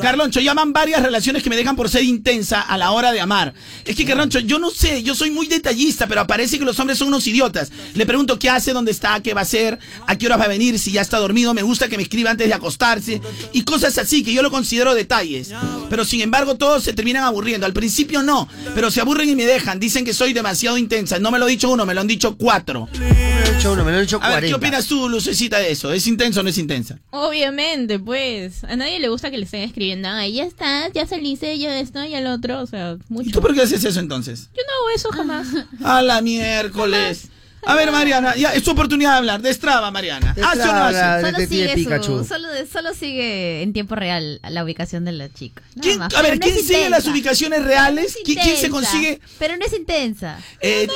Carloncho, 0.00 0.40
llaman 0.40 0.72
varias 0.72 1.02
relaciones 1.02 1.42
que 1.42 1.50
me 1.50 1.56
dejan 1.56 1.76
por 1.76 1.88
ser 1.88 2.04
intensa 2.04 2.60
a 2.60 2.76
la 2.78 2.92
hora 2.92 3.12
de 3.12 3.20
amar. 3.20 3.54
Es 3.84 3.96
que, 3.96 4.04
Carloncho, 4.04 4.38
yo 4.40 4.58
no 4.58 4.70
sé, 4.70 5.02
yo 5.02 5.14
soy 5.14 5.30
muy 5.30 5.46
detallista, 5.46 6.06
pero 6.06 6.26
parece 6.26 6.58
que 6.58 6.64
los 6.64 6.78
hombres 6.78 6.98
son 6.98 7.08
unos 7.08 7.26
idiotas. 7.26 7.70
Le 7.94 8.06
pregunto 8.06 8.38
qué 8.38 8.50
hace, 8.50 8.72
dónde 8.72 8.92
está, 8.92 9.20
qué 9.22 9.34
va 9.34 9.40
a 9.40 9.42
hacer, 9.42 9.78
a 10.06 10.16
qué 10.16 10.26
hora 10.26 10.36
va 10.36 10.44
a 10.44 10.48
venir, 10.48 10.78
si 10.78 10.92
ya 10.92 11.00
está 11.00 11.18
dormido, 11.18 11.54
me 11.54 11.62
gusta 11.62 11.88
que 11.88 11.96
me 11.96 12.02
escriba 12.02 12.30
antes 12.30 12.46
de 12.46 12.54
acostarse 12.54 13.20
y 13.52 13.62
cosas 13.62 13.98
así 13.98 14.22
que 14.22 14.32
yo 14.32 14.42
lo 14.42 14.50
considero 14.50 14.94
detalles. 14.94 15.52
Pero 15.90 16.04
sin 16.04 16.20
embargo, 16.20 16.56
todos 16.56 16.84
se 16.84 16.92
terminan 16.92 17.24
aburriendo. 17.24 17.66
Al 17.66 17.72
principio 17.72 18.22
no, 18.22 18.48
pero 18.74 18.90
se 18.90 19.00
aburren 19.00 19.28
y 19.28 19.36
me 19.36 19.46
dejan. 19.46 19.80
Dicen 19.80 20.04
que 20.04 20.14
soy 20.14 20.32
demasiado 20.32 20.78
intensa. 20.78 21.18
No 21.18 21.30
me 21.30 21.38
lo 21.38 21.46
ha 21.46 21.48
dicho 21.48 21.70
uno, 21.70 21.86
me 21.86 21.94
lo 21.94 22.00
han 22.00 22.06
dicho 22.06 22.36
cuatro. 22.36 22.88
Me 22.98 23.08
lo 23.08 23.46
he 23.46 23.54
dicho 23.56 23.72
uno, 23.72 23.84
me 23.84 23.92
lo 23.92 23.98
he 23.98 24.00
dicho 24.02 24.16
A 24.16 24.28
ver, 24.28 24.40
40. 24.40 24.48
¿qué 24.48 24.54
opinas 24.54 24.86
tú, 24.86 25.08
Lucecita, 25.08 25.58
de 25.58 25.72
eso? 25.72 25.92
¿Es 25.92 26.06
intenso 26.28 26.40
o 26.40 26.42
no 26.44 26.50
es 26.50 26.58
intensa? 26.58 26.98
Obviamente, 27.10 27.98
pues. 27.98 28.64
A 28.64 28.76
nadie 28.76 29.00
le 29.00 29.08
gusta 29.08 29.30
que 29.30 29.38
le 29.38 29.44
estén 29.44 29.62
escribiendo. 29.62 30.08
Ay, 30.08 30.34
ya 30.34 30.44
está, 30.44 30.88
ya 30.92 31.06
saliste, 31.06 31.58
ya 31.58 31.78
esto, 31.80 32.04
ya 32.04 32.18
el 32.18 32.26
otro. 32.26 32.60
O 32.60 32.66
sea, 32.66 32.96
mucho. 33.08 33.28
¿Y 33.28 33.32
tú 33.32 33.40
por 33.40 33.54
qué 33.54 33.62
haces 33.62 33.82
eso 33.84 34.00
entonces? 34.00 34.50
Yo 34.54 34.62
no 34.66 34.72
hago 34.72 34.90
eso 34.96 35.08
jamás. 35.10 35.46
A 35.84 36.02
la 36.02 36.20
miércoles. 36.20 37.28
A 37.66 37.74
ver, 37.74 37.90
Mariana, 37.90 38.36
ya 38.36 38.54
es 38.54 38.62
tu 38.62 38.70
oportunidad 38.70 39.10
de 39.12 39.16
hablar. 39.18 39.42
Destraba, 39.42 39.90
Mariana. 39.90 40.30
¿Hace 40.42 40.62
o 40.62 40.66
no 40.66 40.84
hace? 40.84 41.26
Solo 41.32 41.46
sigue, 41.48 42.02
su- 42.02 42.24
solo, 42.24 42.48
solo 42.72 42.94
sigue 42.94 43.62
en 43.62 43.72
tiempo 43.72 43.96
real 43.96 44.40
la 44.48 44.62
ubicación 44.62 45.04
de 45.04 45.10
la 45.12 45.28
chica. 45.28 45.60
Nada 45.74 45.80
¿Quién- 45.82 45.98
más. 45.98 46.14
a 46.14 46.22
ver, 46.22 46.34
no 46.34 46.40
¿quién 46.40 46.54
sigue 46.54 46.74
intensa. 46.74 46.88
las 46.90 47.06
ubicaciones 47.08 47.64
reales? 47.64 48.14
No 48.14 48.20
es 48.22 48.26
¿Qui- 48.38 48.40
quién 48.42 48.56
se 48.56 48.66
intensa, 48.66 48.70
consigue? 48.70 49.20
Pero 49.40 49.56
no 49.56 49.66
es 49.66 49.72
intensa. 49.72 50.38
Eh, 50.60 50.86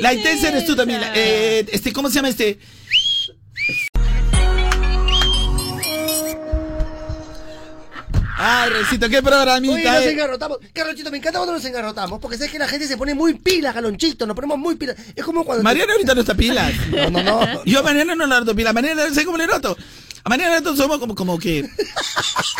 la 0.00 0.14
intensa 0.14 0.48
eres 0.48 0.64
tú 0.64 0.74
también. 0.74 1.02
eh, 1.14 1.66
este, 1.70 1.92
¿Cómo 1.92 2.08
se 2.08 2.14
llama 2.16 2.30
este? 2.30 2.58
Ay, 8.38 8.70
Recito, 8.70 9.08
qué 9.08 9.22
programita. 9.22 9.74
Oye, 9.74 9.84
nos 9.84 10.02
eh. 10.02 10.10
engarrotamos. 10.10 10.58
Carlonchito, 10.74 11.10
me 11.10 11.18
encanta 11.18 11.38
cuando 11.38 11.54
nos 11.54 11.64
engarrotamos, 11.64 12.20
porque 12.20 12.36
sabes 12.36 12.52
que 12.52 12.58
la 12.58 12.68
gente 12.68 12.86
se 12.86 12.96
pone 12.98 13.14
muy 13.14 13.34
pila, 13.34 13.72
Carlonchito, 13.72 14.26
nos 14.26 14.36
ponemos 14.36 14.58
muy 14.58 14.74
pila. 14.76 14.94
Es 15.14 15.24
como 15.24 15.44
cuando... 15.44 15.64
Mariana 15.64 15.94
ahorita 15.94 16.14
no 16.14 16.20
está 16.20 16.34
pila. 16.34 16.70
No, 16.90 17.10
no, 17.10 17.22
no. 17.22 17.64
Yo 17.64 17.80
a 17.80 17.82
Mariana 17.82 18.14
no 18.14 18.26
le 18.26 18.38
noto 18.38 18.54
pila. 18.54 18.70
A 18.70 18.72
Mariana, 18.72 19.08
¿sabes 19.08 19.24
cómo 19.24 19.38
le 19.38 19.46
noto? 19.46 19.76
A 20.24 20.28
Mariana 20.28 20.60
nosotros 20.60 20.78
somos 20.78 20.98
como, 20.98 21.14
como 21.14 21.38
que... 21.38 21.62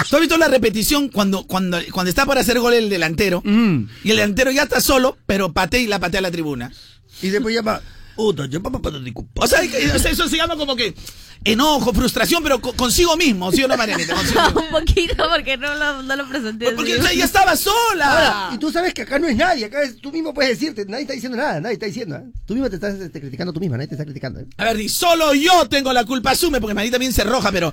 ¿Tú 0.08 0.16
has 0.16 0.20
visto 0.20 0.36
la 0.38 0.48
repetición 0.48 1.08
cuando, 1.08 1.46
cuando, 1.46 1.78
cuando 1.92 2.08
está 2.08 2.24
para 2.24 2.40
hacer 2.40 2.58
gol 2.58 2.74
el 2.74 2.88
delantero? 2.88 3.42
Y 3.44 4.10
el 4.10 4.16
delantero 4.16 4.50
ya 4.50 4.62
está 4.62 4.80
solo, 4.80 5.18
pero 5.26 5.52
patea 5.52 5.80
y 5.80 5.86
la 5.86 5.98
patea 5.98 6.20
a 6.20 6.22
la 6.22 6.30
tribuna. 6.30 6.72
Y 7.22 7.28
después 7.28 7.54
llama... 7.54 7.80
O 8.16 9.46
sea, 9.46 9.60
que- 9.60 9.90
o 9.92 9.98
sea, 9.98 10.10
eso 10.10 10.28
se 10.28 10.36
llama 10.36 10.56
como 10.56 10.74
que 10.76 10.94
enojo, 11.44 11.92
frustración, 11.92 12.42
pero 12.42 12.60
co- 12.60 12.72
consigo 12.72 13.16
mismo, 13.16 13.52
¿sí 13.52 13.62
o 13.62 13.68
no, 13.68 13.76
Marianita? 13.76 14.14
Un 14.54 14.68
poquito 14.70 15.28
porque 15.32 15.56
no 15.56 15.74
lo, 15.74 16.02
no 16.02 16.16
lo 16.16 16.26
presenté. 16.28 16.72
Porque 16.72 16.92
así. 16.94 17.00
o 17.00 17.04
sea, 17.04 17.12
ella 17.12 17.24
estaba 17.24 17.54
sola. 17.56 18.10
Ahora, 18.10 18.54
y 18.54 18.58
tú 18.58 18.72
sabes 18.72 18.92
que 18.94 19.02
acá 19.02 19.18
no 19.18 19.28
es 19.28 19.36
nadie, 19.36 19.66
acá 19.66 19.82
es- 19.82 20.00
tú 20.00 20.10
mismo 20.10 20.34
puedes 20.34 20.58
decirte, 20.58 20.84
nadie 20.86 21.02
está 21.02 21.12
diciendo 21.14 21.36
nada, 21.36 21.60
nadie 21.60 21.74
está 21.74 21.86
diciendo. 21.86 22.16
¿eh? 22.16 22.24
Tú 22.46 22.54
mismo 22.54 22.68
te 22.70 22.76
estás 22.76 22.94
este, 22.98 23.20
criticando 23.20 23.52
tú 23.52 23.60
misma, 23.60 23.76
nadie 23.76 23.88
te 23.88 23.94
está 23.94 24.04
criticando. 24.04 24.40
¿eh? 24.40 24.46
A 24.56 24.64
ver, 24.64 24.76
di, 24.76 24.88
solo 24.88 25.34
yo 25.34 25.68
tengo 25.68 25.92
la 25.92 26.04
culpa, 26.04 26.30
asume, 26.32 26.60
porque 26.60 26.74
Marita 26.74 26.94
también 26.94 27.12
se 27.12 27.22
roja, 27.22 27.52
pero 27.52 27.72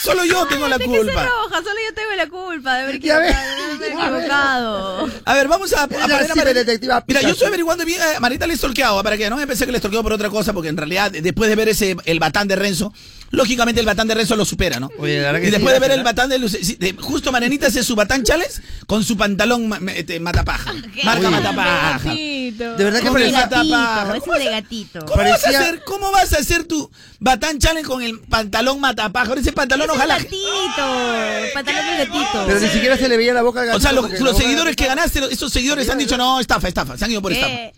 solo 0.00 0.24
yo 0.24 0.46
tengo 0.46 0.66
la 0.68 0.78
¿De 0.78 0.84
qué 0.84 0.90
se 0.90 0.96
culpa. 0.98 1.24
roja? 1.26 1.56
Solo 1.56 1.76
yo 1.88 1.94
tengo 1.94 2.14
la 2.16 2.28
culpa 2.28 2.74
de 2.76 2.82
haber 2.84 2.94
equivocado. 3.90 5.10
A 5.24 5.34
ver, 5.34 5.48
vamos 5.48 5.72
a, 5.72 5.82
a 5.82 5.84
a 5.84 5.88
sí, 5.88 6.40
Mira, 7.06 7.20
yo 7.22 7.28
estoy 7.30 7.48
averiguando 7.48 7.84
bien, 7.84 8.00
eh, 8.00 8.20
Marita 8.20 8.46
le 8.46 8.54
he 8.54 8.56
stalkeado, 8.56 9.02
para 9.02 9.16
que 9.16 9.28
no 9.28 9.36
me 9.36 9.46
pensé 9.46 9.66
que 9.66 9.72
le 9.72 9.78
stalkeó 9.80 10.02
por 10.02 10.12
otra 10.12 10.30
cosa, 10.30 10.52
porque 10.52 10.68
en 10.68 10.76
realidad, 10.76 11.10
después 11.10 11.50
de 11.50 11.56
ver 11.56 11.68
ese, 11.68 11.96
el 12.04 12.20
batán 12.20 12.46
de 12.48 12.54
Renzo, 12.56 12.92
lógicamente 13.30 13.80
el 13.80 13.86
batán 13.86 14.06
de 14.08 14.14
Renzo 14.14 14.36
lo 14.36 14.44
supera, 14.44 14.78
¿no? 14.80 14.90
Oye, 14.98 15.20
la 15.20 15.32
que 15.40 15.42
y 15.42 15.44
sí, 15.46 15.50
después 15.52 15.74
de 15.74 15.80
ver 15.80 15.90
el 15.92 16.02
batán 16.04 16.28
de, 16.28 16.38
Luce- 16.38 16.62
sí, 16.62 16.76
de- 16.78 16.94
justo 16.94 17.32
Marianita 17.32 17.66
hace 17.66 17.82
su 17.82 17.94
batán 17.96 18.22
chales 18.24 18.62
con 18.86 19.02
su 19.04 19.16
pantalón 19.16 19.68
ma- 19.68 19.78
este, 19.94 20.20
matapaja. 20.20 20.72
Marca 21.04 21.28
Oye. 21.28 21.30
matapaja. 21.36 22.14
De 22.14 22.52
verdad 22.84 23.00
que 23.00 23.10
parecía- 23.10 23.38
matapaja. 23.40 24.16
Ese 24.16 24.30
es 24.30 24.44
de 24.44 24.50
gatito. 24.50 24.98
¿Cómo 25.06 25.16
vas, 25.22 25.26
a 25.26 25.42
Parecía- 25.42 25.60
hacer, 25.60 25.84
¿Cómo 25.84 26.10
vas 26.12 26.32
a 26.32 26.38
hacer 26.38 26.64
tu 26.64 26.90
batán 27.18 27.58
challenge 27.58 27.88
con 27.88 28.02
el 28.02 28.18
pantalón 28.20 28.80
matapaja? 28.80 29.34
Ese 29.34 29.52
pantalón 29.52 29.86
Ese 29.88 29.92
es 29.92 29.96
ojalá. 29.98 30.18
gatito. 30.18 31.54
Pantalón 31.54 31.86
de 31.86 31.96
gatito. 32.04 32.44
Pero 32.46 32.60
ni 32.60 32.68
siquiera 32.68 32.96
se 32.96 33.08
le 33.08 33.16
veía 33.16 33.34
la 33.34 33.42
boca 33.42 33.60
al 33.60 33.66
O 33.66 33.68
gatito 33.72 33.82
sea, 33.82 33.92
los, 33.92 34.06
porque 34.06 34.20
los 34.22 34.36
seguidores 34.36 34.76
que 34.76 34.86
ganaste, 34.86 35.20
esos 35.30 35.52
seguidores 35.52 35.88
han 35.88 35.98
dicho, 35.98 36.16
no, 36.16 36.40
estafa, 36.40 36.68
estafa, 36.68 36.96
se 36.98 37.04
han 37.04 37.10
ido 37.12 37.22
por 37.22 37.32
estafa. 37.32 37.70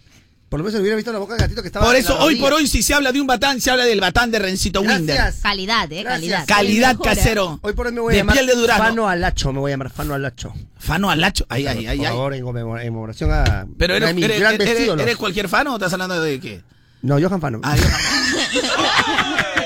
Por 0.52 0.60
lo 0.60 0.64
menos 0.66 0.78
hubiera 0.82 0.96
visto 0.96 1.10
la 1.10 1.18
boca 1.18 1.32
al 1.32 1.40
gatito 1.40 1.62
que 1.62 1.68
estaba 1.68 1.86
Por 1.86 1.96
eso, 1.96 2.14
hoy 2.18 2.36
por 2.36 2.52
hoy, 2.52 2.66
si 2.66 2.82
se 2.82 2.92
habla 2.92 3.10
de 3.10 3.18
un 3.22 3.26
batán, 3.26 3.58
se 3.58 3.70
habla 3.70 3.86
del 3.86 4.02
batán 4.02 4.30
de 4.30 4.38
Rencito 4.38 4.82
Winder. 4.82 5.16
Gracias. 5.16 5.40
calidad, 5.42 5.90
eh, 5.90 6.04
calidad. 6.04 6.44
Calidad 6.46 6.98
casero. 7.02 7.58
Hoy 7.62 7.72
por 7.72 7.86
hoy 7.86 7.92
me 7.94 8.02
voy 8.02 8.12
a 8.12 8.16
de 8.16 8.18
llamar 8.18 8.34
piel 8.36 8.46
de 8.48 8.54
durazno. 8.56 8.84
Fano 8.84 9.08
Alacho, 9.08 9.50
me 9.54 9.60
voy 9.60 9.70
a 9.70 9.72
llamar 9.72 9.88
Fano 9.90 10.12
Alacho. 10.12 10.52
Fano 10.78 11.10
Alacho. 11.10 11.46
Ay, 11.48 11.66
ay, 11.66 11.86
ay, 11.86 11.96
por 11.96 12.06
ay. 12.06 12.12
favor, 12.12 12.34
en 12.34 12.44
conmemora- 12.44 12.82
en 12.82 12.88
conmemoración 12.88 13.30
a 13.32 13.66
Pero 13.78 13.94
eres, 13.94 14.10
eres, 14.14 14.40
grandes 14.40 14.68
eres-. 14.68 15.00
¿eres 15.00 15.16
cualquier 15.16 15.48
fan 15.48 15.68
o 15.68 15.76
estás 15.76 15.90
hablando 15.94 16.20
de 16.20 16.38
qué? 16.38 16.60
No, 17.00 17.18
Johan 17.18 17.40
Fano. 17.40 17.60
Ah, 17.64 17.74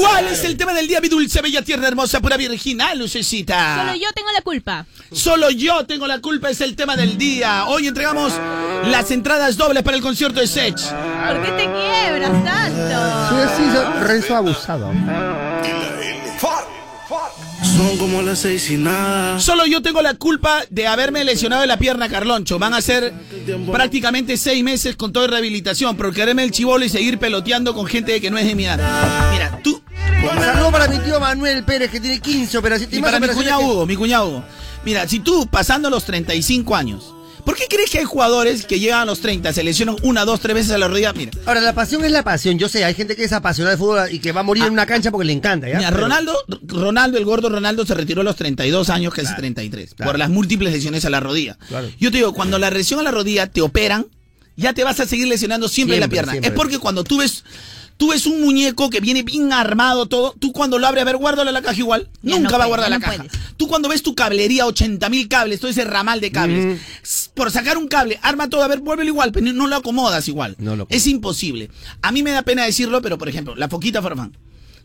¿Cuál 0.00 0.28
es 0.28 0.44
el 0.44 0.56
tema 0.56 0.72
del 0.72 0.88
día, 0.88 0.98
mi 1.00 1.08
dulce, 1.08 1.42
bella, 1.42 1.60
tierna, 1.60 1.86
hermosa, 1.86 2.20
pura 2.20 2.38
virginal, 2.38 2.98
Lucecita? 2.98 3.84
Solo 3.84 3.94
yo 3.96 4.08
tengo 4.14 4.30
la 4.32 4.40
culpa. 4.40 4.86
Solo 5.12 5.50
yo 5.50 5.84
tengo 5.84 6.06
la 6.06 6.20
culpa, 6.20 6.48
es 6.48 6.62
el 6.62 6.74
tema 6.74 6.96
del 6.96 7.18
día. 7.18 7.66
Hoy 7.66 7.86
entregamos 7.86 8.32
las 8.86 9.10
entradas 9.10 9.58
dobles 9.58 9.82
para 9.82 9.98
el 9.98 10.02
concierto 10.02 10.40
de 10.40 10.46
Sech. 10.46 10.74
¿Por 10.74 11.42
qué 11.42 11.52
te 11.52 11.64
quiebras 11.64 12.44
tanto? 12.44 13.28
Soy 13.28 13.42
así, 13.42 13.62
soy 13.74 14.02
Renzo 14.06 14.36
abusado. 14.36 14.90
Son 17.62 17.98
como 17.98 18.22
las 18.22 18.38
seis 18.38 18.70
y 18.70 18.78
nada. 18.78 19.38
Solo 19.38 19.66
yo 19.66 19.82
tengo 19.82 20.00
la 20.00 20.14
culpa 20.14 20.62
de 20.70 20.86
haberme 20.86 21.24
lesionado 21.24 21.66
la 21.66 21.76
pierna, 21.76 22.08
Carloncho. 22.08 22.58
Van 22.58 22.72
a 22.72 22.80
ser 22.80 23.12
prácticamente 23.70 24.38
seis 24.38 24.64
meses 24.64 24.96
con 24.96 25.12
toda 25.12 25.26
rehabilitación 25.26 25.94
por 25.96 26.14
quererme 26.14 26.42
el 26.44 26.52
chivolo 26.52 26.86
y 26.86 26.88
seguir 26.88 27.18
peloteando 27.18 27.74
con 27.74 27.86
gente 27.86 28.18
que 28.20 28.30
no 28.30 28.38
es 28.38 28.46
de 28.46 28.54
mi 28.54 28.64
edad. 28.64 28.78
Mira, 29.32 29.60
tú... 29.62 29.79
Saludos 30.20 30.72
para 30.72 30.88
mi 30.88 30.98
tío 30.98 31.20
Manuel 31.20 31.64
Pérez, 31.64 31.90
que 31.90 32.00
tiene 32.00 32.20
15 32.20 32.58
operaciones. 32.58 32.96
Y 32.96 33.00
para 33.02 33.20
mi 33.20 33.28
cuñado 33.28 33.60
que- 33.60 33.64
Hugo, 33.66 33.86
mi 33.86 33.96
cuñado 33.96 34.28
Hugo. 34.28 34.44
Mira, 34.84 35.06
si 35.08 35.20
tú 35.20 35.46
pasando 35.50 35.90
los 35.90 36.04
35 36.04 36.74
años, 36.76 37.14
¿por 37.44 37.54
qué 37.56 37.64
crees 37.68 37.90
que 37.90 37.98
hay 37.98 38.04
jugadores 38.04 38.64
que 38.66 38.78
llegan 38.80 39.00
a 39.00 39.04
los 39.04 39.20
30, 39.20 39.52
se 39.52 39.62
lesionan 39.62 39.96
una, 40.02 40.24
dos, 40.24 40.40
tres 40.40 40.54
veces 40.54 40.72
a 40.72 40.78
la 40.78 40.88
rodilla? 40.88 41.12
Mira, 41.12 41.32
Ahora, 41.46 41.60
la 41.60 41.74
pasión 41.74 42.04
es 42.04 42.10
la 42.12 42.22
pasión. 42.22 42.58
Yo 42.58 42.68
sé, 42.68 42.84
hay 42.84 42.94
gente 42.94 43.16
que 43.16 43.24
es 43.24 43.32
apasionada 43.32 43.76
de 43.76 43.78
fútbol 43.78 44.08
y 44.10 44.18
que 44.18 44.32
va 44.32 44.40
a 44.40 44.44
morir 44.44 44.64
en 44.64 44.72
una 44.72 44.86
cancha 44.86 45.10
porque 45.10 45.26
le 45.26 45.32
encanta, 45.32 45.68
¿ya? 45.68 45.74
Ah. 45.74 45.78
Mira, 45.78 45.90
Pero- 45.90 46.02
Ronaldo, 46.02 46.34
Ronaldo, 46.66 47.18
el 47.18 47.24
gordo 47.24 47.48
Ronaldo 47.48 47.86
se 47.86 47.94
retiró 47.94 48.20
a 48.22 48.24
los 48.24 48.36
32 48.36 48.90
años, 48.90 49.12
casi 49.14 49.34
33, 49.36 49.94
claro. 49.94 50.10
por 50.12 50.18
las 50.18 50.30
múltiples 50.30 50.72
lesiones 50.72 51.04
a 51.04 51.10
la 51.10 51.20
rodilla. 51.20 51.56
Claro. 51.68 51.88
Yo 51.98 52.10
te 52.10 52.18
digo, 52.18 52.32
cuando 52.34 52.58
la 52.58 52.70
lesión 52.70 53.00
a 53.00 53.02
la 53.02 53.10
rodilla 53.10 53.46
te 53.48 53.60
operan, 53.62 54.06
ya 54.56 54.72
te 54.74 54.84
vas 54.84 55.00
a 55.00 55.06
seguir 55.06 55.28
lesionando 55.28 55.68
siempre, 55.68 55.96
la 55.96 56.02
Siempre, 56.04 56.16
pierna. 56.16 56.32
siempre. 56.32 56.48
Es 56.50 56.54
porque 56.56 56.78
cuando 56.78 57.04
tú 57.04 57.18
ves, 57.18 57.44
tú 58.00 58.08
ves 58.08 58.24
un 58.24 58.40
muñeco 58.40 58.88
que 58.88 58.98
viene 59.00 59.22
bien 59.22 59.52
armado 59.52 60.06
todo, 60.06 60.34
tú 60.38 60.52
cuando 60.52 60.78
lo 60.78 60.86
abres, 60.86 61.02
a 61.02 61.04
ver, 61.04 61.18
guárdalo 61.18 61.50
en 61.50 61.54
la 61.54 61.60
caja 61.60 61.76
igual, 61.78 62.08
Ya 62.22 62.36
nunca 62.36 62.52
no 62.52 62.58
va 62.58 62.64
a 62.64 62.68
guardar 62.68 62.88
la 62.88 62.98
no 62.98 63.04
caja. 63.04 63.16
puedes. 63.24 63.32
Tú 63.58 63.68
cuando 63.68 63.90
ves 63.90 64.02
tu 64.02 64.14
cablería, 64.14 64.64
80 64.64 65.06
mil 65.10 65.28
cables, 65.28 65.60
todo 65.60 65.70
ese 65.70 65.84
ramal 65.84 66.18
de 66.22 66.32
cables, 66.32 66.80
por 67.34 67.50
sacar 67.50 67.76
un 67.76 67.88
cable, 67.88 68.18
arma 68.22 68.48
todo, 68.48 68.62
a 68.62 68.68
ver, 68.68 68.80
vuélvelo 68.80 69.10
igual, 69.10 69.32
pero 69.32 69.52
no 69.52 69.66
lo 69.66 69.76
acomodas 69.76 70.26
igual. 70.28 70.56
No 70.58 70.76
lo 70.76 70.86
es 70.88 71.06
imposible. 71.06 71.68
A 72.00 72.10
mí 72.10 72.22
me 72.22 72.30
da 72.30 72.40
pena 72.40 72.64
decirlo, 72.64 73.02
pero 73.02 73.18
por 73.18 73.28
ejemplo, 73.28 73.54
la 73.54 73.68
foquita 73.68 74.00
Farfán. 74.00 74.34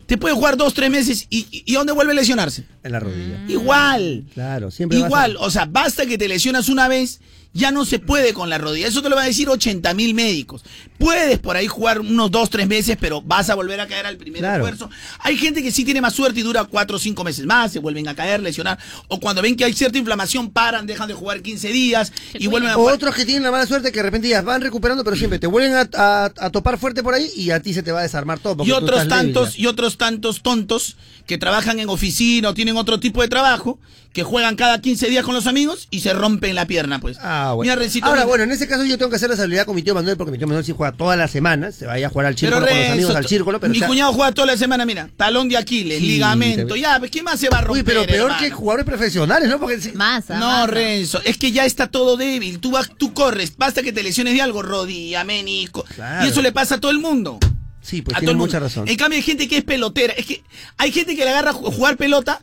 Te 0.04 0.18
puede 0.18 0.34
jugar 0.34 0.58
dos, 0.58 0.74
tres 0.74 0.90
meses 0.90 1.26
y, 1.30 1.46
y, 1.50 1.64
¿y 1.66 1.72
dónde 1.72 1.92
vuelve 1.94 2.12
a 2.12 2.14
lesionarse? 2.16 2.64
En 2.84 2.92
la 2.92 3.00
rodilla. 3.00 3.42
Igual. 3.48 4.26
Claro, 4.34 4.70
siempre 4.70 4.98
a- 4.98 5.06
Igual, 5.06 5.36
o 5.40 5.50
sea, 5.50 5.64
basta 5.64 6.04
que 6.06 6.18
te 6.18 6.28
lesionas 6.28 6.68
una 6.68 6.86
vez 6.86 7.20
ya 7.52 7.70
no 7.70 7.84
se 7.86 7.98
puede 7.98 8.34
con 8.34 8.50
la 8.50 8.58
rodilla. 8.58 8.86
Eso 8.86 9.00
te 9.02 9.08
lo 9.08 9.16
van 9.16 9.24
a 9.24 9.28
decir 9.28 9.48
80 9.48 9.94
mil 9.94 10.12
médicos. 10.14 10.62
Puedes 10.98 11.38
por 11.38 11.56
ahí 11.56 11.66
jugar 11.66 12.00
unos 12.00 12.30
dos, 12.30 12.50
tres 12.50 12.66
meses, 12.66 12.96
pero 13.00 13.22
vas 13.22 13.48
a 13.50 13.54
volver 13.54 13.80
a 13.80 13.86
caer 13.86 14.04
al 14.06 14.16
primer 14.16 14.40
Claro. 14.40 14.64
esfuerzo. 14.66 14.90
Hay 15.20 15.36
gente 15.38 15.62
que 15.62 15.70
sí 15.70 15.84
tiene 15.84 16.00
más 16.00 16.14
suerte 16.14 16.40
y 16.40 16.42
dura 16.42 16.64
cuatro 16.64 16.96
o 16.96 16.98
cinco 16.98 17.24
meses 17.24 17.46
más, 17.46 17.72
se 17.72 17.78
vuelven 17.78 18.08
a 18.08 18.14
caer, 18.14 18.40
lesionar. 18.42 18.78
O 19.08 19.20
cuando 19.20 19.40
ven 19.42 19.56
que 19.56 19.64
hay 19.64 19.72
cierta 19.72 19.96
inflamación, 19.98 20.50
paran, 20.50 20.86
dejan 20.86 21.08
de 21.08 21.14
jugar 21.14 21.42
15 21.42 21.68
días 21.68 22.12
y 22.34 22.46
vuelven 22.46 22.70
a 22.70 22.74
jugar. 22.74 22.94
Otros 22.94 23.14
que 23.14 23.24
tienen 23.24 23.42
la 23.42 23.50
mala 23.50 23.66
suerte 23.66 23.90
que 23.90 23.98
de 23.98 24.02
repente 24.04 24.28
ya 24.28 24.42
van 24.42 24.60
recuperando, 24.60 25.02
pero 25.04 25.16
siempre 25.16 25.38
te 25.38 25.46
vuelven 25.46 25.74
a, 25.76 25.88
a- 25.96 26.32
a 26.38 26.50
topar 26.50 26.78
fuerte 26.78 27.02
por 27.02 27.14
ahí 27.14 27.30
y 27.36 27.50
a 27.50 27.60
ti 27.60 27.72
se 27.74 27.82
te 27.82 27.92
va 27.92 28.00
a 28.00 28.02
desarmar 28.02 28.38
todo. 28.38 28.64
Y 28.66 28.72
otros 28.72 29.08
tantos, 29.08 29.58
y 29.58 29.66
otros 29.66 29.96
tantos 29.98 30.42
tontos 30.42 30.96
que 31.26 31.38
trabajan 31.38 31.80
en 31.80 31.88
oficina 31.88 32.50
o 32.50 32.54
tienen 32.54 32.76
otro 32.76 33.00
tipo 33.00 33.22
de 33.22 33.28
trabajo, 33.28 33.78
que 34.12 34.22
juegan 34.22 34.56
cada 34.56 34.80
15 34.80 35.08
días 35.10 35.24
con 35.26 35.34
los 35.34 35.46
amigos 35.46 35.88
y 35.90 36.00
se 36.00 36.14
rompen 36.14 36.54
la 36.54 36.66
pierna, 36.66 37.00
pues. 37.00 37.18
Ah, 37.20 37.45
bueno. 37.52 37.70
Mira, 37.72 37.76
Rencito, 37.82 38.06
Ahora, 38.06 38.20
mira. 38.22 38.26
bueno, 38.28 38.44
en 38.44 38.50
ese 38.52 38.66
caso 38.68 38.84
yo 38.84 38.96
tengo 38.98 39.10
que 39.10 39.16
hacer 39.16 39.30
la 39.30 39.36
salida 39.36 39.64
con 39.64 39.74
mi 39.74 39.82
tío 39.82 39.94
Manuel, 39.94 40.16
porque 40.16 40.32
mi 40.32 40.38
tío 40.38 40.46
Manuel 40.46 40.64
sí 40.64 40.72
juega 40.76 40.92
toda 40.96 41.16
la 41.16 41.28
semana, 41.28 41.72
se 41.72 41.86
vaya 41.86 42.06
a 42.06 42.10
jugar 42.10 42.26
al 42.26 42.36
círculo 42.36 42.66
con 42.66 42.76
los 42.78 42.88
amigos 42.90 43.14
al 43.16 43.26
círculo, 43.26 43.60
pero 43.60 43.70
mi 43.70 43.78
o 43.78 43.80
sea, 43.80 43.88
cuñado 43.88 44.12
juega 44.12 44.32
toda 44.32 44.46
la 44.46 44.56
semana, 44.56 44.84
mira, 44.86 45.08
talón 45.16 45.48
de 45.48 45.56
Aquiles, 45.56 45.98
Sí, 46.00 46.06
ligamento, 46.06 46.74
te- 46.74 46.80
ya, 46.80 46.98
pues, 46.98 47.10
¿qué 47.10 47.22
más 47.22 47.38
se 47.40 47.48
va 47.48 47.58
a 47.58 47.60
romper? 47.62 47.82
Uy, 47.82 47.84
pero 47.86 48.06
peor 48.06 48.30
hermano? 48.30 48.38
que 48.40 48.50
jugadores 48.50 48.86
profesionales, 48.86 49.48
¿no? 49.48 49.58
Porque 49.60 49.76
Masa. 49.94 50.38
No, 50.38 50.46
masa. 50.46 50.66
Renzo, 50.66 51.20
es 51.24 51.36
que 51.38 51.52
ya 51.52 51.64
está 51.64 51.86
todo 51.88 52.16
débil. 52.16 52.58
Tú 52.60 52.70
vas, 52.70 52.90
tú 52.96 53.12
corres, 53.14 53.56
basta 53.56 53.82
que 53.82 53.92
te 53.92 54.02
lesiones 54.02 54.34
de 54.34 54.42
algo, 54.42 54.62
rodilla, 54.62 55.24
menisco. 55.24 55.84
Claro. 55.94 56.24
Y 56.26 56.28
eso 56.30 56.42
le 56.42 56.52
pasa 56.52 56.76
a 56.76 56.80
todo 56.80 56.90
el 56.90 56.98
mundo. 56.98 57.38
Sí, 57.82 58.02
pues 58.02 58.16
a 58.16 58.20
tiene 58.20 58.34
mucha 58.34 58.58
razón. 58.58 58.88
En 58.88 58.96
cambio, 58.96 59.16
hay 59.16 59.22
gente 59.22 59.46
que 59.46 59.58
es 59.58 59.64
pelotera. 59.64 60.12
Es 60.14 60.26
que 60.26 60.42
hay 60.76 60.90
gente 60.90 61.14
que 61.14 61.24
le 61.24 61.30
agarra 61.30 61.50
a 61.50 61.54
ju- 61.54 61.72
jugar 61.72 61.96
pelota. 61.96 62.40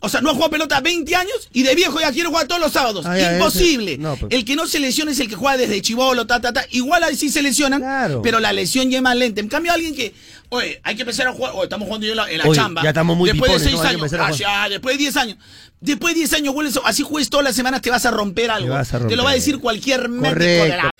O 0.00 0.08
sea, 0.08 0.20
no 0.20 0.30
ha 0.30 0.32
jugado 0.32 0.50
pelota 0.52 0.80
20 0.80 1.14
años 1.16 1.48
y 1.52 1.64
de 1.64 1.74
viejo 1.74 2.00
ya 2.00 2.12
quiere 2.12 2.28
jugar 2.28 2.46
todos 2.46 2.60
los 2.60 2.72
sábados. 2.72 3.04
Imposible. 3.32 3.92
ese- 3.94 4.02
no, 4.02 4.16
pues. 4.16 4.32
El 4.32 4.44
que 4.44 4.54
no 4.54 4.66
se 4.66 4.78
lesiona 4.78 5.10
es 5.10 5.18
el 5.20 5.28
que 5.28 5.34
juega 5.34 5.56
desde 5.56 5.82
chivolo, 5.82 6.26
ta, 6.26 6.40
ta, 6.40 6.52
ta. 6.52 6.64
Igual 6.70 7.02
ahí 7.02 7.16
sí 7.16 7.28
se 7.30 7.42
lesionan, 7.42 7.82
pero 8.22 8.38
la 8.40 8.52
lesión 8.52 8.90
ya 8.90 8.98
es 8.98 9.02
más 9.02 9.16
lenta. 9.16 9.40
En 9.40 9.48
cambio, 9.48 9.72
alguien 9.72 9.94
que, 9.96 10.14
oye, 10.50 10.80
hay 10.84 10.94
que 10.94 11.02
empezar 11.02 11.26
a 11.26 11.32
jugar, 11.32 11.52
oye, 11.54 11.64
estamos 11.64 11.86
jugando 11.86 12.06
ya 12.06 12.12
en 12.12 12.16
la, 12.16 12.30
en 12.30 12.38
la 12.38 12.44
Oye, 12.44 12.58
chamba. 12.60 12.82
ya 12.82 12.90
estamos 12.90 13.16
muy 13.16 13.28
Después 13.30 13.50
pipones, 13.50 13.64
de 13.64 13.70
¿no? 13.72 13.76
6 13.78 13.80
Hay 13.80 13.96
que 13.96 14.02
años. 14.02 14.12
empezar 14.12 14.20
a 14.20 14.54
Ah, 14.54 14.64
ya, 14.64 14.68
después 14.68 14.94
de 14.94 14.98
10 15.02 15.16
años. 15.16 15.36
Después 15.80 16.14
de 16.14 16.18
10 16.20 16.32
años, 16.34 16.54
vuelves, 16.54 16.78
así 16.84 17.02
juegues 17.02 17.28
todas 17.30 17.44
las 17.44 17.56
semanas, 17.56 17.82
te 17.82 17.90
vas 17.90 18.04
a 18.06 18.10
romper 18.10 18.50
algo. 18.52 18.74
a 18.74 18.84
Te 18.84 19.16
lo 19.16 19.24
va 19.24 19.30
a 19.30 19.34
decir 19.34 19.58
cualquier 19.58 20.08
médico 20.08 20.38
de 20.38 20.68
la... 20.68 20.90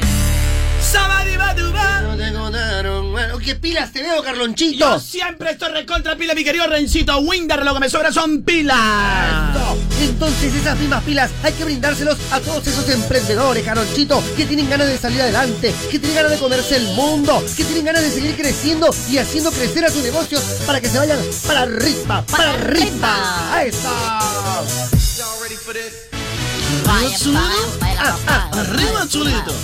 ¿Qué 3.49 3.55
pilas 3.55 3.91
te 3.95 4.03
veo, 4.03 4.23
Carlonchito? 4.23 4.79
Yo 4.79 5.01
siempre 5.01 5.53
estoy 5.53 5.73
recontra 5.73 6.15
pila, 6.17 6.35
mi 6.35 6.45
querido 6.45 6.67
Rencito. 6.67 7.17
Winder, 7.21 7.65
lo 7.65 7.73
que 7.73 7.81
me 7.81 7.89
sobra 7.89 8.13
son 8.13 8.43
pilas. 8.43 8.77
Eso. 9.57 9.79
Entonces 10.03 10.55
esas 10.55 10.79
mismas 10.79 11.03
pilas 11.03 11.31
hay 11.43 11.55
que 11.55 11.65
brindárselos 11.65 12.19
a 12.31 12.41
todos 12.41 12.67
esos 12.67 12.87
emprendedores, 12.91 13.65
Carlonchito, 13.65 14.23
que 14.37 14.45
tienen 14.45 14.69
ganas 14.69 14.89
de 14.89 14.99
salir 14.99 15.23
adelante, 15.23 15.75
que 15.91 15.99
tienen 15.99 16.17
ganas 16.17 16.33
de 16.33 16.37
comerse 16.37 16.77
el 16.77 16.89
mundo, 16.89 17.43
que 17.57 17.65
tienen 17.65 17.87
ganas 17.87 18.03
de 18.03 18.11
seguir 18.11 18.37
creciendo 18.37 18.95
y 19.09 19.17
haciendo 19.17 19.51
crecer 19.51 19.83
a 19.87 19.91
sus 19.91 20.03
negocios 20.03 20.43
para 20.67 20.83
que 20.83 20.91
se 20.91 20.99
vayan 20.99 21.19
para 21.47 21.63
arriba, 21.63 22.27
para 22.31 22.51
arriba. 22.51 23.55
¡Ahí 23.55 23.71
está! 23.71 24.19
Arriba, 28.53 29.09
chulito. 29.09 29.55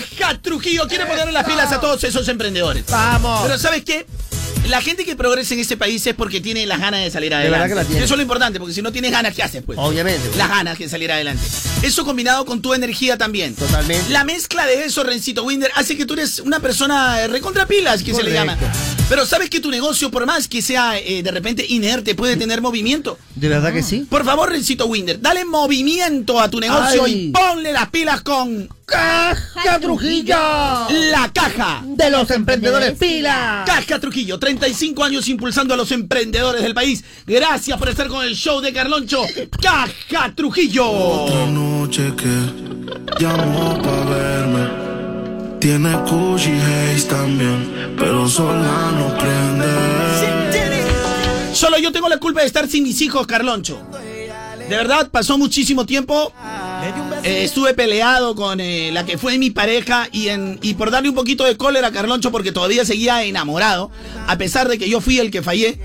Caja 0.00 0.38
Trujillo 0.40 0.88
quiere 0.88 1.06
ponerle 1.06 1.32
las 1.32 1.44
pilas 1.44 1.72
a 1.72 1.80
todos 1.80 2.02
esos 2.04 2.26
emprendedores. 2.28 2.84
Vamos. 2.88 3.42
Pero 3.42 3.58
¿sabes 3.58 3.84
qué? 3.84 4.06
La 4.68 4.80
gente 4.80 5.04
que 5.04 5.14
progresa 5.14 5.52
en 5.52 5.60
este 5.60 5.76
país 5.76 6.06
es 6.06 6.14
porque 6.14 6.40
tiene 6.40 6.64
las 6.64 6.80
ganas 6.80 7.04
de 7.04 7.10
salir 7.10 7.30
verdad 7.30 7.62
adelante. 7.62 7.86
que 7.92 7.98
la. 7.98 8.04
Eso 8.04 8.14
es 8.14 8.16
lo 8.16 8.22
importante, 8.22 8.58
porque 8.58 8.72
si 8.74 8.80
no 8.80 8.92
tienes 8.92 9.10
ganas, 9.10 9.34
¿qué 9.34 9.42
haces, 9.42 9.62
pues? 9.62 9.78
Obviamente. 9.78 10.22
Las 10.38 10.48
ganas 10.48 10.78
de 10.78 10.88
salir 10.88 11.12
adelante. 11.12 11.44
Eso 11.82 12.04
combinado 12.06 12.46
con 12.46 12.62
tu 12.62 12.72
energía 12.72 13.18
también. 13.18 13.54
Totalmente. 13.54 14.10
La 14.10 14.24
mezcla 14.24 14.64
de 14.64 14.86
eso, 14.86 15.04
Rencito 15.04 15.44
Winder, 15.44 15.70
hace 15.74 15.98
que 15.98 16.06
tú 16.06 16.14
eres 16.14 16.38
una 16.38 16.60
persona 16.60 17.20
eh, 17.20 17.28
recontra 17.28 17.66
pilas, 17.66 18.02
que 18.02 18.14
se 18.14 18.22
le 18.22 18.32
llama. 18.32 18.56
Correcto. 18.56 18.78
Pero 19.10 19.26
sabes 19.26 19.50
que 19.50 19.60
tu 19.60 19.70
negocio, 19.70 20.10
por 20.10 20.24
más 20.24 20.48
que 20.48 20.62
sea 20.62 20.98
eh, 20.98 21.22
de 21.22 21.30
repente 21.30 21.66
inerte, 21.68 22.14
puede 22.14 22.36
tener 22.36 22.62
movimiento. 22.62 23.18
¿De 23.34 23.48
verdad 23.50 23.70
que 23.70 23.82
sí? 23.82 24.06
Por 24.08 24.24
favor, 24.24 24.50
Rencito 24.50 24.86
Winder, 24.86 25.20
dale 25.20 25.44
movimiento 25.44 26.40
a 26.40 26.48
tu 26.48 26.58
negocio 26.58 27.04
Ay. 27.04 27.26
y 27.26 27.30
ponle 27.32 27.70
las 27.74 27.90
pilas 27.90 28.22
con 28.22 28.66
¡Caja 28.86 29.78
Trujillo! 29.80 30.36
la 31.10 31.30
caja. 31.32 31.82
De 31.84 32.10
los 32.10 32.30
emprendedores 32.30 32.92
pilas. 32.98 33.66
Caja 33.66 33.98
Trujillo, 33.98 34.38
35 34.38 35.04
años 35.04 35.28
impulsando 35.28 35.74
a 35.74 35.76
los 35.76 35.90
emprendedores 35.92 36.62
del 36.62 36.74
país. 36.74 37.04
Gracias 37.26 37.78
por 37.78 37.88
estar 37.88 38.08
con 38.08 38.24
el 38.24 38.34
show 38.34 38.60
de 38.60 38.72
Carloncho. 38.72 39.22
Caja 39.60 40.34
Trujillo. 40.34 40.90
Otra 40.90 41.46
noche 41.46 42.12
que 42.16 43.20
llamó 43.20 43.80
pa' 43.82 44.04
verme. 44.04 44.84
Tiene 45.60 45.96
también, 47.08 47.94
pero 47.98 48.28
sola 48.28 48.92
no 48.98 49.16
prende. 49.16 49.64
Solo 51.54 51.78
yo 51.78 51.90
tengo 51.90 52.08
la 52.08 52.18
culpa 52.18 52.40
de 52.40 52.46
estar 52.46 52.68
sin 52.68 52.82
mis 52.82 53.00
hijos, 53.00 53.26
Carloncho. 53.26 53.80
De 54.68 54.76
verdad, 54.76 55.10
pasó 55.10 55.36
muchísimo 55.36 55.84
tiempo. 55.84 56.32
Eh, 57.22 57.44
estuve 57.44 57.74
peleado 57.74 58.34
con 58.34 58.60
eh, 58.60 58.90
la 58.92 59.04
que 59.04 59.18
fue 59.18 59.38
mi 59.38 59.50
pareja 59.50 60.08
y, 60.12 60.28
en, 60.28 60.58
y 60.62 60.74
por 60.74 60.90
darle 60.90 61.08
un 61.08 61.14
poquito 61.14 61.44
de 61.44 61.56
cólera 61.56 61.88
a 61.88 61.92
Carloncho 61.92 62.30
porque 62.30 62.52
todavía 62.52 62.84
seguía 62.84 63.22
enamorado, 63.24 63.90
a 64.26 64.36
pesar 64.36 64.68
de 64.68 64.78
que 64.78 64.88
yo 64.88 65.00
fui 65.00 65.18
el 65.18 65.30
que 65.30 65.42
fallé. 65.42 65.78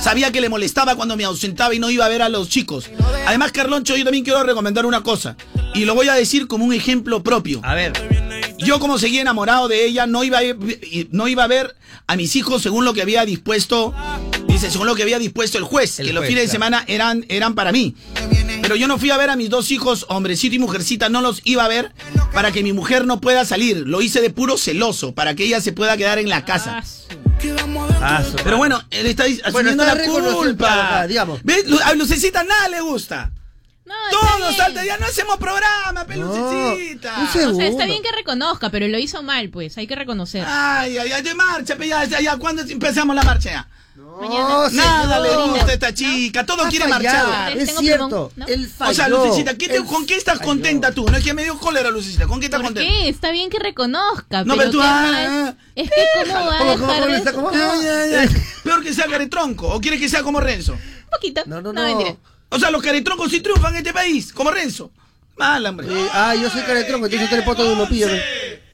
Sabía 0.00 0.30
que 0.32 0.40
le 0.40 0.48
molestaba 0.48 0.94
cuando 0.94 1.16
me 1.16 1.24
ausentaba 1.24 1.74
y 1.74 1.78
no 1.78 1.90
iba 1.90 2.04
a 2.04 2.08
ver 2.08 2.22
a 2.22 2.28
los 2.28 2.48
chicos. 2.48 2.90
Además, 3.26 3.52
Carloncho, 3.52 3.96
yo 3.96 4.04
también 4.04 4.24
quiero 4.24 4.42
recomendar 4.42 4.86
una 4.86 5.02
cosa. 5.02 5.36
Y 5.74 5.84
lo 5.84 5.94
voy 5.94 6.08
a 6.08 6.14
decir 6.14 6.46
como 6.46 6.64
un 6.64 6.72
ejemplo 6.72 7.22
propio. 7.22 7.60
A 7.62 7.74
ver. 7.74 8.27
Yo 8.58 8.78
como 8.80 8.98
seguía 8.98 9.20
enamorado 9.20 9.68
de 9.68 9.84
ella, 9.86 10.06
no 10.06 10.24
iba 10.24 10.38
a, 10.38 10.42
no 11.10 11.28
iba 11.28 11.44
a 11.44 11.46
ver 11.46 11.76
a 12.06 12.16
mis 12.16 12.34
hijos 12.36 12.62
según 12.62 12.84
lo 12.84 12.92
que 12.94 13.02
había 13.02 13.24
dispuesto, 13.24 13.94
dice, 14.48 14.70
según 14.70 14.86
lo 14.86 14.94
que 14.94 15.02
había 15.02 15.18
dispuesto 15.18 15.58
el 15.58 15.64
juez, 15.64 16.00
El 16.00 16.06
que 16.08 16.12
los 16.12 16.24
fines 16.26 16.44
de 16.44 16.48
semana 16.48 16.84
eran, 16.88 17.24
eran 17.28 17.54
para 17.54 17.70
mí. 17.72 17.94
Pero 18.62 18.76
yo 18.76 18.88
no 18.88 18.98
fui 18.98 19.10
a 19.10 19.16
ver 19.16 19.30
a 19.30 19.36
mis 19.36 19.48
dos 19.48 19.70
hijos, 19.70 20.06
hombrecito 20.08 20.54
y 20.56 20.58
mujercita, 20.58 21.08
no 21.08 21.22
los 21.22 21.40
iba 21.44 21.64
a 21.64 21.68
ver 21.68 21.92
para 22.32 22.50
que 22.52 22.62
mi 22.62 22.72
mujer 22.72 23.06
no 23.06 23.20
pueda 23.20 23.44
salir. 23.44 23.84
Lo 23.86 24.02
hice 24.02 24.20
de 24.20 24.30
puro 24.30 24.58
celoso, 24.58 25.14
para 25.14 25.34
que 25.34 25.44
ella 25.44 25.60
se 25.60 25.72
pueda 25.72 25.96
quedar 25.96 26.18
en 26.18 26.28
la 26.28 26.44
casa. 26.44 26.82
Ah, 28.02 28.22
su- 28.28 28.36
Pero 28.42 28.56
bueno, 28.58 28.82
él 28.90 29.06
está 29.06 29.22
asumiendo 29.24 29.52
Bueno, 29.52 29.70
está 29.70 29.94
la 29.94 30.34
culpa. 30.34 31.06
digamos. 31.06 31.40
¿Ves? 31.44 31.64
A 31.84 31.94
Lucecita 31.94 32.42
nada 32.44 32.68
le 32.68 32.80
gusta. 32.80 33.30
No, 33.88 34.48
está 34.50 34.66
Todos 34.72 34.84
ya 34.84 34.98
no 34.98 35.06
hacemos 35.06 35.36
programa, 35.38 36.04
pelucecita. 36.06 37.14
un 37.18 37.54
O 37.54 37.54
sea, 37.56 37.66
está 37.68 37.84
bien 37.86 38.02
que 38.02 38.12
reconozca, 38.12 38.70
pero 38.70 38.86
lo 38.88 38.98
hizo 38.98 39.22
mal, 39.22 39.48
pues. 39.50 39.76
Hay 39.78 39.86
que 39.86 39.94
reconocer. 39.96 40.44
Ay, 40.46 40.98
ay, 40.98 41.12
ay, 41.12 41.22
de 41.22 41.34
marcha, 41.34 41.76
pe, 41.76 41.88
ya, 41.88 42.04
ya, 42.04 42.20
ya, 42.20 42.36
¿cuándo 42.36 42.62
empezamos 42.62 43.14
la 43.16 43.22
marcha 43.22 43.50
ya? 43.50 43.68
No, 43.96 44.68
Nada 44.70 45.20
le 45.20 45.36
gusta 45.36 45.66
a 45.66 45.72
esta 45.74 45.94
chica, 45.94 46.44
todo 46.44 46.64
Ha 46.64 46.68
quiere 46.68 46.88
fallado, 46.88 47.28
marchar. 47.30 47.56
Es 47.58 47.66
Tengo 47.66 47.80
cierto, 47.80 48.32
¿no? 48.36 48.46
él 48.46 48.68
falló. 48.68 48.90
O 48.90 48.94
sea, 48.94 49.08
Lucecita, 49.08 49.54
¿qué 49.56 49.68
te- 49.68 49.84
¿con 49.84 50.06
qué 50.06 50.16
estás 50.16 50.38
falló. 50.38 50.48
contenta 50.48 50.92
tú? 50.92 51.06
No 51.08 51.16
es 51.16 51.24
que 51.24 51.34
me 51.34 51.44
dio 51.44 51.56
cólera, 51.58 51.90
Lucecita, 51.90 52.26
¿con 52.26 52.40
qué 52.40 52.46
estás 52.46 52.58
¿Por 52.60 52.66
contenta? 52.68 52.90
qué? 52.92 53.08
Está 53.08 53.30
bien 53.30 53.48
que 53.50 53.58
reconozca. 53.60 54.44
No, 54.44 54.56
pero 54.56 54.70
tú, 54.70 54.80
ah, 54.82 54.84
mal- 54.84 55.14
ah, 55.14 55.54
Es 55.76 55.88
que 55.90 56.02
cómo 56.26 56.46
va 56.46 56.54
a 56.54 56.58
¿Cómo, 56.58 56.72
cómo, 56.72 56.86
dejar 56.86 57.00
cómo 57.02 57.12
de- 57.12 57.18
está? 57.18 57.32
¿Cómo? 57.32 57.50
Ay, 57.50 57.86
ay, 57.88 58.14
ay. 58.14 58.28
Peor 58.64 58.82
que 58.82 58.92
sea 58.92 59.06
caretronco, 59.06 59.68
o 59.68 59.80
quiere 59.80 59.98
que 60.00 60.08
sea 60.08 60.22
como 60.24 60.40
Renzo. 60.40 60.72
Un 60.72 60.80
poquito. 61.12 61.42
No, 61.46 61.60
no, 61.62 61.72
No, 61.72 61.82
no. 61.88 62.18
O 62.50 62.58
sea, 62.58 62.70
los 62.70 62.82
caretroncos 62.82 63.30
sí 63.30 63.40
triunfan 63.40 63.72
en 63.74 63.78
este 63.78 63.92
país, 63.92 64.32
como 64.32 64.50
Renzo. 64.50 64.90
Mal, 65.36 65.64
hombre. 65.66 65.86
Ah, 66.12 66.34
yo 66.34 66.50
soy 66.50 66.62
caretronco, 66.62 67.06
entonces 67.06 67.30
usted 67.30 67.44
le 67.44 67.62
de 67.62 67.72
uno 67.72 67.88
pillo. 67.88 68.08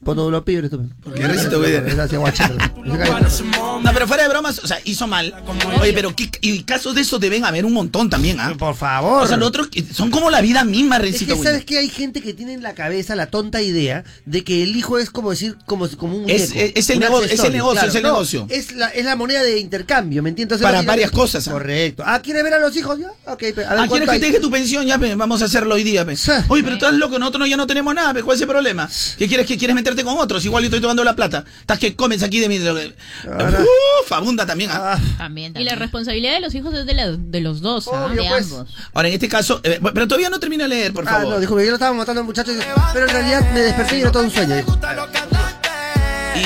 De 0.05 0.21
uno 0.21 0.45
pillo, 0.45 0.59
esto. 0.63 0.79
qué 1.15 1.27
recito, 1.27 1.57
güey? 1.59 1.71
Gracias, 1.73 2.19
guachito. 2.19 2.53
No, 2.85 3.91
pero 3.93 4.07
fuera 4.07 4.23
de 4.23 4.29
bromas, 4.29 4.59
o 4.63 4.67
sea, 4.67 4.79
hizo 4.85 5.07
mal. 5.07 5.33
Oye, 5.81 5.93
pero 5.93 6.15
¿qué- 6.15 6.29
y 6.41 6.63
casos 6.63 6.93
de 6.95 7.01
esos 7.01 7.19
deben 7.19 7.43
haber 7.45 7.65
un 7.65 7.73
montón 7.73 8.09
también, 8.09 8.39
¿ah? 8.39 8.53
Por 8.57 8.75
favor. 8.75 9.23
O 9.23 9.27
sea, 9.27 9.37
los 9.37 9.47
otros 9.47 9.67
que- 9.67 9.83
son 9.83 10.11
como 10.11 10.29
la 10.29 10.41
vida 10.41 10.63
misma, 10.63 10.97
Es 10.97 11.01
Rencito. 11.01 11.35
que 11.35 11.43
sabes 11.43 11.65
que 11.65 11.79
hay 11.79 11.89
gente 11.89 12.21
que 12.21 12.33
tiene 12.33 12.53
en 12.53 12.61
la 12.63 12.73
cabeza 12.75 13.15
la 13.15 13.27
tonta 13.27 13.61
idea 13.61 14.03
de 14.25 14.43
que 14.43 14.63
el 14.63 14.75
hijo 14.75 14.99
es 14.99 15.09
como 15.09 15.31
decir, 15.31 15.55
como, 15.65 15.87
como 15.89 16.17
un 16.17 16.29
Es- 16.29 16.49
muñeco, 16.49 16.71
es 16.79 16.89
el 16.89 16.97
un 16.97 17.03
nego- 17.03 17.21
es 17.23 17.39
el 17.43 17.51
negocio, 17.53 17.87
es 17.87 17.95
el 17.95 18.03
no, 18.03 18.09
negocio. 18.09 18.45
Es 18.49 18.75
la, 18.75 18.87
es 18.89 19.05
la 19.05 19.15
moneda 19.15 19.41
de 19.43 19.59
intercambio, 19.59 20.21
¿me 20.23 20.29
entiendes? 20.29 20.61
Para 20.61 20.81
varias 20.83 21.11
cosas, 21.11 21.47
¿ah? 21.47 21.51
Correcto. 21.51 22.03
Ah, 22.05 22.21
¿quiere 22.21 22.43
ver 22.43 22.53
a 22.53 22.59
los 22.59 22.75
hijos 22.75 22.99
ya? 22.99 23.07
Ok, 23.31 23.43
a 23.43 23.45
ver, 23.45 23.65
Ah, 23.67 23.85
¿quieres 23.87 23.87
¿cuánto 23.89 24.11
que 24.11 24.19
te 24.19 24.25
deje 24.27 24.39
tu 24.39 24.51
pensión? 24.51 24.85
Ya, 24.85 24.97
pe, 24.97 25.15
vamos 25.15 25.41
a 25.41 25.45
hacerlo 25.45 25.75
hoy 25.75 25.83
día, 25.83 26.05
pe. 26.05 26.15
Oye, 26.47 26.63
pero 26.63 26.77
tú 26.77 26.85
estás 26.85 26.93
loco, 26.99 27.17
nosotros 27.19 27.49
ya 27.49 27.57
no 27.57 27.65
tenemos 27.67 27.93
nada, 27.95 28.13
pe. 28.13 28.23
¿Cuál 28.23 28.35
es 28.35 28.41
el 28.41 28.47
problema? 28.47 28.89
¿Qué 29.17 29.27
quieres 29.27 29.45
que 29.47 29.57
quieres 29.57 29.75
meterte 29.95 30.03
con 30.03 30.17
otros? 30.21 30.43
Igual 30.45 30.63
yo 30.63 30.67
estoy 30.67 30.81
tomando 30.81 31.03
la 31.03 31.15
plata. 31.15 31.43
Estás 31.61 31.79
que 31.79 31.95
comes 31.95 32.21
aquí 32.23 32.39
de 32.39 32.49
mi. 32.49 32.55
Ahora- 32.57 33.59
Uf, 34.03 34.11
abunda 34.11 34.45
también, 34.45 34.69
¿ah? 34.71 34.93
Ah, 34.95 34.99
También, 35.17 35.53
Y 35.57 35.63
la 35.63 35.75
responsabilidad 35.75 36.33
de 36.33 36.39
los 36.41 36.53
hijos 36.55 36.73
es 36.73 36.85
de, 36.85 36.93
la- 36.93 37.11
de 37.11 37.41
los 37.41 37.61
dos, 37.61 37.87
¿ah? 37.87 38.05
Obvio, 38.05 38.23
de 38.23 38.29
pues. 38.29 38.51
ambos. 38.51 38.69
Ahora, 38.93 39.07
en 39.07 39.13
este 39.13 39.27
caso. 39.29 39.61
eh, 39.63 39.79
pero 39.93 40.07
todavía 40.07 40.29
no 40.29 40.39
termina 40.39 40.63
de 40.63 40.69
leer, 40.69 40.93
por 40.93 41.07
ah, 41.07 41.11
favor. 41.11 41.33
no, 41.33 41.39
dijo 41.39 41.55
que 41.55 41.63
yo 41.63 41.69
lo 41.69 41.75
estaba 41.75 41.93
matando 41.95 42.21
al 42.21 42.27
muchacho, 42.27 42.51
pero 42.93 43.05
en 43.07 43.11
realidad 43.11 43.51
me 43.53 43.59
desperté 43.61 43.97
y 43.97 44.01
era 44.01 44.11
todo 44.11 44.23
un 44.23 44.31
sueño. 44.31 44.55
dijo. 44.55 44.77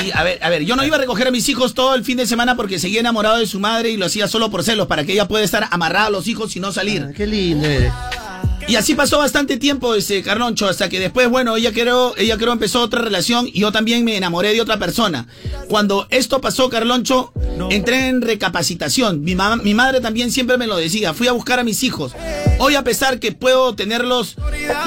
Y 0.04 0.12
a 0.12 0.22
ver, 0.22 0.38
a 0.42 0.48
ver, 0.48 0.62
yo 0.64 0.76
no 0.76 0.84
iba 0.84 0.96
a 0.96 1.00
recoger 1.00 1.26
a 1.26 1.30
mis 1.32 1.48
hijos 1.48 1.74
todo 1.74 1.94
el 1.96 2.04
fin 2.04 2.16
de 2.16 2.26
semana 2.26 2.54
porque 2.56 2.78
seguía 2.78 3.00
enamorado 3.00 3.38
de 3.38 3.46
su 3.46 3.58
madre 3.58 3.90
y 3.90 3.96
lo 3.96 4.06
hacía 4.06 4.28
solo 4.28 4.48
por 4.50 4.62
celos, 4.62 4.86
para 4.86 5.04
que 5.04 5.12
ella 5.12 5.26
pueda 5.26 5.44
estar 5.44 5.66
amarrada 5.70 6.06
a 6.06 6.10
los 6.10 6.28
hijos 6.28 6.54
y 6.54 6.60
no 6.60 6.70
salir. 6.72 7.06
Ah, 7.08 7.12
qué 7.14 7.26
lindo 7.26 7.66
eres. 7.66 7.92
Y 8.70 8.76
así 8.76 8.94
pasó 8.94 9.18
bastante 9.18 9.56
tiempo 9.56 9.94
ese 9.94 10.22
Carloncho, 10.22 10.68
hasta 10.68 10.88
que 10.88 11.00
después, 11.00 11.28
bueno, 11.28 11.56
ella 11.56 11.72
creo, 11.72 12.14
ella 12.16 12.36
creo 12.36 12.52
empezó 12.52 12.80
otra 12.82 13.00
relación 13.02 13.48
y 13.52 13.60
yo 13.60 13.72
también 13.72 14.04
me 14.04 14.16
enamoré 14.16 14.52
de 14.52 14.60
otra 14.60 14.78
persona. 14.78 15.26
Cuando 15.68 16.06
esto 16.10 16.40
pasó, 16.40 16.68
Carloncho, 16.70 17.32
entré 17.70 18.08
en 18.08 18.22
recapacitación. 18.22 19.22
Mi, 19.22 19.34
mamá- 19.34 19.56
mi 19.62 19.74
madre 19.74 20.00
también 20.00 20.30
siempre 20.30 20.56
me 20.56 20.66
lo 20.66 20.76
decía. 20.76 21.14
Fui 21.14 21.26
a 21.28 21.32
buscar 21.32 21.58
a 21.58 21.64
mis 21.64 21.82
hijos. 21.82 22.12
Hoy, 22.58 22.74
a 22.74 22.84
pesar 22.84 23.18
que 23.20 23.32
puedo 23.32 23.74
tenerlos 23.74 24.36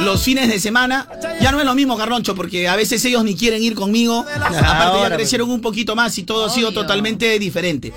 los 0.02 0.22
fines 0.24 0.48
de 0.50 0.60
semana, 0.60 1.08
ya 1.42 1.52
no 1.52 1.60
es 1.60 1.66
lo 1.66 1.76
mismo, 1.76 1.98
Carloncho, 1.98 2.36
porque 2.36 2.68
a 2.68 2.76
veces 2.76 3.04
ellos 3.06 3.24
ni 3.24 3.36
quieren 3.36 3.62
ir 3.64 3.74
conmigo. 3.76 4.26
Aparte, 4.36 5.00
ya 5.10 5.16
crecieron 5.16 5.50
un 5.50 5.62
poquito 5.62 5.96
más 5.96 6.18
y 6.18 6.24
todo 6.24 6.46
ha 6.46 6.50
sido 6.50 6.72
totalmente 6.72 7.38
diferente. 7.40 7.92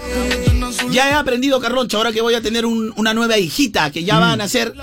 Ya 0.92 1.10
he 1.10 1.12
aprendido, 1.14 1.60
Carloncho, 1.60 1.96
ahora 1.98 2.12
que 2.12 2.20
voy 2.20 2.34
a 2.34 2.40
tener 2.40 2.64
un- 2.66 2.92
una 2.96 3.12
nueva 3.14 3.38
hijita 3.38 3.90
que 3.90 4.04
ya 4.04 4.18
van 4.18 4.40
a 4.40 4.48
ser. 4.48 4.74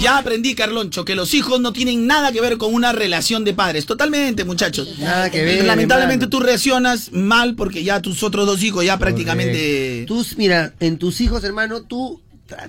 Ya 0.00 0.18
aprendí, 0.18 0.54
Carloncho, 0.54 1.04
que 1.04 1.14
los 1.14 1.34
hijos 1.34 1.60
no 1.60 1.72
tienen 1.72 2.06
nada 2.06 2.32
que 2.32 2.40
ver 2.40 2.58
con 2.58 2.72
una 2.74 2.92
relación 2.92 3.44
de 3.44 3.54
padres. 3.54 3.86
Totalmente, 3.86 4.44
muchachos. 4.44 4.98
Nada 4.98 5.30
que 5.30 5.42
ver, 5.44 5.64
Lamentablemente 5.64 6.26
tú 6.26 6.40
reaccionas 6.40 7.12
mal 7.12 7.54
porque 7.54 7.82
ya 7.84 8.00
tus 8.02 8.22
otros 8.22 8.46
dos 8.46 8.62
hijos 8.62 8.84
ya 8.84 8.98
prácticamente. 8.98 10.04
Tú, 10.06 10.24
mira, 10.36 10.74
en 10.80 10.98
tus 10.98 11.20
hijos, 11.20 11.42
hermano, 11.44 11.82
tú 11.82 12.20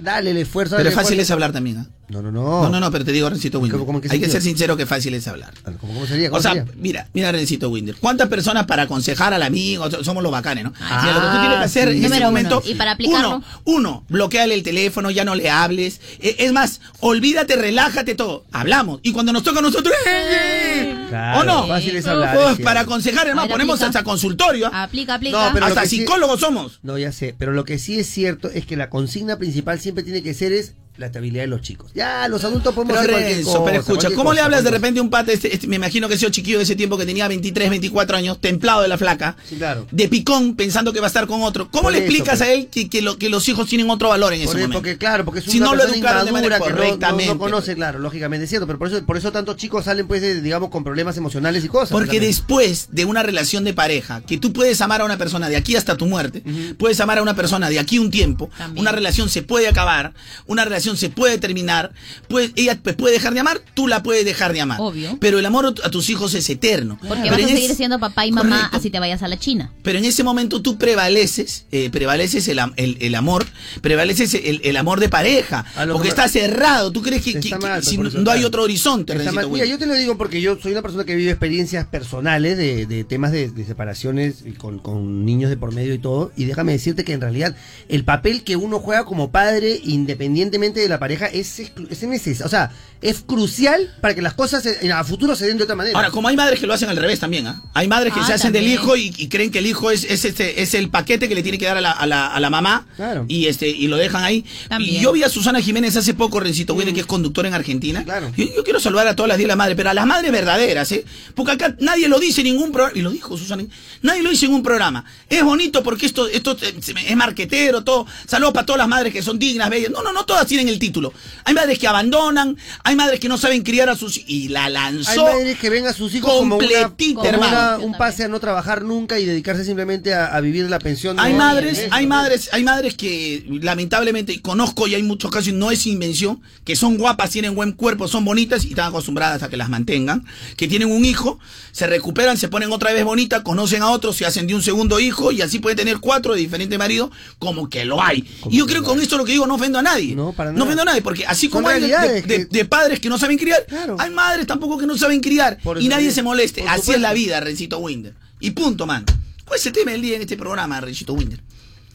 dale 0.01 0.31
el 0.31 0.37
esfuerzo. 0.37 0.75
Pero 0.77 0.89
fácil 0.91 1.19
esfuerzo. 1.19 1.21
es 1.21 1.31
hablar 1.31 1.51
también, 1.51 1.77
¿ah? 1.77 1.87
No, 2.09 2.21
no, 2.21 2.31
no. 2.31 2.63
No, 2.63 2.69
no, 2.69 2.79
no, 2.79 2.89
pero 2.89 3.03
te 3.03 3.11
digo, 3.11 3.29
Rencito 3.29 3.59
Winder. 3.59 3.73
¿Cómo- 3.79 3.85
cómo 3.85 4.01
que 4.01 4.07
Hay 4.09 4.19
que 4.21 4.29
ser 4.29 4.41
sincero 4.41 4.77
que 4.77 4.85
fácil 4.85 5.13
es 5.13 5.27
hablar. 5.27 5.53
¿Cómo, 5.63 5.77
cómo 5.93 6.05
sería? 6.07 6.29
¿Cómo 6.29 6.39
O 6.39 6.41
sea, 6.41 6.53
sería? 6.53 6.71
mira, 6.77 7.07
mira, 7.13 7.33
Rencito 7.33 7.69
Winder. 7.69 7.95
¿Cuántas 7.99 8.29
personas 8.29 8.65
para 8.65 8.83
aconsejar 8.83 9.33
al 9.33 9.43
amigo? 9.43 9.91
so- 9.91 10.03
Somos 10.05 10.23
los 10.23 10.31
bacanes, 10.31 10.63
¿no? 10.63 10.73
Ah, 10.79 11.01
Mira, 11.03 11.13
lo 11.15 11.21
que 11.21 11.27
tú 11.27 11.39
tienes 11.41 11.57
que 11.57 11.63
hacer 11.65 11.89
sí. 11.91 11.97
en 11.97 12.05
ese 12.05 12.09
Número 12.09 12.21
uno. 12.29 12.31
momento. 12.31 12.63
Y 12.65 12.75
para 12.75 12.91
aplicarlo. 12.91 13.27
Uno, 13.35 13.43
uno, 13.65 14.03
bloqueale 14.07 14.53
el 14.53 14.63
teléfono, 14.63 15.11
ya 15.11 15.25
no 15.25 15.35
le 15.35 15.49
hables. 15.49 15.99
Eh, 16.19 16.37
es 16.39 16.53
más, 16.53 16.79
olvídate, 17.01 17.57
relájate 17.57 18.15
todo. 18.15 18.45
Hablamos. 18.53 19.01
Y 19.03 19.11
cuando 19.11 19.33
nos 19.33 19.43
toca 19.43 19.59
a 19.59 19.61
nosotros. 19.61 19.93
¡eh! 20.07 20.95
Claro, 21.09 21.39
¿O 21.41 21.43
no? 21.43 21.67
fácil 21.67 21.95
es 21.95 22.07
hablar, 22.07 22.37
Oh, 22.37 22.39
es 22.41 22.45
cierto. 22.47 22.63
para 22.63 22.79
aconsejar, 22.81 23.27
hermano, 23.27 23.49
ponemos 23.49 23.75
aplica. 23.75 23.87
hasta 23.87 24.03
consultorio. 24.03 24.69
¿ah? 24.71 24.83
Aplica, 24.83 25.15
aplica. 25.15 25.47
No, 25.47 25.53
pero 25.53 25.65
hasta 25.65 25.85
sí- 25.85 25.97
psicólogos 25.99 26.39
somos. 26.39 26.79
No, 26.83 26.97
ya 26.97 27.11
sé, 27.11 27.35
pero 27.37 27.51
lo 27.51 27.65
que 27.65 27.79
sí 27.79 27.99
es 27.99 28.07
cierto 28.09 28.49
es 28.49 28.65
que 28.65 28.77
la 28.77 28.89
consigna 28.89 29.37
principal 29.37 29.79
siempre 29.79 30.03
tiene 30.05 30.23
que 30.23 30.33
ser 30.33 30.53
es 30.53 30.73
la 30.97 31.07
estabilidad 31.07 31.43
de 31.43 31.47
los 31.47 31.61
chicos. 31.61 31.91
Ya, 31.93 32.27
los 32.27 32.43
adultos 32.43 32.73
podemos 32.73 32.97
Pero 32.97 33.01
hacer 33.15 33.23
cualquier 33.23 33.45
cosa. 33.45 33.63
pero 33.65 33.79
escucha, 33.81 34.09
¿cómo 34.15 34.33
le 34.33 34.41
hablas 34.41 34.63
de 34.63 34.71
repente 34.71 34.99
a 34.99 35.03
un 35.03 35.09
pata, 35.09 35.31
este, 35.31 35.53
este- 35.53 35.67
me 35.67 35.75
imagino 35.75 36.07
que 36.07 36.15
ese 36.15 36.29
chiquillo 36.31 36.57
de 36.57 36.63
ese 36.63 36.75
tiempo 36.75 36.97
que 36.97 37.05
tenía 37.05 37.27
23, 37.27 37.69
24 37.69 38.17
años, 38.17 38.39
templado 38.41 38.81
de 38.81 38.87
la 38.87 38.97
flaca, 38.97 39.37
Sí, 39.47 39.55
claro. 39.57 39.87
de 39.91 40.07
picón, 40.09 40.55
pensando 40.55 40.93
que 40.93 40.99
va 40.99 41.05
a 41.05 41.09
estar 41.09 41.27
con 41.27 41.41
otro? 41.43 41.69
¿Cómo 41.69 41.83
Por 41.83 41.91
le 41.93 41.99
eso, 41.99 42.05
explicas 42.07 42.39
pues. 42.39 42.49
a 42.49 42.53
él 42.53 42.67
que, 42.67 42.89
que 42.89 43.01
lo- 43.01 43.17
que 43.17 43.29
los 43.29 43.47
hijos 43.47 43.67
tienen 43.69 43.89
otro 43.89 44.09
valor 44.09 44.33
en 44.33 44.39
ese 44.41 44.47
Por- 44.47 44.55
momento? 44.57 44.77
porque 44.79 44.97
claro, 44.97 45.23
porque 45.25 45.39
es 45.39 45.45
Si 45.45 45.57
una 45.57 45.67
no 45.67 45.75
lo 45.75 45.83
educaron 45.83 46.25
de 46.25 46.31
manera 46.31 46.57
inmadura 46.57 46.57
que 46.57 46.59
no- 46.59 46.69
no- 46.69 46.75
correctamente. 46.83 47.33
No, 47.33 47.39
conoce, 47.39 47.75
claro, 47.75 47.99
lógicamente 47.99 48.43
es 48.45 48.49
cierto, 48.49 48.65
pero 48.67 48.79
por 48.79 48.87
eso, 48.87 49.05
por 49.05 49.17
eso 49.17 49.31
tantos 49.31 49.55
chicos 49.57 49.85
salen, 49.85 50.07
pues, 50.07 50.43
digamos, 50.43 50.69
con 50.69 50.83
problemas 50.83 51.15
emocionales 51.17 51.63
y 51.63 51.67
cosas. 51.67 51.91
Porque 51.91 52.19
después 52.19 52.87
de 52.91 53.05
una 53.05 53.23
relación 53.23 53.63
de 53.63 53.73
pareja, 53.73 54.21
que 54.21 54.37
tú 54.37 54.53
puedes 54.53 54.81
amar 54.81 55.01
a 55.01 55.05
una 55.05 55.17
persona 55.17 55.49
de 55.49 55.55
aquí 55.57 55.75
hasta 55.75 55.95
tu 55.97 56.05
muerte, 56.07 56.43
puedes 56.77 56.99
amar 56.99 57.17
a 57.19 57.21
una 57.21 57.35
persona 57.35 57.69
de 57.69 57.79
aquí 57.79 57.99
un 57.99 58.09
tiempo, 58.11 58.49
una 58.75 58.91
relación 58.91 59.29
se 59.29 59.43
puede 59.43 59.67
acabar, 59.67 60.13
una 60.47 60.63
relación 60.65 60.86
se 60.95 61.09
puede 61.09 61.37
terminar, 61.37 61.91
pues 62.27 62.51
ella 62.55 62.75
te 62.75 62.93
puede 62.93 63.15
dejar 63.15 63.33
de 63.33 63.39
amar, 63.39 63.61
tú 63.73 63.87
la 63.87 64.03
puedes 64.03 64.23
dejar 64.25 64.53
de 64.53 64.61
amar. 64.61 64.79
Obvio. 64.81 65.17
Pero 65.19 65.39
el 65.39 65.45
amor 65.45 65.73
a 65.83 65.89
tus 65.89 66.09
hijos 66.09 66.33
es 66.35 66.49
eterno. 66.49 66.97
Porque 67.07 67.23
Pero 67.23 67.35
vas 67.35 67.43
a 67.43 67.47
seguir 67.47 67.71
es- 67.71 67.77
siendo 67.77 67.99
papá 67.99 68.25
y 68.25 68.31
mamá 68.31 68.55
Correcto. 68.57 68.77
así 68.77 68.89
te 68.89 68.99
vayas 68.99 69.21
a 69.23 69.27
la 69.27 69.37
China. 69.37 69.71
Pero 69.83 69.99
en 69.99 70.05
ese 70.05 70.23
momento 70.23 70.61
tú 70.61 70.77
prevaleces, 70.77 71.65
eh, 71.71 71.89
prevaleces 71.89 72.47
el, 72.47 72.59
el- 72.77 72.97
el 73.01 73.15
amor, 73.15 73.45
prevaleces 73.81 74.33
el, 74.35 74.61
el 74.63 74.77
amor 74.77 74.99
de 74.99 75.09
pareja, 75.09 75.65
porque 75.91 76.03
que- 76.03 76.09
está 76.09 76.27
cerrado. 76.29 76.91
¿Tú 76.91 77.01
crees 77.01 77.21
que, 77.23 77.33
que- 77.33 77.39
Está 77.39 77.59
que 77.59 77.65
mal, 77.67 77.83
si 77.83 77.97
por 77.97 78.13
no, 78.13 78.31
hay 78.31 78.43
otro 78.43 78.63
horizonte? 78.63 79.15
Mira, 79.51 79.65
yo 79.65 79.77
te 79.77 79.85
lo 79.85 79.93
digo 79.93 80.17
porque 80.17 80.41
yo 80.41 80.57
soy 80.61 80.71
una 80.73 80.81
persona 80.81 81.03
que 81.05 81.15
vive 81.15 81.31
experiencias 81.31 81.85
personales 81.87 82.57
de, 82.57 82.85
de 82.85 83.03
temas 83.03 83.31
de, 83.31 83.49
de 83.49 83.65
separaciones 83.65 84.43
con, 84.57 84.79
con 84.79 85.25
niños 85.25 85.49
de 85.49 85.57
por 85.57 85.73
medio 85.73 85.93
y 85.93 85.99
todo. 85.99 86.31
Y 86.35 86.45
déjame 86.45 86.71
decirte 86.73 87.03
que 87.03 87.13
en 87.13 87.21
realidad 87.21 87.55
el 87.89 88.03
papel 88.03 88.43
que 88.43 88.55
uno 88.55 88.79
juega 88.79 89.05
como 89.05 89.31
padre, 89.31 89.79
independientemente 89.83 90.76
de 90.81 90.89
la 90.89 90.99
pareja, 90.99 91.25
es, 91.27 91.59
es 91.59 92.03
necesario. 92.03 92.45
O 92.45 92.49
sea, 92.49 92.71
es 93.01 93.21
crucial 93.21 93.93
para 94.01 94.15
que 94.15 94.21
las 94.21 94.33
cosas 94.33 94.65
eh, 94.65 94.91
a 94.91 95.03
futuro 95.03 95.35
se 95.35 95.45
den 95.45 95.57
de 95.57 95.63
otra 95.63 95.75
manera. 95.75 95.95
Ahora, 95.97 96.09
como 96.11 96.27
hay 96.27 96.35
madres 96.35 96.59
que 96.59 96.67
lo 96.67 96.73
hacen 96.73 96.89
al 96.89 96.97
revés 96.97 97.19
también, 97.19 97.45
¿ah? 97.47 97.61
Hay 97.73 97.87
madres 97.87 98.13
que 98.13 98.19
Ah, 98.19 98.25
se 98.27 98.33
hacen 98.33 98.51
del 98.51 98.67
hijo 98.67 98.95
y, 98.97 99.13
y 99.17 99.27
creen 99.29 99.51
que 99.51 99.59
el 99.59 99.67
hijo 99.67 99.91
es, 99.91 100.03
es, 100.03 100.25
este, 100.25 100.61
es 100.61 100.73
el 100.73 100.89
paquete 100.89 101.29
que 101.29 101.35
le 101.35 101.43
tiene 101.43 101.57
que 101.57 101.65
dar 101.65 101.77
a 101.77 101.81
la, 101.81 101.91
a 101.91 102.05
la, 102.07 102.27
a 102.27 102.39
la 102.39 102.49
mamá 102.49 102.87
Claro. 102.95 103.25
y 103.27 103.45
este 103.47 103.67
y 103.69 103.87
lo 103.87 103.97
dejan 103.97 104.23
ahí. 104.23 104.43
También. 104.67 104.95
Y 104.95 104.99
yo 104.99 105.11
vi 105.11 105.23
a 105.23 105.29
Susana 105.29 105.61
Jiménez 105.61 105.95
hace 105.95 106.13
poco, 106.13 106.39
Rencito 106.39 106.73
Willy, 106.73 106.93
que 106.93 107.01
es 107.01 107.05
conductora 107.05 107.47
en 107.47 107.53
Argentina. 107.53 108.03
Claro. 108.03 108.31
Yo, 108.35 108.45
yo 108.55 108.63
quiero 108.63 108.79
saludar 108.79 109.07
a 109.07 109.15
todas 109.15 109.27
las 109.29 109.37
10 109.37 109.45
de 109.45 109.49
la 109.49 109.55
madre, 109.55 109.75
pero 109.75 109.89
a 109.89 109.93
las 109.93 110.05
madres 110.05 110.31
verdaderas, 110.31 110.91
¿eh? 110.91 111.05
Porque 111.35 111.51
acá 111.53 111.75
nadie 111.79 112.07
lo 112.07 112.19
dice 112.19 112.41
en 112.41 112.45
ningún 112.47 112.71
programa. 112.71 112.97
Y 112.97 113.01
lo 113.01 113.11
dijo 113.11 113.37
Susana. 113.37 113.63
Nadie 114.01 114.23
lo 114.23 114.29
dice 114.31 114.45
en 114.47 114.53
un 114.53 114.63
programa. 114.63 115.05
Es 115.29 115.43
bonito 115.43 115.83
porque 115.83 116.05
esto, 116.07 116.27
esto 116.27 116.57
eh, 116.61 116.73
es 117.07 117.15
marquetero, 117.15 117.83
todo. 117.83 118.07
Saludos 118.25 118.53
para 118.53 118.65
todas 118.65 118.79
las 118.79 118.87
madres 118.87 119.13
que 119.13 119.21
son 119.21 119.37
dignas, 119.37 119.69
bellas. 119.69 119.91
No, 119.91 120.01
no, 120.01 120.11
no 120.13 120.25
todas 120.25 120.47
tienen 120.57 120.73
el 120.73 120.79
título. 120.79 121.13
Hay 121.45 121.53
madres 121.53 121.79
que 121.79 121.87
abandonan, 121.87 122.57
hay 122.83 122.95
madres 122.95 123.19
que 123.19 123.29
no 123.29 123.37
saben 123.37 123.63
criar 123.63 123.89
a 123.89 123.95
sus 123.95 124.19
y 124.27 124.49
la 124.49 124.65
Hay 124.65 124.73
lanzó. 124.73 125.23
madres 125.23 125.57
que 125.59 125.69
ven 125.69 125.85
a 125.87 125.93
sus 125.93 126.13
hijos 126.15 126.31
como, 126.31 126.57
una, 126.57 126.67
completita, 126.67 127.15
como 127.15 127.29
hermano. 127.29 127.51
una- 127.77 127.77
un 127.85 127.97
pase 127.97 128.23
a 128.23 128.27
no 128.27 128.39
trabajar 128.39 128.83
nunca 128.83 129.19
y 129.19 129.25
dedicarse 129.25 129.63
simplemente 129.63 130.13
a, 130.13 130.25
a 130.27 130.41
vivir 130.41 130.69
la 130.69 130.79
pensión. 130.79 131.19
Hay 131.19 131.33
de- 131.33 131.37
madres, 131.37 131.77
de- 131.77 131.87
hay 131.91 132.07
madres, 132.07 132.49
hay 132.51 132.63
madres 132.63 132.95
que 132.95 133.45
lamentablemente 133.61 134.41
conozco 134.41 134.87
y 134.87 134.95
hay 134.95 135.03
muchos 135.03 135.29
casos 135.31 135.49
y 135.49 135.51
no 135.53 135.71
es 135.71 135.85
invención, 135.85 136.41
que 136.63 136.75
son 136.75 136.97
guapas, 136.97 137.29
tienen 137.29 137.55
buen 137.55 137.71
cuerpo, 137.73 138.07
son 138.07 138.25
bonitas 138.25 138.65
y 138.65 138.69
están 138.69 138.87
acostumbradas 138.89 139.43
a 139.43 139.49
que 139.49 139.57
las 139.57 139.69
mantengan, 139.69 140.25
que 140.55 140.67
tienen 140.67 140.91
un 140.91 141.05
hijo, 141.05 141.39
se 141.71 141.87
recuperan, 141.87 142.37
se 142.37 142.47
ponen 142.47 142.71
otra 142.71 142.91
vez 142.93 143.03
bonitas, 143.05 143.41
conocen 143.43 143.83
a 143.83 143.89
otros, 143.91 144.15
se 144.17 144.25
hacen 144.25 144.47
de 144.47 144.55
un 144.55 144.63
segundo 144.63 144.99
hijo 144.99 145.31
y 145.31 145.41
así 145.41 145.59
pueden 145.59 145.77
tener 145.77 145.99
cuatro 145.99 146.33
de 146.33 146.39
diferentes 146.39 146.77
maridos, 146.79 147.11
como 147.39 147.69
que 147.69 147.85
lo 147.85 148.01
hay. 148.01 148.27
Y 148.49 148.57
yo 148.57 148.65
creo 148.65 148.81
que 148.81 148.87
con 148.87 148.99
esto 149.01 149.17
lo 149.17 149.25
que 149.25 149.33
digo 149.33 149.45
no 149.47 149.55
ofendo 149.55 149.77
a 149.79 149.81
nadie. 149.81 150.15
No, 150.15 150.33
para 150.33 150.46
no 150.47 150.59
nada. 150.59 150.63
ofendo 150.65 150.81
a 150.81 150.85
nadie, 150.85 151.01
porque 151.01 151.25
así 151.25 151.49
como 151.49 151.67
hay 151.69 151.81
de, 151.81 151.87
realidades 151.87 152.27
de- 152.27 152.45
de 152.45 152.65
padres 152.65 152.99
que 152.99 153.09
no 153.09 153.17
saben 153.17 153.37
criar, 153.37 153.65
hay 153.99 154.09
madres 154.11 154.47
tampoco 154.47 154.77
que 154.77 154.85
no 154.87 154.97
saben 154.97 155.19
criar 155.21 155.57
Por 155.63 155.81
y 155.81 155.87
nadie 155.87 156.11
se 156.11 156.23
moleste. 156.23 156.61
por 156.61 156.69
Así 156.71 156.91
es 156.91 157.01
la 157.01 157.13
vida, 157.13 157.39
Rencito 157.39 157.79
Winder. 157.79 158.13
Y 158.39 158.51
punto, 158.51 158.85
man. 158.85 159.05
¿Cuál 159.45 159.59
es 159.59 159.65
el 159.65 159.73
tema 159.73 159.91
del 159.91 160.01
día 160.01 160.15
en 160.17 160.21
este 160.23 160.35
programa, 160.37 160.79
Rencito 160.81 161.13
Winder? 161.13 161.39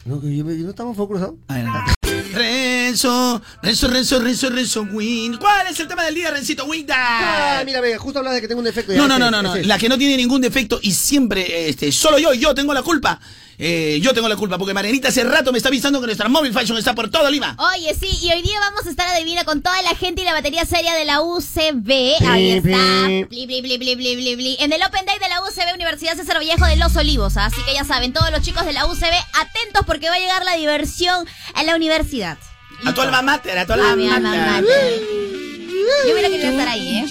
No, 0.05 0.19
que 0.19 0.35
yo- 0.35 0.43
¿no 0.43 0.69
estamos 0.71 0.97
focalizados? 0.97 1.35
Renzo, 2.93 3.41
Renzo, 3.63 3.87
Renzo, 3.87 4.19
Renzo, 4.19 4.49
Renzo 4.51 4.81
Wind. 4.83 5.39
¿Cuál 5.39 5.65
es 5.65 5.79
el 5.79 5.87
tema 5.87 6.03
del 6.03 6.13
día, 6.13 6.29
Rencito 6.29 6.65
Winder? 6.65 6.95
Ah, 6.95 7.63
mira, 7.65 7.81
ve, 7.81 7.97
justo 7.97 8.19
hablas 8.19 8.35
de 8.35 8.41
que 8.41 8.47
tengo 8.47 8.59
un 8.59 8.65
defecto. 8.65 8.93
No, 8.93 9.07
no, 9.07 9.17
no, 9.17 9.31
no, 9.31 9.41
no. 9.41 9.55
La 9.55 9.79
que 9.79 9.89
no 9.89 9.97
tiene 9.97 10.15
ningún 10.15 10.41
defecto 10.41 10.77
y 10.79 10.91
siempre, 10.91 11.69
este, 11.69 11.91
solo 11.91 12.19
yo, 12.19 12.35
yo 12.35 12.53
tengo 12.53 12.71
la 12.71 12.83
culpa. 12.83 13.19
Eh, 13.57 13.99
yo 13.99 14.13
tengo 14.13 14.27
la 14.27 14.35
culpa 14.35 14.59
porque 14.59 14.75
Marianita 14.75 15.07
hace 15.07 15.23
rato 15.23 15.51
me 15.51 15.57
está 15.57 15.69
avisando 15.69 15.99
que 16.01 16.05
nuestra 16.05 16.27
Mobile 16.29 16.53
Fashion 16.53 16.77
está 16.77 16.93
por 16.93 17.09
todo 17.09 17.31
Lima. 17.31 17.55
Oye, 17.75 17.95
sí, 17.99 18.09
y 18.21 18.31
hoy 18.31 18.43
día 18.43 18.59
vamos 18.59 18.85
a 18.85 18.89
estar 18.91 19.07
adivina 19.07 19.43
con 19.43 19.63
toda 19.63 19.81
la 19.81 19.95
gente 19.95 20.21
y 20.21 20.25
la 20.25 20.33
batería 20.33 20.65
seria 20.65 20.93
de 20.93 21.05
la 21.05 21.21
UCB. 21.21 22.27
Ahí 22.27 22.51
está. 22.51 23.07
Bli, 23.27 23.47
bli, 23.47 23.61
bli, 23.61 23.77
bli, 23.79 23.95
bli, 23.95 24.15
bli, 24.15 24.35
bli. 24.35 24.57
En 24.59 24.71
el 24.71 24.83
Open 24.83 25.05
Day 25.05 25.17
de 25.17 25.29
la 25.29 25.41
UCB 25.41 25.73
Universidad 25.73 26.15
César 26.15 26.37
Vallejo 26.37 26.65
de 26.67 26.75
Los 26.75 26.95
Olivos. 26.95 27.37
Así 27.37 27.61
que 27.65 27.73
ya 27.73 27.85
saben, 27.85 28.13
todos 28.13 28.29
los 28.29 28.41
chicos 28.41 28.65
de 28.67 28.73
la 28.73 28.85
UCB, 28.85 29.15
atentos 29.33 29.83
porque 29.87 30.09
va 30.09 30.15
a 30.15 30.19
llegar 30.19 30.45
la 30.45 30.55
diversión 30.55 31.27
a 31.55 31.63
la 31.63 31.75
universidad. 31.75 32.37
A 32.85 32.93
tu 32.93 33.01
alma 33.01 33.21
mater, 33.21 33.57
a 33.57 33.65
tu 33.65 33.73
alma 33.73 33.91
A 33.91 33.95
mi 33.95 34.07
alma 34.09 34.29
mater. 34.35 34.47
mater. 34.63 35.01
Yo 36.07 36.11
hubiera 36.13 36.29
querido 36.29 36.49
estar 36.51 36.67
ahí, 36.67 36.97
¿eh? 36.99 37.05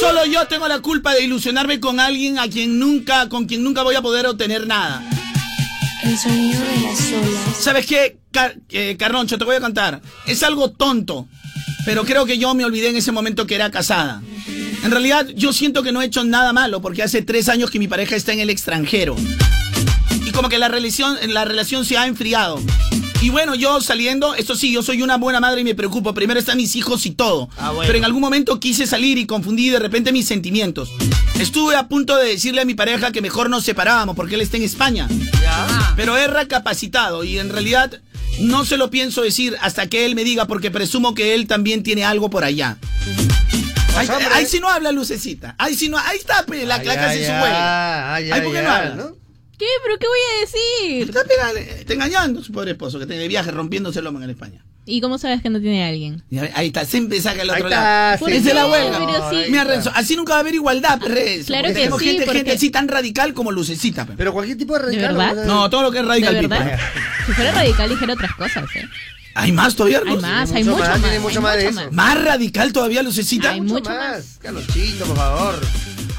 Solo 0.00 0.24
yo 0.26 0.46
tengo 0.46 0.68
la 0.68 0.80
culpa 0.80 1.14
de 1.14 1.24
ilusionarme 1.24 1.80
con 1.80 2.00
alguien 2.00 2.38
a 2.38 2.48
quien 2.48 2.78
nunca, 2.78 3.28
con 3.28 3.46
quien 3.46 3.62
nunca 3.62 3.82
voy 3.82 3.94
a 3.96 4.02
poder 4.02 4.26
obtener 4.26 4.66
nada. 4.66 5.02
El 6.02 6.18
sonido 6.18 6.60
de 6.60 6.80
las 6.82 7.12
olas. 7.12 7.56
¿Sabes 7.58 7.86
qué, 7.86 8.18
Car- 8.30 8.56
eh, 8.70 8.96
Carroncho? 8.98 9.38
Te 9.38 9.44
voy 9.44 9.56
a 9.56 9.60
contar. 9.60 10.00
Es 10.26 10.42
algo 10.42 10.70
tonto, 10.70 11.26
pero 11.84 12.04
creo 12.04 12.26
que 12.26 12.38
yo 12.38 12.54
me 12.54 12.64
olvidé 12.64 12.88
en 12.90 12.96
ese 12.96 13.10
momento 13.10 13.46
que 13.46 13.54
era 13.54 13.70
casada. 13.70 14.22
En 14.84 14.90
realidad, 14.90 15.26
yo 15.34 15.52
siento 15.52 15.82
que 15.82 15.90
no 15.92 16.02
he 16.02 16.06
hecho 16.06 16.22
nada 16.24 16.52
malo 16.52 16.80
porque 16.80 17.02
hace 17.02 17.22
tres 17.22 17.48
años 17.48 17.70
que 17.70 17.78
mi 17.78 17.88
pareja 17.88 18.14
está 18.14 18.32
en 18.32 18.40
el 18.40 18.50
extranjero. 18.50 19.16
Como 20.36 20.50
que 20.50 20.58
la 20.58 20.68
relación, 20.68 21.16
la 21.28 21.46
relación 21.46 21.86
se 21.86 21.96
ha 21.96 22.06
enfriado. 22.06 22.60
Y 23.22 23.30
bueno, 23.30 23.54
yo 23.54 23.80
saliendo, 23.80 24.34
esto 24.34 24.54
sí, 24.54 24.70
yo 24.70 24.82
soy 24.82 25.00
una 25.00 25.16
buena 25.16 25.40
madre 25.40 25.62
y 25.62 25.64
me 25.64 25.74
preocupo. 25.74 26.12
Primero 26.12 26.38
están 26.38 26.58
mis 26.58 26.76
hijos 26.76 27.06
y 27.06 27.12
todo. 27.12 27.48
Pero 27.86 27.96
en 27.96 28.04
algún 28.04 28.20
momento 28.20 28.60
quise 28.60 28.86
salir 28.86 29.16
y 29.16 29.24
confundí 29.24 29.70
de 29.70 29.78
repente 29.78 30.12
mis 30.12 30.26
sentimientos. 30.26 30.90
Estuve 31.40 31.74
a 31.74 31.88
punto 31.88 32.18
de 32.18 32.28
decirle 32.28 32.60
a 32.60 32.64
mi 32.66 32.74
pareja 32.74 33.12
que 33.12 33.22
mejor 33.22 33.48
nos 33.48 33.64
separábamos 33.64 34.14
porque 34.14 34.34
él 34.34 34.42
está 34.42 34.58
en 34.58 34.64
España. 34.64 35.08
Pero 35.96 36.18
he 36.18 36.26
recapacitado 36.26 37.24
y 37.24 37.38
en 37.38 37.48
realidad 37.48 38.02
no 38.38 38.66
se 38.66 38.76
lo 38.76 38.90
pienso 38.90 39.22
decir 39.22 39.56
hasta 39.62 39.86
que 39.86 40.04
él 40.04 40.14
me 40.14 40.22
diga 40.22 40.44
porque 40.44 40.70
presumo 40.70 41.14
que 41.14 41.34
él 41.34 41.46
también 41.46 41.82
tiene 41.82 42.04
algo 42.04 42.28
por 42.28 42.44
allá. 42.44 42.76
Ahí, 43.96 44.06
ahí 44.34 44.44
sí 44.44 44.60
no 44.60 44.68
habla 44.68 44.92
Lucecita. 44.92 45.54
Ahí 45.56 45.74
sí 45.74 45.88
no, 45.88 45.96
ahí 45.96 46.18
está 46.18 46.44
la, 46.46 46.64
la 46.66 46.74
Ay, 46.74 46.84
casa 46.84 47.08
ay, 47.08 47.18
de 47.20 47.26
su 47.26 47.32
ay, 47.32 47.42
ay, 47.44 48.30
Ahí 48.32 48.40
por 48.42 48.52
qué 48.52 48.58
ay, 48.58 48.64
no 48.64 48.70
ay, 48.70 48.76
habla. 48.82 48.94
¿no? 48.96 49.25
¿Qué? 49.58 49.64
¿Pero 49.84 49.98
qué 49.98 50.06
voy 50.06 50.18
a 50.18 50.40
decir? 50.40 51.08
Está, 51.08 51.24
pegale, 51.24 51.80
está 51.80 51.94
engañando 51.94 52.40
a 52.40 52.44
su 52.44 52.52
pobre 52.52 52.72
esposo 52.72 52.98
que 52.98 53.04
está 53.04 53.14
de 53.14 53.26
viaje 53.28 53.50
rompiéndose 53.50 53.98
el 54.00 54.04
lomo 54.04 54.20
en 54.22 54.30
España. 54.30 54.64
¿Y 54.88 55.00
cómo 55.00 55.18
sabes 55.18 55.42
que 55.42 55.50
no 55.50 55.60
tiene 55.60 55.84
a 55.84 55.88
alguien? 55.88 56.22
Y 56.30 56.38
ahí- 56.38 56.50
Ahí 56.54 56.66
está, 56.68 56.84
siempre 56.84 57.20
saca 57.20 57.42
el 57.42 57.50
Ahí 57.50 57.56
otro 57.56 57.68
está, 57.68 57.80
lado. 58.12 58.26
sí. 58.26 58.32
Esa 58.34 58.48
es 58.50 58.54
la 58.54 58.66
huelga. 58.68 58.98
pero 59.04 59.30
sí. 59.30 59.50
Mira, 59.50 59.64
Renzo, 59.64 59.90
así 59.94 60.14
nunca 60.14 60.34
va 60.34 60.36
a 60.36 60.40
haber 60.42 60.54
igualdad, 60.54 61.00
Renzo. 61.02 61.46
Claro 61.48 61.62
porque 61.62 61.72
que 61.72 61.74
tenemos 61.80 61.98
sí, 62.00 62.04
gente, 62.06 62.24
porque- 62.24 62.38
gente 62.38 62.52
así 62.52 62.70
tan 62.70 62.86
radical 62.86 63.34
como 63.34 63.50
Lucecita. 63.50 64.06
pe. 64.06 64.12
Pero 64.16 64.32
cualquier 64.32 64.56
tipo 64.58 64.74
de 64.78 64.80
¿De 64.80 64.86
radical. 65.08 65.16
verdad? 65.16 65.44
No, 65.46 65.68
todo 65.70 65.82
lo 65.82 65.90
que 65.90 65.98
es 65.98 66.04
radical 66.04 66.34
¿De 66.34 66.40
people. 66.42 66.58
verdad? 66.58 66.78
Si 67.26 67.32
fuera 67.32 67.52
radical, 67.52 67.88
dijera 67.88 68.12
otras 68.12 68.34
cosas, 68.34 68.64
¿eh? 68.76 68.84
¿Hay 69.34 69.52
más 69.52 69.74
todavía? 69.74 69.98
Hay 70.06 70.12
Luz? 70.14 70.22
más, 70.22 70.52
hay 70.52 70.64
mucho 70.64 70.78
más. 70.78 71.00
tiene 71.02 71.18
mucho 71.18 71.38
hay 71.40 71.42
más 71.42 71.56
de 71.56 71.66
eso. 71.66 71.80
¿Más 71.90 72.22
radical 72.24 72.72
todavía, 72.72 73.02
Lucecita? 73.02 73.50
Hay 73.50 73.60
mucho 73.60 73.90
más. 73.90 74.38
Carlonchito, 74.40 75.04
por 75.06 75.16
favor. 75.16 75.60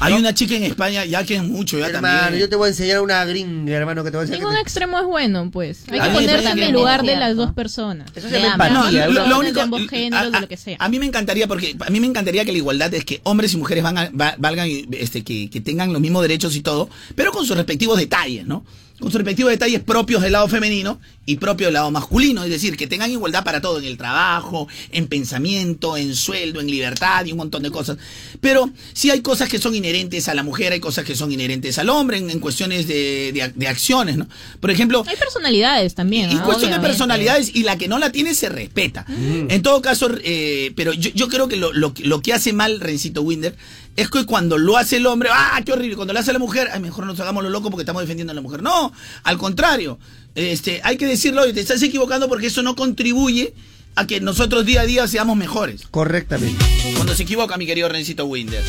Hay 0.00 0.12
una 0.14 0.32
chica 0.34 0.54
en 0.54 0.62
España, 0.64 1.04
ya 1.04 1.24
que 1.24 1.36
es 1.36 1.42
mucho, 1.42 1.78
ya 1.78 1.86
Hermano, 1.88 2.20
también. 2.20 2.40
yo 2.40 2.48
te 2.48 2.56
voy 2.56 2.66
a 2.66 2.68
enseñar 2.70 3.00
una 3.00 3.24
gringa, 3.24 3.72
hermano, 3.74 4.04
que 4.04 4.10
te 4.10 4.16
voy 4.16 4.22
a 4.22 4.26
enseñar. 4.26 4.40
Ningún 4.46 4.56
extremo 4.60 4.98
es 4.98 5.04
bueno, 5.06 5.50
pues. 5.50 5.82
Hay 5.90 5.98
A 5.98 6.04
que 6.04 6.10
ponerse 6.14 6.48
en 6.50 6.56
que 6.56 6.66
el 6.66 6.72
lugar 6.72 7.02
de 7.02 7.16
las 7.16 7.34
dos 7.36 7.52
personas. 7.52 8.10
Eso 8.14 8.28
se 8.28 8.40
llama 8.40 8.68
¿no? 8.68 8.90
lo, 8.90 9.10
lo 9.12 9.28
De 9.28 9.34
único, 9.34 9.60
ambos 9.60 9.88
géneros, 9.88 10.28
a, 10.28 10.30
de 10.30 10.40
lo 10.40 10.48
que 10.48 10.56
sea. 10.56 10.76
a 10.78 10.88
mí 10.88 10.98
me 10.98 11.06
encantaría 11.06 11.46
porque 11.48 11.76
a 11.80 11.90
mí 11.90 12.00
me 12.00 12.06
encantaría 12.06 12.44
que 12.44 12.52
la 12.52 12.58
igualdad 12.58 12.92
es 12.94 13.04
que 13.04 13.20
hombres 13.24 13.52
y 13.54 13.56
mujeres 13.56 13.82
van 13.82 13.98
a- 13.98 14.10
va- 14.10 14.34
valgan 14.38 14.68
este 14.92 15.24
que, 15.24 15.50
que 15.50 15.60
tengan 15.60 15.92
los 15.92 16.00
mismos 16.00 16.22
derechos 16.22 16.54
y 16.56 16.60
todo, 16.62 16.88
pero 17.14 17.32
con 17.32 17.44
sus 17.46 17.56
respectivos 17.56 17.98
detalles, 17.98 18.46
¿no? 18.46 18.64
Con 19.00 19.10
sus 19.12 19.18
respectivos 19.18 19.52
detalles 19.52 19.80
propios 19.80 20.22
del 20.22 20.32
lado 20.32 20.48
femenino 20.48 21.00
y 21.24 21.36
propio 21.36 21.68
del 21.68 21.74
lado 21.74 21.90
masculino, 21.90 22.42
es 22.42 22.50
decir, 22.50 22.76
que 22.76 22.86
tengan 22.88 23.10
igualdad 23.10 23.44
para 23.44 23.60
todo 23.60 23.78
en 23.78 23.84
el 23.84 23.96
trabajo, 23.96 24.66
en 24.90 25.06
pensamiento, 25.06 25.96
en 25.96 26.16
sueldo, 26.16 26.60
en 26.60 26.66
libertad 26.66 27.24
y 27.24 27.30
un 27.32 27.38
montón 27.38 27.62
de 27.62 27.70
cosas. 27.70 27.96
Pero 28.40 28.70
sí 28.94 29.10
hay 29.10 29.20
cosas 29.20 29.48
que 29.48 29.58
son 29.58 29.74
inherentes 29.76 30.28
a 30.28 30.34
la 30.34 30.42
mujer, 30.42 30.72
hay 30.72 30.80
cosas 30.80 31.04
que 31.04 31.14
son 31.14 31.30
inherentes 31.30 31.78
al 31.78 31.90
hombre 31.90 32.18
en, 32.18 32.28
en 32.30 32.40
cuestiones 32.40 32.88
de, 32.88 33.30
de 33.32 33.40
ac- 33.44 33.54
de 33.54 33.68
acciones, 33.68 34.16
¿no? 34.16 34.26
Por 34.58 34.70
ejemplo, 34.70 35.04
Hay 35.06 35.16
personalidades 35.16 35.94
también. 35.94 36.32
y 36.32 36.36
cuestión 36.38 36.72
de 36.72 36.80
personalidades 36.80 37.54
y 37.54 37.62
la 37.62 37.78
que 37.78 37.86
no 37.88 37.98
la 37.98 38.10
tiene 38.10 38.34
se 38.34 38.48
respeta. 38.48 39.06
En 39.48 39.62
todo 39.62 39.80
caso, 39.80 40.10
eh, 40.24 40.72
pero 40.74 40.92
yo, 40.92 41.10
yo 41.14 41.28
creo 41.28 41.46
que 41.48 41.56
lo, 41.56 41.72
lo, 41.72 41.94
que- 41.94 42.04
lo 42.04 42.20
que 42.20 42.32
hace 42.32 42.52
mal 42.52 42.80
Rencito 42.80 43.22
Winder 43.22 43.54
es 43.98 44.08
que 44.10 44.24
cuando 44.26 44.58
lo 44.58 44.76
hace 44.76 44.98
el 44.98 45.06
hombre, 45.08 45.28
¡ah, 45.32 45.60
qué 45.64 45.72
horrible! 45.72 45.96
Cuando 45.96 46.14
lo 46.14 46.20
hace 46.20 46.32
la 46.32 46.38
mujer, 46.38 46.68
ay, 46.72 46.78
mejor 46.78 47.04
nos 47.04 47.18
hagamos 47.18 47.42
lo 47.42 47.50
loco 47.50 47.68
porque 47.68 47.82
estamos 47.82 48.00
defendiendo 48.00 48.30
a 48.30 48.34
la 48.34 48.40
mujer. 48.40 48.62
No, 48.62 48.92
al 49.24 49.38
contrario. 49.38 49.98
Este, 50.36 50.80
hay 50.84 50.96
que 50.96 51.04
decirlo, 51.06 51.42
oye, 51.42 51.52
te 51.52 51.58
estás 51.60 51.82
equivocando 51.82 52.28
porque 52.28 52.46
eso 52.46 52.62
no 52.62 52.76
contribuye 52.76 53.54
a 53.96 54.06
que 54.06 54.20
nosotros 54.20 54.64
día 54.64 54.82
a 54.82 54.84
día 54.84 55.08
seamos 55.08 55.36
mejores. 55.36 55.82
Correctamente. 55.90 56.64
Cuando 56.94 57.16
se 57.16 57.24
equivoca, 57.24 57.56
mi 57.56 57.66
querido 57.66 57.88
Rencito 57.88 58.24
Winder. 58.26 58.62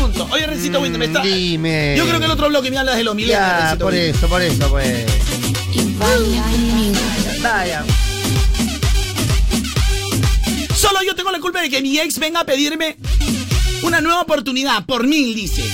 Punto. 0.00 0.26
Oye, 0.32 0.48
Rencito 0.48 0.80
Winder, 0.80 0.98
me 0.98 1.04
está... 1.04 1.22
Dime. 1.22 1.94
Yo 1.96 2.04
creo 2.04 2.18
que 2.18 2.24
el 2.24 2.32
otro 2.32 2.48
bloque 2.48 2.72
me 2.72 2.78
hablas 2.78 2.96
de 2.96 3.04
los 3.04 3.14
milenios, 3.14 3.38
Ya, 3.40 3.60
Rencito 3.60 3.84
por 3.84 3.92
Winder. 3.92 4.16
eso, 4.16 4.28
por 4.28 4.42
eso, 4.42 4.68
pues. 4.68 5.06
Vaya. 7.40 7.84
Solo 10.74 10.98
yo 11.06 11.14
tengo 11.14 11.30
la 11.30 11.38
culpa 11.38 11.62
de 11.62 11.70
que 11.70 11.80
mi 11.80 12.00
ex 12.00 12.18
venga 12.18 12.40
a 12.40 12.44
pedirme 12.44 12.96
una 13.82 14.00
nueva 14.00 14.22
oportunidad 14.22 14.84
por 14.86 15.06
mil, 15.06 15.34
dice. 15.34 15.64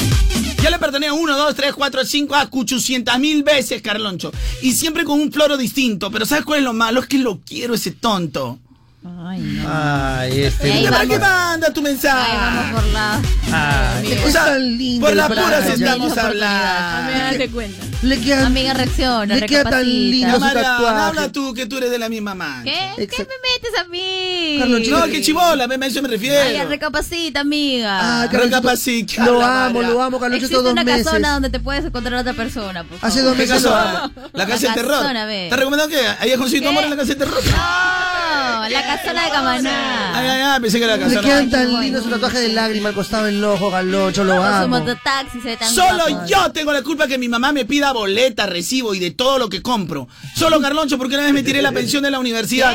Ya 0.63 0.71
le 0.71 0.79
perdoné 0.79 1.11
uno, 1.11 1.37
dos, 1.37 1.55
tres, 1.55 1.73
cuatro, 1.75 2.05
cinco, 2.05 2.35
a 2.35 2.47
cuchucientas 2.47 3.19
mil 3.21 3.43
veces, 3.43 3.81
Carloncho. 3.81 4.33
Y 4.63 4.73
siempre 4.73 5.05
con 5.05 5.21
un 5.21 5.31
floro 5.31 5.57
distinto. 5.57 6.11
Pero 6.11 6.27
¿sabes 6.27 6.45
cuál 6.45 6.61
es 6.61 6.65
lo 6.65 6.73
malo? 6.73 7.01
Es 7.01 7.07
que 7.07 7.19
lo 7.19 7.41
quiero 7.41 7.75
ese 7.75 7.93
tonto. 7.93 8.59
Ay, 9.05 9.39
no. 9.41 9.69
Ay, 9.73 10.41
este. 10.43 10.73
Ahí 10.73 10.85
¿Para 10.85 10.99
vamos. 10.99 11.13
qué 11.15 11.19
manda 11.21 11.73
tu 11.73 11.81
mensaje? 11.83 12.33
Ahí 12.33 12.37
vamos 12.37 12.73
por 12.83 12.85
la. 12.93 13.21
Ay, 13.53 14.21
O 14.27 14.31
sea, 14.31 14.45
tan 14.47 14.77
lindo 14.77 15.07
por 15.07 15.17
la 15.17 15.23
el 15.27 15.29
pura 15.29 15.43
playa. 15.47 15.65
si 15.67 15.83
estamos 15.83 16.19
hablando. 16.19 17.13
Date 17.13 17.49
cuenta. 17.51 17.85
Le 18.03 18.21
quedan. 18.21 18.47
Amiga, 18.47 18.75
reacciona, 18.75 19.35
le 19.37 19.47
queda 19.47 19.65
tan 19.71 19.85
lindo 19.85 20.35
su 20.35 20.41
tatuaje. 20.53 21.01
habla 21.01 21.33
tú 21.33 21.55
que 21.55 21.67
tú 21.67 21.79
eres 21.79 21.91
de 21.91 21.99
la 21.99 22.09
misma 22.09 22.35
man. 22.35 22.65
¿Qué? 22.65 23.07
¿Qué 23.07 23.19
me 23.19 23.35
metes 23.53 23.81
a 23.81 23.85
mí? 23.89 24.57
Carlonchito, 24.59 24.99
No, 24.99 25.07
que 25.07 25.21
chibola, 25.23 25.67
me- 25.69 25.75
a 25.85 25.89
eso 25.89 26.03
me 26.03 26.09
Ay, 26.09 26.15
refiero. 26.15 26.69
recapacita, 26.69 27.41
amiga. 27.41 27.99
Ah, 28.01 28.29
Carlonchito, 28.31 28.57
Recapacita, 28.57 29.25
Lo 29.27 29.43
amo, 29.43 29.83
lo 29.83 30.03
amo, 30.03 30.19
Carlonchito, 30.21 30.47
Existe 30.47 30.63
dos 30.63 30.73
una 30.73 30.85
meses. 30.85 31.05
casona 31.07 31.33
donde 31.33 31.51
te 31.51 31.61
puedes 31.61 31.85
encontrar 31.85 32.15
a 32.15 32.21
otra 32.21 32.35
persona, 32.35 32.85
por 32.85 32.99
Hace 33.01 33.23
dos 33.23 33.33
¿Qué 33.37 33.43
meses. 33.47 33.63
casona? 33.63 34.11
La 34.33 34.47
casa 34.47 34.67
del 34.67 34.75
terror. 34.75 35.05
¿Te 35.49 35.57
recomendado 35.57 35.89
que 35.89 35.99
hayas 36.21 36.39
conseguido 36.39 36.71
amor 36.71 36.83
en 36.85 36.91
la 36.91 36.97
casa 36.97 37.09
del 37.15 37.19
terror? 37.19 37.41
No, 37.45 38.69
la 38.69 38.83
casona 38.97 39.25
de 39.25 39.31
Camaná. 39.31 40.19
Ay, 40.19 40.27
ay, 40.29 40.41
ay, 40.43 40.61
pensé 40.61 40.79
que 40.79 40.85
era 40.85 40.97
la 40.97 41.07
Le 41.07 41.15
casona. 41.15 41.29
quedan 41.29 41.51
tan 41.51 41.81
lindos 41.81 42.05
su 42.05 42.11
tatuaje 42.11 42.41
de 42.41 42.49
lágrima 42.49 42.89
al 42.89 42.95
costado 42.95 43.25
del 43.27 43.43
ojo, 43.45 43.71
Carloncho, 43.71 44.25
lo 44.25 44.35
su 44.35 44.43
amo. 44.43 44.79
mototaxi 44.81 45.41
se 45.41 45.49
ve 45.49 45.57
tan 45.57 45.73
Solo 45.73 46.05
guapo. 46.09 46.27
yo 46.27 46.51
tengo 46.53 46.73
la 46.73 46.83
culpa 46.83 47.07
que 47.07 47.19
mi 47.19 47.29
mamá 47.29 47.53
me 47.53 47.65
pida 47.65 47.93
boleta, 47.93 48.47
recibo 48.47 48.95
y 48.95 48.99
de 48.99 49.11
todo 49.13 49.39
lo 49.39 49.49
que 49.49 49.63
compro. 49.63 50.09
Solo 50.37 50.61
Carloncho, 50.61 50.99
porque 50.99 51.15
una 51.15 51.25
vez 51.25 51.33
me 51.33 51.43
tiré 51.43 51.63
la 51.63 51.73
pensión 51.73 52.03
de 52.03 52.11
la 52.11 52.19
universidad. 52.19 52.73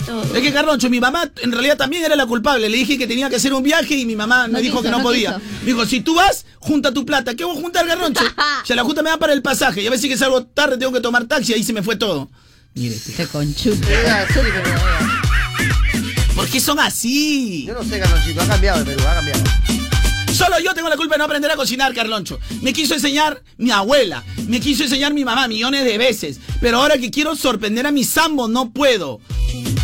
Esto. 0.00 0.22
Es 0.34 0.40
que 0.42 0.52
Carloncho, 0.52 0.88
mi 0.90 1.00
mamá 1.00 1.30
en 1.42 1.52
realidad 1.52 1.76
también 1.76 2.04
era 2.04 2.16
la 2.16 2.26
culpable. 2.26 2.68
Le 2.68 2.76
dije 2.76 2.96
que 2.98 3.06
tenía 3.06 3.28
que 3.28 3.36
hacer 3.36 3.52
un 3.52 3.62
viaje 3.62 3.94
y 3.94 4.06
mi 4.06 4.16
mamá 4.16 4.46
me 4.46 4.54
No 4.54 4.58
dijo 4.60 4.78
quiso, 4.78 4.82
que 4.84 4.90
no, 4.90 4.98
no 4.98 5.02
podía. 5.04 5.34
quiso. 5.34 5.46
Me 5.60 5.66
dijo, 5.66 5.86
si 5.86 6.00
tú 6.00 6.14
vas, 6.14 6.46
junta 6.58 6.92
tu 6.92 7.04
plata. 7.04 7.34
¿Qué 7.34 7.44
voy 7.44 7.56
a 7.56 7.60
juntar, 7.60 7.86
Carloncho? 7.86 8.24
Se 8.64 8.74
la 8.74 8.82
junta 8.84 9.02
me 9.02 9.10
da 9.10 9.18
para 9.18 9.32
el 9.32 9.42
pasaje. 9.42 9.82
Y 9.82 9.86
a 9.86 9.90
ver 9.90 9.98
si 9.98 10.08
que 10.08 10.16
salgo 10.16 10.44
tarde, 10.44 10.78
tengo 10.78 10.92
que 10.92 11.00
tomar 11.00 11.24
taxi. 11.26 11.52
Ahí 11.52 11.62
se 11.62 11.72
me 11.72 11.82
fue 11.82 11.96
todo. 11.96 12.30
Mire, 12.74 12.94
este. 12.94 13.12
Te 13.12 13.26
conchuta. 13.26 13.86
¿Por 16.50 16.52
qué 16.52 16.60
son 16.60 16.80
así? 16.80 17.64
Yo 17.66 17.74
no 17.74 17.84
sé, 17.84 18.00
Carlonchito, 18.00 18.40
ha 18.42 18.46
cambiado 18.46 18.80
el 18.80 18.84
Perú, 18.84 19.02
ha 19.08 19.14
cambiado. 19.14 19.40
Solo 20.32 20.58
yo 20.58 20.72
tengo 20.74 20.88
la 20.88 20.96
culpa 20.96 21.14
de 21.14 21.18
no 21.18 21.24
aprender 21.24 21.50
a 21.50 21.56
cocinar, 21.56 21.92
Carloncho. 21.94 22.38
Me 22.62 22.72
quiso 22.72 22.94
enseñar 22.94 23.42
mi 23.58 23.70
abuela, 23.70 24.24
me 24.48 24.58
quiso 24.58 24.82
enseñar 24.84 25.12
mi 25.12 25.24
mamá 25.24 25.46
millones 25.48 25.84
de 25.84 25.98
veces. 25.98 26.40
Pero 26.60 26.78
ahora 26.78 26.98
que 26.98 27.10
quiero 27.10 27.36
sorprender 27.36 27.86
a 27.86 27.92
mi 27.92 28.04
sambo, 28.04 28.48
no 28.48 28.70
puedo. 28.72 29.20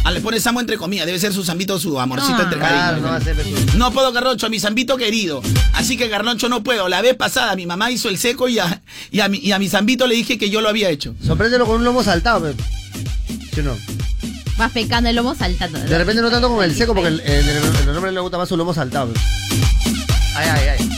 Ah, 0.05 0.11
le 0.13 0.21
pone 0.21 0.41
sambo 0.41 0.61
entre 0.61 0.79
comillas, 0.79 1.05
debe 1.07 1.19
ser 1.19 1.33
su 1.33 1.45
zambito, 1.45 1.79
su 1.79 1.99
amorcito 2.01 2.37
Ah. 2.39 2.43
entre 2.45 2.59
Claro, 2.59 2.77
cariño. 2.77 3.03
no 3.03 3.09
va 3.13 3.17
a 3.17 3.21
ser 3.21 3.37
Perú. 3.37 3.51
No 3.77 3.93
puedo, 3.93 4.13
Carloncho, 4.13 4.47
a 4.47 4.49
mi 4.49 4.59
zambito 4.61 4.97
querido. 4.97 5.43
Así 5.75 5.97
que, 5.97 6.09
Carloncho, 6.09 6.49
no 6.49 6.63
puedo. 6.63 6.89
La 6.89 7.03
vez 7.03 7.17
pasada 7.17 7.55
mi 7.57 7.67
mamá 7.67 7.91
hizo 7.91 8.09
el 8.09 8.17
seco 8.17 8.49
y 8.49 8.59
a, 8.59 8.83
y 9.11 9.21
a, 9.21 9.29
mi, 9.29 9.39
y 9.39 9.53
a 9.53 9.59
mi 9.59 9.69
zambito 9.69 10.07
le 10.07 10.15
dije 10.15 10.39
que 10.39 10.49
yo 10.49 10.61
lo 10.61 10.69
había 10.69 10.89
hecho. 10.91 11.15
Sorpréndelo 11.25 11.67
con 11.67 11.77
un 11.77 11.85
lomo 11.85 12.03
saltado, 12.03 12.41
pero. 12.43 12.55
¿Sí 13.53 13.61
o 13.61 13.63
no? 13.65 13.77
Vas 14.57 14.73
pecando 14.73 15.11
el 15.11 15.17
lomo 15.17 15.35
saltando. 15.35 15.79
De 15.81 15.99
repente 15.99 16.23
no 16.23 16.31
tanto 16.31 16.49
con 16.49 16.65
el 16.65 16.75
seco, 16.75 16.95
porque 16.95 17.09
el, 17.09 17.21
el, 17.21 17.49
el- 17.49 17.89
el 17.89 17.97
hombre 17.97 18.13
le 18.13 18.21
gusta 18.21 18.39
más 18.39 18.49
su 18.49 18.57
lomo 18.57 18.73
saltado. 18.73 19.13
Ay, 20.35 20.49
ay, 20.51 20.69
ay. 20.79 20.91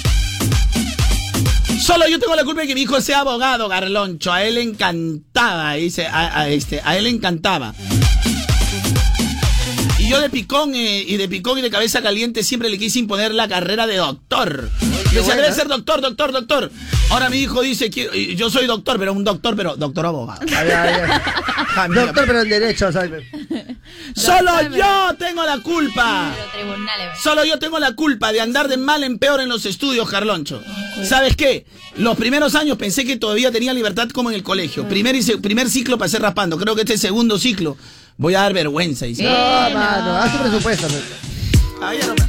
Solo 1.80 2.06
yo 2.09 2.18
tengo 2.20 2.36
la 2.36 2.44
culpa 2.44 2.60
de 2.62 2.66
que 2.68 2.74
mi 2.74 2.82
hijo 2.82 3.01
sea 3.01 3.20
abogado, 3.20 3.68
Garloncho. 3.68 4.32
A 4.32 4.44
él 4.44 4.56
le 4.56 4.62
encantaba, 4.62 5.72
dice, 5.74 6.06
a, 6.06 6.40
a 6.40 6.48
este, 6.48 6.80
a 6.85 6.97
él 6.98 7.05
le 7.05 7.10
encantaba. 7.10 7.74
Y 10.09 10.10
yo 10.10 10.22
de 10.22 10.30
picón 10.30 10.74
eh, 10.74 11.05
y 11.06 11.18
de 11.18 11.28
picón 11.28 11.59
y 11.59 11.60
de 11.60 11.68
cabeza 11.68 12.01
caliente 12.01 12.43
siempre 12.43 12.70
le 12.70 12.78
quise 12.78 12.98
imponer 12.98 13.35
la 13.35 13.47
carrera 13.47 13.86
de 13.86 13.97
doctor. 13.97 14.70
Decía, 14.80 15.20
buena. 15.20 15.43
debe 15.43 15.55
ser 15.55 15.68
doctor, 15.68 16.01
doctor, 16.01 16.32
doctor. 16.32 16.72
Ahora 17.10 17.28
mi 17.28 17.36
hijo 17.36 17.60
dice 17.60 17.90
que 17.90 18.35
yo 18.35 18.48
soy 18.48 18.66
doctor, 18.66 18.98
pero 18.98 19.12
un 19.12 19.22
doctor, 19.22 19.55
pero 19.55 19.76
doctor 19.76 20.06
abogado. 20.06 20.40
Ay, 20.48 20.70
ay, 20.70 20.94
ay. 21.05 21.89
Doctor, 21.94 22.26
pero 22.26 22.40
en 22.40 22.48
derecho, 22.48 22.90
¿sabes? 22.90 23.22
Solo 24.16 24.51
yo 24.74 25.14
tengo 25.18 25.44
la 25.44 25.59
culpa. 25.59 26.35
Solo 27.22 27.44
yo 27.44 27.59
tengo 27.59 27.78
la 27.78 27.93
culpa 27.93 28.32
de 28.32 28.40
andar 28.40 28.66
de 28.66 28.78
mal 28.78 29.05
en 29.05 29.18
peor 29.18 29.40
en 29.43 29.48
los 29.48 29.66
estudios, 29.66 30.09
Carloncho. 30.09 30.60
¿Sabes 31.05 31.36
qué? 31.36 31.66
Los 31.97 32.16
primeros 32.16 32.55
años 32.55 32.78
pensé 32.78 33.05
que 33.05 33.16
todavía 33.16 33.52
tenía 33.52 33.74
libertad 33.74 34.09
como 34.09 34.30
en 34.30 34.36
el 34.36 34.43
colegio. 34.43 34.89
Primer, 34.89 35.14
y 35.14 35.22
primer 35.36 35.68
ciclo 35.68 35.98
pasé 35.98 36.18
raspando. 36.18 36.59
Creo 36.59 36.74
que 36.74 36.80
este 36.80 36.98
segundo 36.98 37.39
ciclo 37.39 37.76
voy 38.19 38.35
a 38.35 38.40
dar 38.43 38.53
vergüenza. 38.53 39.07
Dice. 39.07 39.23
No, 39.23 39.31
mano, 39.31 40.16
haz 40.19 40.32
tu 40.32 40.39
presupuesto. 40.43 40.86
pues. 40.89 41.03
Ah, 41.81 41.95
ya 41.95 42.07
no 42.07 42.15
me- 42.15 42.28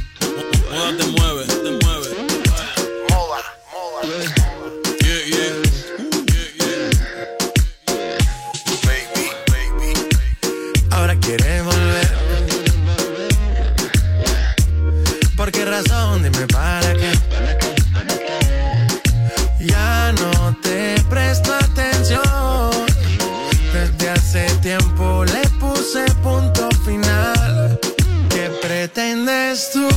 pretendes 29.60 29.70
tú 29.72 29.88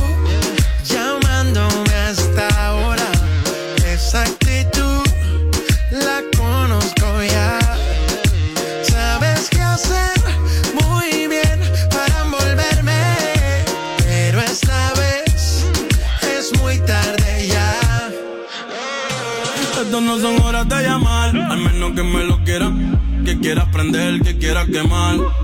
llamándome 0.84 1.94
hasta 1.94 2.48
ahora? 2.66 3.06
Esa 3.86 4.22
actitud 4.22 5.02
la 5.90 6.22
conozco 6.36 7.22
ya. 7.22 7.58
Sabes 8.82 9.48
qué 9.50 9.60
hacer 9.60 10.12
muy 10.82 11.28
bien 11.28 11.60
para 11.90 12.24
envolverme, 12.24 13.16
pero 14.04 14.40
esta 14.42 14.92
vez 14.94 15.64
es 16.36 16.60
muy 16.60 16.78
tarde 16.80 17.48
ya. 17.48 18.10
Estas 19.62 20.02
no 20.02 20.18
son 20.18 20.40
horas 20.42 20.68
de 20.68 20.82
llamar, 20.82 21.36
al 21.36 21.58
menos 21.58 21.92
que 21.92 22.02
me 22.02 22.24
lo 22.24 22.42
quieras. 22.44 22.72
Que 23.24 23.38
quieras 23.38 23.68
prender, 23.72 24.20
que 24.20 24.36
quieras 24.36 24.66
quemar. 24.66 25.43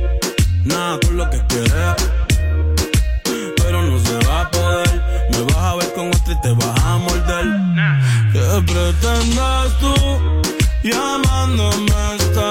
nada 0.65 0.99
con 0.99 1.17
lo 1.17 1.29
que 1.29 1.45
quieres. 1.47 1.95
Pero 3.57 3.81
no 3.83 3.99
se 3.99 4.27
va 4.27 4.41
a 4.41 4.51
poder. 4.51 5.01
Me 5.31 5.41
vas 5.43 5.57
a 5.57 5.75
ver 5.75 5.93
con 5.93 6.07
otra 6.07 6.33
y 6.33 6.41
te 6.41 6.51
vas 6.53 6.83
a 6.83 6.97
morder. 6.97 7.45
¿Qué 8.31 8.73
pretendes 8.73 9.77
tú 9.79 9.93
llamándome 10.83 12.15
esta 12.19 12.50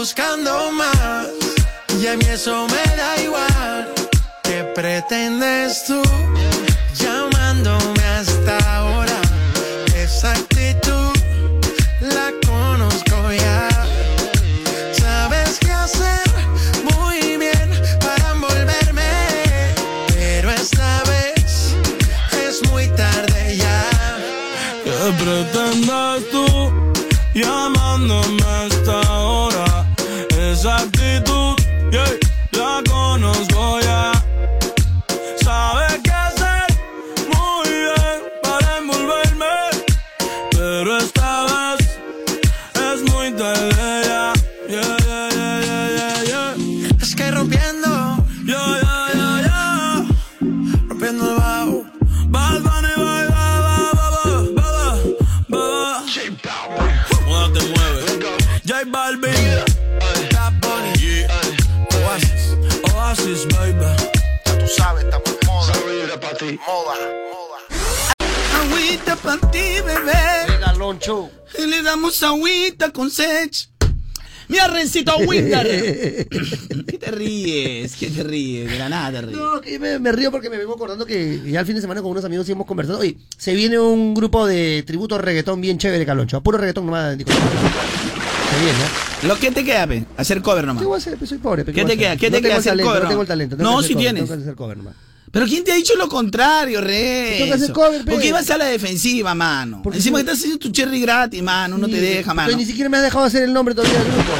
buscando 0.00 0.72
más, 0.72 1.28
y 2.00 2.06
a 2.06 2.16
mí 2.16 2.24
eso 2.24 2.66
me 2.68 2.96
da 2.96 3.22
igual. 3.22 3.94
¿Qué 4.42 4.64
pretendes 4.74 5.84
tú 5.84 6.00
Moda. 66.66 66.94
Agüita 68.60 69.16
para 69.16 69.50
ti, 69.50 69.58
bebé. 69.84 70.58
Galoncho. 70.60 71.30
Y 71.58 71.66
le 71.66 71.82
damos 71.82 72.22
agüita 72.22 72.90
con 72.90 73.10
sech. 73.10 73.68
Mira, 74.48 74.66
Rencito 74.66 75.16
Winder. 75.18 75.66
¿Qué 76.28 76.98
te 76.98 77.10
ríes? 77.12 77.94
¿Qué 77.94 78.10
te 78.10 78.24
ríes? 78.24 78.68
De 78.70 78.78
la 78.78 78.88
nada 78.88 79.12
te 79.12 79.26
ríes. 79.26 79.38
No, 79.38 79.60
que 79.60 79.78
me, 79.78 79.98
me 80.00 80.10
río 80.10 80.30
porque 80.32 80.50
me 80.50 80.58
vengo 80.58 80.74
acordando 80.74 81.06
que 81.06 81.40
ya 81.50 81.60
el 81.60 81.66
fin 81.66 81.76
de 81.76 81.80
semana 81.80 82.02
con 82.02 82.10
unos 82.10 82.24
amigos 82.24 82.46
sí 82.46 82.52
hemos 82.52 82.66
conversado. 82.66 82.98
Oye, 82.98 83.16
se 83.38 83.54
viene 83.54 83.78
un 83.78 84.12
grupo 84.12 84.46
de 84.46 84.82
tributo 84.84 85.18
reggaetón 85.18 85.60
bien 85.60 85.78
chévere, 85.78 86.04
Caloncho. 86.04 86.36
A 86.38 86.40
puro 86.42 86.58
reggaetón 86.58 86.86
nomás. 86.86 87.16
digo. 87.16 87.30
Se 87.30 88.58
viene, 88.64 88.78
¿eh? 88.78 89.26
¿Lo 89.28 89.38
que 89.38 89.52
te 89.52 89.64
queda, 89.64 89.86
pe? 89.86 90.04
Hacer 90.16 90.42
cover 90.42 90.66
nomás. 90.66 90.82
¿Qué 90.82 90.86
voy 90.88 90.96
a 90.96 90.98
hacer? 90.98 91.16
Pues 91.16 91.28
soy 91.30 91.38
pobre. 91.38 91.64
pe, 91.64 91.72
¿Qué 91.72 91.84
te 91.84 91.96
queda? 91.96 92.16
¿Qué 92.16 92.28
no 92.30 92.36
te 92.38 92.42
queda? 92.42 92.56
Hacer 92.56 92.72
talento, 92.72 92.88
cover. 92.90 93.02
No 93.04 93.08
tengo 93.08 93.22
el 93.22 93.28
talento. 93.28 93.56
tengo 93.56 93.70
No, 93.70 93.82
sí 93.82 93.92
cover, 93.94 93.98
tienes. 94.04 94.24
Tengo 94.24 94.36
que 94.36 94.42
hacer 94.42 94.54
cover 94.56 94.76
nomás. 94.78 94.94
Pero 95.30 95.46
¿quién 95.46 95.62
te 95.62 95.72
ha 95.72 95.76
dicho 95.76 95.94
lo 95.96 96.08
contrario, 96.08 96.80
Re? 96.80 97.36
Tengo 97.38 97.46
que 97.46 97.54
hacer 97.54 97.72
cover, 97.72 98.04
pe. 98.04 98.10
Porque 98.10 98.28
ibas 98.28 98.50
a 98.50 98.58
la 98.58 98.64
defensiva, 98.64 99.34
mano. 99.34 99.80
Porque 99.82 99.98
Encima 99.98 100.18
que 100.18 100.22
estás 100.22 100.38
haciendo 100.38 100.58
tu 100.58 100.70
cherry 100.70 101.00
gratis, 101.00 101.42
mano. 101.42 101.78
No 101.78 101.88
te 101.88 102.00
deja, 102.00 102.34
mano. 102.34 102.56
Ni 102.56 102.64
siquiera 102.64 102.88
me 102.88 102.96
has 102.96 103.04
dejado 103.04 103.24
hacer 103.24 103.44
el 103.44 103.52
nombre 103.52 103.74
todavía 103.74 103.98
del 103.98 104.12
grupo. 104.12 104.32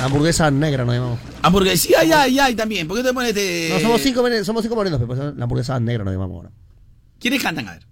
Hamburguesa 0.00 0.50
negra 0.50 0.84
nos 0.84 0.94
llamamos. 0.94 1.18
Hamburguesa, 1.42 1.88
ay, 2.00 2.10
ay, 2.12 2.38
ay, 2.38 2.54
también. 2.54 2.88
¿Por 2.88 2.96
qué 2.96 3.04
te 3.04 3.12
pones 3.14 3.34
de...? 3.34 3.70
No, 3.72 3.80
somos 3.80 4.00
cinco, 4.00 4.24
somos 4.44 4.62
cinco 4.62 4.74
morenos, 4.74 4.98
pero 4.98 5.06
pues, 5.06 5.36
la 5.36 5.44
hamburguesa 5.44 5.78
negra 5.78 6.04
nos 6.04 6.12
llamamos 6.12 6.36
ahora. 6.36 6.50
¿Quiénes 7.20 7.42
cantan? 7.42 7.68
A 7.68 7.72
ver. 7.72 7.82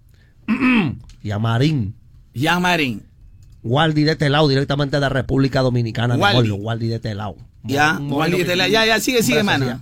Yamarín. 1.23 1.95
Yamarín. 2.33 3.03
Waldi 3.63 4.03
de 4.03 4.15
Telao, 4.15 4.47
directamente 4.47 4.99
de 4.99 5.09
República 5.09 5.61
Dominicana. 5.61 6.15
mi 6.15 6.21
Waldi. 6.21 6.51
Waldi 6.51 6.87
de 6.87 6.99
Telao. 6.99 7.37
Ya, 7.63 7.97
Un 7.99 8.11
Waldi 8.11 8.39
de 8.39 8.45
Telao. 8.45 8.67
Ya, 8.67 8.85
ya, 8.85 8.99
sigue, 8.99 9.23
sigue, 9.23 9.43
mano. 9.43 9.81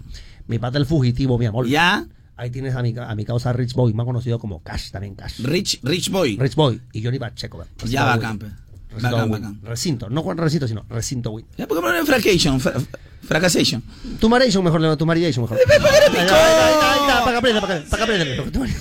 Mi 0.50 0.60
pata 0.60 0.78
el 0.80 0.86
fugitivo, 0.86 1.38
mi 1.38 1.46
amor. 1.46 1.68
Ya. 1.68 2.06
Ahí 2.36 2.50
tienes 2.50 2.74
a 2.76 2.82
mi, 2.82 2.96
a 2.98 3.16
mi 3.16 3.24
causa 3.26 3.54
Rich 3.54 3.74
Boy, 3.74 3.94
más 3.94 4.06
conocido 4.06 4.40
como 4.40 4.64
Cash, 4.64 4.92
también 4.92 5.14
Cash. 5.14 5.40
Rich, 5.44 5.80
Rich 5.84 6.10
Boy. 6.10 6.38
Rich 6.38 6.56
Boy 6.56 6.82
y 6.94 7.04
Johnny 7.04 7.20
Pacheco. 7.20 7.64
Ya, 7.86 8.02
Win. 8.06 8.16
bacán, 8.16 8.40
pe. 8.40 8.46
Recinto 8.90 9.16
Bacán, 9.16 9.30
bacán. 9.32 9.60
Recinto, 9.62 10.10
no 10.10 10.24
Juan 10.24 10.38
Recinto, 10.38 10.68
sino 10.68 10.84
Recinto 10.90 11.32
Win. 11.32 11.46
¿por 11.68 11.68
qué 11.78 11.82
ponen 11.82 12.06
fracation? 12.06 12.60
Fra- 12.60 12.74
Fracasation. 13.22 13.84
Tu 14.20 14.28
Maration 14.30 14.64
mejor, 14.64 14.98
tu 14.98 15.06
Maration 15.06 15.44
mejor. 15.44 15.60
¿Para 15.68 15.80
qué 15.80 16.18
Ahí 16.18 16.26
está, 16.26 16.36
ahí 16.36 16.74
está, 16.74 16.94
ahí 16.94 17.00
está, 17.02 17.20
para 17.20 17.32
que 17.32 17.38
aprenda, 17.38 17.62
para 17.62 17.80
que- 17.84 17.90
para 17.90 18.06
que 18.06 18.14
aprenda. 18.14 18.80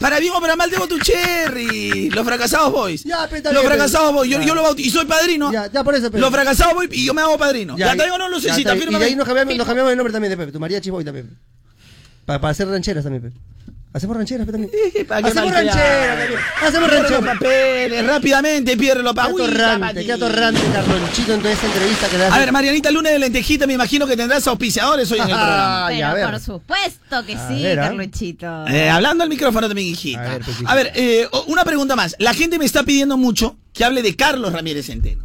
Para 0.00 0.18
bien 0.18 0.32
o 0.32 0.40
para 0.40 0.56
mal 0.56 0.70
debo 0.70 0.88
tu 0.88 0.98
cherry. 0.98 2.08
Los 2.08 2.24
fracasados 2.24 2.72
boys. 2.72 3.04
Ya, 3.04 3.28
pe, 3.28 3.36
está 3.36 3.52
Los 3.52 3.62
bien, 3.62 3.72
fracasados 3.74 4.14
boys. 4.14 4.30
Yo, 4.30 4.40
yo 4.40 4.54
lo 4.54 4.62
bautizo. 4.62 4.88
Y 4.88 4.90
soy 4.90 5.04
padrino. 5.04 5.52
Ya, 5.52 5.70
ya 5.70 5.84
por 5.84 5.94
eso, 5.94 6.10
pe. 6.10 6.18
Los 6.18 6.30
fracasados 6.30 6.72
boys 6.72 6.88
y 6.90 7.04
yo 7.04 7.12
me 7.12 7.20
hago 7.20 7.36
padrino. 7.36 7.76
Ya, 7.76 7.94
te 7.94 8.04
digo, 8.04 8.16
no, 8.16 8.30
Lucecita. 8.30 8.72
Y 8.72 8.74
de 8.76 8.80
fírmame. 8.80 9.04
ahí 9.04 9.14
nos 9.14 9.26
cambiamos, 9.26 9.54
nos 9.54 9.66
cambiamos 9.66 9.90
el 9.92 9.98
nombre 9.98 10.12
también 10.12 10.30
de 10.30 10.36
Pepe. 10.38 10.52
Tu 10.52 10.58
María 10.58 10.80
Chiboy 10.80 11.04
también. 11.04 11.38
Para, 12.24 12.40
para 12.40 12.52
hacer 12.52 12.66
rancheras 12.66 13.04
también, 13.04 13.24
Pepe. 13.24 13.36
Hacemos 13.92 14.16
rancheras, 14.16 14.46
también. 14.46 14.70
¿Para 15.08 15.20
qué 15.20 15.28
Hacemos 15.30 15.52
rancheras 15.52 16.18
también. 16.20 16.40
Hacemos 16.64 16.90
rancheras. 16.92 17.24
papeles, 17.34 18.06
rápidamente 18.06 18.76
pierde 18.76 19.02
los 19.02 19.12
Qué 19.12 19.16
papeles. 19.16 19.40
atorrante, 19.48 20.06
qué 20.06 20.12
atorrante, 20.12 20.60
Carlonchito, 20.72 21.34
en 21.34 21.40
toda 21.40 21.52
esta 21.52 21.66
entrevista 21.66 22.06
que 22.08 22.18
le 22.18 22.22
das. 22.24 22.32
A 22.32 22.38
ver, 22.38 22.52
Marianita 22.52 22.90
Lunes 22.92 23.12
de 23.14 23.18
Lentejita, 23.18 23.66
me 23.66 23.72
imagino 23.72 24.06
que 24.06 24.16
tendrás 24.16 24.46
auspiciadores 24.46 25.10
hoy 25.10 25.18
en 25.18 25.24
el 25.24 25.30
programa. 25.30 25.86
Ay, 25.88 26.02
a 26.02 26.12
Pero 26.12 26.22
ver. 26.28 26.30
por 26.30 26.40
supuesto 26.40 27.26
que 27.26 27.34
A 27.34 27.48
sí, 27.48 27.62
ver, 27.64 27.80
¿ah? 27.80 27.88
Carluchito. 27.88 28.66
Eh, 28.68 28.88
hablando 28.88 29.24
al 29.24 29.28
micrófono 29.28 29.68
de 29.68 29.74
mi 29.74 29.82
hijita. 29.82 30.38
A 30.66 30.74
ver, 30.76 30.92
eh, 30.94 31.26
o- 31.32 31.44
una 31.48 31.64
pregunta 31.64 31.96
más. 31.96 32.14
La 32.20 32.32
gente 32.32 32.60
me 32.60 32.66
está 32.66 32.84
pidiendo 32.84 33.16
mucho 33.16 33.56
que 33.72 33.84
hable 33.84 34.02
de 34.02 34.14
Carlos 34.14 34.52
Ramírez 34.52 34.86
Centeno. 34.86 35.24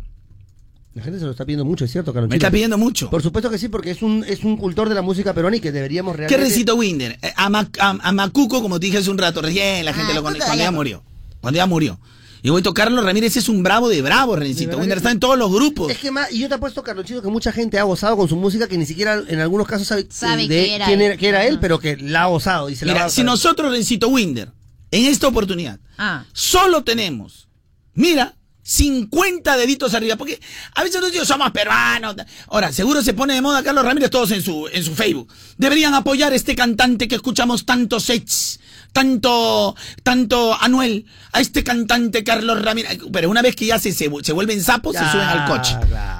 La 0.95 1.03
gente 1.03 1.19
se 1.19 1.25
lo 1.25 1.31
está 1.31 1.45
pidiendo 1.45 1.65
mucho, 1.65 1.83
es 1.85 1.91
cierto, 1.91 2.13
Carlonchito. 2.13 2.31
Me 2.33 2.37
está 2.37 2.49
pidiendo 2.49 2.77
mucho. 2.77 3.09
Por 3.09 3.21
supuesto 3.21 3.49
que 3.49 3.57
sí, 3.57 3.67
porque 3.67 3.91
es 3.91 4.01
un, 4.01 4.23
es 4.27 4.43
un 4.45 4.55
cultor 4.57 4.87
de 4.89 4.95
la 4.95 5.01
música 5.01 5.33
peruana 5.33 5.57
y 5.57 5.59
que 5.59 5.71
deberíamos 5.73 6.13
¿Qué 6.13 6.19
realmente... 6.27 6.43
recito 6.49 6.75
Winder? 6.75 7.19
Eh, 7.21 7.33
A, 7.35 7.49
Mac- 7.49 7.77
a- 7.79 7.97
a 8.01 8.11
Macuco, 8.13 8.61
como 8.61 8.79
te 8.79 8.85
dije 8.87 8.99
hace 8.99 9.09
un 9.11 9.17
rato, 9.17 9.41
recién 9.41 9.83
la 9.85 9.93
gente 9.93 10.13
lo 10.13 10.23
conoce 10.23 10.43
cuando 10.45 10.63
ya 10.63 10.71
murió. 10.71 11.03
Cuando 11.41 11.57
ya 11.57 11.65
murió. 11.65 11.99
Y 12.43 12.49
voy 12.49 12.61
a 12.65 12.73
Carlos 12.73 13.03
Ramírez 13.03 13.35
es 13.37 13.49
un 13.49 13.61
bravo 13.63 13.89
de 13.89 14.01
bravo, 14.03 14.35
Rencito. 14.35 14.77
Winder 14.77 14.95
que 14.97 14.99
está 14.99 15.11
en 15.11 15.19
todos 15.19 15.37
los 15.37 15.51
grupos. 15.51 15.91
Es 15.91 15.97
que 15.97 16.11
más, 16.11 16.31
y 16.31 16.39
yo 16.39 16.47
te 16.47 16.53
apuesto, 16.53 16.81
Carlonchito, 16.83 17.21
que 17.21 17.27
mucha 17.27 17.51
gente 17.51 17.77
ha 17.79 17.83
gozado 17.83 18.15
con 18.15 18.29
su 18.29 18.35
música 18.35 18.67
que 18.67 18.77
ni 18.77 18.85
siquiera 18.85 19.21
en 19.27 19.39
algunos 19.39 19.67
casos 19.67 19.87
sabe, 19.87 20.05
Sabe 20.09 20.47
de 20.47 20.63
quién 20.63 20.71
era 20.75 20.85
quién 20.85 21.01
él. 21.01 21.05
era, 21.07 21.17
quién 21.17 21.29
era 21.35 21.45
él, 21.45 21.57
pero 21.59 21.79
que 21.79 21.97
la 21.97 22.23
ha 22.23 22.27
gozado. 22.27 22.69
Y 22.69 22.75
se 22.75 22.85
Mira, 22.85 23.09
si 23.09 23.23
nosotros, 23.23 23.71
Rencito 23.71 24.07
Winder, 24.09 24.51
en 24.91 25.05
esta 25.07 25.27
oportunidad, 25.27 25.79
Ah. 25.97 26.23
solo 26.31 26.83
tenemos 26.85 27.49
Mira, 27.95 28.35
50 28.67 29.57
deditos 29.57 29.93
arriba, 29.93 30.15
porque 30.15 30.39
a 30.73 30.81
veces 30.81 30.95
nosotros 30.95 31.11
digo, 31.11 31.25
somos 31.25 31.51
peruanos. 31.51 32.15
Ahora, 32.47 32.73
seguro 32.73 33.03
se 33.03 33.13
pone 33.13 33.35
de 33.35 33.41
moda 33.41 33.61
Carlos 33.61 33.85
Ramírez 33.85 34.09
todos 34.09 34.31
en 34.31 34.41
su, 34.41 34.67
en 34.67 34.83
su 34.83 34.95
Facebook. 34.95 35.31
Deberían 35.57 35.93
apoyar 35.93 36.33
a 36.33 36.35
este 36.35 36.55
cantante 36.55 37.07
que 37.07 37.13
escuchamos 37.13 37.63
tanto 37.63 37.99
sets, 37.99 38.59
tanto, 38.95 39.75
tanto 40.03 40.57
Anuel, 40.61 41.05
a 41.33 41.41
este 41.41 41.65
cantante 41.65 42.23
Carlos 42.23 42.61
Ramírez. 42.63 42.97
Pero 43.11 43.29
una 43.29 43.41
vez 43.41 43.53
que 43.53 43.65
ya 43.65 43.77
se, 43.77 43.91
se, 43.91 44.09
se 44.23 44.31
vuelven 44.31 44.63
sapos, 44.63 44.93
Ya, 44.93 45.03
se 45.03 45.11
suben 45.11 45.27
al 45.27 45.49
coche. 45.49 45.75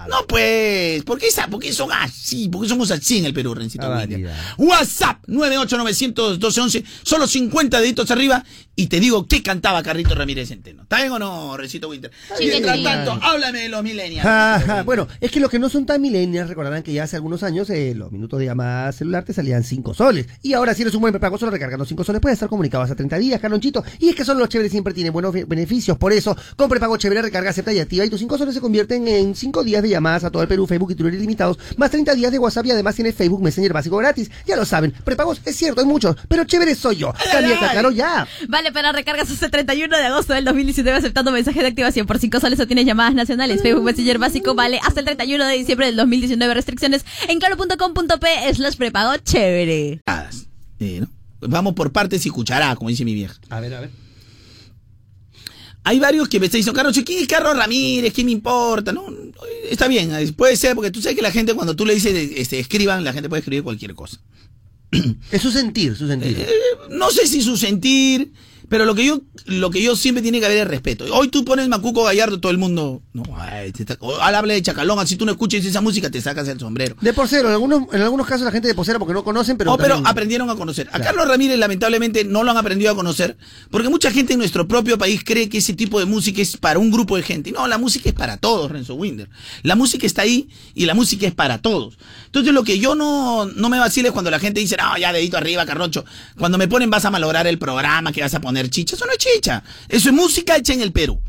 No, 0.10 0.28
pues, 0.28 1.02
¿por 1.04 1.18
qué, 1.18 1.28
por 1.50 1.62
qué 1.62 1.72
son 1.72 1.90
así? 1.94 2.50
¿Por 2.50 2.64
qué 2.64 2.68
somos 2.68 2.92
así 2.92 3.20
en 3.20 3.26
el 3.26 3.34
Perú, 3.34 3.56
Rencito 3.56 3.90
William? 3.90 4.30
WhatsApp 4.58 5.24
9891211, 5.26 6.84
solo 7.04 7.28
50 7.28 7.80
deditos 7.80 8.12
arriba 8.12 8.44
y 8.76 8.88
te 8.88 9.00
digo 9.00 9.26
qué 9.26 9.42
cantaba 9.42 9.82
Carrito 9.82 10.14
Ramírez 10.14 10.50
Centeno. 10.50 10.84
¿Está 10.84 10.98
bien 10.98 11.14
o 11.14 11.18
no, 11.20 11.56
Rencito 11.56 11.88
Winter? 11.88 12.12
Sí, 12.38 12.48
Mientras 12.48 12.84
tanto, 12.84 13.18
háblame 13.22 13.62
de 13.62 13.70
los 13.70 13.84
millennials. 13.84 14.86
Bueno, 14.86 15.08
es 15.22 15.32
que 15.32 15.40
los 15.40 15.50
que 15.50 15.60
no 15.60 15.70
son 15.70 15.86
tan 15.86 16.02
millennials 16.02 16.50
recordarán 16.50 16.84
que 16.84 16.92
ya 16.92 17.04
hace 17.04 17.16
algunos 17.16 17.42
años 17.44 17.70
eh, 17.70 17.94
los 17.96 18.12
minutos 18.12 18.38
de 18.38 18.46
llamada 18.46 18.92
celular 18.92 19.24
te 19.24 19.32
salían 19.32 19.64
5 19.64 19.94
soles. 19.94 20.28
Y 20.42 20.54
ahora 20.54 20.74
si 20.74 20.82
eres 20.82 20.94
un 20.94 21.02
buen 21.02 21.14
prepago 21.14 21.38
solo 21.38 21.52
recargando 21.52 21.86
5 21.86 22.04
soles 22.04 22.22
puedes 22.22 22.36
estar 22.36 22.50
comunicado 22.70 22.84
hasta 22.84 22.96
30 22.96 23.18
días, 23.18 23.40
Carlonchito. 23.40 23.84
Y 24.00 24.10
es 24.10 24.16
que 24.16 24.26
solo 24.26 24.40
los 24.42 24.50
chéveres 24.50 24.72
siempre 24.72 24.94
tienen 24.94 25.14
buenos 25.14 25.34
be- 25.34 25.46
beneficios. 25.46 25.98
Por 25.98 26.14
eso, 26.14 26.36
con 26.56 26.70
prepago 26.70 26.98
chévere, 26.98 27.22
recarga, 27.22 27.50
acepta 27.52 27.72
y 27.74 27.80
activa 27.80 28.06
y 28.06 28.10
tus 28.10 28.20
5 28.20 28.38
soles 28.38 28.54
se 28.56 28.62
convierten 28.62 29.08
en 29.08 29.36
5 29.36 29.64
días 29.64 29.84
de 29.84 29.90
llamadas 29.90 30.24
a 30.24 30.32
todo 30.32 30.42
el 30.42 30.48
Perú, 30.48 30.66
Facebook 30.68 30.92
y 30.92 30.96
Twitter 30.96 31.14
ilimitados, 31.16 31.58
más 31.78 31.92
30 31.92 32.14
días 32.16 32.32
de 32.32 32.40
WhatsApp 32.40 32.66
y 32.66 32.72
además 32.72 32.96
tienes 32.96 33.16
Facebook 33.16 33.42
Messenger 33.42 33.74
básico 33.74 33.98
gratis. 33.98 34.30
Ya 34.46 34.56
lo 34.56 34.66
saben, 34.66 34.92
prepagos 35.04 35.42
es 35.46 35.56
cierto, 35.56 35.82
hay 35.82 35.88
muchos, 35.88 36.16
pero 36.28 36.44
chévere 36.46 36.76
soy 36.76 36.98
yo. 36.98 37.14
Cámbiate 37.32 37.66
a 37.66 37.72
Claro 37.72 37.92
ya. 37.92 38.28
Vale, 38.48 38.72
para 38.72 38.92
recargas 38.92 39.30
hasta 39.32 39.46
el 39.46 39.52
31 39.52 39.96
de 39.98 40.04
agosto 40.06 40.34
del 40.34 40.46
2019 40.46 40.98
aceptando 40.98 41.32
mensajes 41.32 41.62
de 41.62 41.68
activación 41.70 42.08
por 42.08 42.20
5 42.20 42.40
soles 42.40 42.60
o 42.60 42.68
tienes 42.68 42.86
llamadas 42.86 43.14
nacionales. 43.14 43.62
Facebook 43.62 43.84
Messenger 43.84 44.18
básico 44.18 44.56
vale 44.56 44.80
hasta 44.84 45.00
el 45.02 45.06
31 45.06 45.46
de 45.46 45.54
diciembre 45.58 45.88
del 45.88 45.96
2019. 45.98 46.54
Restricciones 46.54 47.06
en 47.28 47.40
claro.com.p 47.40 48.54
slash 48.54 48.76
prepago 48.78 49.18
chévere. 49.18 50.02
Eh, 50.80 51.00
¿no? 51.02 51.08
Vamos 51.42 51.74
por 51.74 51.92
partes 51.92 52.26
y 52.26 52.30
cuchará, 52.30 52.76
como 52.76 52.90
dice 52.90 53.06
mi 53.06 53.14
vieja. 53.14 53.36
A 53.50 53.60
ver, 53.60 53.74
a 53.74 53.82
ver. 53.82 54.06
Hay 55.84 56.00
varios 56.00 56.28
que 56.28 56.40
me 56.40 56.48
están 56.48 56.60
diciendo, 56.60 56.76
Carlos, 56.76 57.00
¿quién 57.06 57.22
es 57.22 57.28
Carlos 57.28 57.56
Ramírez? 57.56 58.12
¿Qué 58.12 58.24
me 58.24 58.32
importa? 58.32 58.92
No, 58.92 59.06
está 59.70 59.88
bien, 59.88 60.12
eh, 60.16 60.34
puede 60.34 60.58
ser, 60.58 60.74
porque 60.74 60.90
tú 60.90 61.00
sabes 61.00 61.16
que 61.16 61.22
la 61.22 61.32
gente, 61.32 61.54
cuando 61.54 61.76
tú 61.76 61.86
le 61.86 61.94
dices, 61.94 62.32
este, 62.36 62.60
escriban, 62.60 63.04
la 63.04 63.14
gente 63.14 63.30
puede 63.30 63.42
escribir 63.42 63.64
cualquier 63.64 63.94
cosa. 63.94 64.20
Es 65.32 65.42
su 65.42 65.52
sentir, 65.52 65.96
su 65.96 66.08
sentir. 66.08 66.38
Eh, 66.40 66.48
no 66.90 67.12
sé 67.12 67.28
si 67.28 67.42
su 67.42 67.56
sentir, 67.56 68.32
pero 68.70 68.86
lo 68.86 68.96
que 68.96 69.06
yo, 69.06 69.22
lo 69.46 69.70
que 69.70 69.82
yo 69.82 69.96
siempre 69.96 70.22
tiene 70.22 70.40
que 70.40 70.46
haber 70.46 70.58
es 70.60 70.68
respeto. 70.68 71.06
Hoy 71.14 71.28
tú 71.30 71.46
pones 71.46 71.68
Macuco 71.68 72.04
Gallardo, 72.04 72.40
todo 72.40 72.52
el 72.52 72.58
mundo, 72.58 73.02
no, 73.14 73.24
ay, 73.38 73.72
está- 73.78 73.98
al 74.22 74.36
habla 74.36 74.54
de 74.54 74.62
Chacalón, 74.62 75.00
así 75.00 75.16
tú 75.16 75.26
no 75.26 75.32
escuches 75.32 75.66
esa 75.66 75.82
música, 75.82 76.10
te 76.10 76.22
sacas 76.22 76.48
el 76.48 76.60
sombrero. 76.60 76.96
De 77.02 77.14
posero, 77.14 77.48
en 77.48 77.54
algunos, 77.54 77.84
en 77.94 78.02
algunos 78.02 78.26
casos 78.28 78.46
la 78.46 78.52
gente 78.52 78.68
de 78.68 78.76
posera 78.76 79.00
porque 79.00 79.14
no 79.14 79.24
conocen, 79.24 79.58
pero. 79.58 79.74
Oh, 79.74 79.78
pero 79.78 79.96
también- 79.96 80.08
aprendieron 80.12 80.50
a 80.50 80.56
conocer. 80.56 80.90
A 80.92 81.00
Carlos 81.00 81.28
Ramírez 81.28 81.58
lamentablemente 81.60 82.24
no 82.24 82.44
lo 82.44 82.52
han 82.52 82.58
aprendido 82.58 82.92
a 82.92 82.96
conocer 82.96 83.38
porque 83.70 83.90
mucha 83.90 84.12
gente 84.12 84.34
en 84.34 84.40
nuestro 84.40 84.68
propio 84.68 84.98
país 84.98 85.22
cree 85.24 85.50
que 85.50 85.58
ese 85.60 85.74
tipo 85.74 86.00
de 86.00 86.06
música 86.06 86.42
es 86.42 86.58
para 86.58 86.80
un 86.80 86.92
grupo 86.92 87.18
de 87.18 87.24
gente. 87.24 87.52
No, 87.52 87.68
la 87.68 87.78
música 87.78 88.10
es 88.10 88.16
para 88.16 88.38
todos, 88.38 88.72
Renzo 88.72 88.96
Winder. 88.96 89.30
La 89.64 89.76
música 89.76 90.06
está 90.06 90.22
ahí 90.24 90.48
y 90.74 90.86
la 90.86 90.94
música 90.94 91.28
es 91.28 91.34
para 91.34 91.58
todos. 91.60 91.98
Entonces 92.28 92.54
lo 92.54 92.64
que 92.64 92.80
yo 92.80 92.96
no, 92.96 93.46
no 93.46 93.70
me 93.70 93.80
vacilo 93.80 94.08
es 94.08 94.14
cuando 94.14 94.32
la 94.32 94.40
gente 94.40 94.60
dice, 94.60 94.76
no, 94.78 94.98
ya 94.98 95.12
dedito 95.14 95.38
arriba, 95.38 95.66
Carrocho. 95.66 96.06
Cuando 96.38 96.58
me 96.58 96.68
ponen 96.68 96.90
vas 96.90 97.06
a 97.06 97.12
malograr 97.12 97.48
el 97.48 97.58
programa, 97.58 98.12
que 98.12 98.22
vas 98.22 98.34
a 98.34 98.42
poner 98.42 98.55
chicha. 98.70 98.96
Eso 98.96 99.06
no 99.06 99.12
es 99.12 99.18
chicha. 99.18 99.64
Eso 99.88 100.10
es 100.10 100.16
música 100.16 100.56
hecha 100.56 100.74
en 100.74 100.82
el 100.82 100.92
Perú. 100.92 101.22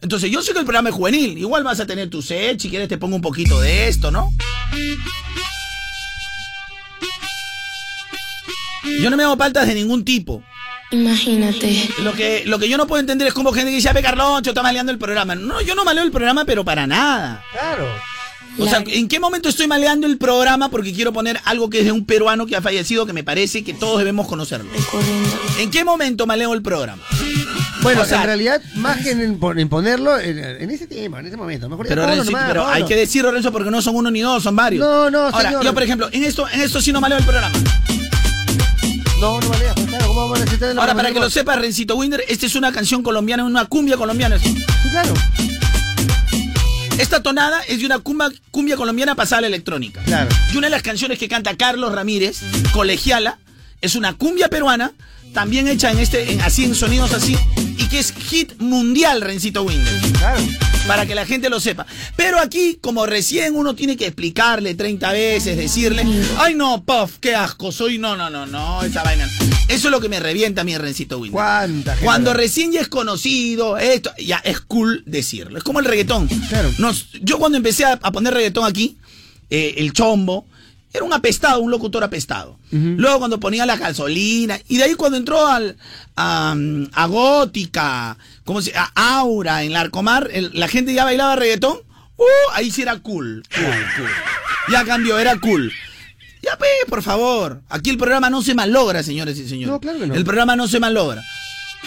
Entonces 0.00 0.30
yo 0.30 0.42
sé 0.42 0.52
que 0.52 0.58
el 0.58 0.64
programa 0.64 0.90
es 0.90 0.94
juvenil. 0.94 1.38
Igual 1.38 1.64
vas 1.64 1.80
a 1.80 1.86
tener 1.86 2.10
tu 2.10 2.20
set, 2.20 2.60
si 2.60 2.68
quieres 2.68 2.88
te 2.88 2.98
pongo 2.98 3.16
un 3.16 3.22
poquito 3.22 3.60
de 3.60 3.88
esto, 3.88 4.10
¿no? 4.10 4.32
Yo 9.00 9.10
no 9.10 9.16
me 9.16 9.22
hago 9.22 9.36
faltas 9.36 9.66
de 9.66 9.74
ningún 9.74 10.04
tipo. 10.04 10.42
Imagínate. 10.90 11.88
Lo 12.02 12.12
que, 12.12 12.44
lo 12.46 12.58
que 12.58 12.68
yo 12.68 12.76
no 12.76 12.86
puedo 12.86 13.00
entender 13.00 13.28
es 13.28 13.34
como 13.34 13.52
gente 13.52 13.70
que 13.70 13.76
dice, 13.76 13.88
a 13.88 13.94
Carloncho, 13.94 14.50
está 14.50 14.62
maleando 14.62 14.92
el 14.92 14.98
programa. 14.98 15.34
No, 15.34 15.60
yo 15.62 15.74
no 15.74 15.84
maleo 15.84 16.04
el 16.04 16.10
programa, 16.10 16.44
pero 16.44 16.64
para 16.64 16.86
nada. 16.86 17.42
Claro. 17.52 17.88
O 18.58 18.66
sea, 18.68 18.84
¿en 18.86 19.08
qué 19.08 19.18
momento 19.18 19.48
estoy 19.48 19.66
maleando 19.66 20.06
el 20.06 20.16
programa 20.18 20.70
porque 20.70 20.92
quiero 20.92 21.12
poner 21.12 21.40
algo 21.44 21.68
que 21.70 21.80
es 21.80 21.84
de 21.84 21.92
un 21.92 22.04
peruano 22.04 22.46
que 22.46 22.54
ha 22.56 22.62
fallecido 22.62 23.04
que 23.06 23.12
me 23.12 23.24
parece 23.24 23.64
que 23.64 23.74
todos 23.74 23.98
debemos 23.98 24.26
conocerlo? 24.28 24.70
¿En 25.58 25.70
qué 25.70 25.84
momento 25.84 26.26
maleo 26.26 26.54
el 26.54 26.62
programa? 26.62 27.02
Bueno, 27.82 28.02
O 28.02 28.04
sea, 28.06 28.20
en 28.20 28.26
realidad, 28.26 28.62
más 28.76 28.98
que 29.02 29.10
en, 29.10 29.38
pon- 29.38 29.58
en 29.58 29.68
ponerlo 29.68 30.18
en, 30.18 30.38
en 30.38 30.70
ese 30.70 30.86
tema, 30.86 31.20
en 31.20 31.26
ese 31.26 31.36
momento. 31.36 31.68
Mejor 31.68 31.86
Pero, 31.86 32.02
ponlo 32.02 32.16
Renzo, 32.16 32.30
nomás, 32.30 32.48
pero 32.48 32.66
hay 32.66 32.84
que 32.84 32.96
decirlo, 32.96 33.30
Renzo, 33.30 33.52
porque 33.52 33.70
no 33.70 33.82
son 33.82 33.96
uno 33.96 34.10
ni 34.10 34.20
dos, 34.20 34.42
son 34.42 34.56
varios. 34.56 34.80
No, 34.86 35.10
no, 35.10 35.24
Ahora, 35.26 35.42
señor. 35.50 35.64
yo, 35.64 35.74
por 35.74 35.82
ejemplo, 35.82 36.08
en 36.12 36.24
esto, 36.24 36.48
en 36.48 36.60
esto 36.62 36.80
sí 36.80 36.92
no 36.92 37.00
maleo 37.02 37.18
el 37.18 37.24
programa. 37.24 37.54
No, 39.20 39.40
no 39.40 39.48
vale, 39.48 39.64
pues 39.74 39.86
claro, 39.86 40.06
¿cómo 40.06 40.20
vamos 40.20 40.36
a 40.38 40.44
necesitar 40.44 40.74
la 40.74 40.80
Ahora, 40.80 40.94
para 40.94 41.08
que 41.08 41.14
lo 41.14 41.20
programación? 41.20 41.30
sepa, 41.44 41.56
Rencito 41.56 41.96
Winder, 41.96 42.24
esta 42.28 42.46
es 42.46 42.54
una 42.54 42.72
canción 42.72 43.02
colombiana, 43.02 43.44
una 43.44 43.64
cumbia 43.66 43.96
colombiana. 43.96 44.38
Claro. 44.90 45.12
Esta 46.98 47.22
tonada 47.22 47.60
es 47.62 47.80
de 47.80 47.86
una 47.86 47.98
cumbia, 47.98 48.30
cumbia 48.50 48.76
colombiana 48.76 49.14
pasada 49.14 49.38
a 49.38 49.40
la 49.42 49.46
electrónica. 49.48 50.02
Claro. 50.04 50.28
Y 50.52 50.56
una 50.56 50.68
de 50.68 50.70
las 50.70 50.82
canciones 50.82 51.18
que 51.18 51.28
canta 51.28 51.56
Carlos 51.56 51.92
Ramírez, 51.92 52.40
Colegiala, 52.72 53.38
es 53.80 53.96
una 53.96 54.14
cumbia 54.14 54.48
peruana, 54.48 54.92
también 55.32 55.66
hecha 55.68 55.90
en 55.90 55.98
este, 55.98 56.32
en, 56.32 56.40
así 56.40 56.64
en 56.64 56.74
sonidos 56.74 57.12
así, 57.12 57.36
y 57.56 57.88
que 57.88 57.98
es 57.98 58.12
hit 58.12 58.58
mundial, 58.58 59.20
Rencito 59.20 59.62
Winder. 59.62 60.00
Claro. 60.18 60.42
Para 60.86 61.06
que 61.06 61.14
la 61.14 61.24
gente 61.24 61.48
lo 61.48 61.60
sepa. 61.60 61.86
Pero 62.14 62.38
aquí, 62.38 62.78
como 62.80 63.06
recién 63.06 63.56
uno 63.56 63.74
tiene 63.74 63.96
que 63.96 64.06
explicarle 64.06 64.74
30 64.74 65.12
veces, 65.12 65.56
decirle, 65.56 66.04
ay 66.38 66.54
no, 66.54 66.84
puff, 66.84 67.16
qué 67.20 67.34
asco, 67.34 67.72
soy, 67.72 67.96
no, 67.98 68.16
no, 68.16 68.28
no, 68.28 68.44
no, 68.44 68.82
esa 68.82 69.02
vaina. 69.02 69.26
Eso 69.68 69.88
es 69.88 69.90
lo 69.90 70.00
que 70.00 70.10
me 70.10 70.20
revienta 70.20 70.60
a 70.60 70.64
mi 70.64 70.76
Rencito 70.76 71.16
Winder. 71.18 71.32
¿Cuánta 71.32 71.92
gente? 71.92 72.04
Cuando 72.04 72.34
recién 72.34 72.70
ya 72.72 72.82
es 72.82 72.88
conocido, 72.88 73.78
esto, 73.78 74.10
ya 74.18 74.36
es 74.44 74.60
cool 74.60 75.02
decirlo. 75.06 75.56
Es 75.56 75.64
como 75.64 75.80
el 75.80 75.86
reggaetón. 75.86 76.28
Nos- 76.78 77.08
yo 77.22 77.38
cuando 77.38 77.56
empecé 77.56 77.86
a, 77.86 77.92
a 78.02 78.12
poner 78.12 78.34
reggaetón 78.34 78.66
aquí, 78.66 78.98
eh, 79.48 79.76
el 79.78 79.92
chombo, 79.94 80.46
era 80.92 81.02
un 81.02 81.12
apestado, 81.14 81.60
un 81.60 81.70
locutor 81.70 82.04
apestado. 82.04 82.58
Luego 82.70 83.18
cuando 83.20 83.40
ponía 83.40 83.64
la 83.66 83.76
gasolina, 83.76 84.58
y 84.68 84.76
de 84.78 84.84
ahí 84.84 84.94
cuando 84.94 85.16
entró 85.16 85.46
al, 85.46 85.76
a, 86.16 86.54
a 86.92 87.06
Gótica, 87.06 88.16
¿cómo 88.44 88.62
se, 88.62 88.72
a 88.76 88.90
Aura, 88.94 89.62
en 89.64 89.72
Larcomar, 89.72 90.28
el- 90.32 90.50
la 90.54 90.68
gente 90.68 90.94
ya 90.94 91.04
bailaba 91.04 91.36
reggaetón, 91.36 91.78
uh, 92.16 92.24
ahí 92.52 92.70
sí 92.70 92.82
era 92.82 92.98
cool, 92.98 93.42
cool, 93.54 93.64
cool. 93.96 94.08
Ya 94.72 94.84
cambió, 94.84 95.18
era 95.18 95.36
cool. 95.38 95.72
Ya, 96.42 96.56
pues, 96.58 96.70
por 96.88 97.02
favor. 97.02 97.62
Aquí 97.70 97.90
el 97.90 97.96
programa 97.98 98.28
no 98.30 98.42
se 98.42 98.54
malogra, 98.54 99.02
señores 99.02 99.38
y 99.38 99.48
señores. 99.48 99.68
No, 99.68 99.80
claro 99.80 99.98
que 99.98 100.06
no. 100.06 100.14
El 100.14 100.24
programa 100.24 100.56
no 100.56 100.68
se 100.68 100.78
malogra. 100.78 101.22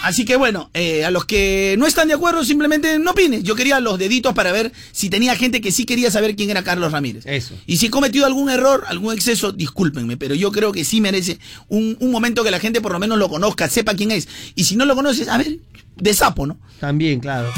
Así 0.02 0.24
que 0.24 0.36
bueno, 0.36 0.70
eh, 0.74 1.04
a 1.04 1.10
los 1.10 1.24
que 1.24 1.74
no 1.76 1.84
están 1.86 2.06
de 2.06 2.14
acuerdo, 2.14 2.44
simplemente 2.44 3.00
no 3.00 3.10
opines. 3.10 3.42
Yo 3.42 3.56
quería 3.56 3.80
los 3.80 3.98
deditos 3.98 4.32
para 4.32 4.52
ver 4.52 4.70
si 4.92 5.10
tenía 5.10 5.34
gente 5.34 5.60
que 5.60 5.72
sí 5.72 5.84
quería 5.86 6.08
saber 6.12 6.36
quién 6.36 6.50
era 6.50 6.62
Carlos 6.62 6.92
Ramírez. 6.92 7.24
Eso. 7.26 7.54
Y 7.66 7.78
si 7.78 7.86
he 7.86 7.90
cometido 7.90 8.24
algún 8.24 8.48
error, 8.48 8.84
algún 8.86 9.12
exceso, 9.12 9.50
discúlpenme, 9.50 10.16
pero 10.16 10.36
yo 10.36 10.52
creo 10.52 10.70
que 10.70 10.84
sí 10.84 11.00
merece 11.00 11.40
un, 11.68 11.96
un 11.98 12.12
momento 12.12 12.44
que 12.44 12.52
la 12.52 12.60
gente 12.60 12.80
por 12.80 12.92
lo 12.92 13.00
menos 13.00 13.18
lo 13.18 13.28
conozca, 13.28 13.68
sepa 13.68 13.94
quién 13.94 14.12
es. 14.12 14.28
Y 14.54 14.64
si 14.64 14.76
no 14.76 14.84
lo 14.84 14.94
conoces, 14.94 15.26
a 15.26 15.36
ver, 15.36 15.58
de 16.00 16.14
sapo, 16.14 16.46
¿no? 16.46 16.58
También, 16.80 17.18
claro. 17.20 17.50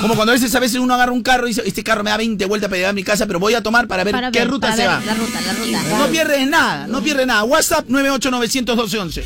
Como 0.00 0.14
cuando 0.14 0.32
a 0.32 0.34
veces 0.34 0.54
a 0.54 0.60
veces 0.60 0.80
uno 0.80 0.94
agarra 0.94 1.12
un 1.12 1.22
carro 1.22 1.46
y 1.46 1.50
dice, 1.50 1.62
este 1.64 1.84
carro 1.84 2.02
me 2.02 2.10
da 2.10 2.16
20 2.16 2.44
vueltas 2.46 2.68
para 2.68 2.76
llegar 2.78 2.90
a 2.90 2.94
mi 2.94 3.04
casa, 3.04 3.26
pero 3.26 3.38
voy 3.38 3.54
a 3.54 3.62
tomar 3.62 3.86
para 3.86 4.02
ver 4.04 4.12
Para 4.12 4.30
qué 4.32 4.40
ver, 4.40 4.48
ruta 4.48 4.72
se 4.72 4.82
ver 4.82 4.88
va. 4.90 5.00
La 5.04 5.14
ruta, 5.14 5.40
la 5.40 5.52
ruta. 5.52 5.98
No 5.98 6.06
pierdes 6.08 6.48
nada, 6.48 6.86
no 6.88 7.02
pierdes 7.02 7.26
nada. 7.26 7.44
WhatsApp 7.44 7.88
9891211. 7.88 9.22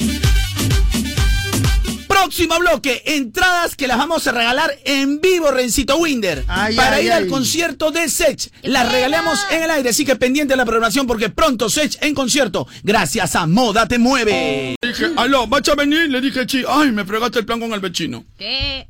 Próximo 2.12 2.58
bloque, 2.58 3.02
entradas 3.06 3.74
que 3.74 3.86
las 3.86 3.96
vamos 3.96 4.26
a 4.26 4.32
regalar 4.32 4.70
en 4.84 5.20
vivo, 5.22 5.50
Rencito 5.50 5.96
Winder. 5.96 6.44
Ay, 6.46 6.76
para 6.76 6.96
ay, 6.96 7.06
ir 7.06 7.12
al 7.12 7.26
concierto 7.26 7.90
de 7.90 8.06
Sech. 8.08 8.50
Las 8.62 8.92
regalamos 8.92 9.38
en 9.50 9.62
el 9.62 9.70
aire, 9.70 9.88
así 9.88 10.04
que 10.04 10.14
pendiente 10.16 10.52
de 10.52 10.58
la 10.58 10.66
programación 10.66 11.06
porque 11.06 11.30
pronto 11.30 11.70
Sech 11.70 11.96
en 12.02 12.14
concierto. 12.14 12.66
Gracias 12.82 13.34
a 13.34 13.46
Moda 13.46 13.88
Te 13.88 13.98
Mueve. 13.98 14.76
Dije, 14.82 15.06
aló, 15.16 15.46
¿vas 15.46 15.66
a 15.70 15.74
venir? 15.74 16.10
Le 16.10 16.20
dije, 16.20 16.46
chi, 16.46 16.62
ay, 16.68 16.92
me 16.92 17.06
fregaste 17.06 17.38
el 17.38 17.46
plan 17.46 17.58
con 17.58 17.72
el 17.72 17.80
vecino. 17.80 18.24
¿Qué? 18.36 18.86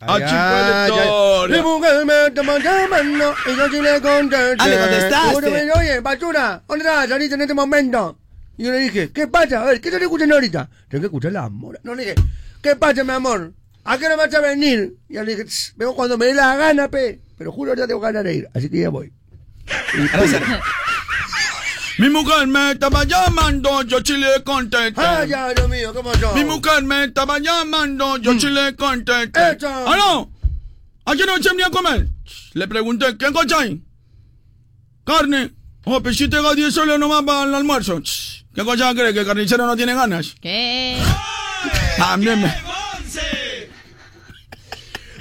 Ah, 0.00 0.18
chi, 0.18 0.24
Ay, 0.24 0.30
ay, 0.34 0.90
fue 0.90 1.00
ay. 1.00 1.06
historia. 1.06 1.56
Mi 1.56 1.62
mujer 1.62 2.04
me 2.04 2.26
estaba 2.26 2.58
llamando 2.58 3.34
y 3.46 3.56
yo 3.56 3.68
sí 3.70 3.80
le 3.80 4.00
contesté. 4.02 4.56
Ah, 4.58 4.68
le 4.68 4.78
contestaste. 4.78 5.70
Oye, 5.78 6.00
basura, 6.00 6.62
¿dónde 6.68 6.84
estás 6.84 7.10
ahorita 7.10 7.34
en 7.34 7.40
este 7.40 7.54
momento? 7.54 8.18
Y 8.58 8.64
yo 8.64 8.70
le 8.72 8.78
dije, 8.78 9.10
¿qué 9.12 9.26
pasa? 9.26 9.62
A 9.62 9.64
ver, 9.66 9.80
¿qué 9.80 9.88
estás 9.88 10.02
escuchando 10.02 10.34
ahorita? 10.34 10.68
Tengo 10.88 11.02
que 11.02 11.06
escuchar 11.06 11.32
la 11.32 11.44
amor. 11.44 11.80
No, 11.82 11.94
le 11.94 12.02
dije, 12.04 12.14
¿qué 12.62 12.76
pasa, 12.76 13.02
mi 13.04 13.12
amor? 13.12 13.52
¿A 13.84 13.98
qué 13.98 14.06
hora 14.06 14.16
vas 14.16 14.34
a 14.34 14.40
venir? 14.40 14.94
Y 15.08 15.14
yo 15.14 15.24
le 15.24 15.32
dije, 15.32 15.44
"Tss, 15.44 15.72
vengo 15.76 15.96
cuando 15.96 16.16
me 16.16 16.26
dé 16.26 16.34
la 16.34 16.54
gana, 16.56 16.88
pe. 16.88 17.20
Pero 17.36 17.50
juro, 17.50 17.74
ya 17.74 17.86
tengo 17.86 18.00
ganas 18.00 18.22
de 18.22 18.34
ir. 18.34 18.48
Así 18.54 18.68
que 18.70 18.80
ya 18.80 18.90
voy. 18.90 19.12
Mi 21.98 22.08
mujer 22.08 22.46
me 22.46 22.72
estaba 22.72 23.04
llamando, 23.04 23.82
yo 23.82 23.98
sí 24.04 24.16
le 24.16 24.42
contesté. 24.42 25.00
Ay, 25.00 25.32
ay, 25.32 25.54
Dios 25.54 25.68
mío, 25.68 25.92
¿qué 25.92 26.00
pasó? 26.02 26.34
Mi 26.34 26.44
mujer 26.44 26.82
me 26.84 27.04
estaba 27.04 27.38
llamando, 27.38 28.16
yo 28.18 28.38
sí 28.38 28.48
le 28.48 28.74
contesté. 28.76 29.52
Eso. 29.56 29.68
¡Aló! 29.68 30.30
Ayer 31.04 31.26
noche 31.26 31.50
venía 31.50 31.66
a 31.66 31.70
comer. 31.70 32.08
Le 32.54 32.68
pregunté, 32.68 33.16
¿qué 33.18 33.32
cocháis? 33.32 33.78
Carne. 35.04 35.52
Oh, 35.84 36.00
si 36.12 36.28
tengo 36.28 36.54
10 36.54 36.72
soles 36.72 36.98
nomás 36.98 37.24
para 37.24 37.44
el 37.44 37.54
almuerzo. 37.54 38.00
¿Qué 38.54 38.64
cosa 38.64 38.92
cree? 38.94 39.14
¿Que 39.14 39.20
el 39.20 39.26
carnicero 39.26 39.66
no 39.66 39.76
tiene 39.76 39.94
ganas? 39.94 40.34
¿Qué? 40.40 40.98
También 41.96 42.42
me... 42.42 42.54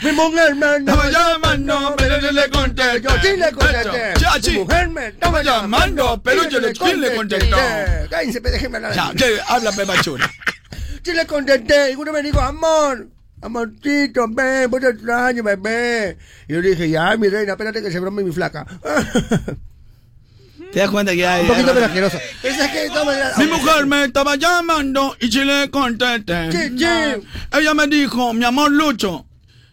Mi 0.03 0.11
mujer 0.13 0.55
me 0.55 0.77
estaba 0.77 1.11
llamando, 1.11 1.95
pero 1.95 2.19
yo 2.19 2.31
le 2.31 2.49
contesté. 2.49 3.01
Yo 3.01 3.09
sí 3.21 3.37
le 3.37 3.51
contesté. 3.51 4.51
Mi 4.51 4.57
mujer 4.57 4.89
me 4.89 5.07
Estaba 5.07 5.43
llamando, 5.43 6.21
pero 6.23 6.49
yo 6.49 6.59
le, 6.59 6.73
contesté. 6.73 8.07
Cállense, 8.09 8.41
pe, 8.41 8.49
déjenme 8.49 8.77
hablar. 8.77 8.93
Ya, 8.95 9.11
¿qué? 9.15 9.37
Habla, 9.47 9.71
Pepachura. 9.71 10.29
Sí 11.03 11.13
le 11.13 11.27
contesté. 11.27 11.91
Y 11.91 11.95
uno 11.95 12.11
me 12.11 12.23
dijo, 12.23 12.41
amor. 12.41 13.07
Amorcito, 13.43 14.27
ven, 14.29 14.69
vos 14.69 14.81
te 14.81 14.89
extraño, 14.89 15.43
bebé. 15.43 16.17
Y 16.47 16.53
yo 16.53 16.61
dije, 16.61 16.89
ya, 16.89 17.15
mi 17.17 17.27
reina, 17.27 17.53
espérate 17.53 17.81
que 17.81 17.91
se 17.91 17.99
brome 17.99 18.23
mi 18.23 18.31
flaca. 18.31 18.65
¿Te 20.71 20.79
das 20.79 20.89
cuenta 20.89 21.13
que 21.13 21.27
hay... 21.27 21.41
Un 21.41 21.47
poquito 21.47 21.73
menos 21.73 21.89
asqueroso. 21.89 22.17
Es 22.43 22.57
que 22.57 23.43
Mi 23.43 23.47
mujer 23.47 23.85
me 23.85 24.05
estaba 24.05 24.35
llamando 24.37 25.15
y 25.19 25.29
sí 25.31 25.43
le 25.43 25.69
contesté. 25.69 26.49
Ella 27.51 27.73
me 27.73 27.87
dijo, 27.87 28.33
mi 28.33 28.45
amor 28.45 28.71
Lucho. 28.71 29.25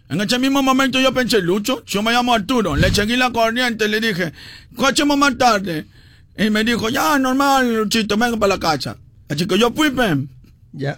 En 0.09 0.20
ese 0.20 0.39
mismo 0.39 0.62
momento 0.62 0.99
yo 1.01 1.12
pensé, 1.12 1.41
Lucho, 1.41 1.85
yo 1.85 2.03
me 2.03 2.12
llamo 2.12 2.35
Arturo. 2.35 2.75
Le 2.75 2.93
seguí 2.93 3.16
la 3.16 3.31
corriente 3.31 3.85
y 3.85 3.89
le 3.89 4.01
dije, 4.01 4.33
cochemos 4.75 5.16
más 5.19 5.37
tarde. 5.39 5.87
Y 6.37 6.51
me 6.51 6.65
dijo, 6.65 6.89
ya, 6.89 7.19
normal, 7.19 7.77
Luchito, 7.77 8.16
venga 8.16 8.37
para 8.37 8.55
la 8.55 8.61
casa. 8.61 8.97
Así 9.29 9.47
que 9.47 9.59
yo 9.59 9.70
fui, 9.73 9.91
pen. 9.91 10.29
Ya. 10.73 10.97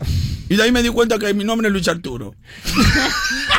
Y 0.49 0.57
de 0.57 0.63
ahí 0.63 0.73
me 0.73 0.83
di 0.83 0.89
cuenta 0.89 1.19
que 1.19 1.33
mi 1.35 1.45
nombre 1.45 1.69
es 1.69 1.73
Luis 1.73 1.89
Arturo. 1.89 2.35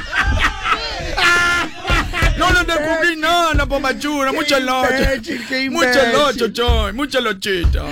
descubrí 3.22 3.58
nada, 3.58 3.66
pomachura, 3.68 4.32
mucha 4.34 4.60
locha. 4.60 5.14
imbécil, 5.16 5.48
qué 5.48 5.70
Mucha 5.70 5.90
imbécil. 5.90 6.12
locha, 6.14 6.54
choy, 6.54 6.94
mucha 6.94 7.22
lochita. 7.22 7.86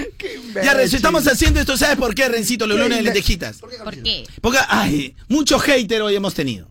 Ya, 0.64 0.74
Renzo, 0.74 0.96
estamos 0.96 1.28
haciendo 1.28 1.60
esto, 1.60 1.78
¿sabes 1.78 1.98
por 1.98 2.14
qué, 2.16 2.28
Rencito? 2.30 2.66
Los 2.68 2.78
lunes 2.80 2.98
de 2.98 3.04
lentejitas. 3.04 3.58
¿Por 3.58 3.70
qué? 4.02 4.24
Porque, 4.42 4.60
ay, 4.68 5.16
mucho 5.28 5.60
hater 5.60 6.02
hoy 6.02 6.16
hemos 6.16 6.34
tenido. 6.34 6.70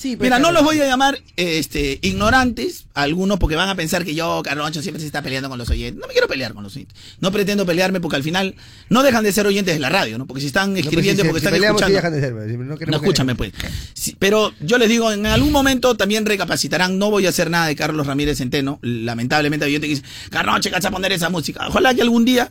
Sí, 0.00 0.16
pues, 0.16 0.28
Mira, 0.28 0.38
no 0.38 0.50
los 0.50 0.64
voy 0.64 0.80
a 0.80 0.86
llamar 0.86 1.20
este, 1.36 1.98
ignorantes, 2.00 2.86
algunos, 2.94 3.38
porque 3.38 3.54
van 3.54 3.68
a 3.68 3.74
pensar 3.74 4.02
que 4.02 4.14
yo, 4.14 4.40
Carloncho, 4.42 4.80
siempre 4.80 4.98
se 4.98 5.04
está 5.06 5.20
peleando 5.20 5.50
con 5.50 5.58
los 5.58 5.68
oyentes. 5.68 6.00
No 6.00 6.06
me 6.06 6.14
quiero 6.14 6.26
pelear 6.26 6.54
con 6.54 6.62
los 6.62 6.74
oyentes. 6.74 6.96
No 7.20 7.30
pretendo 7.30 7.66
pelearme 7.66 8.00
porque 8.00 8.16
al 8.16 8.22
final 8.22 8.54
no 8.88 9.02
dejan 9.02 9.24
de 9.24 9.32
ser 9.32 9.46
oyentes 9.46 9.74
de 9.74 9.78
la 9.80 9.90
radio, 9.90 10.16
¿no? 10.16 10.26
Porque 10.26 10.40
si 10.40 10.46
están 10.46 10.70
No, 10.70 10.74
pues, 10.76 10.86
escribiendo, 10.86 11.22
si- 11.22 11.28
porque 11.28 11.40
si 11.42 11.46
están 11.48 11.62
escuchando. 11.62 11.94
dejan 11.96 12.12
de 12.14 12.20
ser, 12.22 12.32
pues, 12.32 12.48
no 12.50 12.76
No, 12.86 12.96
escúchame, 12.96 13.34
pues. 13.34 13.52
Sí, 13.92 14.16
pero 14.18 14.54
yo 14.60 14.78
les 14.78 14.88
digo, 14.88 15.12
en 15.12 15.26
algún 15.26 15.52
momento 15.52 15.94
también 15.94 16.24
recapacitarán. 16.24 16.98
No 16.98 17.10
voy 17.10 17.26
a 17.26 17.28
hacer 17.28 17.50
nada 17.50 17.66
de 17.66 17.76
Carlos 17.76 18.06
Ramírez 18.06 18.38
Centeno. 18.38 18.78
Lamentablemente, 18.80 19.66
hay 19.66 19.72
gente 19.72 19.86
que 19.86 19.94
dice, 19.96 20.04
Carloncho, 20.30 20.70
¿qué 20.70 20.76
a 20.76 20.90
poner 20.90 21.12
esa 21.12 21.28
música? 21.28 21.68
Ojalá 21.68 21.92
que 21.92 22.00
algún 22.00 22.24
día, 22.24 22.50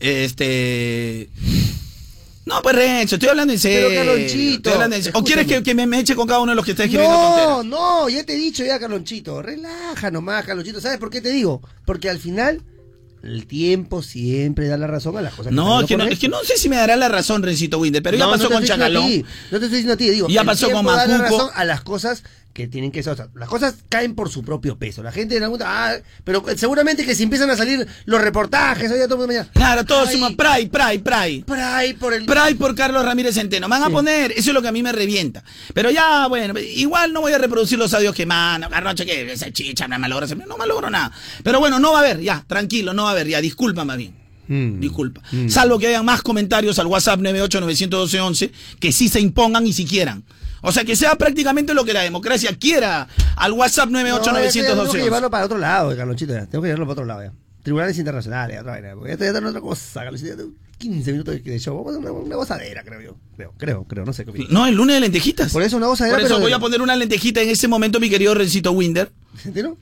este. 0.00 1.28
No, 2.46 2.62
pues 2.62 2.74
Renzo, 2.74 3.16
estoy 3.16 3.28
hablando 3.28 3.52
en 3.52 3.58
serio. 3.58 3.88
Pero, 3.90 4.04
Carlonchito, 4.12 4.56
estoy 4.56 4.72
hablando 4.72 4.96
en 4.96 5.02
serio. 5.04 5.20
¿O 5.20 5.24
quieres 5.24 5.46
que, 5.46 5.62
que 5.62 5.74
me, 5.74 5.86
me 5.86 6.00
eche 6.00 6.14
con 6.16 6.26
cada 6.26 6.40
uno 6.40 6.52
de 6.52 6.56
los 6.56 6.64
que 6.64 6.70
está 6.72 6.84
escribiendo 6.84 7.16
No, 7.16 7.28
tonteras? 7.28 7.64
no, 7.66 8.08
ya 8.08 8.24
te 8.24 8.32
he 8.32 8.36
dicho 8.36 8.64
ya, 8.64 8.78
Carlonchito. 8.80 9.42
Relaja 9.42 10.10
nomás, 10.10 10.44
Carlonchito. 10.46 10.80
¿Sabes 10.80 10.98
por 10.98 11.10
qué 11.10 11.20
te 11.20 11.28
digo? 11.30 11.60
Porque 11.84 12.08
al 12.08 12.18
final, 12.18 12.62
el 13.22 13.46
tiempo 13.46 14.02
siempre 14.02 14.66
da 14.68 14.78
la 14.78 14.86
razón 14.86 15.16
a 15.18 15.20
las 15.20 15.34
cosas. 15.34 15.52
No, 15.52 15.80
es 15.82 15.86
que 15.86 15.94
están 15.94 15.98
no, 15.98 16.04
por 16.04 16.12
es 16.14 16.18
que 16.18 16.28
no 16.28 16.38
sé 16.42 16.56
si 16.56 16.68
me 16.70 16.76
dará 16.76 16.96
la 16.96 17.08
razón, 17.10 17.42
Rencito 17.42 17.78
Winder, 17.78 18.02
pero 18.02 18.16
ya 18.16 18.26
pasó 18.28 18.44
no 18.44 18.50
con 18.56 18.64
Chacalón. 18.64 19.04
No 19.04 19.58
te 19.58 19.66
estoy 19.66 19.68
diciendo 19.68 19.92
a 19.92 19.96
ti, 19.98 20.08
digo. 20.08 20.28
Ya 20.28 20.40
el 20.40 20.46
pasó 20.46 20.66
con 20.70 20.84
tiempo 20.86 20.92
da 20.92 21.06
la 21.06 21.18
Macuco. 21.18 21.38
razón 21.38 21.50
a 21.54 21.64
las 21.66 21.82
cosas 21.82 22.22
que 22.52 22.66
tienen 22.66 22.90
que 22.90 23.02
ser. 23.02 23.12
o 23.12 23.16
sea, 23.16 23.28
las 23.34 23.48
cosas 23.48 23.76
caen 23.88 24.14
por 24.14 24.28
su 24.28 24.42
propio 24.42 24.76
peso. 24.76 25.02
La 25.02 25.12
gente 25.12 25.36
en 25.36 25.42
algún 25.42 25.60
ah, 25.62 25.94
pero 26.24 26.44
seguramente 26.56 27.04
que 27.04 27.14
si 27.14 27.22
empiezan 27.22 27.50
a 27.50 27.56
salir 27.56 27.86
los 28.06 28.20
reportajes, 28.20 28.90
oye, 28.90 29.04
todo 29.04 29.14
el 29.14 29.18
mundo 29.18 29.26
mañana. 29.28 29.50
Claro, 29.52 29.84
todos 29.84 30.10
suma 30.10 30.30
Pray, 30.36 30.68
Pray, 30.68 30.98
Pray. 30.98 31.42
Pray 31.42 31.94
por 31.94 32.12
el. 32.12 32.24
Pray 32.24 32.54
por 32.54 32.74
Carlos 32.74 33.04
Ramírez 33.04 33.34
Centeno. 33.34 33.68
Me 33.68 33.78
van 33.78 33.84
a 33.84 33.90
poner, 33.90 34.32
eso 34.32 34.50
es 34.50 34.54
lo 34.54 34.62
que 34.62 34.68
a 34.68 34.72
mí 34.72 34.82
me 34.82 34.92
revienta. 34.92 35.44
Pero 35.74 35.90
ya, 35.90 36.26
bueno, 36.26 36.58
igual 36.58 37.12
no 37.12 37.20
voy 37.20 37.32
a 37.32 37.38
reproducir 37.38 37.78
los 37.78 37.94
audios 37.94 38.14
que 38.14 38.26
mano, 38.26 38.68
Carrocho, 38.68 39.04
que 39.04 39.32
esa 39.32 39.52
chicha, 39.52 39.86
no 39.86 39.98
malogro, 39.98 40.26
no 40.46 40.56
malogro 40.56 40.90
nada. 40.90 41.12
Pero 41.42 41.60
bueno, 41.60 41.78
no 41.78 41.92
va 41.92 41.98
a 41.98 42.02
haber, 42.02 42.20
ya, 42.20 42.44
tranquilo, 42.46 42.92
no 42.94 43.04
va 43.04 43.10
a 43.10 43.12
haber, 43.12 43.28
ya, 43.28 43.40
disculpa 43.40 43.84
más 43.84 43.96
bien. 43.96 44.14
Mm. 44.48 44.80
Disculpa. 44.80 45.22
Salvo 45.48 45.78
que 45.78 45.86
haya 45.86 46.02
más 46.02 46.22
comentarios 46.22 46.80
al 46.80 46.88
WhatsApp 46.88 47.20
9891211 47.20 48.50
que 48.80 48.90
sí 48.90 49.08
se 49.08 49.20
impongan 49.20 49.64
y 49.64 49.72
si 49.72 49.86
quieran. 49.86 50.24
O 50.62 50.72
sea, 50.72 50.84
que 50.84 50.96
sea 50.96 51.14
prácticamente 51.16 51.74
lo 51.74 51.84
que 51.84 51.92
la 51.92 52.02
democracia 52.02 52.54
quiera 52.58 53.08
al 53.36 53.52
WhatsApp 53.52 53.88
No, 53.90 53.98
esto 54.00 54.08
ya 54.24 54.32
Tengo 54.32 54.42
que 54.52 54.60
9891211. 54.98 55.02
llevarlo 55.04 55.30
para 55.30 55.44
otro 55.44 55.58
lado, 55.58 55.96
Carlonchito. 55.96 56.32
ya. 56.34 56.46
Tengo 56.46 56.62
que 56.62 56.68
llevarlo 56.68 56.86
para 56.86 56.92
otro 56.92 57.04
lado 57.06 57.22
ya. 57.22 57.32
Tribunales 57.62 57.98
internacionales, 57.98 58.58
otra 58.60 58.72
vaina. 58.72 58.94
Porque 58.94 59.12
esto 59.12 59.24
ya 59.24 59.28
está 59.30 59.38
en 59.38 59.46
otra 59.46 59.60
cosa, 59.60 60.02
Carlonchito. 60.04 60.30
ya 60.30 60.36
tengo 60.36 60.52
15 60.78 61.12
minutos 61.12 61.44
de 61.44 61.58
show. 61.58 61.76
Vamos 61.76 61.94
a 61.94 61.98
una, 61.98 62.12
una 62.12 62.36
gozadera, 62.36 62.82
creo 62.84 63.00
yo. 63.02 63.16
Creo, 63.36 63.52
creo, 63.58 63.84
creo, 63.84 64.04
no 64.06 64.12
sé 64.14 64.24
qué. 64.24 64.46
No, 64.48 64.66
el 64.66 64.74
lunes 64.74 64.96
de 64.96 65.00
lentejitas. 65.00 65.52
Por 65.52 65.62
eso 65.62 65.76
una 65.76 65.86
gozadera. 65.86 66.16
Por 66.16 66.24
eso 66.24 66.34
pero- 66.36 66.40
voy 66.44 66.52
a 66.52 66.58
poner 66.58 66.80
una 66.80 66.96
lentejita 66.96 67.42
en 67.42 67.50
ese 67.50 67.68
momento, 67.68 68.00
mi 68.00 68.08
querido 68.08 68.34
Rencito 68.34 68.72
Winder. 68.72 69.10
¿Centeno? 69.38 69.76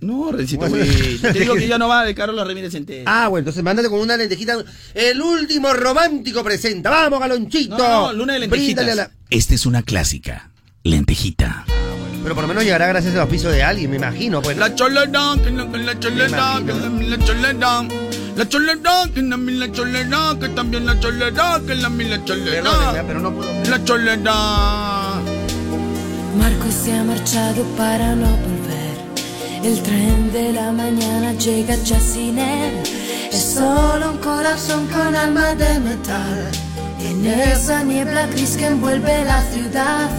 No, 0.00 0.30
Rencito 0.30 0.68
Bueno. 0.68 0.76
Winder. 0.76 1.32
Te 1.32 1.40
digo 1.40 1.56
que 1.56 1.66
ya 1.66 1.76
no 1.76 1.88
va 1.88 2.04
de 2.04 2.14
Carlos 2.14 2.46
Ramírez 2.46 2.70
Centeno. 2.70 3.02
Ah, 3.06 3.26
bueno, 3.26 3.40
entonces 3.40 3.64
mándate 3.64 3.88
con 3.88 3.98
una 3.98 4.16
lentejita. 4.16 4.56
El 4.94 5.20
último 5.20 5.72
romántico 5.74 6.44
presenta. 6.44 6.88
Vamos, 6.88 7.18
Galonchito. 7.18 7.76
No, 7.76 8.06
no, 8.06 8.12
luna 8.12 8.34
de 8.34 8.38
lentejitas. 8.38 8.94
La- 8.94 9.10
Esta 9.30 9.54
es 9.54 9.66
una 9.66 9.82
clásica. 9.82 10.48
Lentejita. 10.84 11.66
Pero 12.22 12.34
por 12.34 12.44
lo 12.44 12.48
menos 12.48 12.64
llegará 12.64 12.86
gracias 12.86 13.12
al 13.12 13.20
auspicio 13.20 13.50
de 13.50 13.62
alguien, 13.62 13.90
me 13.90 13.96
imagino. 13.96 14.40
Pues. 14.40 14.56
La 14.56 14.74
cholera, 14.74 15.34
que 15.44 15.50
la, 15.50 15.64
la 15.64 16.00
cholera, 16.00 16.62
que 16.64 16.72
la, 16.72 16.88
la 16.88 17.18
cholera. 17.18 17.82
La 18.36 18.48
cholera, 18.48 19.02
que 19.12 19.20
la 19.20 19.36
mi 19.36 19.52
la 19.52 19.70
cholera, 19.70 20.34
que 20.40 20.48
también 20.48 20.86
la 20.86 20.98
cholera, 20.98 21.60
que 21.66 21.74
la 21.74 21.90
mi 21.90 22.04
la 22.04 22.24
cholera. 22.24 22.62
Perdóneme, 22.62 23.04
pero 23.06 23.20
no 23.20 23.34
puedo. 23.34 23.64
La 23.64 23.84
cholera. 23.84 24.34
Marco 26.38 26.70
se 26.70 26.94
ha 26.94 27.04
marchado 27.04 27.64
para 27.76 28.14
no 28.14 28.30
volver. 28.30 28.96
El 29.62 29.82
tren 29.82 30.32
de 30.32 30.52
la 30.54 30.72
mañana 30.72 31.34
llega 31.34 31.76
ya 31.84 32.00
sin 32.00 32.38
él. 32.38 32.82
Es 33.30 33.54
solo 33.54 34.12
un 34.12 34.18
corazón 34.18 34.86
con 34.86 35.14
alma 35.14 35.54
de 35.54 35.80
metal. 35.80 36.67
En 37.00 37.26
esa 37.26 37.82
niebla 37.84 38.26
gris 38.26 38.56
que 38.56 38.66
envuelve 38.66 39.24
la 39.24 39.42
ciudad. 39.50 40.10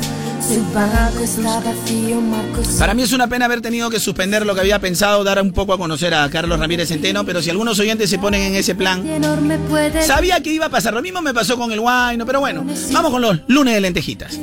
Su 0.42 0.64
barco 0.74 1.20
está 1.20 1.60
vacío, 1.60 2.22
Marco 2.22 2.64
se 2.64 2.80
Para 2.80 2.94
mí 2.94 3.04
es 3.04 3.12
una 3.12 3.28
pena 3.28 3.46
haber 3.46 3.62
tenido 3.62 3.90
que 3.90 4.00
suspender 4.00 4.46
lo 4.46 4.56
que 4.56 4.62
había 4.62 4.80
pensado, 4.80 5.24
dar 5.24 5.40
un 5.42 5.52
poco 5.52 5.74
a 5.74 5.78
conocer 5.78 6.14
a 6.14 6.28
Carlos 6.30 6.60
Ramírez 6.60 6.88
Centeno, 6.88 7.24
pero 7.26 7.42
si 7.42 7.50
algunos 7.50 7.78
oyentes 7.78 8.10
se 8.10 8.18
ponen 8.18 8.42
en 8.42 8.56
ese 8.56 8.74
plan, 8.74 9.04
sabía 10.08 10.42
que 10.42 10.52
iba 10.54 10.68
a 10.68 10.70
pasar. 10.70 10.94
Lo 10.94 11.02
mismo 11.02 11.22
me 11.22 11.34
pasó 11.34 11.58
con 11.58 11.72
el 11.72 11.80
guayno, 11.82 12.26
pero 12.26 12.40
bueno, 12.40 12.66
vamos 12.92 13.12
con 13.12 13.22
los 13.22 13.42
lunes 13.48 13.76
de 13.76 13.82
lentejitas. 13.82 14.40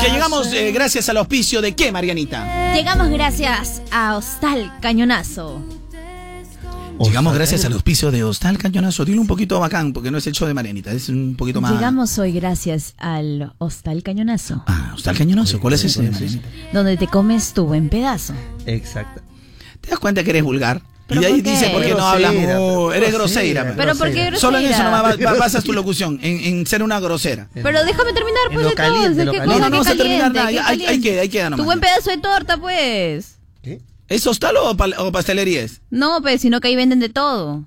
Que 0.00 0.10
llegamos 0.10 0.52
eh, 0.54 0.72
gracias 0.72 1.08
al 1.10 1.18
auspicio 1.18 1.60
de 1.60 1.74
qué, 1.74 1.92
Marianita? 1.92 2.72
Llegamos 2.74 3.10
gracias 3.10 3.82
a 3.90 4.16
Hostal 4.16 4.72
Cañonazo. 4.80 5.77
Llegamos 7.00 7.34
gracias 7.34 7.64
al 7.64 7.72
auspicio 7.74 8.10
de 8.10 8.24
Hostal 8.24 8.58
Cañonazo. 8.58 9.04
Dile 9.04 9.20
un 9.20 9.26
poquito 9.26 9.58
bacán, 9.60 9.92
porque 9.92 10.10
no 10.10 10.18
es 10.18 10.26
el 10.26 10.32
show 10.34 10.48
de 10.48 10.54
Marianita, 10.54 10.90
es 10.92 11.08
un 11.08 11.36
poquito 11.36 11.60
más. 11.60 11.72
Llegamos 11.72 12.18
hoy 12.18 12.32
gracias 12.32 12.94
al 12.98 13.52
Hostal 13.58 14.02
Cañonazo, 14.02 14.62
Ah, 14.66 14.92
Hostal 14.94 15.16
Cañonazo, 15.16 15.60
¿cuál 15.60 15.74
es 15.74 15.84
ese? 15.84 16.10
Donde 16.72 16.96
te 16.96 17.06
comes 17.06 17.52
tu 17.54 17.66
buen 17.66 17.88
pedazo. 17.88 18.34
Exacto. 18.66 19.22
¿Te 19.80 19.90
das 19.90 19.98
cuenta 19.98 20.24
que 20.24 20.30
eres 20.30 20.42
vulgar? 20.42 20.78
Y 20.78 21.08
¿Pero 21.08 21.20
de 21.22 21.26
ahí 21.28 21.32
por 21.34 21.42
qué? 21.44 21.50
dice, 21.52 21.70
porque 21.72 21.94
no 21.94 22.06
hablas 22.06 22.32
pero 22.34 22.58
mu- 22.60 22.90
Eres 22.92 23.12
grosera, 23.14 23.62
grosera. 23.62 23.76
¿Pero 23.76 23.96
por 23.96 24.12
qué 24.12 24.36
Solo 24.36 24.58
en 24.58 24.66
eso 24.66 24.82
nomás 24.82 25.02
ba- 25.02 25.16
ba- 25.32 25.38
basas 25.38 25.64
tu 25.64 25.72
locución, 25.72 26.18
en, 26.22 26.40
en 26.58 26.66
ser 26.66 26.82
una 26.82 27.00
grosera. 27.00 27.48
Pero 27.54 27.82
déjame 27.84 28.12
terminar, 28.12 28.42
pues, 28.52 28.58
de 28.58 28.64
todo. 28.64 28.74
caliente, 28.74 29.14
¿De 29.14 29.24
lo 29.24 29.32
qué 29.32 29.38
caliente. 29.38 29.60
cosa 29.62 29.70
No, 29.70 29.76
no 29.76 29.82
que 29.82 29.88
vas 29.88 29.94
a 29.94 29.96
terminar 29.96 30.34
nada, 30.34 30.48
qué 30.48 30.54
ya, 30.54 30.60
hay- 30.66 30.68
hay 30.68 30.78
caliente? 30.84 31.08
que- 31.08 31.20
hay 31.20 31.28
que 31.30 31.38
dar 31.38 31.46
Tu 31.46 31.50
nomás. 31.52 31.64
buen 31.66 31.80
pedazo 31.80 32.10
de 32.10 32.18
torta, 32.18 32.56
pues. 32.58 33.37
¿Es 34.08 34.26
hostal 34.26 34.56
o, 34.56 34.70
o 34.70 35.12
pastelería 35.12 35.62
es? 35.62 35.80
No, 35.90 36.20
pues, 36.22 36.40
sino 36.40 36.60
que 36.60 36.68
ahí 36.68 36.76
venden 36.76 36.98
de 37.00 37.08
todo. 37.10 37.64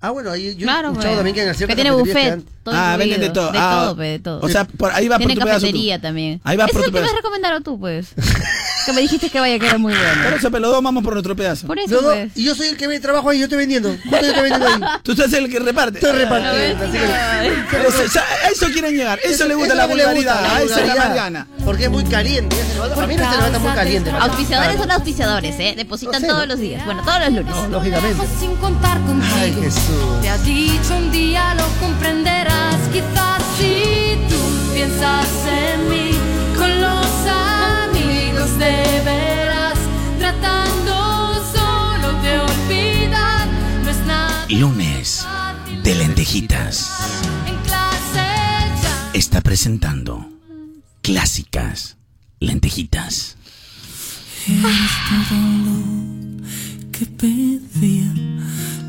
Ah, 0.00 0.10
bueno, 0.10 0.30
ahí 0.30 0.54
yo 0.56 0.64
Claro, 0.66 0.88
he 0.88 0.90
escuchado 0.92 1.14
pues. 1.14 1.16
también 1.18 1.34
que 1.34 1.42
en 1.42 1.54
ciertas 1.54 1.74
Que 1.76 1.82
tiene 1.82 1.90
te 1.96 2.02
buffet. 2.02 2.44
todo 2.62 2.74
Ah, 2.76 2.96
venden 2.98 3.20
de 3.20 3.30
todo. 3.30 3.50
De 3.52 3.58
Ah, 3.58 3.82
todo, 3.84 3.96
pues, 3.96 4.10
de 4.12 4.18
todo. 4.18 4.40
O 4.42 4.48
sea, 4.48 4.64
por 4.66 4.92
ahí 4.92 5.08
va 5.08 5.16
Tiene 5.18 5.34
por 5.34 5.40
tu 5.42 5.46
pedazo 5.46 5.60
tú. 5.60 5.66
cafetería 5.66 6.00
también. 6.00 6.40
Ahí 6.44 6.56
vas 6.56 6.68
Eso 6.68 6.72
por 6.78 6.80
es 6.82 6.86
tu 6.86 6.92
lo 6.92 6.96
que 6.96 7.00
me 7.00 7.06
has 7.06 7.12
pedazo. 7.12 7.16
recomendado 7.22 7.60
tú, 7.62 7.78
pues. 7.80 8.08
que 8.86 8.92
me 8.92 9.00
dijiste 9.02 9.28
que 9.30 9.40
vaya, 9.40 9.58
que 9.58 9.66
era 9.66 9.78
muy 9.78 9.92
bueno. 9.92 10.22
Por 10.24 10.32
eso, 10.34 10.50
pero 10.50 10.60
los 10.62 10.70
dos 10.70 10.82
vamos 10.82 11.02
por 11.04 11.12
nuestro 11.14 11.34
pedazo. 11.36 11.66
Por 11.66 11.78
eso, 11.78 12.00
pues. 12.02 12.30
y 12.34 12.44
yo 12.44 12.54
soy 12.54 12.68
el 12.68 12.76
que 12.76 12.88
me 12.88 12.98
trabajo 13.00 13.28
ahí, 13.28 13.38
yo 13.38 13.44
estoy 13.44 13.58
vendiendo. 13.58 13.94
¿Cuánto 14.08 14.26
yo 14.26 14.32
estoy 14.32 14.50
vendiendo 14.50 14.86
ahí? 14.86 15.00
Tú 15.02 15.12
estás 15.12 15.32
el 15.32 15.50
que 15.50 15.58
reparte. 15.58 15.98
Estoy 15.98 16.12
repartiendo. 16.18 16.84
así 16.84 16.92
que- 16.92 17.76
Eso, 17.88 18.02
o 18.04 18.08
sea, 18.08 18.22
a 18.44 18.48
eso 18.50 18.66
quieren 18.72 18.94
llegar. 18.96 19.18
Eso, 19.22 19.46
le 19.46 19.54
gusta 19.54 19.72
es 19.74 19.78
la 19.78 19.86
vulgaridad. 19.86 20.44
A 20.44 20.62
esa 20.62 20.80
es 20.80 20.86
la. 20.88 20.94
Mariana. 20.94 21.46
Porque 21.64 21.84
es 21.84 21.90
muy 21.90 22.04
caliente. 22.04 22.56
A 22.56 23.06
mí 23.06 23.16
no 23.16 23.30
se 23.30 23.36
levanta 23.36 23.58
muy 23.58 23.72
caliente. 23.72 24.10
Auspiciadores 24.10 24.76
son 24.78 24.90
auspiciadores, 24.90 25.56
¿eh? 25.58 25.74
Depositan 25.76 26.14
No 26.14 26.20
sé, 26.20 26.26
todos 26.28 26.46
los 26.48 26.58
días. 26.60 26.84
Bueno, 26.84 27.02
todos 27.04 27.18
los 27.20 27.28
lunes. 27.32 27.54
No, 27.56 27.68
lógicamente. 27.68 28.26
sin 28.38 28.54
contar 28.56 29.00
contigo. 29.00 29.34
Ay, 29.36 29.52
Jesús. 29.60 30.20
Te 30.22 30.28
ha 30.28 30.38
dicho 30.38 30.96
un 30.96 31.10
día 31.10 31.54
lo 31.54 31.64
comprenderás. 31.80 32.76
Quizás 32.92 33.42
si 33.58 34.16
tú 34.28 34.72
piensas 34.74 35.26
en 35.48 35.88
mí 35.90 36.10
de 38.58 39.00
veras, 39.04 39.78
tratando 40.18 41.34
solo 41.54 42.22
de 42.22 42.38
olvidar. 42.38 43.46
No 43.84 43.90
es 43.90 43.98
nada 44.06 44.46
Lunes 44.48 45.26
de 45.82 45.94
lentejitas. 45.94 46.90
en 47.46 47.56
clase 47.62 48.26
ya. 48.82 49.10
Está 49.14 49.40
presentando 49.40 50.26
clásicas 51.02 51.96
lentejitas. 52.40 53.36
Eres 54.48 54.92
todo 55.10 55.38
lo 55.66 56.90
que 56.92 57.06
pedía, 57.06 58.14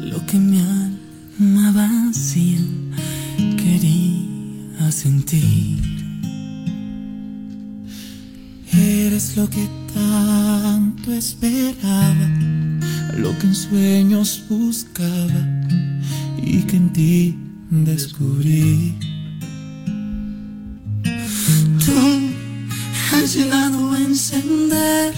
lo 0.02 0.26
que 0.26 0.38
mi 0.38 0.60
alma 0.60 1.72
vacía 1.72 2.60
quería 3.57 4.91
sentir. 4.91 5.96
Eres 9.18 9.35
lo 9.35 9.49
que 9.49 9.68
tanto 9.95 11.11
esperaba, 11.11 12.30
lo 13.18 13.35
que 13.39 13.48
en 13.48 13.56
sueños 13.56 14.44
buscaba 14.48 15.41
y 16.38 16.61
que 16.68 16.76
en 16.76 16.94
ti 16.94 17.35
descubrí. 17.72 18.95
Tú 21.84 21.99
has 23.11 23.34
llegado 23.34 23.94
a 23.94 23.99
encender 24.02 25.15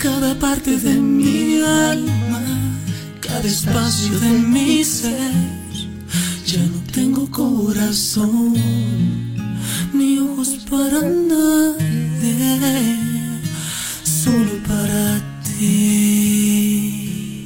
cada 0.00 0.38
parte 0.38 0.78
de 0.78 0.94
mi 0.94 1.60
alma, 1.62 2.40
cada 3.20 3.48
espacio 3.48 4.16
de 4.20 4.30
mi 4.30 4.84
ser. 4.84 5.34
Ya 6.46 6.64
no 6.64 6.80
tengo 6.92 7.28
corazón 7.32 8.54
ni 9.92 10.20
ojos 10.20 10.50
para 10.70 11.00
nadie, 11.02 11.85
solo 14.04 14.52
para 14.66 15.20
ti. 15.58 17.44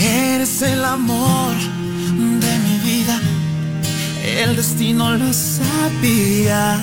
Eres 0.00 0.62
el 0.62 0.84
amor 0.84 1.54
de 2.40 2.58
mi 2.58 2.78
vida, 2.84 3.20
el 4.42 4.56
destino 4.56 5.16
lo 5.16 5.32
sabía. 5.32 6.78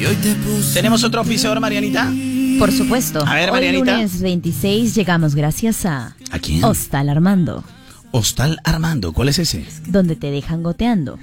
Y 0.00 0.04
hoy 0.06 0.16
te 0.16 0.34
puse. 0.36 0.72
¿Tenemos 0.74 1.04
otro 1.04 1.20
auspiciador, 1.20 1.60
Marianita? 1.60 2.10
Por 2.58 2.72
supuesto. 2.72 3.24
A 3.26 3.34
ver, 3.34 3.50
Hoy 3.50 3.56
Marianita. 3.56 3.92
lunes 3.96 4.20
26 4.22 4.94
llegamos 4.94 5.34
gracias 5.34 5.84
a... 5.86 6.16
¿A 6.30 6.38
quién? 6.38 6.62
Hostal 6.64 7.08
Armando, 7.08 7.64
Hostal 8.12 8.58
Armando, 8.64 9.12
¿cuál 9.12 9.28
es 9.28 9.38
ese? 9.38 9.64
donde 9.88 10.16
te 10.16 10.30
dejan 10.30 10.62
goteando. 10.62 11.18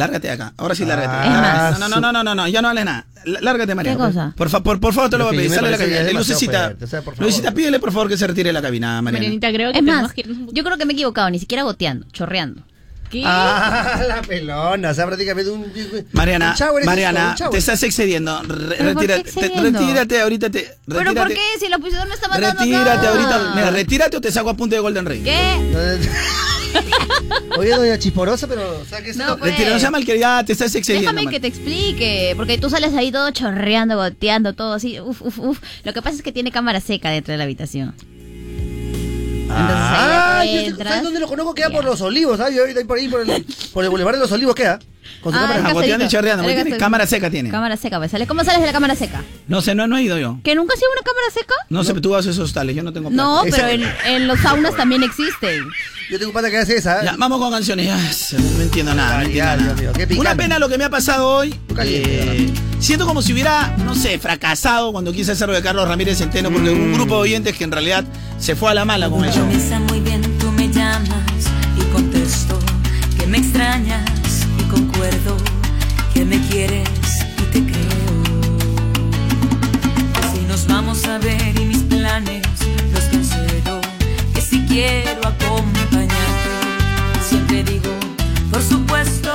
Lárgate 0.00 0.26
de 0.28 0.32
acá. 0.34 0.52
Ahora 0.56 0.74
sí, 0.74 0.84
lárgate. 0.84 1.28
Es 1.28 1.34
más. 1.34 1.78
no, 1.78 1.88
no, 1.88 2.00
no, 2.00 2.12
no, 2.12 2.24
no, 2.24 2.34
no, 2.34 2.48
ya 2.48 2.60
no 2.62 2.68
hables 2.68 2.84
nada. 2.84 3.06
Lárgate, 3.24 3.74
María. 3.74 3.92
¿Qué 3.92 3.98
cosa? 3.98 4.32
Por, 4.36 4.48
fa- 4.48 4.62
por, 4.62 4.80
por 4.80 4.94
favor, 4.94 5.10
te 5.10 5.18
lo 5.18 5.24
Lo 5.24 5.30
voy 5.30 5.36
a 5.36 5.40
pedir. 5.40 5.54
Sale 5.54 5.66
de 5.68 5.72
la 5.72 5.78
cabina. 5.78 6.12
Lucecita, 6.18 6.74
o 6.82 6.86
sea, 6.86 7.02
por 7.02 7.14
favor. 7.14 7.26
Lucecita, 7.26 7.52
pídele 7.52 7.78
por 7.78 7.92
favor 7.92 8.08
que 8.08 8.16
se 8.16 8.26
retire 8.26 8.48
de 8.48 8.52
la 8.54 8.62
cabina, 8.62 9.02
Mariana. 9.02 9.18
Marianita, 9.18 9.52
creo 9.52 9.72
que 9.72 9.78
Es 9.78 9.84
más, 9.84 10.12
que 10.12 10.22
irnos 10.22 10.48
yo 10.52 10.64
creo 10.64 10.76
que 10.78 10.86
me 10.86 10.92
he 10.92 10.94
equivocado, 10.94 11.28
ni 11.30 11.38
siquiera 11.38 11.62
goteando, 11.64 12.06
chorreando. 12.12 12.62
¿Qué? 13.10 13.22
Ah, 13.26 14.00
la 14.06 14.22
pelona, 14.22 14.90
o 14.90 14.94
sea, 14.94 15.06
prácticamente 15.06 15.50
un. 15.50 15.70
Mariana, 16.12 16.50
un 16.50 16.56
shower 16.56 16.80
es 16.82 16.86
Mariana, 16.86 17.34
un 17.44 17.50
te 17.50 17.58
estás 17.58 17.82
excediendo. 17.82 18.40
Re- 18.42 18.76
¿Pero 18.78 18.94
por 18.94 19.06
qué 19.06 19.14
retírate, 19.16 19.48
te- 19.50 19.60
retírate 19.60 20.20
ahorita. 20.20 20.50
Te, 20.50 20.60
¿Pero 20.86 20.98
por 20.98 21.06
retírate. 21.06 21.34
qué? 21.34 21.40
Si 21.58 21.66
el 21.66 21.74
opositor 21.74 22.06
me 22.08 22.14
está 22.14 22.28
mandando 22.28 22.60
Retírate 22.60 22.90
acá. 22.90 23.08
ahorita. 23.10 23.52
Mira, 23.56 23.70
retírate 23.70 24.16
o 24.16 24.20
te 24.20 24.30
saco 24.30 24.50
a 24.50 24.56
punto 24.56 24.76
de 24.76 24.80
Golden 24.80 25.06
Ring. 25.06 25.24
¿Qué? 25.24 25.58
Oye, 27.58 27.70
doña 27.70 27.98
Chisporosa, 27.98 28.46
pero. 28.46 28.80
O 28.80 28.84
sea, 28.84 29.02
que 29.02 29.10
eso 29.10 29.26
No, 29.26 29.36
pues. 29.36 29.50
Retira, 29.52 29.70
no 29.70 29.80
sea 29.80 29.90
mal 29.90 30.04
que 30.04 30.18
ya 30.18 30.44
te 30.44 30.52
estás 30.52 30.72
excediendo. 30.74 31.10
Déjame 31.10 31.30
que 31.30 31.40
te 31.40 31.48
explique, 31.48 32.34
porque 32.36 32.58
tú 32.58 32.70
sales 32.70 32.94
ahí 32.94 33.10
todo 33.10 33.30
chorreando, 33.32 33.96
goteando, 33.96 34.52
todo 34.52 34.74
así, 34.74 35.00
uf, 35.00 35.20
uf, 35.22 35.38
uf. 35.40 35.58
Lo 35.82 35.92
que 35.92 36.00
pasa 36.00 36.16
es 36.16 36.22
que 36.22 36.30
tiene 36.32 36.52
cámara 36.52 36.80
seca 36.80 37.10
dentro 37.10 37.32
de 37.32 37.38
la 37.38 37.44
habitación. 37.44 37.94
Ah, 39.52 40.38
ahí 40.40 40.54
yo- 40.54 40.60
entras. 40.70 40.88
¿sabes 40.88 41.04
dónde 41.04 41.20
lo 41.20 41.28
conozco? 41.28 41.54
Queda 41.54 41.70
por 41.70 41.84
los 41.84 42.00
olivos, 42.00 42.38
¿sabes? 42.38 42.54
Yo 42.54 42.62
ahorita 42.62 42.80
ahí 42.80 42.86
por 42.86 42.98
ahí, 42.98 43.08
por 43.08 43.20
el, 43.20 43.44
por 43.72 43.84
el 43.84 43.90
Boulevard 43.90 44.14
de 44.14 44.20
los 44.20 44.32
Olivos 44.32 44.54
queda. 44.54 44.78
Con 45.22 45.32
su 45.32 45.38
Ah, 45.38 45.42
cámara. 45.42 45.68
en 45.68 45.74
goteando 45.74 46.04
y 46.04 46.08
chorreando, 46.08 46.42
porque 46.44 46.58
En 46.58 46.64
tiene 46.64 46.78
cámara 46.78 47.06
seca 47.06 47.30
tiene. 47.30 47.50
Cámara 47.50 47.76
seca, 47.76 47.98
pues. 47.98 48.10
¿sale? 48.10 48.26
¿Cómo 48.26 48.42
sales 48.44 48.60
de 48.60 48.66
la 48.66 48.72
cámara 48.72 48.94
seca? 48.94 49.22
No 49.48 49.60
sé, 49.60 49.74
no, 49.74 49.86
no 49.86 49.96
he 49.98 50.02
ido 50.02 50.18
yo. 50.18 50.38
¿Que 50.42 50.54
nunca 50.54 50.74
has 50.74 50.78
sido 50.80 50.90
una 50.92 51.02
cámara 51.02 51.26
seca? 51.32 51.54
No, 51.68 51.84
sé, 51.84 51.90
pero 51.90 52.00
tú 52.02 52.16
haces 52.16 52.32
esos 52.36 52.52
tales, 52.52 52.74
yo 52.76 52.82
no 52.82 52.92
tengo 52.92 53.08
plata. 53.10 53.22
No, 53.22 53.42
pero 53.50 53.68
en, 53.68 53.82
en 54.06 54.26
los 54.26 54.38
saunas 54.40 54.74
también 54.76 55.02
existen. 55.02 55.64
Yo 56.10 56.18
tengo 56.18 56.32
pata 56.32 56.50
que 56.50 56.58
hace 56.58 56.76
esa. 56.76 57.00
¿eh? 57.00 57.04
Ya, 57.04 57.14
vamos 57.18 57.38
con 57.38 57.50
canciones. 57.52 57.86
No 58.32 58.62
entiendo 58.62 58.94
nada, 58.94 59.16
no 59.18 59.22
entiendo 59.22 59.36
ya, 59.36 59.56
nada. 59.56 59.62
Dios 59.74 59.80
mío, 59.80 59.90
qué 59.94 60.06
picante. 60.06 60.20
Una 60.20 60.34
pena 60.34 60.58
lo 60.58 60.68
que 60.68 60.78
me 60.78 60.84
ha 60.84 60.90
pasado 60.90 61.28
hoy. 61.28 61.54
caliente, 61.74 62.44
Eh, 62.44 62.50
siento 62.80 63.06
como 63.06 63.22
si 63.22 63.32
hubiera, 63.32 63.74
no 63.84 63.94
sé, 63.94 64.18
fracasado 64.18 64.90
cuando 64.92 65.12
quise 65.12 65.32
hacer 65.32 65.48
lo 65.48 65.54
de 65.54 65.62
Carlos 65.62 65.86
Ramírez 65.86 66.18
Centeno, 66.18 66.50
porque 66.50 66.70
un 66.70 66.92
grupo 66.94 67.16
de 67.16 67.20
oyentes 67.22 67.56
que 67.56 67.64
en 67.64 67.72
realidad 67.72 68.04
se 68.38 68.56
fue 68.56 68.70
a 68.70 68.74
la 68.74 68.84
mala 68.84 69.08
con 69.08 69.24
el 69.24 69.30
show. 69.32 69.42
Comienza 69.42 69.78
muy 69.80 70.00
bien, 70.00 70.20
tú 70.38 70.50
me 70.52 70.68
llamas 70.68 71.10
y 71.78 71.92
contesto 71.92 72.58
que 73.18 73.26
me 73.26 73.38
extrañas 73.38 74.02
concuerdo 74.70 75.36
que 76.14 76.24
me 76.24 76.40
quieres 76.48 76.88
y 77.38 77.42
te 77.52 77.64
creo. 77.64 78.12
Si 80.32 80.40
nos 80.46 80.66
vamos 80.66 81.04
a 81.06 81.18
ver 81.18 81.58
y 81.60 81.64
mis 81.64 81.82
planes 81.82 82.42
los 82.92 83.04
cancelo, 83.04 83.80
que 84.34 84.40
si 84.40 84.64
quiero 84.66 85.26
acompañarte, 85.26 86.52
siempre 87.28 87.64
digo, 87.64 87.90
por 88.50 88.62
supuesto. 88.62 89.29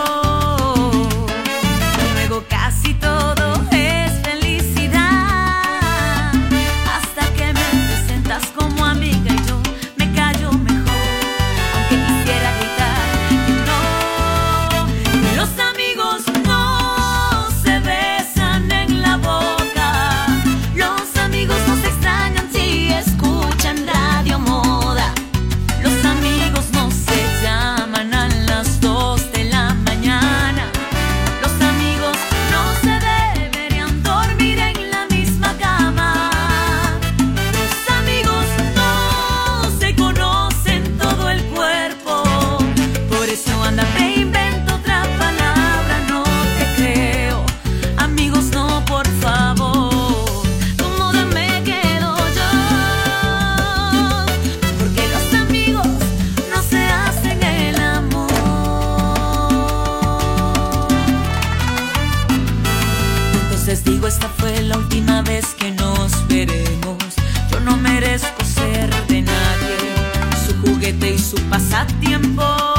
Su 71.35 71.49
pasatiempo. 71.49 72.74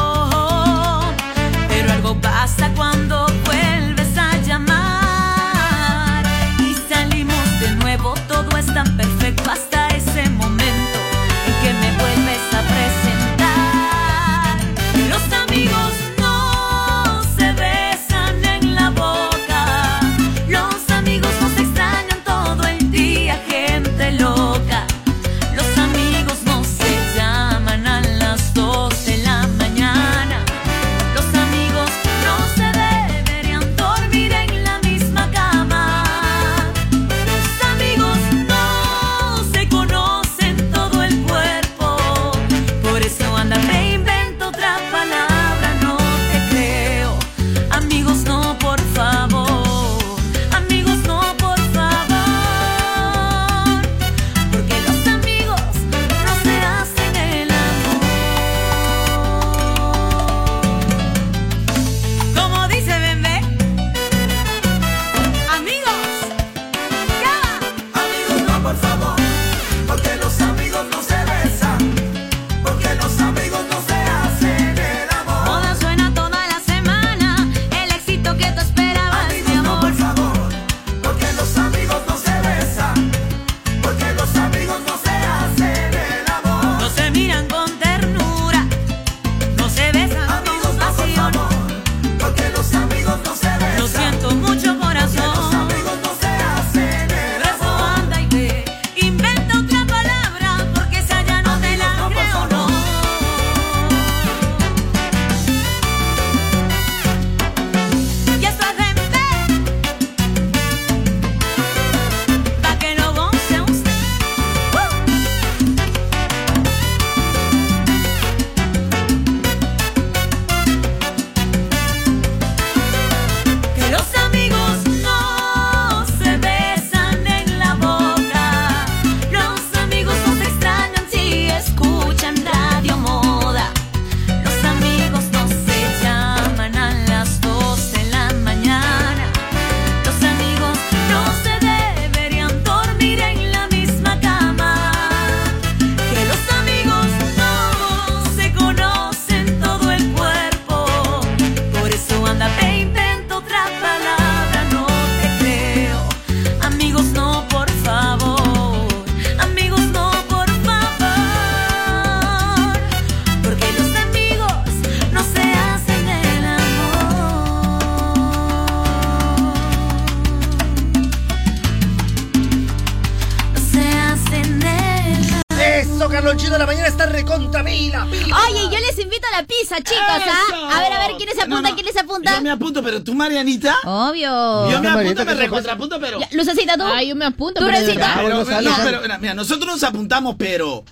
Pero 182.97 183.05
tú, 183.05 183.15
Marianita. 183.15 183.77
Obvio. 183.85 184.71
Yo 184.71 184.81
me 184.81 184.89
apunto, 184.89 185.09
me 185.09 185.15
¿qué 185.15 185.25
te 185.25 185.35
recontrapunto, 185.35 186.01
pero. 186.01 186.21
Ya, 186.21 186.29
Lucecita, 186.33 186.77
tú. 186.77 186.85
Ah, 186.85 187.03
yo 187.03 187.15
me 187.15 187.27
apunto. 187.27 187.61
¿Tú, 187.61 187.67
pero. 187.67 187.87
Pero, 187.87 188.45
no 188.63 188.77
pero 188.83 189.19
mira, 189.21 189.35
nosotros 189.35 189.67
nos 189.67 189.83
apuntamos, 189.83 190.37
pero. 190.39 190.85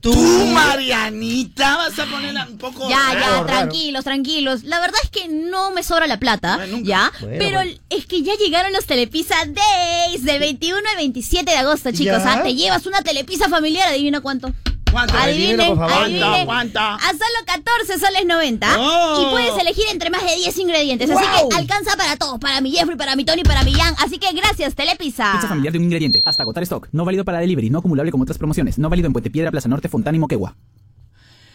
Tú, 0.00 0.14
Marianita, 0.14 1.76
vas 1.76 1.98
a 1.98 2.06
poner 2.06 2.34
un 2.48 2.58
poco. 2.58 2.88
Ya, 2.88 3.12
ya, 3.12 3.18
raro. 3.18 3.46
tranquilos, 3.46 4.04
tranquilos. 4.04 4.62
La 4.62 4.78
verdad 4.78 5.00
es 5.02 5.10
que 5.10 5.26
no 5.26 5.72
me 5.72 5.82
sobra 5.82 6.06
la 6.06 6.18
plata, 6.18 6.56
Bueno. 6.56 6.78
¿ya? 6.82 7.10
Bueno, 7.20 7.36
pero 7.38 7.56
bueno. 7.58 7.72
es 7.90 8.06
que 8.06 8.22
ya 8.22 8.34
llegaron 8.36 8.72
los 8.72 8.86
Telepizza 8.86 9.34
Days 9.46 10.22
del 10.22 10.38
21 10.38 10.80
al 10.88 10.96
27 10.96 11.50
de 11.50 11.56
agosto, 11.56 11.90
chicos. 11.90 12.22
¿Ya? 12.22 12.34
¿ah? 12.34 12.42
Te 12.42 12.54
llevas 12.54 12.86
una 12.86 13.02
telepizza 13.02 13.48
familiar, 13.48 13.88
adivina 13.88 14.20
cuánto. 14.20 14.52
¿Cuánto? 14.96 15.14
Adivinen, 15.18 15.66
por 15.68 15.76
favor. 15.76 16.04
adivinen. 16.04 16.46
¿Cuánta? 16.46 16.94
A 16.94 17.08
solo 17.10 17.38
14 17.44 17.98
soles 17.98 18.24
90. 18.24 18.66
Oh. 18.78 19.20
Y 19.20 19.26
puedes 19.30 19.58
elegir 19.60 19.84
entre 19.92 20.08
más 20.08 20.22
de 20.24 20.34
10 20.36 20.56
ingredientes. 20.58 21.10
Así 21.10 21.22
Wow. 21.22 21.50
que 21.50 21.56
alcanza 21.56 21.96
para 21.98 22.16
todos. 22.16 22.38
Para 22.40 22.62
mi 22.62 22.70
Jeffrey, 22.70 22.96
para 22.96 23.14
mi 23.14 23.26
Tony, 23.26 23.42
para 23.42 23.62
mi 23.62 23.72
Jan. 23.74 23.94
Así 23.98 24.18
que 24.18 24.32
gracias, 24.32 24.74
Telepizza. 24.74 25.32
Pizza 25.32 25.48
familiar 25.48 25.72
de 25.72 25.78
un 25.78 25.84
ingrediente. 25.84 26.22
Hasta 26.24 26.42
agotar 26.44 26.62
stock. 26.62 26.88
No 26.92 27.04
válido 27.04 27.26
para 27.26 27.40
delivery. 27.40 27.68
No 27.68 27.80
acumulable 27.80 28.10
con 28.10 28.22
otras 28.22 28.38
promociones. 28.38 28.78
No 28.78 28.88
válido 28.88 29.06
en 29.06 29.12
Puente 29.12 29.28
Piedra, 29.30 29.50
Plaza 29.50 29.68
Norte, 29.68 29.90
Fontana 29.90 30.16
y 30.16 30.20
Moquegua. 30.20 30.56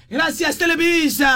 Gracias, 0.07 0.57
Televisa. 0.57 1.27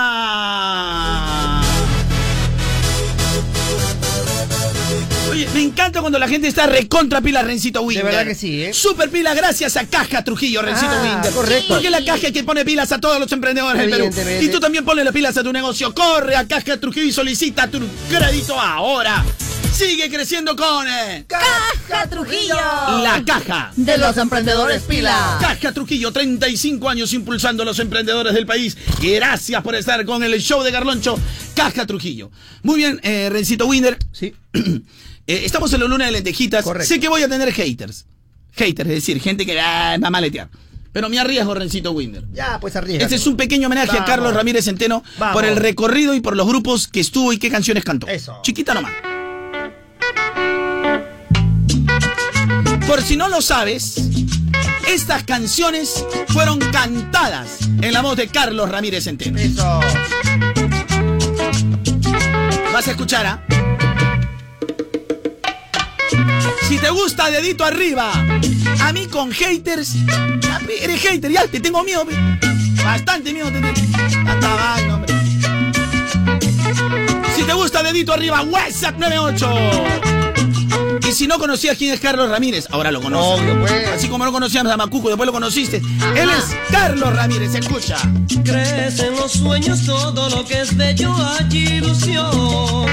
Oye, 5.35 5.49
me 5.53 5.61
encanta 5.63 5.99
cuando 5.99 6.17
la 6.17 6.29
gente 6.29 6.47
está 6.47 6.65
recontra 6.65 7.19
pila 7.19 7.41
Rencito 7.41 7.81
Winder. 7.81 8.05
verdad 8.05 8.25
que 8.25 8.35
sí, 8.35 8.63
¿eh? 8.63 8.73
Super 8.73 9.09
pila 9.09 9.33
gracias 9.33 9.75
a 9.75 9.85
Caja 9.85 10.23
Trujillo, 10.23 10.61
Rencito 10.61 10.93
Ah, 10.93 11.01
Winder. 11.03 11.33
correcto. 11.33 11.67
Porque 11.73 11.87
es 11.87 11.91
la 11.91 12.05
caja 12.05 12.31
que 12.31 12.43
pone 12.45 12.63
pilas 12.63 12.93
a 12.93 12.99
todos 13.01 13.19
los 13.19 13.29
emprendedores 13.33 13.81
del 13.81 13.89
Perú. 13.89 14.09
Y 14.41 14.47
tú 14.47 14.61
también 14.61 14.85
ponle 14.85 15.03
las 15.03 15.13
pilas 15.13 15.35
a 15.35 15.43
tu 15.43 15.51
negocio. 15.51 15.93
Corre 15.93 16.37
a 16.37 16.47
Caja 16.47 16.77
Trujillo 16.77 17.05
y 17.07 17.11
solicita 17.11 17.67
tu 17.67 17.81
crédito 18.09 18.57
ahora. 18.57 19.25
Sigue 19.73 20.09
creciendo 20.09 20.55
con 20.55 20.87
eh, 20.87 21.25
Caja 21.27 22.09
Trujillo. 22.09 22.55
la 22.55 23.21
caja. 23.25 23.73
De 23.75 23.97
los 23.97 24.15
emprendedores 24.15 24.83
pila. 24.83 25.37
Caja 25.41 25.73
Trujillo, 25.73 26.13
35 26.13 26.87
años 26.87 27.11
impulsando 27.11 27.63
a 27.63 27.65
los 27.65 27.77
emprendedores 27.79 28.33
del 28.33 28.45
país. 28.45 28.77
Gracias 29.01 29.61
por 29.61 29.75
estar 29.75 30.05
con 30.05 30.23
el 30.23 30.39
show 30.41 30.63
de 30.63 30.71
Garloncho. 30.71 31.19
Caja 31.55 31.85
Trujillo. 31.85 32.31
Muy 32.63 32.77
bien, 32.77 33.01
eh, 33.03 33.27
Rencito 33.29 33.65
Winder. 33.65 33.97
Sí. 34.13 34.33
Eh, 35.27 35.41
estamos 35.43 35.73
en 35.73 35.81
la 35.81 35.87
luna 35.87 36.05
de 36.05 36.11
lentejitas. 36.11 36.63
Correcto. 36.63 36.87
Sé 36.87 36.99
que 36.99 37.09
voy 37.09 37.23
a 37.23 37.27
tener 37.29 37.51
haters. 37.51 38.05
Haters, 38.53 38.89
es 38.89 38.95
decir, 38.95 39.19
gente 39.19 39.45
que 39.45 39.59
ah, 39.59 39.97
va 40.01 40.07
a 40.07 40.11
maletear. 40.11 40.49
Pero 40.93 41.09
me 41.09 41.19
arriesgo, 41.19 41.53
Rencito 41.53 41.91
Winder. 41.91 42.23
Ya, 42.31 42.57
pues 42.59 42.75
arriesga. 42.75 43.03
Este 43.03 43.15
es 43.15 43.27
un 43.27 43.35
pequeño 43.35 43.67
homenaje 43.67 43.97
a. 43.97 44.05
Carlos 44.05 44.33
Ramírez 44.33 44.65
Centeno 44.65 45.03
Vamos. 45.17 45.33
por 45.33 45.45
el 45.45 45.57
recorrido 45.57 46.13
y 46.13 46.21
por 46.21 46.37
los 46.37 46.47
grupos 46.47 46.87
que 46.87 47.01
estuvo 47.01 47.33
y 47.33 47.37
qué 47.37 47.49
canciones 47.49 47.83
cantó. 47.83 48.07
Eso. 48.07 48.39
Chiquita 48.43 48.73
nomás. 48.73 48.93
Por 52.87 53.01
si 53.01 53.17
no 53.17 53.27
lo 53.27 53.41
sabes, 53.41 53.95
estas 54.87 55.23
canciones 55.23 56.05
fueron 56.29 56.59
cantadas 56.59 57.59
en 57.81 57.91
la 57.91 58.01
voz 58.01 58.15
de 58.15 58.27
Carlos 58.27 58.69
Ramírez 58.69 59.03
Centeno. 59.03 59.37
Eso. 59.39 59.81
Vas 62.71 62.87
a 62.87 62.91
escuchar, 62.91 63.25
¿ah? 63.25 63.74
Si 66.67 66.77
te 66.79 66.89
gusta, 66.89 67.29
dedito 67.29 67.63
arriba. 67.63 68.11
A 68.81 68.91
mí 68.91 69.07
con 69.07 69.31
haters. 69.31 69.95
Eres 70.81 71.01
hater, 71.01 71.31
ya, 71.31 71.47
te 71.47 71.59
tengo 71.59 71.83
miedo. 71.83 72.05
Bastante 72.83 73.33
miedo 73.33 73.51
te 73.51 73.61
tengo. 73.61 74.93
Hombre. 74.93 75.15
Si 77.35 77.43
te 77.43 77.53
gusta, 77.53 77.83
dedito 77.83 78.13
arriba, 78.13 78.41
WhatsApp 78.41 78.97
98. 78.97 79.49
Y 81.07 81.11
si 81.11 81.27
no 81.27 81.37
conocías 81.37 81.77
quién 81.77 81.93
es 81.93 81.99
Carlos 81.99 82.29
Ramírez, 82.29 82.67
ahora 82.71 82.91
lo 82.91 83.01
conoces. 83.01 83.41
Obvio, 83.41 83.59
pues. 83.59 83.87
Así 83.89 84.07
como 84.07 84.25
no 84.25 84.31
conocías 84.31 84.65
a 84.65 84.77
Macuco, 84.77 85.09
después 85.09 85.27
lo 85.27 85.33
conociste. 85.33 85.77
Él 86.15 86.29
es 86.29 86.57
Carlos 86.71 87.15
Ramírez, 87.15 87.53
escucha. 87.53 87.97
Crees 88.43 88.99
en 88.99 89.15
los 89.15 89.33
sueños 89.33 89.85
todo 89.85 90.29
lo 90.29 90.45
que 90.45 90.61
es 90.61 90.75
bello 90.75 91.15
hay 91.15 91.57
ilusión. 91.57 92.85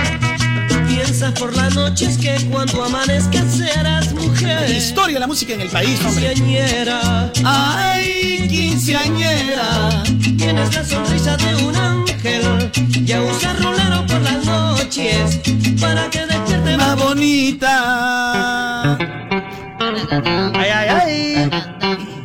Piensas 1.12 1.38
por 1.38 1.54
las 1.54 1.74
noches 1.74 2.16
que 2.16 2.34
cuando 2.50 2.82
amanezcas 2.82 3.44
serás 3.54 4.14
mujer. 4.14 4.70
Historia 4.70 5.12
de 5.12 5.20
la 5.20 5.26
música 5.26 5.52
en 5.52 5.60
el 5.60 5.68
país, 5.68 6.02
hombre. 6.06 6.32
Quinceañera. 6.32 7.30
Ay, 7.44 8.48
quinceañera. 8.48 10.02
Tienes 10.38 10.74
la 10.74 10.82
sonrisa 10.82 11.36
de 11.36 11.54
un 11.66 11.76
ángel. 11.76 12.72
Ya 13.04 13.20
usas 13.20 13.62
rolero 13.62 14.06
por 14.06 14.22
las 14.22 14.42
noches 14.46 15.38
para 15.78 16.08
que 16.08 16.24
despierte 16.24 16.78
Más 16.78 16.96
bonita. 16.96 18.96
Ay, 20.54 20.70
ay, 20.70 20.88
ay. 20.88 21.50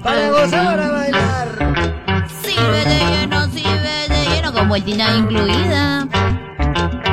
Para 0.02 0.30
gozar, 0.30 0.66
para 0.66 0.92
bailar. 0.92 2.26
Sirve 2.42 2.86
de 2.86 3.00
lleno, 3.00 3.52
sirve 3.52 4.08
de 4.08 4.26
lleno. 4.30 4.54
Con 4.54 4.70
vueltita 4.70 5.14
incluida. 5.14 6.08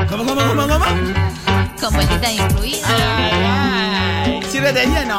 ¿Cómo, 0.09 0.25
cómo, 0.25 0.41
cómo, 0.41 0.69
cómo? 0.69 1.34
Con 1.85 1.93
vueltita 1.93 2.33
incluida. 2.33 2.87
Sírvete 4.51 4.87
lleno. 4.87 5.19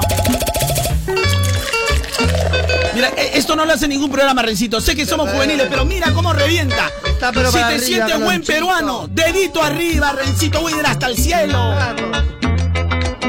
Mira, 2.96 3.10
eh, 3.10 3.34
esto 3.36 3.56
no 3.56 3.66
lo 3.68 3.74
hace 3.74 3.88
ningún 3.88 4.10
programa, 4.10 4.42
Rencito. 4.42 4.82
Sé 4.82 4.96
que 4.96 5.06
somos 5.06 5.30
juveniles, 5.30 5.68
pero 5.70 5.86
mira 5.86 6.12
cómo 6.12 6.34
revienta. 6.34 6.90
Está 7.06 7.32
pero 7.32 7.52
si 7.52 7.60
te 7.60 7.64
arriba, 7.64 7.84
sientes 7.84 8.20
buen 8.20 8.42
peruano, 8.44 9.08
dedito 9.12 9.62
arriba, 9.62 10.14
Rencito 10.14 10.62
Wider 10.62 10.88
hasta 10.88 11.06
el 11.06 11.18
cielo. 11.18 11.76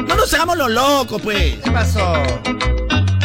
No 0.07 0.15
nos 0.15 0.33
hagamos 0.33 0.57
los 0.57 0.71
locos, 0.71 1.21
pues. 1.21 1.57
¿Qué 1.63 1.69
pasó? 1.69 2.13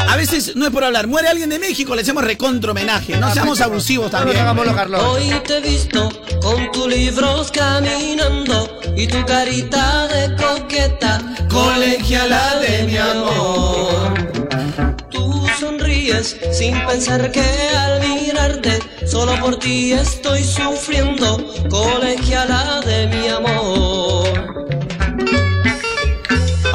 A 0.09 0.17
veces 0.17 0.55
no 0.57 0.67
es 0.67 0.71
por 0.73 0.85
hablar. 0.85 1.07
Muere 1.07 1.29
alguien 1.29 1.49
de 1.51 1.59
México, 1.59 1.95
le 1.95 2.03
hacemos 2.03 2.25
recontra 2.25 2.71
homenaje. 2.73 3.17
No 3.17 3.33
seamos 3.33 3.61
abusivos 3.61 4.11
No 4.13 4.19
nos 4.19 4.21
también. 4.27 4.43
hagamos 4.43 4.67
los 4.67 4.75
Carlos. 4.75 5.03
Hoy 5.05 5.33
te 5.47 5.59
he 5.59 5.61
visto 5.61 6.09
con 6.41 6.71
tus 6.73 6.87
libros 6.89 7.51
caminando 7.51 8.79
y 8.97 9.07
tu 9.07 9.25
carita 9.25 10.07
de 10.09 10.37
coqueta, 10.37 11.21
Colegiala 11.49 12.57
de 12.61 12.85
mi 12.85 12.97
amor. 12.97 14.15
Tú 15.11 15.47
sonríes 15.59 16.37
sin 16.53 16.75
pensar 16.87 17.31
que 17.31 17.43
al 17.77 18.01
mirarte 18.01 18.79
solo 19.07 19.39
por 19.41 19.59
ti 19.59 19.93
estoy 19.93 20.43
sufriendo, 20.45 21.39
colegiala 21.71 22.81
de 22.85 23.07
mi 23.09 23.29
amor. 23.29 24.62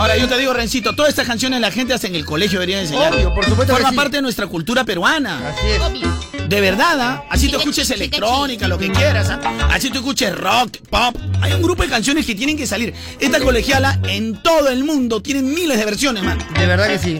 Ahora 0.07 0.21
yo 0.21 0.29
te 0.29 0.37
digo, 0.37 0.53
Rencito, 0.53 0.95
todas 0.95 1.09
estas 1.09 1.27
canciones 1.27 1.59
la 1.59 1.69
gente 1.69 1.93
hace 1.93 2.07
en 2.07 2.15
el 2.15 2.23
colegio, 2.23 2.59
deberían 2.59 2.79
enseñar. 2.79 3.13
Obvio, 3.13 3.33
por 3.33 3.43
supuesto 3.43 3.73
Forma 3.73 3.89
sí. 3.89 3.95
parte 3.97 4.15
de 4.15 4.21
nuestra 4.21 4.47
cultura 4.47 4.85
peruana. 4.85 5.49
Así 5.49 5.67
es. 5.67 5.81
Obvio. 5.81 6.47
De 6.47 6.61
verdad, 6.61 6.97
¿ah? 7.01 7.23
Así 7.29 7.47
tú 7.47 7.57
Chica, 7.57 7.57
escuches 7.57 7.87
chica, 7.87 7.95
electrónica, 7.95 8.69
lo 8.69 8.77
que 8.77 8.89
quieras, 8.89 9.29
¿ah? 9.29 9.41
Así 9.69 9.89
tú 9.89 9.97
escuches 9.97 10.33
rock, 10.33 10.77
pop. 10.89 11.13
Hay 11.41 11.51
un 11.51 11.61
grupo 11.61 11.83
de 11.83 11.89
canciones 11.89 12.25
que 12.25 12.35
tienen 12.35 12.55
que 12.55 12.65
salir. 12.65 12.93
Esta 13.19 13.41
colegiala 13.41 13.99
en 14.07 14.41
todo 14.41 14.69
el 14.69 14.85
mundo 14.85 15.21
tienen 15.21 15.53
miles 15.53 15.77
de 15.77 15.83
versiones, 15.83 16.23
man. 16.23 16.37
De 16.57 16.65
verdad 16.65 16.87
que 16.87 16.99
sí. 16.99 17.19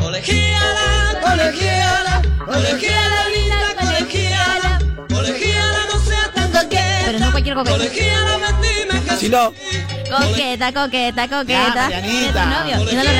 Colegiala, 0.00 1.20
colegiala, 1.22 2.22
colegiala 2.44 3.28
linda, 3.28 3.76
colegiala, 3.80 4.82
colegiala 5.08 5.78
no 5.92 6.00
sea 6.04 6.32
tan 6.34 6.50
coqueta, 6.50 7.02
Pero 7.06 7.18
no 7.20 7.30
cualquier 7.30 7.54
coqueta. 7.54 7.76
colegiala 7.76 8.60
dime 8.60 9.00
que 9.04 9.16
Si 9.16 9.28
no, 10.10 10.18
Coqueta, 10.28 10.72
coqueta, 10.72 11.24
Ya, 11.26 11.38
coqueta. 11.38 11.74
Marianita. 11.88 12.46
Novio, 12.46 12.92
y 12.92 12.94
no 12.96 13.04
lo 13.04 13.10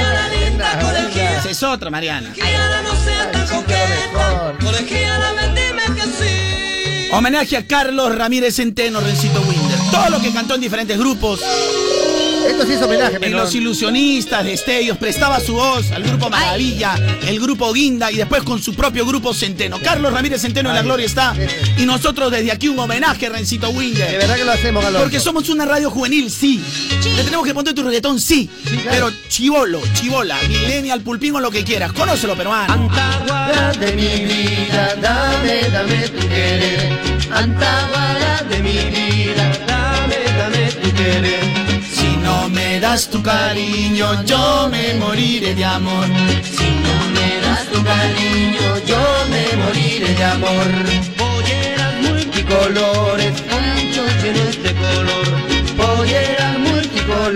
es 1.51 1.63
otra, 1.63 1.91
Mariana. 1.91 2.29
colegiala 2.35 2.83
no 2.83 2.95
sea 3.05 3.31
tan 3.33 3.47
coqueta, 3.47 4.55
colegiala 4.61 5.33
ven, 5.33 5.55
dime 5.55 5.83
que 5.97 6.03
sí. 6.03 7.09
Homenaje 7.13 7.57
a 7.57 7.67
Carlos 7.67 8.15
Ramírez 8.15 8.57
Centeno, 8.57 9.01
Rencito 9.01 9.41
Winder. 9.43 9.79
Todo 9.91 10.11
lo 10.11 10.21
que 10.21 10.33
cantó 10.33 10.55
en 10.55 10.61
diferentes 10.61 10.97
grupos. 10.99 11.41
Esto 12.49 12.67
sí 12.67 12.73
es 12.73 12.83
homenaje, 12.83 13.19
En. 13.21 13.33
Los 13.33 13.55
Ilusionistas, 13.55 14.45
Destellos, 14.45 14.99
prestaba 14.99 15.41
su 15.41 15.55
voz 15.55 15.91
al 15.93 16.03
grupo 16.03 16.29
Maravilla, 16.31 16.95
el 17.27 17.41
grupo 17.41 17.73
Guinda 17.73 18.11
y 18.11 18.17
después 18.17 18.43
con 18.43 18.63
su 18.63 18.75
propio 18.75 19.07
grupo 19.07 19.33
Centeno. 19.35 19.79
Carlos 19.83 20.13
Ramírez 20.13 20.41
Centeno 20.43 20.71
en 20.71 20.75
la 20.75 20.83
gloria 20.83 21.07
está. 21.07 21.35
Y 21.79 21.87
nosotros 21.87 22.31
desde 22.31 22.53
aquí 22.53 22.69
un 22.69 22.79
homenaje, 22.79 23.29
Rencito 23.29 23.61
De 23.69 23.77
Winder. 23.77 24.19
verdad 24.19 24.37
que 24.37 24.45
lo 24.45 24.53
hacemos, 24.53 24.83
Carlos. 24.83 25.03
Porque 25.03 25.21
somos 25.21 25.49
una 25.49 25.65
radio 25.65 25.91
juvenil, 25.91 26.31
sí. 26.31 26.63
Le 27.17 27.25
tenemos 27.25 27.47
que 27.47 27.55
poner 27.55 27.75
tu 27.75 27.83
reggaetón, 27.83 28.21
sí. 28.21 28.49
Pero 28.85 29.11
chivolo, 29.29 29.81
chivola, 29.95 30.37
millennial, 30.49 31.01
pulpín 31.03 31.35
o 31.35 31.41
lo 31.41 31.51
que 31.51 31.65
quieras. 31.65 31.93
Conócelo, 31.93 32.37
peruano. 32.37 32.89
de 33.79 33.93
mi 33.93 34.25
vida, 34.25 34.95
dame, 35.01 35.63
dame 35.71 36.09
tu 36.09 36.29
querer. 36.29 36.99
Antaguara 37.33 38.45
de 38.49 38.59
mi 38.61 38.73
vida, 38.73 39.53
dame, 39.67 40.17
dame 40.37 40.73
tu 40.73 40.95
querer. 40.95 41.70
Si 42.21 42.27
no 42.27 42.51
me 42.51 42.79
das 42.81 43.09
tu 43.09 43.23
cariño, 43.23 44.25
yo 44.27 44.69
me 44.71 44.93
moriré 44.95 45.55
de 45.55 45.65
amor. 45.65 46.05
Si 46.45 46.69
no 46.85 46.97
me 47.15 47.41
das 47.41 47.65
tu 47.73 47.83
cariño, 47.83 48.79
yo 48.87 49.01
amor. 50.25 50.67
Polleras 51.17 51.95
multicolores, 52.03 53.33
muchos 53.49 54.23
llenos 54.23 54.63
de 54.63 54.75
color. 54.75 55.27
Polleras. 55.79 56.40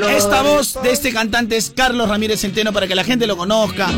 Esta 0.02 0.42
voz 0.42 0.76
de 0.82 0.90
este 0.90 1.12
cantante 1.12 1.56
es 1.56 1.70
Carlos 1.74 2.08
Ramírez 2.08 2.40
Centeno 2.40 2.72
para 2.72 2.86
que 2.86 2.94
la 2.94 3.04
gente 3.04 3.26
lo 3.26 3.36
conozca, 3.36 3.88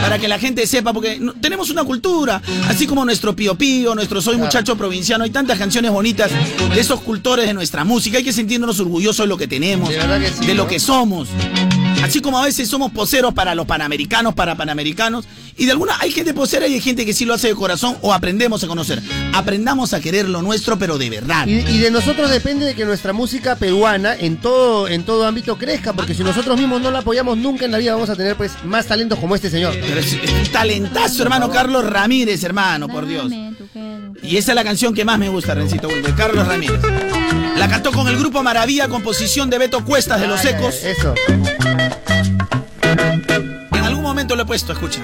para 0.00 0.18
que 0.18 0.28
la 0.28 0.38
gente 0.38 0.66
sepa, 0.66 0.92
porque 0.92 1.20
tenemos 1.40 1.70
una 1.70 1.84
cultura, 1.84 2.40
así 2.68 2.86
como 2.86 3.04
nuestro 3.04 3.36
Pío 3.36 3.54
Pío, 3.56 3.94
nuestro 3.94 4.22
Soy 4.22 4.36
Muchacho 4.36 4.76
Provinciano, 4.76 5.24
hay 5.24 5.30
tantas 5.30 5.58
canciones 5.58 5.90
bonitas 5.90 6.30
de 6.74 6.80
esos 6.80 7.00
cultores 7.00 7.46
de 7.46 7.54
nuestra 7.54 7.84
música, 7.84 8.18
hay 8.18 8.24
que 8.24 8.32
sentirnos 8.32 8.80
orgullosos 8.80 9.24
de 9.24 9.28
lo 9.28 9.36
que 9.36 9.46
tenemos, 9.46 9.90
De 9.90 9.96
verdad 9.96 10.20
que 10.20 10.28
sí, 10.28 10.46
de 10.46 10.54
lo 10.54 10.64
¿no? 10.64 10.68
que 10.68 10.80
somos. 10.80 11.28
Así 12.02 12.20
como 12.20 12.38
a 12.38 12.44
veces 12.44 12.68
somos 12.68 12.92
poseros 12.92 13.32
para 13.34 13.54
los 13.54 13.66
panamericanos, 13.66 14.34
para 14.34 14.56
panamericanos, 14.56 15.26
y 15.56 15.66
de 15.66 15.72
alguna 15.72 15.94
hay 16.00 16.10
gente 16.10 16.34
posera 16.34 16.66
y 16.66 16.74
hay 16.74 16.80
gente 16.80 17.04
que 17.04 17.12
sí 17.12 17.24
lo 17.24 17.34
hace 17.34 17.48
de 17.48 17.54
corazón 17.54 17.96
o 18.00 18.12
aprendemos 18.12 18.64
a 18.64 18.66
conocer. 18.66 19.02
Aprendamos 19.34 19.92
a 19.92 20.00
querer 20.00 20.28
lo 20.28 20.42
nuestro, 20.42 20.78
pero 20.78 20.98
de 20.98 21.10
verdad. 21.10 21.46
Y, 21.46 21.60
y 21.60 21.78
de 21.78 21.90
nosotros 21.90 22.30
depende 22.30 22.64
de 22.66 22.74
que 22.74 22.84
nuestra 22.84 23.12
música 23.12 23.56
peruana 23.56 24.14
en 24.16 24.38
todo, 24.38 24.88
en 24.88 25.04
todo 25.04 25.26
ámbito 25.26 25.58
crezca, 25.58 25.92
porque 25.92 26.14
si 26.14 26.24
nosotros 26.24 26.58
mismos 26.58 26.80
no 26.80 26.90
la 26.90 27.00
apoyamos 27.00 27.36
nunca 27.38 27.64
en 27.64 27.70
la 27.70 27.78
vida 27.78 27.94
vamos 27.94 28.10
a 28.10 28.16
tener 28.16 28.36
pues 28.36 28.52
más 28.64 28.86
talentos 28.86 29.18
como 29.18 29.34
este 29.34 29.50
señor. 29.50 29.74
Pero 29.80 30.00
es, 30.00 30.12
es 30.12 30.30
un 30.30 30.52
talentazo, 30.52 31.22
hermano 31.22 31.50
Carlos 31.50 31.84
Ramírez, 31.88 32.42
hermano, 32.44 32.88
por 32.88 33.06
Dios. 33.06 33.30
Y 34.22 34.36
esa 34.36 34.52
es 34.52 34.56
la 34.56 34.64
canción 34.64 34.94
que 34.94 35.04
más 35.04 35.18
me 35.18 35.28
gusta, 35.28 35.54
Rencito 35.54 35.88
Wilde, 35.88 36.14
Carlos 36.14 36.46
Ramírez. 36.46 36.80
La 37.56 37.68
cantó 37.68 37.92
con 37.92 38.08
el 38.08 38.16
grupo 38.16 38.42
Maravilla, 38.42 38.88
composición 38.88 39.50
de 39.50 39.58
Beto 39.58 39.84
Cuestas 39.84 40.20
de 40.20 40.26
Los 40.26 40.44
Ecos. 40.44 40.74
Eso. 40.82 41.14
Momento 44.22 44.36
lo 44.36 44.42
he 44.42 44.46
puesto, 44.46 44.72
escucha. 44.72 45.00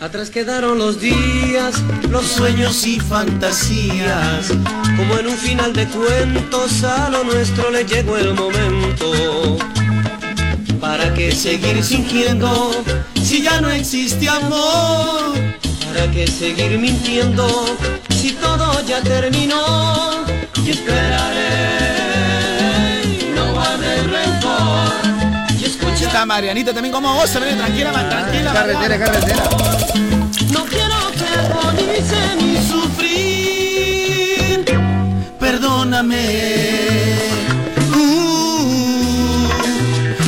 Atrás 0.00 0.30
quedaron 0.30 0.78
los 0.78 1.00
días, 1.00 1.80
los 2.10 2.24
sueños 2.24 2.84
y 2.88 2.98
fantasías. 2.98 4.48
Como 4.96 5.16
en 5.16 5.28
un 5.28 5.36
final 5.36 5.72
de 5.72 5.86
cuentos, 5.86 6.82
a 6.82 7.08
lo 7.08 7.22
nuestro 7.22 7.70
le 7.70 7.84
llegó 7.84 8.16
el 8.16 8.34
momento. 8.34 9.58
¿Para 10.80 11.14
qué 11.14 11.30
seguir 11.30 11.84
fingiendo 11.84 12.72
si 13.22 13.42
ya 13.42 13.60
no 13.60 13.70
existe 13.70 14.28
amor? 14.28 15.32
¿Para 15.86 16.10
qué 16.10 16.26
seguir 16.26 16.76
mintiendo 16.80 17.46
si 18.10 18.32
todo 18.32 18.84
ya 18.84 19.00
terminó? 19.02 20.24
Y 20.66 20.70
esperaré, 20.70 21.71
Está 26.12 26.26
Marianita 26.26 26.74
también 26.74 26.92
como 26.92 27.14
goza, 27.14 27.38
ven, 27.38 27.56
tranquila, 27.56 27.90
man, 27.90 28.06
tranquila. 28.10 28.52
Carretera, 28.52 28.98
carretera. 28.98 29.44
No 30.52 30.66
quiero 30.66 31.10
que 31.16 31.24
agonice 31.40 32.36
ni 32.36 32.58
sufrir. 32.68 33.86
Perdóname. 35.40 37.16
Uh, 37.96 39.48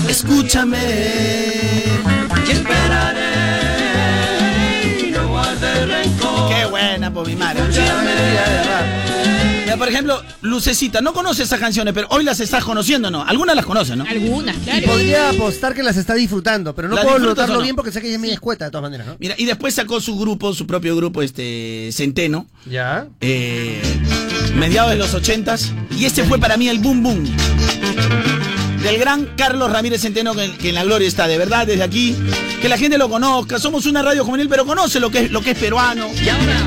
escúchame. 0.08 0.78
Y 2.46 2.50
esperaré, 2.50 3.34
no 5.10 5.28
guarde 5.28 5.84
rencor. 5.84 6.48
Qué 6.48 6.64
buena, 6.64 7.10
por 7.10 7.26
mi 7.26 7.36
madre. 7.36 7.60
Mira, 9.74 9.84
por 9.84 9.88
ejemplo, 9.88 10.22
Lucecita, 10.42 11.00
no 11.00 11.12
conoce 11.12 11.42
esas 11.42 11.58
canciones, 11.58 11.92
pero 11.94 12.06
hoy 12.10 12.22
las 12.24 12.38
estás 12.40 12.64
conociendo, 12.64 13.10
¿no? 13.10 13.24
Algunas 13.24 13.56
las 13.56 13.66
conoces, 13.66 13.96
¿no? 13.96 14.04
Algunas, 14.08 14.56
Y 14.56 14.60
claro. 14.60 14.86
podría 14.86 15.30
apostar 15.30 15.74
que 15.74 15.82
las 15.82 15.96
está 15.96 16.14
disfrutando, 16.14 16.74
pero 16.74 16.88
no 16.88 16.94
¿Las 16.94 17.04
puedo 17.04 17.18
notarlo 17.18 17.56
no? 17.56 17.62
bien 17.62 17.74
porque 17.74 17.90
sé 17.90 18.00
que 18.00 18.06
ella 18.06 18.16
es 18.16 18.20
media 18.20 18.34
escueta 18.34 18.66
de 18.66 18.70
todas 18.70 18.82
maneras, 18.82 19.06
¿no? 19.06 19.16
Mira, 19.18 19.34
y 19.36 19.44
después 19.46 19.74
sacó 19.74 20.00
su 20.00 20.16
grupo, 20.18 20.54
su 20.54 20.66
propio 20.66 20.94
grupo, 20.96 21.22
este, 21.22 21.90
Centeno. 21.92 22.46
Ya. 22.66 23.08
eh, 23.20 23.82
mediados 24.54 24.90
de 24.92 24.96
los 24.96 25.12
ochentas. 25.14 25.72
Y 25.90 26.04
este 26.04 26.22
fue 26.24 26.38
para 26.38 26.56
mí 26.56 26.68
el 26.68 26.78
boom 26.78 27.02
boom. 27.02 27.36
Del 28.84 28.98
gran 28.98 29.30
Carlos 29.34 29.72
Ramírez 29.72 30.02
Centeno, 30.02 30.34
que, 30.34 30.52
que 30.58 30.68
en 30.68 30.74
la 30.74 30.84
gloria 30.84 31.08
está, 31.08 31.26
de 31.26 31.38
verdad, 31.38 31.66
desde 31.66 31.82
aquí. 31.82 32.14
Que 32.60 32.68
la 32.68 32.76
gente 32.76 32.98
lo 32.98 33.08
conozca. 33.08 33.58
Somos 33.58 33.86
una 33.86 34.02
radio 34.02 34.26
juvenil, 34.26 34.46
pero 34.46 34.66
conoce 34.66 35.00
lo 35.00 35.10
que 35.10 35.20
es, 35.20 35.30
lo 35.30 35.40
que 35.40 35.52
es 35.52 35.58
peruano. 35.58 36.06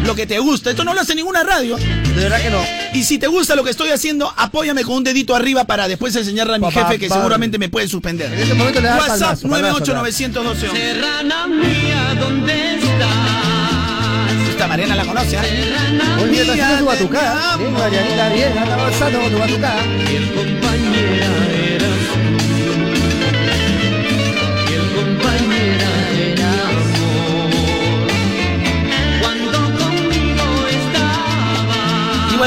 Lo 0.04 0.16
que 0.16 0.26
te 0.26 0.40
gusta. 0.40 0.72
Esto 0.72 0.84
no 0.84 0.96
lo 0.96 1.02
hace 1.02 1.14
ninguna 1.14 1.44
radio. 1.44 1.78
De 1.78 2.16
verdad 2.16 2.42
que 2.42 2.50
no. 2.50 2.60
Y 2.96 3.04
si 3.04 3.20
te 3.20 3.28
gusta 3.28 3.56
lo 3.56 3.64
que 3.64 3.70
estoy 3.70 3.90
haciendo, 3.90 4.34
apóyame 4.36 4.84
con 4.84 4.96
un 4.96 5.04
dedito 5.04 5.36
arriba 5.36 5.66
para 5.66 5.88
después 5.88 6.16
enseñarle 6.16 6.56
a 6.56 6.58
mi 6.58 6.64
Pa, 6.64 6.72
pa, 6.72 6.86
jefe 6.88 7.00
que 7.00 7.08
pa. 7.08 7.16
seguramente 7.18 7.60
me 7.60 7.70
puede 7.70 7.88
suspender. 7.88 8.34
En 8.34 8.40
este 8.40 8.56
momento 8.56 8.82
le 8.82 8.88
WhatsApp 8.88 9.08
palmazo, 9.08 9.48
palmazo, 9.48 9.94
98912. 9.94 10.70
Serrana 10.76 11.48
mía, 11.48 12.16
¿dónde 12.20 12.76
estás? 12.78 14.50
Esta 14.50 14.68
Mariana 14.68 14.96
la 14.96 15.06
conoce, 15.06 15.36
¿eh? 15.36 15.74
Muy 16.18 16.30
bien, 16.30 16.42
está 16.42 16.54
haciendo 16.54 16.80
su 16.80 16.86
batucada. 16.86 17.58
Bien, 17.58 17.74
Marianita, 17.74 18.30
bien, 18.30 18.58
anda 18.58 18.74
avanzando 18.74 19.20
con 19.22 19.32
tu 19.32 19.38
batucada. 19.38 19.84
Fiel 20.08 20.34
compañera 20.34 21.16
eras 21.16 21.67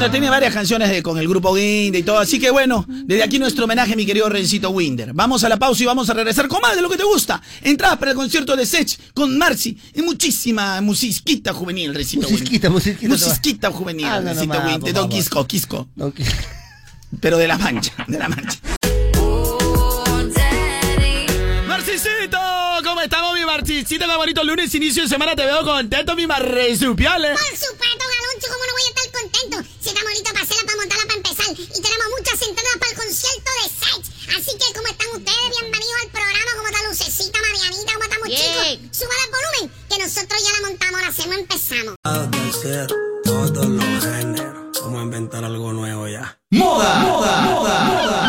bueno, 0.00 0.12
tiene 0.12 0.30
varias 0.30 0.54
canciones 0.54 0.88
de- 0.88 1.02
con 1.02 1.18
el 1.18 1.28
grupo 1.28 1.50
Winder 1.52 2.00
y 2.00 2.02
todo. 2.02 2.18
Así 2.18 2.38
que 2.38 2.50
bueno, 2.50 2.86
desde 2.88 3.22
aquí 3.22 3.38
nuestro 3.38 3.64
homenaje 3.64 3.92
a 3.92 3.96
mi 3.96 4.06
querido 4.06 4.28
Rencito 4.30 4.70
Winder. 4.70 5.12
Vamos 5.12 5.44
a 5.44 5.48
la 5.50 5.58
pausa 5.58 5.82
y 5.82 5.86
vamos 5.86 6.08
a 6.08 6.14
regresar 6.14 6.48
con 6.48 6.60
más 6.62 6.74
de 6.74 6.80
lo 6.80 6.88
que 6.88 6.96
te 6.96 7.04
gusta. 7.04 7.40
Entradas 7.60 7.98
para 7.98 8.12
el 8.12 8.16
concierto 8.16 8.56
de 8.56 8.64
Sech 8.64 8.98
con 9.12 9.36
Marcy 9.36 9.76
y 9.94 10.00
muchísima 10.00 10.80
musiquita 10.80 11.52
juvenil, 11.52 11.94
Rencito 11.94 12.26
Winder. 12.28 12.40
Musiquita, 12.40 12.70
musiquita. 12.70 13.08
Musiquita 13.08 13.70
juvenil, 13.70 14.06
Ah, 14.06 14.20
no, 14.20 14.22
no, 14.22 14.28
Rencito 14.30 14.54
ma, 14.54 14.66
Winder. 14.66 14.94
Don. 14.94 15.08
Quisco, 15.10 15.46
Quisco. 15.46 15.88
Don 15.94 16.14
Pero 17.20 17.36
de 17.36 17.46
la 17.48 17.58
mancha, 17.58 17.92
de 18.08 18.18
la 18.18 18.28
mancha. 18.28 18.58
Marcisito, 21.68 22.38
¿cómo 22.84 23.00
estamos, 23.02 23.34
mi 23.38 23.44
Marcisito? 23.44 24.06
Qué 24.06 24.16
bonito 24.16 24.44
lunes, 24.44 24.74
inicio 24.74 25.02
de 25.02 25.08
semana, 25.08 25.34
te 25.34 25.44
veo 25.44 25.62
contento, 25.64 26.14
mi 26.16 26.26
marresupiales. 26.26 27.38
Si 29.80 29.88
está 29.88 30.02
bonita 30.02 30.30
para 30.32 30.42
hacerla, 30.44 30.64
para 30.66 30.76
montarla, 30.76 31.04
para 31.06 31.16
empezar. 31.16 31.50
Y 31.56 31.80
tenemos 31.80 32.06
muchas 32.18 32.36
entradas 32.46 32.76
para 32.78 32.90
el 32.92 32.96
concierto 32.98 33.50
de 33.56 33.66
Sech. 33.80 34.04
Así 34.36 34.52
que, 34.58 34.66
¿cómo 34.76 34.86
están 34.88 35.08
ustedes? 35.16 35.48
Bienvenidos 35.58 35.98
al 36.04 36.10
programa. 36.10 36.50
¿Cómo 36.56 36.68
está 36.68 36.80
Lucecita, 36.88 37.38
Marianita? 37.40 37.92
¿Cómo 37.94 38.04
estamos, 38.04 38.28
Bien. 38.28 38.40
chicos? 38.40 38.96
Suban 38.98 39.16
el 39.24 39.30
volumen, 39.32 39.64
que 39.88 39.96
nosotros 40.04 40.38
ya 40.44 40.50
la 40.60 40.68
montamos, 40.68 41.00
la 41.00 41.08
hacemos, 41.08 41.36
empezamos. 41.38 41.94
de 42.30 42.52
ser 42.52 42.86
todos 43.24 43.66
los 43.68 44.04
géneros. 44.04 44.80
Vamos 44.82 45.00
a 45.00 45.02
inventar 45.02 45.44
algo 45.44 45.72
nuevo 45.72 46.08
ya. 46.08 46.38
Moda, 46.50 46.94
moda, 47.00 47.40
moda, 47.40 47.84
moda. 47.84 48.20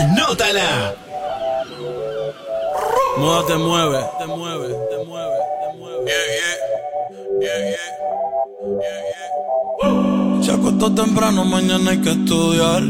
Anótala. 0.00 0.96
Moda 3.18 3.46
te 3.46 3.54
mueve, 3.56 4.00
te 4.18 4.26
mueve, 4.26 4.68
te 4.68 5.04
mueve, 5.04 5.36
te 5.60 5.76
mueve. 5.76 6.04
Yeah, 6.06 6.26
yeah. 6.26 6.68
Yeah, 7.40 7.97
acostó 10.78 10.94
temprano, 10.94 11.44
mañana 11.44 11.90
hay 11.90 11.98
que 11.98 12.10
estudiar. 12.10 12.82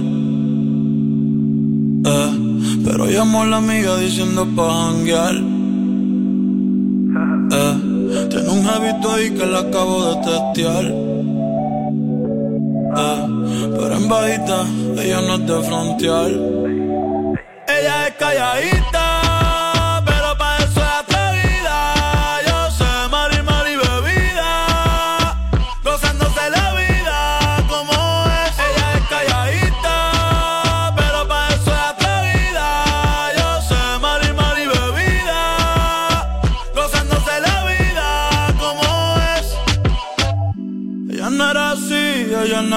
Eh, 2.04 2.30
pero 2.84 3.06
llamó 3.06 3.42
a 3.42 3.46
la 3.46 3.56
amiga 3.56 3.96
diciendo 3.96 4.46
pa' 4.54 4.92
janguear. 4.92 5.34
Eh, 7.50 7.74
tiene 8.30 8.48
un 8.50 8.66
hábito 8.66 9.12
ahí 9.12 9.30
que 9.30 9.46
la 9.46 9.60
acabo 9.60 10.04
de 10.04 10.16
testear. 10.30 10.84
Eh, 12.96 13.26
pero 13.78 13.96
en 13.96 14.08
bajita, 14.08 14.66
ella 15.02 15.20
no 15.22 15.34
es 15.34 15.46
de 15.46 15.62
frontear. 15.62 16.30
Ella 17.78 18.08
es 18.08 18.14
calladita, 18.18 18.97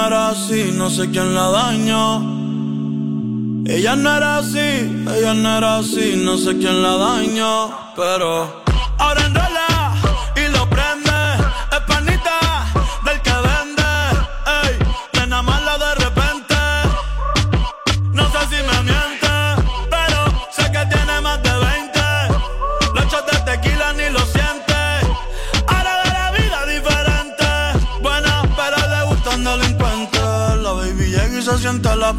no 0.02 0.08
era 0.08 0.28
así, 0.30 0.72
no 0.74 0.90
sé 0.90 1.10
quién 1.10 1.32
la 1.32 1.48
dañó. 1.50 2.18
Ella 3.64 3.94
no 3.94 4.16
era 4.16 4.38
así, 4.38 4.58
ella 4.58 5.34
no 5.34 5.58
era 5.58 5.78
así, 5.78 6.14
no 6.16 6.36
sé 6.36 6.58
quién 6.58 6.82
la 6.82 6.96
dañó, 6.96 7.70
pero 7.94 8.61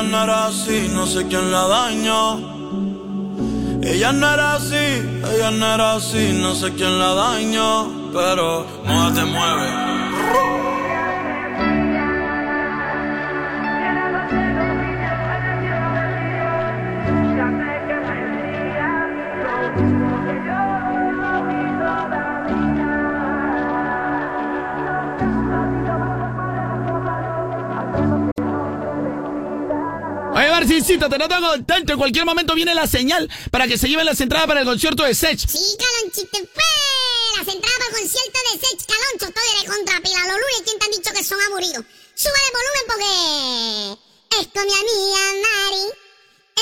ella 0.00 0.08
no 0.08 0.22
era 0.24 0.46
así, 0.46 0.88
no 0.94 1.06
sé 1.06 1.26
quién 1.26 1.52
la 1.52 1.66
dañó. 1.66 2.38
Ella 3.82 4.12
no 4.12 4.32
era 4.32 4.54
así, 4.54 4.74
ella 4.74 5.50
no 5.50 5.74
era 5.74 5.94
así, 5.96 6.32
no 6.40 6.54
sé 6.54 6.72
quién 6.72 6.98
la 6.98 7.12
dañó, 7.12 8.10
pero 8.10 8.66
moda 8.86 9.12
te 9.12 9.24
mueve. 9.24 9.79
Oye, 30.70 30.78
Marcincito, 30.78 31.08
te 31.08 31.18
noto 31.18 31.34
contento. 31.40 31.92
En 31.92 31.98
cualquier 31.98 32.24
momento 32.24 32.54
viene 32.54 32.76
la 32.76 32.86
señal 32.86 33.28
para 33.50 33.66
que 33.66 33.76
se 33.76 33.88
lleven 33.88 34.06
las 34.06 34.20
entradas 34.20 34.46
para 34.46 34.60
el 34.60 34.66
concierto 34.66 35.02
de 35.02 35.16
Sech. 35.16 35.36
Sí, 35.36 35.58
Calonchito, 35.76 36.38
fue 36.54 36.64
las 37.36 37.48
entradas 37.48 37.78
para 37.78 37.90
el 37.90 37.94
concierto 37.98 38.38
de 38.38 38.60
Sech 38.60 38.86
Caloncho, 38.86 39.26
estoy 39.26 39.62
de 39.62 39.66
contrapila. 39.66 40.18
Los 40.28 40.38
lunes, 40.38 40.62
¿quién 40.64 40.78
te 40.78 40.84
han 40.84 40.92
dicho 40.92 41.10
que 41.12 41.24
son 41.24 41.40
aburridos? 41.42 41.84
Sube 42.14 42.38
el 42.46 42.52
volumen 42.54 42.84
porque 42.86 43.10
es 44.38 44.46
con 44.54 44.64
mi 44.64 44.74
amiga 44.78 45.22
Mari. 45.42 45.86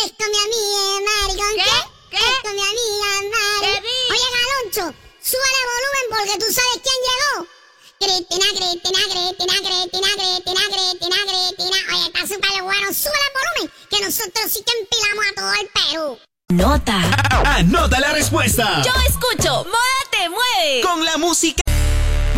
Es 0.00 0.10
con 0.16 0.30
mi 0.32 0.38
amiga 0.40 0.80
Mari. 1.04 1.34
¿Con 1.36 1.54
qué? 1.60 1.76
¿Qué? 2.08 2.16
Es 2.16 2.40
con 2.40 2.54
mi 2.56 2.64
amiga 2.64 3.10
Mari. 3.28 3.72
Oye, 4.08 4.28
Caloncho, 4.32 4.98
sube 5.20 5.48
el 5.52 5.66
volumen 5.68 6.04
porque 6.16 6.34
tú 6.40 6.48
sabes 6.48 6.80
quién 6.80 6.98
llegó. 7.04 7.57
Cristina, 8.00 8.46
Cristina, 8.54 9.00
Cristina, 9.10 9.54
Cristina, 9.58 10.08
Cristina, 10.14 10.60
Cristina, 10.70 11.16
Cristina. 11.26 11.78
Oye, 11.92 12.06
está 12.06 12.20
súper 12.20 12.62
bueno. 12.62 12.94
Sube 12.94 13.18
el 13.26 13.32
volumen 13.34 13.72
que 13.90 14.00
nosotros 14.04 14.52
sí 14.52 14.62
que 14.64 14.72
empilamos 14.78 15.24
a 15.26 15.34
todo 15.34 15.52
el 15.52 15.68
Perú. 15.68 16.18
Nota. 16.50 17.00
Anota 17.56 17.98
la 17.98 18.12
respuesta. 18.12 18.82
Yo 18.82 18.92
escucho 19.08 19.64
Moda 19.64 20.02
te 20.12 20.28
mueve. 20.28 20.80
Con 20.82 21.04
la 21.04 21.16
música. 21.18 21.60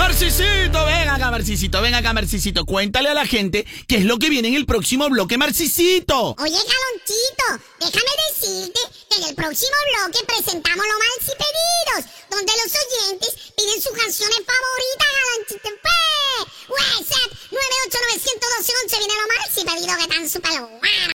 Marcisito, 0.00 0.86
ven 0.86 1.08
acá, 1.10 1.30
Marcisito, 1.30 1.82
ven 1.82 1.94
acá, 1.94 2.14
Marcisito. 2.14 2.64
Cuéntale 2.64 3.10
a 3.10 3.14
la 3.14 3.26
gente 3.26 3.66
qué 3.86 3.96
es 3.96 4.04
lo 4.06 4.18
que 4.18 4.30
viene 4.30 4.48
en 4.48 4.54
el 4.54 4.64
próximo 4.64 5.06
bloque, 5.10 5.36
Marcisito. 5.36 6.34
Oye, 6.38 6.56
Calonchito, 6.56 7.60
déjame 7.78 8.12
decirte 8.32 8.80
que 9.10 9.16
en 9.18 9.28
el 9.28 9.34
próximo 9.34 9.76
bloque 9.92 10.24
presentamos 10.24 10.86
los 10.86 10.98
más 11.04 11.20
y 11.28 11.36
pedidos, 11.36 12.04
donde 12.30 12.52
los 12.64 12.72
oyentes 12.80 13.52
piden 13.54 13.82
sus 13.82 13.92
canciones 13.92 14.40
favoritas, 14.40 15.08
Calonchito. 15.20 15.68
Pues, 15.84 16.80
WhatsApp 16.80 17.30
9891211 17.52 18.98
viene 18.98 19.14
los 19.20 19.28
más 19.28 19.52
y 19.52 19.64
pedidos 19.68 19.96
que 19.96 20.02
están 20.02 20.24
súper 20.30 20.56
buenos. 20.80 21.12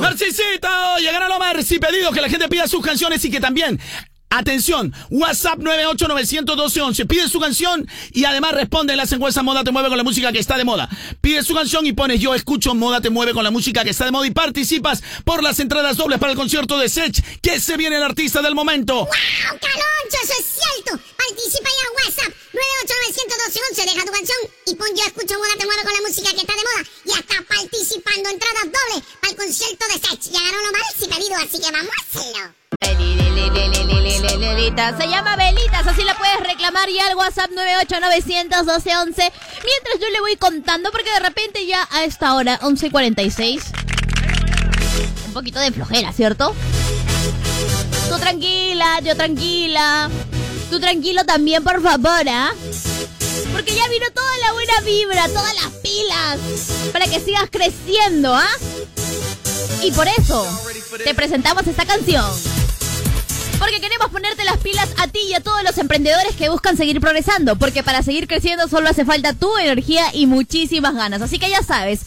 Marcisito, 0.00 0.68
llegaron 0.98 1.28
los 1.30 1.38
Marci 1.38 1.78
pedidos 1.78 2.12
que 2.12 2.20
la 2.20 2.28
gente 2.28 2.46
pida 2.48 2.68
sus 2.68 2.84
canciones 2.84 3.24
y 3.24 3.30
que 3.30 3.40
también 3.40 3.80
Atención, 4.28 4.92
WhatsApp 5.10 5.60
9891211. 5.60 7.06
Pide 7.06 7.28
su 7.28 7.38
canción 7.38 7.88
y 8.12 8.24
además 8.24 8.52
responde 8.52 8.92
en 8.92 8.96
las 8.98 9.12
encuestas 9.12 9.44
Moda 9.44 9.62
Te 9.62 9.70
Mueve 9.70 9.88
con 9.88 9.96
la 9.96 10.02
música 10.02 10.32
que 10.32 10.40
está 10.40 10.58
de 10.58 10.64
moda. 10.64 10.88
Pide 11.20 11.44
su 11.44 11.54
canción 11.54 11.86
y 11.86 11.92
pones 11.92 12.20
Yo 12.20 12.34
escucho 12.34 12.74
Moda 12.74 13.00
Te 13.00 13.08
Mueve 13.08 13.32
con 13.34 13.44
la 13.44 13.52
música 13.52 13.84
que 13.84 13.90
está 13.90 14.04
de 14.04 14.10
moda 14.10 14.26
y 14.26 14.32
participas 14.32 15.02
por 15.24 15.44
las 15.44 15.60
entradas 15.60 15.96
dobles 15.96 16.18
para 16.18 16.32
el 16.32 16.38
concierto 16.38 16.76
de 16.78 16.88
Sech, 16.88 17.40
que 17.40 17.60
se 17.60 17.76
viene 17.76 17.96
el 17.96 18.02
artista 18.02 18.42
del 18.42 18.56
momento. 18.56 18.94
¡Wow, 18.96 19.06
Caloncho! 19.08 20.18
Eso 20.24 20.32
es 20.40 20.46
cierto. 20.46 21.02
Participa 21.16 21.68
ya 21.70 21.86
en 21.86 22.06
WhatsApp 22.06 22.34
9891211. 22.52 23.94
Deja 23.94 24.06
tu 24.06 24.12
canción 24.12 24.38
y 24.66 24.74
pon 24.74 24.88
Yo 24.96 25.04
escucho 25.04 25.38
Moda 25.38 25.54
Te 25.56 25.66
Mueve 25.66 25.82
con 25.84 25.92
la 25.92 26.00
música 26.00 26.30
que 26.32 26.40
está 26.40 26.52
de 26.52 26.62
moda. 26.62 26.82
Y 27.04 27.10
está 27.10 27.36
participando 27.46 28.28
entradas 28.28 28.64
dobles 28.64 29.04
para 29.20 29.30
el 29.30 29.36
concierto 29.36 29.86
de 29.86 29.94
Sech. 29.94 30.20
Llegaron 30.32 30.62
los 30.62 30.72
más 30.72 30.94
y 31.00 31.06
pedidos, 31.06 31.38
así 31.44 31.60
que 31.62 31.70
vamos 31.70 31.92
a 31.94 32.18
hacerlo. 32.18 33.15
Se 34.76 35.08
llama 35.08 35.36
Belitas, 35.36 35.86
así 35.86 36.04
la 36.04 36.16
puedes 36.16 36.38
reclamar 36.40 36.88
ya 36.90 37.06
al 37.06 37.16
WhatsApp 37.16 37.50
9891211. 37.50 39.16
Mientras 39.16 40.00
yo 40.00 40.08
le 40.12 40.20
voy 40.20 40.36
contando, 40.36 40.92
porque 40.92 41.10
de 41.10 41.20
repente 41.20 41.66
ya 41.66 41.88
a 41.90 42.04
esta 42.04 42.34
hora, 42.34 42.60
11.46, 42.60 43.62
un 45.26 45.32
poquito 45.32 45.58
de 45.60 45.72
flojera, 45.72 46.12
¿cierto? 46.12 46.54
Tú 48.08 48.18
tranquila, 48.18 49.00
yo 49.00 49.16
tranquila. 49.16 50.10
Tú 50.70 50.78
tranquilo 50.78 51.24
también, 51.24 51.64
por 51.64 51.82
favor, 51.82 52.28
¿ah? 52.28 52.52
Porque 53.52 53.74
ya 53.74 53.88
vino 53.88 54.06
toda 54.14 54.38
la 54.38 54.52
buena 54.52 54.80
vibra, 54.82 55.28
todas 55.28 55.54
las 55.54 55.72
pilas, 55.82 56.38
para 56.92 57.06
que 57.06 57.18
sigas 57.18 57.48
creciendo, 57.50 58.34
¿ah? 58.34 58.48
Y 59.82 59.90
por 59.92 60.06
eso 60.06 60.46
te 61.02 61.14
presentamos 61.14 61.66
esta 61.66 61.86
canción. 61.86 62.24
Porque 63.58 63.80
queremos 63.80 64.10
ponerte 64.10 64.44
las 64.44 64.58
pilas 64.58 64.88
a 64.98 65.08
ti 65.08 65.20
y 65.28 65.34
a 65.34 65.40
todos 65.40 65.62
los 65.62 65.78
emprendedores 65.78 66.34
que 66.36 66.48
buscan 66.48 66.76
seguir 66.76 67.00
progresando. 67.00 67.56
Porque 67.56 67.82
para 67.82 68.02
seguir 68.02 68.28
creciendo 68.28 68.68
solo 68.68 68.88
hace 68.88 69.04
falta 69.04 69.32
tu 69.32 69.56
energía 69.58 70.04
y 70.12 70.26
muchísimas 70.26 70.94
ganas. 70.94 71.22
Así 71.22 71.38
que 71.38 71.50
ya 71.50 71.62
sabes, 71.62 72.00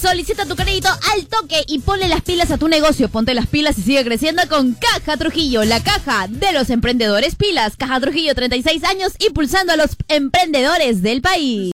Solicita 0.00 0.46
tu 0.46 0.56
crédito 0.56 0.88
al 1.12 1.26
toque 1.26 1.62
y 1.66 1.80
ponle 1.80 2.08
las 2.08 2.22
pilas 2.22 2.50
a 2.50 2.56
tu 2.56 2.68
negocio. 2.68 3.10
Ponte 3.10 3.34
las 3.34 3.46
pilas 3.46 3.76
y 3.76 3.82
sigue 3.82 4.02
creciendo 4.02 4.40
con 4.48 4.72
Caja 4.72 5.18
Trujillo, 5.18 5.62
la 5.64 5.82
caja 5.82 6.26
de 6.26 6.52
los 6.52 6.70
emprendedores 6.70 7.34
pilas. 7.34 7.76
Caja 7.76 8.00
Trujillo, 8.00 8.34
36 8.34 8.82
años, 8.84 9.12
impulsando 9.18 9.74
a 9.74 9.76
los 9.76 9.90
emprendedores 10.08 11.02
del 11.02 11.20
país. 11.20 11.72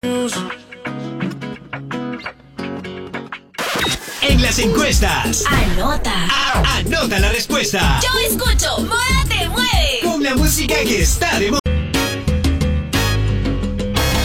En 4.28 4.42
las 4.42 4.58
encuestas. 4.58 5.44
Anota. 5.46 6.12
A- 6.30 6.76
anota 6.78 7.18
la 7.18 7.30
respuesta. 7.30 8.00
Yo 8.02 8.18
escucho 8.28 8.78
Moda 8.80 9.24
Te 9.28 9.48
Mueve. 9.48 10.00
Con 10.02 10.22
la 10.22 10.34
música 10.34 10.74
que 10.82 11.02
está 11.02 11.38
de 11.38 11.50
moda. 11.52 11.60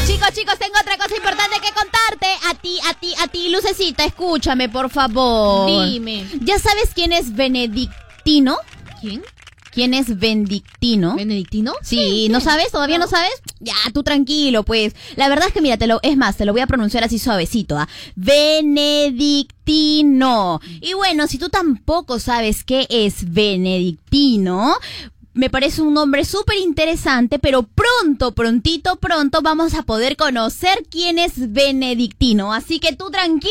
Chicos, 0.07 0.29
chicos, 0.33 0.57
tengo 0.59 0.75
otra 0.79 0.97
cosa 0.97 1.15
importante 1.15 1.57
que 1.61 1.71
contarte. 1.73 2.27
A 2.49 2.53
ti, 2.55 2.79
a 2.89 2.93
ti, 2.95 3.13
a 3.23 3.27
ti, 3.27 3.49
Lucecita, 3.49 4.03
escúchame, 4.05 4.69
por 4.69 4.89
favor. 4.89 5.67
Dime. 5.89 6.25
¿Ya 6.41 6.57
sabes 6.59 6.89
quién 6.93 7.11
es 7.13 7.35
Benedictino? 7.35 8.57
¿Quién? 9.01 9.23
¿Quién 9.71 9.93
es 9.93 10.19
Benedictino? 10.19 11.15
¿Benedictino? 11.15 11.73
Sí, 11.81 12.27
¿no 12.29 12.41
sabes? 12.41 12.71
¿Todavía 12.71 12.97
no, 12.97 13.07
sabes? 13.07 13.31
Ya, 13.59 13.75
tú 13.93 14.03
tranquilo, 14.03 14.63
pues. 14.63 14.95
La 15.15 15.29
verdad 15.29 15.47
es 15.47 15.53
que, 15.53 15.61
mira, 15.61 15.77
te 15.77 15.87
lo, 15.87 15.99
es 16.03 16.17
más, 16.17 16.35
te 16.37 16.45
lo 16.45 16.51
voy 16.51 16.61
a 16.61 16.67
pronunciar 16.67 17.03
así 17.03 17.19
suavecito, 17.19 17.77
¿ah? 17.77 17.87
Benedictino. 18.15 19.51
Y 20.81 20.93
bueno, 20.93 21.27
si 21.27 21.37
tú 21.37 21.49
tampoco 21.49 22.19
sabes 22.19 22.63
qué 22.63 22.85
es 22.89 23.31
Benedictino, 23.31 24.75
me 25.33 25.49
parece 25.49 25.81
un 25.81 25.93
nombre 25.93 26.25
súper 26.25 26.57
interesante, 26.57 27.39
pero 27.39 27.63
pronto, 27.63 28.33
prontito, 28.33 28.97
pronto 28.97 29.41
vamos 29.41 29.73
a 29.75 29.83
poder 29.83 30.17
conocer 30.17 30.83
quién 30.89 31.17
es 31.19 31.53
Benedictino. 31.53 32.53
Así 32.53 32.79
que 32.79 32.95
tú 32.95 33.09
tranquilo, 33.09 33.49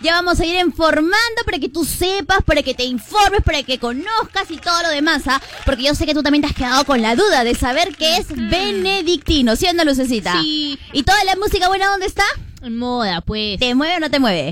ya 0.00 0.12
vamos 0.12 0.40
a 0.40 0.46
ir 0.46 0.58
informando 0.58 1.42
para 1.44 1.58
que 1.58 1.68
tú 1.68 1.84
sepas, 1.84 2.42
para 2.44 2.62
que 2.62 2.74
te 2.74 2.84
informes, 2.84 3.42
para 3.42 3.62
que 3.62 3.78
conozcas 3.78 4.50
y 4.50 4.56
todo 4.58 4.82
lo 4.82 4.90
demás, 4.90 5.22
¿ah? 5.26 5.40
Porque 5.64 5.84
yo 5.84 5.94
sé 5.94 6.06
que 6.06 6.14
tú 6.14 6.22
también 6.22 6.42
te 6.42 6.48
has 6.48 6.54
quedado 6.54 6.84
con 6.84 7.02
la 7.02 7.16
duda 7.16 7.44
de 7.44 7.54
saber 7.54 7.96
qué 7.96 8.16
es 8.16 8.28
Benedictino, 8.28 9.56
¿sí 9.56 9.66
o 9.66 9.72
no, 9.72 9.84
Lucecita? 9.84 10.40
Sí. 10.40 10.78
¿Y 10.92 11.02
toda 11.02 11.22
la 11.24 11.36
música 11.36 11.68
buena 11.68 11.88
dónde 11.88 12.06
está? 12.06 12.24
En 12.62 12.76
moda, 12.76 13.20
pues. 13.20 13.58
¿Te 13.58 13.74
mueve 13.74 13.96
o 13.96 14.00
no 14.00 14.10
te 14.10 14.18
mueve? 14.18 14.46